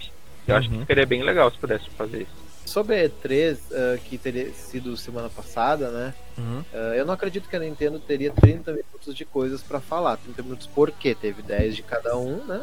Eu 0.47 0.57
acho 0.57 0.69
que 0.69 0.75
Uhum. 0.75 0.81
ficaria 0.83 1.07
bem 1.07 1.23
legal 1.23 1.51
se 1.51 1.59
pudesse 1.59 1.89
fazer 1.91 2.23
isso. 2.23 2.45
Sobre 2.67 2.97
a 3.01 3.09
E3, 3.09 3.59
ah, 3.73 3.99
que 4.05 4.17
teria 4.19 4.51
sido 4.53 4.97
semana 4.97 5.29
passada, 5.29 5.91
né? 5.91 6.15
Uhum. 6.39 6.65
ah, 6.73 6.95
eu 6.97 7.05
não 7.07 7.15
acredito 7.15 7.49
que 7.49 7.57
a 7.57 7.61
Nintendo 7.61 7.99
teria 8.01 8.31
30 8.33 8.73
minutos 8.73 9.15
de 9.15 9.25
coisas 9.25 9.63
pra 9.63 9.81
falar. 9.81 10.17
30 10.19 10.43
minutos 10.43 10.67
porque 10.67 11.15
teve 11.15 11.43
10 11.43 11.77
de 11.77 11.83
cada 11.83 12.17
um, 12.17 12.45
né? 12.45 12.63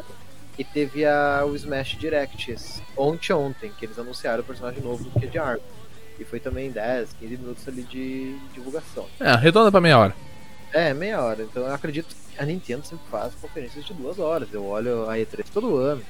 E 0.58 0.64
teve 0.64 1.04
a, 1.06 1.44
o 1.46 1.56
Smash 1.56 1.96
Direct 1.96 2.54
ontem 2.96 3.32
ontem, 3.32 3.72
que 3.78 3.86
eles 3.86 3.98
anunciaram 3.98 4.42
o 4.42 4.46
personagem 4.46 4.82
novo 4.82 5.04
do 5.04 5.18
Kid 5.18 5.38
Arm. 5.38 5.60
E 6.18 6.24
foi 6.24 6.38
também 6.38 6.70
10, 6.70 7.14
15 7.14 7.36
minutos 7.36 7.66
ali 7.66 7.82
de 7.82 8.38
divulgação. 8.52 9.06
É, 9.18 9.30
arredonda 9.30 9.70
pra 9.70 9.80
meia 9.80 9.98
hora. 9.98 10.14
É, 10.72 10.92
meia 10.92 11.20
hora. 11.20 11.42
Então 11.42 11.62
eu 11.64 11.74
acredito 11.74 12.14
que 12.14 12.40
a 12.40 12.44
Nintendo 12.44 12.86
sempre 12.86 13.04
faz 13.10 13.34
conferências 13.34 13.84
de 13.84 13.94
duas 13.94 14.18
horas. 14.18 14.48
Eu 14.52 14.64
olho 14.64 15.08
a 15.08 15.16
E3 15.16 15.44
todo 15.52 15.76
ano. 15.76 16.02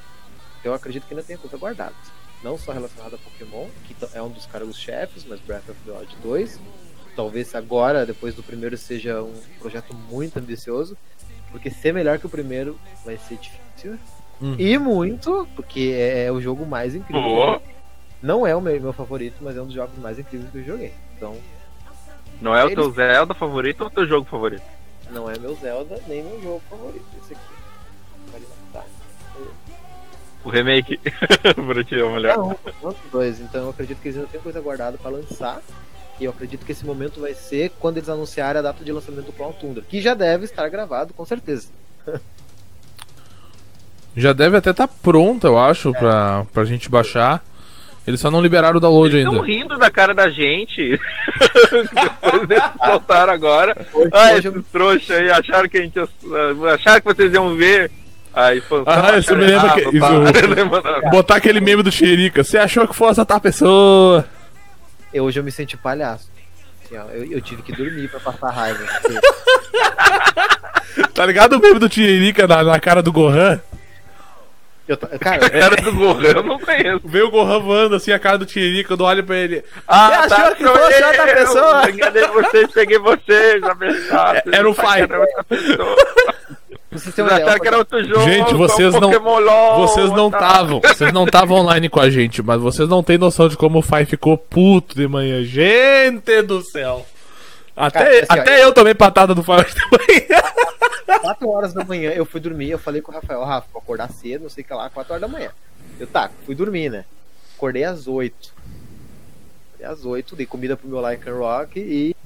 Então 0.60 0.72
eu 0.72 0.74
acredito 0.74 1.06
que 1.06 1.14
ainda 1.14 1.24
tem 1.24 1.36
coisa 1.36 1.56
guardada. 1.56 1.94
Não 2.42 2.58
só 2.58 2.72
relacionada 2.72 3.16
a 3.16 3.18
Pokémon, 3.18 3.68
que 3.86 3.96
é 4.14 4.22
um 4.22 4.28
dos 4.28 4.46
cargos-chefes, 4.46 5.24
mas 5.24 5.40
Breath 5.40 5.68
of 5.68 5.78
the 5.84 5.92
Wild 5.92 6.16
2. 6.22 6.60
Talvez 7.14 7.54
agora, 7.54 8.04
depois 8.04 8.34
do 8.34 8.42
primeiro, 8.42 8.76
seja 8.76 9.22
um 9.22 9.34
projeto 9.58 9.94
muito 9.94 10.38
ambicioso. 10.38 10.96
Porque 11.50 11.70
ser 11.70 11.92
melhor 11.92 12.18
que 12.18 12.26
o 12.26 12.30
primeiro 12.30 12.78
vai 13.04 13.18
ser 13.18 13.36
difícil. 13.36 13.98
Uhum. 14.42 14.56
E 14.58 14.76
muito, 14.78 15.46
porque 15.56 15.94
é 15.96 16.30
o 16.32 16.40
jogo 16.40 16.66
mais 16.66 16.94
incrível. 16.94 17.22
Pô. 17.22 17.60
Não 18.22 18.46
é 18.46 18.54
o 18.54 18.60
meu, 18.60 18.80
meu 18.80 18.92
favorito, 18.92 19.36
mas 19.40 19.56
é 19.56 19.62
um 19.62 19.66
dos 19.66 19.74
jogos 19.74 19.96
mais 19.98 20.18
incríveis 20.18 20.50
que 20.50 20.58
eu 20.58 20.64
joguei. 20.64 20.92
Então, 21.16 21.36
Não 22.40 22.54
é 22.54 22.62
o 22.64 22.66
Eles- 22.66 22.74
teu 22.74 22.90
Zelda 22.90 23.34
favorito 23.34 23.80
ou 23.82 23.86
o 23.86 23.90
teu 23.90 24.06
jogo 24.06 24.26
favorito? 24.28 24.62
não 25.12 25.30
é 25.30 25.38
meu 25.38 25.54
Zelda, 25.56 26.00
nem 26.08 26.22
meu 26.24 26.40
jogo 26.42 26.62
favorito. 26.68 27.04
Esse 27.22 27.34
aqui. 27.34 27.42
O 30.44 30.48
remake. 30.50 30.98
pra 31.54 31.84
ti 31.84 31.94
é 31.94 32.02
o 32.04 32.12
melhor. 32.12 32.36
Não, 32.36 32.56
os 32.82 32.96
dois. 33.12 33.40
Então 33.40 33.62
eu 33.64 33.70
acredito 33.70 34.00
que 34.00 34.08
eles 34.08 34.16
ainda 34.18 34.28
têm 34.28 34.40
coisa 34.40 34.60
guardada 34.60 34.98
pra 34.98 35.10
lançar. 35.10 35.60
E 36.18 36.24
eu 36.24 36.30
acredito 36.32 36.66
que 36.66 36.72
esse 36.72 36.84
momento 36.84 37.20
vai 37.20 37.32
ser 37.34 37.70
quando 37.78 37.98
eles 37.98 38.08
anunciarem 38.08 38.58
a 38.58 38.62
data 38.62 38.84
de 38.84 38.90
lançamento 38.92 39.26
do 39.26 39.32
Clown 39.32 39.52
Tundra. 39.52 39.84
Que 39.88 40.00
já 40.00 40.14
deve 40.14 40.44
estar 40.44 40.68
gravado, 40.68 41.14
com 41.14 41.24
certeza. 41.24 41.68
Já 44.16 44.32
deve 44.32 44.56
até 44.56 44.70
estar 44.70 44.88
pronta, 44.88 45.46
eu 45.46 45.58
acho, 45.58 45.92
pra, 45.92 46.44
pra 46.52 46.64
gente 46.64 46.88
baixar. 46.88 47.42
Eles 48.06 48.20
só 48.20 48.30
não 48.30 48.42
liberaram 48.42 48.78
o 48.78 48.80
download 48.80 49.16
Estão 49.16 49.32
ainda. 49.34 49.46
rindo 49.46 49.78
da 49.78 49.90
cara 49.90 50.12
da 50.12 50.28
gente. 50.28 50.98
Depois 51.70 52.50
eles 52.50 52.62
soltaram 52.84 53.32
agora. 53.32 53.76
Hoje, 53.94 54.10
Ah, 54.12 54.32
hoje 54.34 54.48
eu- 54.48 54.52
esses 54.52 54.64
trouxa 54.72 55.14
aí, 55.14 55.30
acharam 55.30 55.68
que 55.68 55.78
a 55.78 55.82
gente. 55.82 55.96
ia- 55.96 56.74
Acharam 56.74 57.00
que 57.00 57.06
vocês 57.06 57.32
iam 57.32 57.54
ver. 57.56 57.90
Aí 58.34 58.60
foi. 58.62 58.82
Ah, 58.86 59.16
isso 59.18 59.36
me 59.36 59.44
lembra 59.44 59.70
que- 59.74 59.96
isso- 59.96 60.50
Botar 61.12 61.36
aquele 61.36 61.60
meme 61.60 61.82
do 61.82 61.92
Xerica. 61.92 62.42
Você 62.42 62.58
achou 62.58 62.88
que 62.88 62.94
fosse 62.96 63.20
a 63.20 63.24
tal 63.24 63.40
pessoa? 63.40 64.24
eu- 65.14 65.24
hoje 65.24 65.38
eu 65.38 65.44
me 65.44 65.52
senti 65.52 65.76
palhaço. 65.76 66.28
Assim, 66.84 66.96
ó, 66.98 67.04
eu, 67.12 67.30
eu 67.32 67.40
tive 67.40 67.62
que 67.62 67.72
dormir 67.72 68.08
pra 68.08 68.18
passar 68.20 68.50
raiva. 68.50 68.84
Tá 71.14 71.26
ligado 71.26 71.54
o 71.54 71.60
meme 71.60 71.78
do 71.78 71.92
Xerica 71.92 72.46
na, 72.46 72.62
na 72.62 72.80
cara 72.80 73.02
do 73.02 73.12
Gohan? 73.12 73.60
Eu 74.92 75.18
cara, 75.18 75.46
Era 75.52 75.76
do 75.76 75.92
Gohan, 75.92 76.22
eu 76.36 76.42
não 76.42 76.58
conheço. 76.58 77.00
Veio 77.04 77.26
o 77.26 77.30
Gohan 77.30 77.58
voando 77.60 77.96
assim 77.96 78.12
a 78.12 78.18
cara 78.18 78.38
do 78.38 78.48
Xerica, 78.48 78.94
eu 78.94 79.04
olho 79.04 79.24
pra 79.24 79.36
ele. 79.36 79.62
Ah, 79.86 80.26
Você 80.28 80.34
achou 80.34 80.54
que 80.56 80.64
fosse 80.64 81.04
outra 81.04 81.34
pessoa? 81.34 81.90
Enganei 81.90 82.26
vocês, 82.28 82.70
peguei 82.72 82.98
vocês, 82.98 83.60
já 83.60 83.74
pensaram. 83.74 84.38
É, 84.52 84.56
era 84.56 84.68
o 84.70 84.74
Fai. 84.74 85.02
Era 85.02 85.20
outra 85.20 85.44
pessoa. 85.44 85.96
vocês 86.90 87.14
têm 87.14 87.24
Vocês 87.24 87.26
uma 87.26 87.26
ideia, 87.32 87.44
acharam 87.46 87.60
que 87.60 87.68
era 87.68 87.78
outro 87.78 88.04
jogo. 88.04 88.20
Gente, 88.22 88.54
vocês 88.54 88.94
um 88.94 89.00
não- 89.00 89.10
LOL, 89.40 89.86
Vocês 89.88 90.10
não 90.12 90.30
tá? 90.30 90.38
estavam, 90.38 90.80
vocês 90.80 91.12
não 91.12 91.24
estavam 91.24 91.56
online 91.58 91.88
com 91.88 92.00
a 92.00 92.10
gente, 92.10 92.42
mas 92.42 92.60
vocês 92.60 92.88
não 92.88 93.02
têm 93.02 93.18
noção 93.18 93.48
de 93.48 93.56
como 93.56 93.78
o 93.78 93.82
Fai 93.82 94.04
ficou 94.04 94.36
puto 94.36 94.94
de 94.94 95.06
manhã. 95.08 95.42
Gente 95.42 96.42
do 96.42 96.60
céu. 96.62 97.06
Até, 97.76 97.98
Cara, 97.98 98.10
assim, 98.10 98.26
ó, 98.28 98.34
até 98.34 98.64
eu 98.64 98.72
tomei 98.72 98.94
patada 98.94 99.34
do 99.34 99.42
de 99.42 99.48
manhã. 99.48 100.42
4 101.20 101.48
horas 101.48 101.72
da 101.72 101.84
manhã 101.84 102.10
eu 102.10 102.26
fui 102.26 102.40
dormir, 102.40 102.70
eu 102.70 102.78
falei 102.78 103.00
com 103.00 103.12
o 103.12 103.14
Rafael, 103.14 103.44
Rafa, 103.44 103.68
vou 103.72 103.80
acordar 103.80 104.10
cedo, 104.10 104.42
não 104.42 104.50
sei 104.50 104.64
o 104.64 104.66
que 104.66 104.74
lá, 104.74 104.90
4 104.90 105.12
horas 105.12 105.20
da 105.20 105.28
manhã. 105.28 105.50
Eu 105.98 106.06
tá, 106.06 106.30
fui 106.44 106.54
dormir, 106.54 106.90
né? 106.90 107.04
Acordei 107.56 107.84
às 107.84 108.06
8. 108.06 108.54
Acordei 109.68 109.86
às 109.86 110.04
8, 110.04 110.36
dei 110.36 110.46
comida 110.46 110.76
pro 110.76 110.88
meu 110.88 111.00
Like 111.00 111.30
Rock 111.30 111.80
e. 111.80 112.16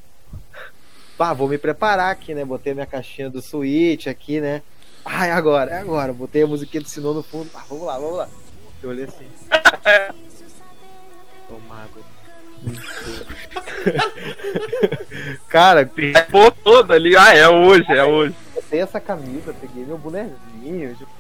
Pá, 1.16 1.32
vou 1.32 1.48
me 1.48 1.59
preparar 1.59 2.10
aqui, 2.10 2.35
né? 2.35 2.44
Botei 2.44 2.74
minha 2.74 2.86
caixinha 2.86 3.31
do 3.31 3.40
Switch 3.40 4.06
aqui, 4.06 4.40
né? 4.40 4.62
Ah, 5.05 5.27
é 5.27 5.32
agora, 5.32 5.70
é 5.70 5.78
agora. 5.78 6.12
Botei 6.12 6.43
a 6.43 6.47
musiquinha 6.47 6.82
do 6.82 6.89
Sinô 6.89 7.14
no 7.14 7.23
fundo. 7.23 7.48
Ah, 7.55 7.64
vamos 7.68 7.86
lá, 7.86 7.98
vamos 7.98 8.16
lá. 8.16 8.28
Eu 8.82 8.90
olhei 8.90 9.05
assim. 9.05 9.27
Toma 11.48 11.82
água. 11.82 12.02
Cara, 15.49 15.89
Pô, 16.31 16.51
todo 16.51 16.93
ali. 16.93 17.17
Ah, 17.17 17.35
é 17.35 17.49
hoje, 17.49 17.85
é 17.91 18.05
hoje. 18.05 18.35
botei 18.55 18.81
essa 18.81 19.01
camisa, 19.01 19.55
peguei 19.61 19.85
meu 19.85 19.99
bonezinho. 19.99 20.95
Tipo, 20.97 21.11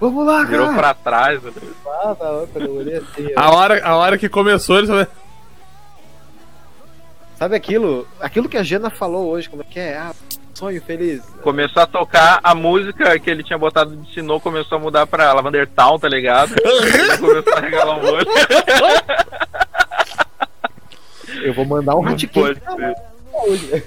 vamos 0.00 0.26
lá, 0.26 0.44
Virou 0.44 0.66
cara. 0.68 0.78
pra 0.78 0.94
trás. 0.94 1.42
né? 1.42 1.52
Ah, 1.86 2.14
tá, 2.18 2.26
eu 2.60 2.74
olhei 2.76 2.96
assim, 2.96 3.32
A 3.36 3.50
hora, 3.50 3.84
a 3.84 3.96
hora 3.96 4.18
que 4.18 4.28
começou, 4.28 4.78
eles 4.78 4.88
falaram, 4.90 5.10
Sabe 7.38 7.56
aquilo? 7.56 8.06
Aquilo 8.20 8.48
que 8.50 8.58
a 8.58 8.62
Jana 8.62 8.90
falou 8.90 9.28
hoje, 9.30 9.48
como 9.48 9.62
é 9.62 9.64
que 9.64 9.80
é? 9.80 9.96
Ah, 9.96 10.12
sonho 10.52 10.82
feliz. 10.82 11.22
Começou 11.42 11.82
a 11.82 11.86
tocar 11.86 12.38
a 12.42 12.54
música 12.54 13.18
que 13.18 13.30
ele 13.30 13.42
tinha 13.42 13.58
botado 13.58 13.96
de 13.96 14.12
Sinnoh, 14.12 14.38
começou 14.40 14.76
a 14.76 14.80
mudar 14.80 15.06
pra 15.06 15.32
Lavender 15.32 15.66
Town, 15.68 15.98
tá 15.98 16.06
ligado? 16.06 16.52
Ele 16.60 17.16
começou 17.16 17.54
a 17.56 17.60
regalar 17.60 17.96
um 17.98 18.12
olho. 18.12 18.26
Eu 21.42 21.54
vou 21.54 21.64
mandar 21.64 21.96
um 21.96 22.04
hoje. 23.32 23.84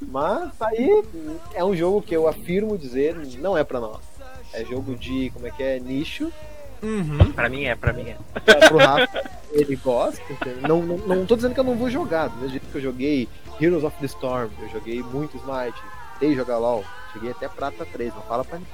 Mas 0.00 0.54
tá 0.56 0.68
aí 0.68 1.02
é 1.54 1.64
um 1.64 1.74
jogo 1.74 2.00
que 2.00 2.14
eu 2.14 2.28
afirmo 2.28 2.78
dizer 2.78 3.16
não 3.38 3.56
é 3.56 3.64
pra 3.64 3.80
nós. 3.80 4.00
É 4.52 4.64
jogo 4.64 4.94
de, 4.94 5.30
como 5.30 5.46
é 5.46 5.50
que 5.50 5.62
é, 5.62 5.78
nicho. 5.78 6.32
uhum. 6.82 7.32
Pra 7.32 7.48
mim 7.48 7.64
é, 7.64 7.74
pra 7.74 7.92
mim 7.92 8.08
é. 8.08 8.16
É 8.46 8.68
pro 8.68 8.78
Rafa, 8.78 9.30
ele 9.52 9.76
gosta. 9.76 10.22
Não, 10.66 10.80
não, 10.82 10.96
não 10.98 11.26
tô 11.26 11.36
dizendo 11.36 11.52
que 11.54 11.60
eu 11.60 11.64
não 11.64 11.76
vou 11.76 11.90
jogar. 11.90 12.28
Do 12.28 12.36
mesmo 12.36 12.50
jeito 12.50 12.66
que 12.70 12.78
eu 12.78 12.82
joguei 12.82 13.28
Heroes 13.60 13.84
of 13.84 13.96
the 13.98 14.06
Storm, 14.06 14.50
eu 14.60 14.68
joguei 14.70 15.02
muito 15.02 15.36
Smite, 15.36 15.82
tentei 16.18 16.34
jogar 16.34 16.58
LOL, 16.58 16.84
cheguei 17.12 17.32
até 17.32 17.48
Prata 17.48 17.84
3, 17.84 18.14
não 18.14 18.22
fala 18.22 18.44
pra 18.44 18.58
mim. 18.58 18.66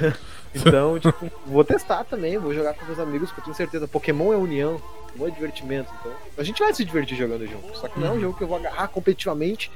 então, 0.54 0.98
tipo, 1.00 1.30
vou 1.46 1.64
testar 1.64 2.04
também, 2.04 2.38
vou 2.38 2.52
jogar 2.54 2.74
com 2.74 2.84
meus 2.84 2.98
amigos, 2.98 3.28
porque 3.30 3.40
eu 3.40 3.44
tenho 3.44 3.56
certeza, 3.56 3.88
Pokémon 3.88 4.32
é 4.32 4.36
união, 4.36 4.80
Pokémon 5.08 5.28
é 5.28 5.30
divertimento. 5.30 5.90
Então, 6.00 6.12
a 6.38 6.42
gente 6.42 6.58
vai 6.62 6.72
se 6.74 6.84
divertir 6.84 7.16
jogando 7.16 7.46
junto. 7.46 7.76
Só 7.78 7.88
que 7.88 7.98
não 8.00 8.08
é 8.08 8.10
um 8.12 8.20
jogo 8.20 8.36
que 8.36 8.44
eu 8.44 8.48
vou 8.48 8.56
agarrar 8.58 8.88
competitivamente. 8.88 9.70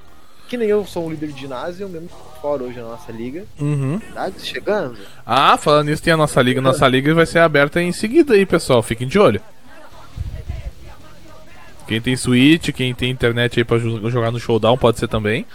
Que 0.48 0.56
nem 0.56 0.68
eu 0.68 0.86
sou 0.86 1.06
um 1.06 1.10
líder 1.10 1.32
de 1.32 1.40
ginásio, 1.40 1.82
eu 1.84 1.88
mesmo 1.88 2.08
fora 2.40 2.62
hoje 2.62 2.78
na 2.78 2.84
nossa 2.90 3.10
liga. 3.10 3.44
Uhum. 3.60 3.98
Tá 4.14 4.30
chegando. 4.38 4.96
Ah, 5.26 5.56
falando 5.56 5.88
nisso, 5.88 6.00
tem 6.00 6.12
a 6.12 6.16
nossa 6.16 6.40
liga. 6.40 6.60
Nossa 6.60 6.86
liga 6.86 7.12
vai 7.12 7.26
ser 7.26 7.40
aberta 7.40 7.82
em 7.82 7.90
seguida 7.90 8.34
aí, 8.34 8.46
pessoal. 8.46 8.80
Fiquem 8.80 9.08
de 9.08 9.18
olho. 9.18 9.40
Quem 11.88 12.00
tem 12.00 12.16
Switch, 12.16 12.70
quem 12.72 12.94
tem 12.94 13.10
internet 13.10 13.58
aí 13.60 13.64
pra 13.64 13.78
jo- 13.78 14.08
jogar 14.10 14.30
no 14.30 14.38
Showdown 14.40 14.76
pode 14.76 14.98
ser 14.98 15.08
também. 15.08 15.46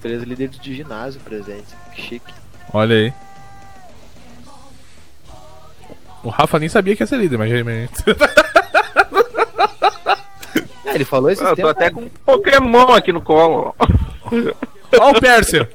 Três 0.00 0.22
líderes 0.22 0.58
de 0.58 0.74
ginásio 0.74 1.20
presentes. 1.20 1.74
Que 1.94 2.02
chique. 2.02 2.34
Olha 2.72 2.94
aí. 2.94 3.12
O 6.22 6.28
Rafa 6.28 6.58
nem 6.58 6.68
sabia 6.68 6.96
que 6.96 7.02
ia 7.02 7.06
ser 7.06 7.16
líder, 7.18 7.38
mas... 7.38 7.50
Ah, 10.86 10.94
ele 10.94 11.04
falou 11.04 11.30
esse 11.30 11.42
Eu 11.42 11.56
tô 11.56 11.68
até 11.68 11.90
com 11.90 12.02
um 12.02 12.08
Pokémon 12.08 12.92
aqui 12.92 13.12
no 13.12 13.22
colo. 13.22 13.74
Ó 14.98 15.10
o 15.10 15.20
Persia! 15.20 15.68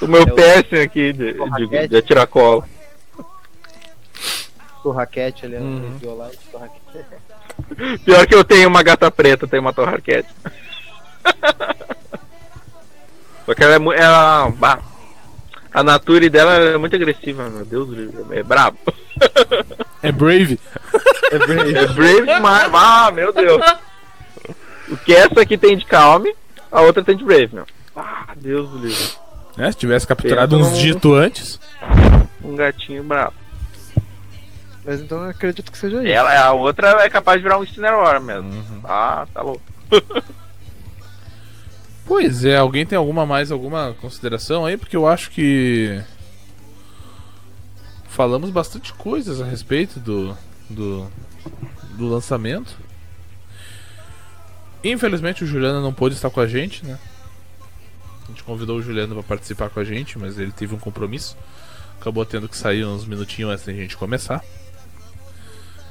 O 0.00 0.06
meu 0.06 0.24
É 0.38 0.82
aqui 0.82 1.12
de, 1.12 1.34
de, 1.34 1.88
de 1.88 1.96
atirar 1.96 2.26
colo. 2.26 2.64
Torraquete 4.82 5.44
ali, 5.44 5.56
torraquete. 6.00 7.04
Pior 8.04 8.26
que 8.26 8.34
eu 8.34 8.42
tenho 8.42 8.68
uma 8.68 8.82
gata 8.82 9.10
preta, 9.10 9.46
tenho 9.46 9.60
uma 9.60 9.74
torraquete. 9.74 10.28
Só 13.50 13.54
que 13.54 13.64
ela 13.64 13.74
é 13.74 13.78
muito. 13.80 14.00
Ela, 14.00 14.48
bah, 14.50 14.78
a 15.74 15.82
nature 15.82 16.30
dela 16.30 16.52
é 16.52 16.76
muito 16.76 16.94
agressiva, 16.94 17.50
meu 17.50 17.64
Deus 17.64 17.88
do 17.88 17.94
livro. 17.96 18.26
É 18.30 18.42
brabo. 18.44 18.78
É 20.02 20.10
Brave. 20.10 20.58
É 21.30 21.38
brave. 21.38 21.76
É 21.76 21.86
brave 21.88 22.22
demais. 22.22 22.70
Ah, 22.72 23.10
meu 23.12 23.34
Deus. 23.34 23.60
O 24.88 24.96
que 24.96 25.12
essa 25.12 25.42
aqui 25.42 25.58
tem 25.58 25.76
de 25.76 25.84
calme, 25.84 26.34
a 26.72 26.80
outra 26.80 27.04
tem 27.04 27.14
de 27.14 27.22
brave, 27.22 27.50
meu. 27.52 27.66
Ah, 27.94 28.28
Deus 28.34 28.70
do 28.70 28.78
livro. 28.78 29.04
Né? 29.58 29.70
Se 29.70 29.76
tivesse 29.76 30.06
capturado 30.06 30.56
Pensa 30.56 30.70
uns 30.70 30.78
dito 30.78 31.12
antes. 31.12 31.60
Um 32.42 32.56
gatinho 32.56 33.04
brabo. 33.04 33.34
Mas 34.82 35.02
então 35.02 35.22
eu 35.24 35.28
acredito 35.28 35.70
que 35.70 35.76
seja 35.76 35.98
isso. 35.98 36.06
Ela, 36.06 36.46
a 36.46 36.52
outra 36.52 37.04
é 37.04 37.10
capaz 37.10 37.36
de 37.36 37.42
virar 37.42 37.58
um 37.58 37.64
Incineroar 37.64 38.22
mesmo. 38.22 38.80
Ah, 38.84 39.26
tá 39.34 39.42
louco. 39.42 39.60
Pois 42.10 42.44
é, 42.44 42.56
alguém 42.56 42.84
tem 42.84 42.98
alguma 42.98 43.24
mais 43.24 43.52
alguma 43.52 43.94
consideração 44.00 44.66
aí? 44.66 44.76
Porque 44.76 44.96
eu 44.96 45.06
acho 45.06 45.30
que 45.30 46.02
falamos 48.08 48.50
bastante 48.50 48.92
coisas 48.92 49.40
a 49.40 49.44
respeito 49.44 50.00
do 50.00 50.36
do, 50.68 51.08
do 51.96 52.08
lançamento. 52.08 52.76
Infelizmente 54.82 55.44
o 55.44 55.46
Juliano 55.46 55.80
não 55.80 55.92
pôde 55.92 56.16
estar 56.16 56.30
com 56.30 56.40
a 56.40 56.48
gente, 56.48 56.84
né? 56.84 56.98
A 58.24 58.26
gente 58.32 58.42
convidou 58.42 58.78
o 58.78 58.82
Juliano 58.82 59.14
para 59.14 59.22
participar 59.22 59.70
com 59.70 59.78
a 59.78 59.84
gente, 59.84 60.18
mas 60.18 60.36
ele 60.36 60.50
teve 60.50 60.74
um 60.74 60.80
compromisso. 60.80 61.36
Acabou 62.00 62.26
tendo 62.26 62.48
que 62.48 62.56
sair 62.56 62.84
uns 62.84 63.04
minutinhos 63.04 63.52
antes 63.52 63.64
da 63.64 63.72
gente 63.72 63.96
começar. 63.96 64.42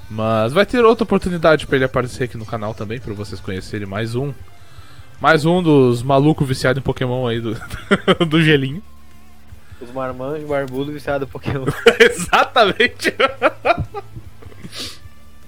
Mas 0.09 0.51
vai 0.51 0.65
ter 0.65 0.83
outra 0.83 1.05
oportunidade 1.05 1.65
para 1.65 1.77
ele 1.77 1.85
aparecer 1.85 2.25
aqui 2.25 2.35
no 2.35 2.45
canal 2.45 2.73
também, 2.73 2.99
para 2.99 3.13
vocês 3.13 3.39
conhecerem 3.39 3.87
mais 3.87 4.15
um. 4.15 4.33
Mais 5.21 5.45
um 5.45 5.61
dos 5.61 6.01
malucos 6.01 6.47
viciados 6.47 6.79
em 6.79 6.83
Pokémon 6.83 7.27
aí 7.27 7.41
do, 7.41 7.55
do 8.25 8.41
gelinho. 8.41 8.81
Os 9.81 9.91
marmanjos 9.91 10.47
barbudo 10.47 10.91
viciado 10.91 11.25
em 11.25 11.27
Pokémon. 11.27 11.65
Exatamente! 11.99 13.13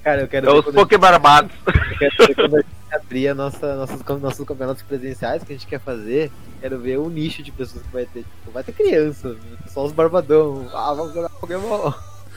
Cara, 0.04 0.22
eu 0.22 0.28
quero 0.28 0.50
É 0.50 0.54
ver 0.54 0.60
os 0.70 0.76
Pokébarbados. 0.76 1.52
eu 1.66 1.98
quero 1.98 2.28
ver 2.28 2.36
quando 2.36 2.56
a 2.56 2.60
gente 2.60 2.70
abrir 2.92 3.28
a 3.30 3.36
nossa, 3.36 3.76
nossos, 3.76 4.22
nossos 4.22 4.46
campeonatos 4.46 4.84
presenciais 4.84 5.44
que 5.44 5.54
a 5.54 5.56
gente 5.56 5.68
quer 5.68 5.80
fazer. 5.80 6.32
Quero 6.60 6.80
ver 6.80 6.98
o 6.98 7.10
nicho 7.10 7.42
de 7.42 7.52
pessoas 7.52 7.84
que 7.86 7.94
vai 7.94 8.06
ter. 8.06 8.20
Tipo, 8.24 8.52
vai 8.54 8.64
ter 8.64 8.74
criança, 8.74 9.36
só 9.68 9.86
os 9.86 9.92
barbadão. 9.92 10.68
Ah, 10.74 10.94
vamos 10.94 11.14
jogar 11.14 11.30
Pokémon. 11.30 11.94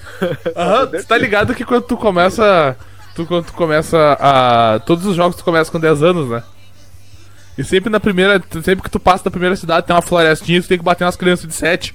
Aham, 0.56 0.86
você 0.86 1.02
tá 1.04 1.16
ligado 1.18 1.54
que 1.54 1.64
quando 1.64 1.82
tu 1.84 1.96
começa. 1.96 2.76
Tu, 3.14 3.24
quando 3.26 3.46
tu 3.46 3.52
começa 3.54 4.16
a. 4.20 4.78
Todos 4.80 5.06
os 5.06 5.16
jogos 5.16 5.36
tu 5.36 5.44
começa 5.44 5.70
com 5.70 5.80
10 5.80 6.02
anos, 6.02 6.28
né? 6.28 6.42
E 7.56 7.62
sempre 7.64 7.88
na 7.90 8.00
primeira. 8.00 8.42
Sempre 8.62 8.82
que 8.82 8.90
tu 8.90 8.98
passa 8.98 9.24
da 9.24 9.30
primeira 9.30 9.54
cidade 9.56 9.86
tem 9.86 9.94
uma 9.94 10.02
florestinha 10.02 10.58
e 10.58 10.62
tu 10.62 10.68
tem 10.68 10.78
que 10.78 10.84
bater 10.84 11.04
umas 11.04 11.16
crianças 11.16 11.46
de 11.46 11.54
7. 11.54 11.94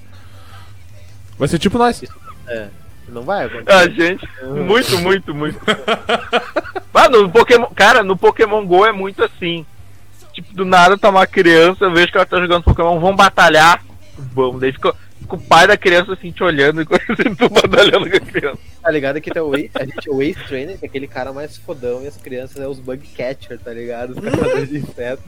Vai 1.37 1.47
ser 1.47 1.59
tipo 1.59 1.77
nós. 1.77 2.01
É, 2.47 2.67
não 3.09 3.23
vai 3.23 3.43
A 3.43 3.47
acontecer. 3.47 3.91
gente. 3.95 4.27
Muito, 4.43 4.97
muito, 4.99 5.33
muito. 5.35 5.59
Mano, 6.93 7.23
no 7.23 7.29
Pokémon. 7.29 7.67
Cara, 7.75 8.03
no 8.03 8.17
Pokémon 8.17 8.65
GO 8.65 8.85
é 8.85 8.91
muito 8.91 9.23
assim. 9.23 9.65
Tipo, 10.33 10.53
do 10.53 10.65
nada 10.65 10.97
tá 10.97 11.09
uma 11.09 11.25
criança, 11.27 11.85
eu 11.85 11.91
vejo 11.93 12.11
que 12.11 12.17
ela 12.17 12.25
tá 12.25 12.39
jogando 12.39 12.63
Pokémon, 12.63 12.99
vamos 12.99 13.17
batalhar. 13.17 13.81
Vamos, 14.17 14.59
daí 14.61 14.71
fica, 14.71 14.93
fica 15.29 15.35
o 15.35 15.39
pai 15.39 15.67
da 15.67 15.77
criança 15.77 16.13
assim 16.13 16.31
te 16.31 16.43
olhando 16.43 16.81
e 16.81 16.85
conhecendo 16.85 17.35
tu 17.35 17.49
batalhando 17.49 18.09
com 18.09 18.17
a 18.17 18.19
criança. 18.19 18.59
Tá 18.81 18.91
ligado 18.91 19.21
que 19.21 19.31
tem 19.31 19.41
o 19.41 19.55
Ace, 19.55 19.71
a 19.75 19.85
gente 19.85 20.09
é 20.09 20.11
o 20.11 20.21
Ace 20.21 20.43
Trainer, 20.47 20.77
que 20.77 20.85
é 20.85 20.87
aquele 20.87 21.07
cara 21.07 21.31
mais 21.31 21.57
fodão, 21.57 22.03
e 22.03 22.07
as 22.07 22.17
crianças 22.17 22.57
é 22.57 22.67
os 22.67 22.79
Bug 22.79 23.05
Catcher, 23.15 23.59
tá 23.59 23.71
ligado? 23.71 24.11
Os 24.11 24.19
caçadores 24.19 24.69
de 24.69 24.77
insetos. 24.77 25.25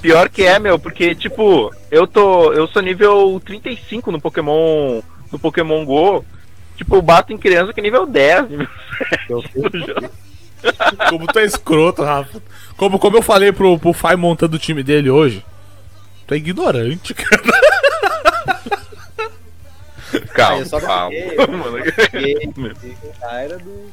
Pior 0.00 0.28
que 0.28 0.42
é, 0.42 0.58
meu, 0.58 0.78
porque, 0.78 1.14
tipo, 1.14 1.72
eu 1.90 2.06
tô. 2.06 2.52
Eu 2.52 2.66
sou 2.68 2.82
nível 2.82 3.40
35 3.44 4.10
no 4.10 4.20
Pokémon. 4.20 5.00
No 5.30 5.38
Pokémon 5.38 5.84
GO. 5.84 6.24
Tipo, 6.76 6.96
eu 6.96 7.02
bato 7.02 7.32
em 7.32 7.38
criança 7.38 7.72
que 7.72 7.80
é 7.80 7.82
nível 7.82 8.06
10, 8.06 8.50
nível 8.50 8.68
Eu 9.28 9.42
7. 9.42 10.10
Como 11.10 11.26
tu 11.26 11.38
é 11.38 11.44
escroto, 11.44 12.02
Rafa. 12.02 12.40
Como, 12.76 12.98
como 12.98 13.16
eu 13.16 13.22
falei 13.22 13.52
pro, 13.52 13.78
pro 13.78 13.92
Fai 13.92 14.16
montando 14.16 14.56
o 14.56 14.58
time 14.58 14.82
dele 14.82 15.10
hoje. 15.10 15.44
Tu 16.26 16.34
é 16.34 16.36
ignorante, 16.36 17.14
cara. 17.14 17.42
Calma, 20.34 20.62
eu 20.62 20.66
só 20.66 20.80
calma. 20.80 21.10
peguei, 21.10 21.36
Mano, 21.48 21.78
Peguei 22.10 22.96
com 23.00 23.08
o 23.08 23.14
cara 23.20 23.58
do 23.58 23.92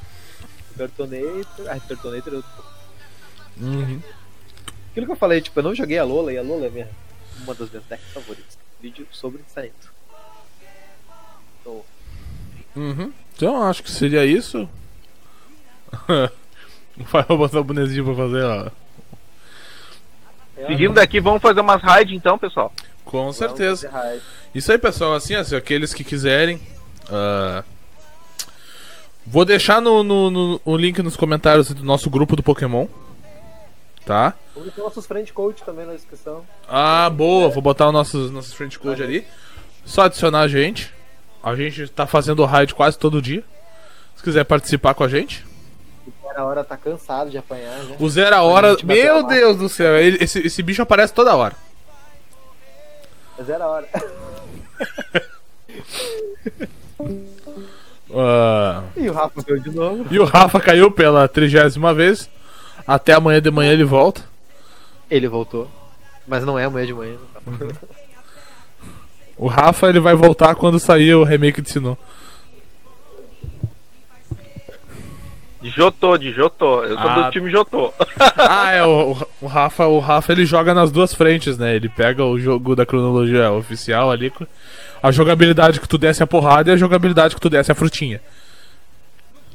Turtonator. 0.77 1.68
Ah, 1.69 1.80
Turtonator 1.80 2.34
eu 2.34 2.43
Uhum. 3.61 4.02
Aquilo 4.91 5.06
que 5.06 5.11
eu 5.11 5.18
falei, 5.18 5.39
tipo, 5.41 5.57
eu 5.60 5.64
não 5.64 5.73
joguei 5.76 5.97
a 5.97 6.03
Lola 6.03 6.31
e 6.34 6.38
a 6.38 6.41
Lola 6.41 6.65
é 6.65 6.69
minha, 6.69 6.89
uma 7.41 7.53
das 7.53 7.69
minhas 7.69 7.85
decks 7.85 8.11
favoritas. 8.14 8.57
Vídeo 8.81 9.07
sobre 9.11 9.41
saindo. 9.47 9.73
Então, 11.61 11.84
Uhum. 12.76 13.11
Então 13.35 13.64
acho 13.64 13.81
que 13.84 13.91
seria 13.91 14.26
isso. 14.26 14.68
Vai 16.97 17.23
botar 17.23 17.60
o 17.60 17.64
bonezinho 17.64 18.06
pra 18.06 18.15
fazer, 18.15 18.43
ó. 18.43 18.69
é 20.57 20.68
Seguindo 20.68 20.93
daqui, 20.93 21.19
vamos 21.19 21.41
fazer 21.41 21.61
umas 21.61 21.81
raids 21.81 22.14
então, 22.15 22.38
pessoal. 22.38 22.72
Com 23.06 23.32
certeza. 23.32 23.90
raid. 23.90 24.22
Isso 24.53 24.72
aí, 24.72 24.77
pessoal. 24.77 25.14
Assim, 25.14 25.36
assim 25.36 25.56
aqueles 25.56 25.94
que 25.94 26.03
quiserem. 26.03 26.60
ah, 27.10 27.64
Vou 29.27 29.44
deixar 29.44 29.82
no, 29.82 30.03
no- 30.03 30.30
no- 30.30 30.61
o 30.64 30.77
link 30.77 31.02
nos 31.02 31.15
comentários 31.18 31.72
do 31.72 31.84
nosso 31.84 32.10
grupo 32.11 32.36
do 32.36 32.44
Pokémon. 32.44 32.86
Tá? 34.06 34.36
Vamos 34.56 34.72
ter 34.72 34.82
nossos 34.82 35.07
friend 35.07 35.34
coach 35.34 35.64
também 35.64 35.84
na 35.84 35.94
descrição. 35.94 36.45
Ah, 36.69 37.10
boa. 37.10 37.49
Vou 37.49 37.61
botar 37.61 37.88
o 37.88 37.91
nosso, 37.91 38.18
nossos 38.32 38.53
friend 38.53 38.77
code 38.77 39.02
ali. 39.02 39.26
Só 39.84 40.03
adicionar 40.03 40.41
a 40.41 40.48
gente. 40.48 40.94
A 41.41 41.56
gente 41.56 41.88
tá 41.88 42.06
fazendo 42.06 42.45
raid 42.45 42.76
quase 42.76 42.99
todo 42.99 43.19
dia. 43.19 43.44
Se 44.15 44.22
quiser 44.23 44.44
participar 44.44 44.94
com 44.94 45.03
a 45.03 45.07
gente. 45.07 45.44
O 46.06 46.11
cara 46.27 46.41
a 46.41 46.45
hora 46.45 46.64
tá 46.64 46.77
cansado 46.77 47.32
de 47.32 47.38
apanhar 47.40 47.84
já. 47.84 47.95
O 47.99 48.07
Zero 48.07 48.36
a 48.36 48.41
Hora. 48.44 48.77
Meu. 48.84 49.23
Deus 49.26 49.57
do 49.57 49.68
céu. 49.68 49.95
ele- 49.98 50.23
esse, 50.23 50.38
esse 50.45 50.61
bicho 50.61 50.84
aparece 50.84 51.11
toda 51.14 51.36
hora. 51.36 51.56
Mas 53.38 53.49
era 53.49 53.64
a 53.66 53.68
hora. 53.68 53.88
Ah, 58.18 58.84
E 58.95 59.10
o 59.10 59.14
Rafa 59.14 59.41
veio 59.41 59.60
de 59.60 59.72
novo. 59.72 60.06
e 60.14 60.20
o 60.20 60.24
Rafa 60.24 60.60
caiu 60.60 60.90
pela 60.91 61.28
trigésima 61.28 61.94
vez. 61.94 62.30
Até 62.88 63.14
amanhã 63.14 63.41
de 63.41 63.49
manhã 63.52 63.74
ele 63.74 63.84
volta. 63.84 64.22
Ele 65.10 65.28
voltou. 65.28 65.68
Mas 66.28 66.44
não 66.45 66.57
é 66.57 66.66
amanhã 66.66 66.86
de 66.86 66.94
manhã. 66.94 67.18
O 69.38 69.48
Rafa 69.48 69.90
ele 69.90 69.99
vai 69.99 70.16
voltar 70.16 70.56
quando 70.56 70.80
sair 70.80 71.14
o 71.16 71.24
remake 71.24 71.62
de 71.62 71.70
Sinnoh. 71.70 71.98
Jotô, 75.69 76.17
de 76.17 76.31
Jotô. 76.31 76.83
Eu 76.83 76.97
sou 76.97 77.09
Ah. 77.09 77.21
do 77.21 77.31
time 77.31 77.49
Jotô. 77.51 77.93
Ah, 78.37 78.71
é, 78.71 78.83
o, 78.85 79.15
o 79.41 79.47
Rafa, 79.47 79.85
o 79.87 79.99
Rafa 79.99 80.31
ele 80.31 80.45
joga 80.45 80.73
nas 80.73 80.91
duas 80.91 81.13
frentes, 81.13 81.57
né? 81.57 81.75
Ele 81.75 81.89
pega 81.89 82.23
o 82.23 82.37
jogo 82.39 82.75
da 82.75 82.85
cronologia 82.85 83.51
oficial 83.51 84.11
ali, 84.11 84.31
a 85.01 85.11
jogabilidade 85.11 85.79
que 85.79 85.87
tu 85.87 85.97
desce 85.97 86.21
a 86.23 86.27
porrada 86.27 86.69
e 86.69 86.73
a 86.73 86.77
jogabilidade 86.77 87.35
que 87.35 87.41
tu 87.41 87.49
desce 87.49 87.71
a 87.71 87.75
frutinha. 87.75 88.21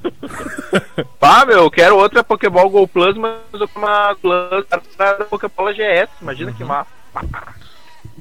Pá, 1.21 1.45
meu, 1.45 1.59
eu 1.65 1.71
quero 1.71 1.97
outra 1.97 2.25
Pokéball 2.25 2.71
Go 2.71 2.89
Plus, 2.89 3.17
mas 3.17 3.35
uma 3.77 4.15
Plus 4.21 4.67
da 4.97 5.15
Pokébola 5.25 5.73
GS. 5.73 6.09
Imagina 6.23 6.53
que 6.53 6.65
massa. 6.65 6.91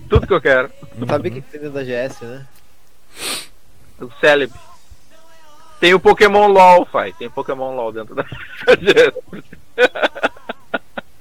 Tudo 0.09 0.27
que 0.27 0.33
eu 0.33 0.41
quero. 0.41 0.69
Sabe 1.07 1.29
o 1.29 1.31
que 1.31 1.41
que 1.41 1.49
tem 1.51 1.61
dentro 1.61 1.75
da 1.75 1.83
GS, 1.83 2.21
né? 2.21 2.45
O 4.01 4.09
Celebi. 4.19 4.53
Tem 5.79 5.93
o 5.93 5.99
Pokémon 5.99 6.47
LOL, 6.47 6.85
pai. 6.85 7.13
Tem 7.17 7.29
Pokémon 7.29 7.75
LOL 7.75 7.91
dentro 7.91 8.15
da. 8.15 8.25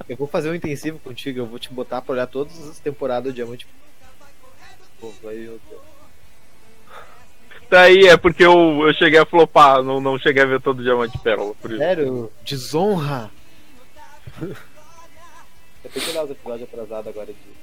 Eu 0.09 0.17
vou 0.17 0.27
fazer 0.27 0.51
um 0.51 0.55
intensivo 0.55 0.99
contigo, 0.99 1.41
eu 1.41 1.47
vou 1.47 1.59
te 1.59 1.71
botar 1.71 2.01
pra 2.01 2.15
olhar 2.15 2.27
todas 2.27 2.67
as 2.67 2.79
temporadas 2.79 3.31
do 3.31 3.35
Diamante. 3.35 3.67
Pô, 4.99 5.13
vai 5.23 5.37
eu. 5.37 5.61
Daí 7.71 8.07
é 8.07 8.17
porque 8.17 8.43
eu, 8.43 8.87
eu 8.87 8.95
cheguei 8.95 9.19
a 9.19 9.27
flopar, 9.27 9.83
não, 9.83 10.01
não 10.01 10.19
cheguei 10.19 10.43
a 10.43 10.47
ver 10.47 10.63
todo 10.63 10.81
o 10.81 10.83
Diamante 10.83 11.19
Pérola, 11.19 11.55
por 11.61 11.71
isso. 11.71 11.79
Sério? 11.79 12.33
Desonra! 12.43 13.31
eu 14.41 14.57
tenho 15.93 16.05
que 16.05 16.11
olhar 16.11 16.25
os 16.25 16.31
episódios 16.31 16.69
atrasados 16.69 17.09
agora 17.09 17.27
de. 17.27 17.59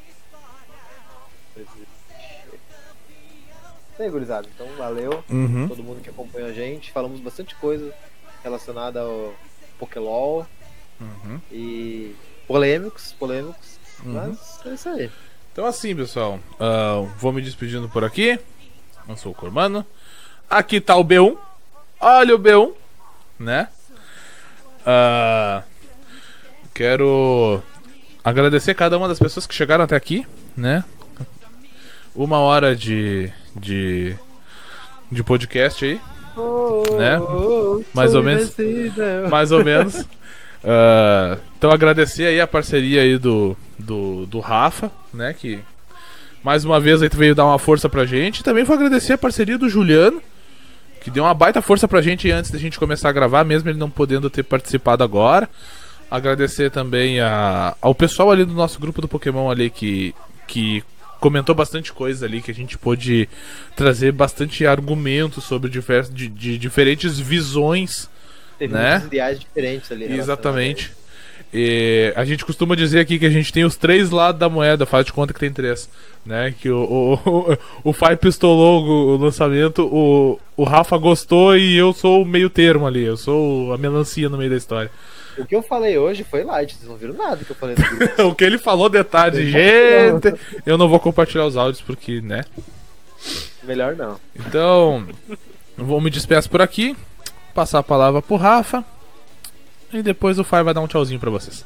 Bem, 3.98 4.12
gurizada, 4.12 4.48
então 4.54 4.68
valeu. 4.78 5.24
Uhum. 5.30 5.68
todo 5.68 5.82
mundo 5.84 6.02
que 6.02 6.10
acompanhou 6.10 6.50
a 6.50 6.54
gente. 6.54 6.92
Falamos 6.92 7.20
bastante 7.22 7.56
coisa 7.56 7.94
relacionada 8.44 9.02
ao 9.02 9.34
Pokélol 9.80 10.46
Uhum. 11.00 11.42
e 11.52 12.16
polêmicos, 12.48 13.14
polêmicos. 13.14 13.78
Uhum. 14.04 14.14
Mas 14.14 14.60
é 14.66 14.74
isso 14.74 14.90
aí. 14.90 15.12
Então 15.52 15.66
assim, 15.66 15.96
pessoal, 15.96 16.40
ah, 16.60 17.06
vou 17.18 17.32
me 17.32 17.42
despedindo 17.42 17.88
por 17.90 18.04
aqui. 18.04 18.40
Eu 19.08 19.18
sou 19.18 19.32
o 19.32 19.36
Cormano. 19.36 19.86
Aqui 20.50 20.80
tá 20.82 20.96
o 20.96 21.04
B1. 21.04 21.38
Olha 22.00 22.36
o 22.36 22.40
B1, 22.40 22.74
né? 23.40 23.70
Ah, 24.86 25.64
quero 26.74 27.62
agradecer 28.24 28.74
cada 28.74 28.98
uma 28.98 29.08
das 29.08 29.20
pessoas 29.20 29.48
que 29.48 29.54
chegaram 29.56 29.84
até 29.84 29.96
aqui, 29.96 30.26
né? 30.56 30.84
Uma 32.14 32.40
hora 32.40 32.76
de 32.76 33.32
de 33.56 34.15
de 35.11 35.23
podcast 35.23 35.86
aí, 35.86 36.02
Né? 36.98 37.18
Mais 37.94 38.14
ou 38.15 38.23
menos. 38.23 38.49
mais 39.30 39.52
ou 39.52 39.64
menos. 39.64 40.06
Ah, 40.68 41.38
então 41.56 41.69
agradecer 41.69 42.26
aí 42.26 42.41
a 42.41 42.48
parceria 42.48 43.03
aí 43.03 43.19
do, 43.19 43.56
do, 43.77 44.26
do 44.26 44.40
Rafa, 44.40 44.90
né? 45.14 45.32
Que 45.32 45.60
mais 46.44 46.65
uma 46.65 46.80
vez 46.80 47.03
aí 47.03 47.10
veio 47.14 47.36
dar 47.36 47.45
uma 47.45 47.60
força 47.60 47.88
pra 47.88 48.03
gente. 48.03 48.44
Também 48.44 48.64
vou 48.64 48.76
agradecer 48.76 49.14
a 49.14 49.18
parceria 49.18 49.60
do 49.60 49.69
Juliano, 49.69 50.19
que 51.02 51.11
deu 51.11 51.23
uma 51.23 51.36
baita 51.36 51.61
força 51.61 51.88
pra 51.88 52.02
gente 52.02 52.32
antes 52.32 52.49
da 52.49 52.57
gente 52.57 52.80
começar 52.80 53.10
a 53.10 53.11
gravar, 53.11 53.44
mesmo 53.44 53.69
ele 53.69 53.77
não 53.77 53.91
podendo 53.91 54.27
ter 54.27 54.41
participado 54.41 55.03
agora. 55.03 55.48
Agradecer 56.10 56.72
também 56.72 57.19
a, 57.19 57.76
ao 57.80 57.94
pessoal 57.94 58.32
ali 58.32 58.44
do 58.44 58.53
nosso 58.53 58.80
grupo 58.80 59.02
do 59.02 59.07
Pokémon 59.07 59.52
ali 59.52 59.69
que, 59.69 60.15
que 60.48 60.84
comentou 61.20 61.56
bastante 61.56 61.92
coisa 61.94 62.26
ali, 62.26 62.42
que 62.42 62.52
a 62.52 62.54
gente 62.54 62.78
pôde 62.78 63.28
trazer 63.76 64.12
bastante 64.12 64.66
argumentos 64.66 65.44
sobre 65.44 65.70
diversos, 65.70 66.14
de, 66.14 66.28
de 66.28 66.58
diferentes 66.58 67.20
visões. 67.20 68.10
Teve 68.58 68.74
né? 68.74 69.04
ideais 69.06 69.40
diferentes 69.40 69.92
ali. 69.92 70.06
Exatamente. 70.12 70.92
E 71.54 72.12
a 72.16 72.26
gente 72.26 72.44
costuma 72.44 72.76
dizer 72.76 73.00
aqui 73.00 73.18
que 73.18 73.26
a 73.26 73.30
gente 73.30 73.54
tem 73.54 73.64
os 73.64 73.78
três 73.78 74.10
lados 74.10 74.40
da 74.40 74.50
moeda, 74.50 74.86
faz 74.86 75.06
de 75.06 75.14
conta 75.14 75.34
que 75.34 75.40
tem 75.40 75.52
três. 75.52 75.90
Né? 76.26 76.54
Que 76.60 76.70
o, 76.70 76.84
o, 77.26 77.30
o, 77.30 77.58
o 77.86 77.94
Fai 77.94 78.18
pistolou 78.18 78.84
o, 78.84 79.16
o 79.16 79.18
lançamento, 79.18 79.86
o, 79.86 80.40
o 80.58 80.64
Rafa 80.64 80.98
gostou 80.98 81.56
e 81.56 81.78
eu 81.78 81.94
sou 81.94 82.24
o 82.24 82.26
meio 82.26 82.50
termo 82.50 82.86
ali, 82.86 83.04
eu 83.04 83.16
sou 83.16 83.74
a 83.74 83.78
melancia 83.78 84.28
no 84.28 84.38
meio 84.38 84.50
da 84.50 84.58
história. 84.58 84.92
O 85.38 85.45
que 85.45 85.56
eu 85.56 85.62
falei 85.62 85.98
hoje 85.98 86.24
foi 86.24 86.44
light, 86.44 86.76
vocês 86.76 86.90
não 86.90 86.98
viram 86.98 87.14
nada 87.14 87.44
que 87.44 87.52
eu 87.52 87.56
falei 87.56 87.76
no 88.18 88.28
o 88.30 88.36
que 88.36 88.44
ele 88.44 88.57
falou 88.57 88.90
detalhe, 88.90 89.49
gente, 89.49 90.34
eu 90.66 90.78
não 90.78 90.88
vou 90.88 90.99
compartilhar 90.99 91.45
os 91.45 91.57
áudios 91.57 91.82
porque, 91.82 92.22
né? 92.22 92.44
Melhor 93.64 93.95
não. 93.95 94.20
Então, 94.36 95.06
vou 95.78 95.99
me 95.99 96.10
despeço 96.10 96.49
por 96.49 96.62
aqui, 96.62 96.95
passar 97.53 97.80
a 97.80 97.84
palavra 97.84 98.22
pro 98.22 98.36
Rafa 98.36 98.84
e 99.91 100.02
depois 100.02 100.40
o 100.40 100.44
Fai 100.44 100.64
vai 100.64 100.74
dar 100.74 100.82
um 100.82 100.88
tchauzinho 100.88 101.20
pra 101.20 101.32
vocês. 101.32 101.66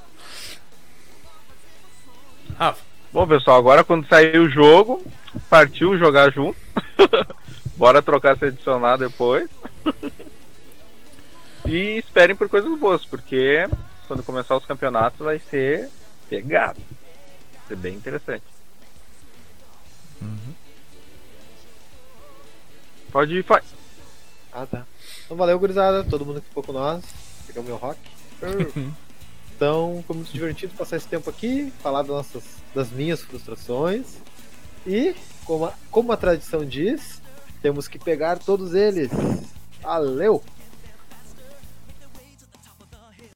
Rafa. 2.57 2.89
Bom, 3.11 3.27
pessoal, 3.27 3.57
agora 3.57 3.83
quando 3.83 4.07
sair 4.07 4.37
o 4.39 4.49
jogo, 4.49 5.03
partiu 5.49 5.97
jogar 5.97 6.31
junto. 6.31 6.57
Bora 7.75 8.01
trocar 8.01 8.37
se 8.37 8.45
adicionar 8.45 8.97
depois. 8.97 9.49
e 11.69 11.99
esperem 11.99 12.35
por 12.35 12.49
coisas 12.49 12.77
boas, 12.79 13.05
porque 13.05 13.67
quando 14.07 14.23
começar 14.23 14.57
os 14.57 14.65
campeonatos 14.65 15.19
vai 15.19 15.39
ser 15.39 15.89
pegado. 16.29 16.79
Vai 17.53 17.67
ser 17.67 17.75
bem 17.75 17.95
interessante. 17.95 18.43
Pode 23.11 23.35
ir, 23.35 23.43
faz. 23.43 23.65
Ah, 24.51 24.65
tá. 24.65 24.85
Então 25.25 25.35
valeu, 25.35 25.59
gurizada. 25.59 26.03
Todo 26.03 26.25
mundo 26.25 26.41
que 26.41 26.47
ficou 26.47 26.63
com 26.63 26.73
nós. 26.73 27.03
Pegou 27.47 27.63
meu 27.63 27.77
rock. 27.77 27.99
Então, 29.59 30.01
foi 30.07 30.15
muito 30.15 30.31
divertido 30.31 30.73
passar 30.73 30.95
esse 30.95 31.07
tempo 31.09 31.29
aqui, 31.29 31.69
falar 31.83 32.03
das, 32.03 32.11
nossas, 32.11 32.43
das 32.73 32.89
minhas 32.91 33.21
frustrações. 33.21 34.15
E, 34.87 35.13
como 35.43 35.65
a, 35.65 35.73
como 35.91 36.13
a 36.13 36.15
tradição 36.15 36.63
diz, 36.63 37.21
temos 37.61 37.85
que 37.85 37.99
pegar 37.99 38.39
todos 38.39 38.73
eles. 38.73 39.11
Valeu! 39.81 40.41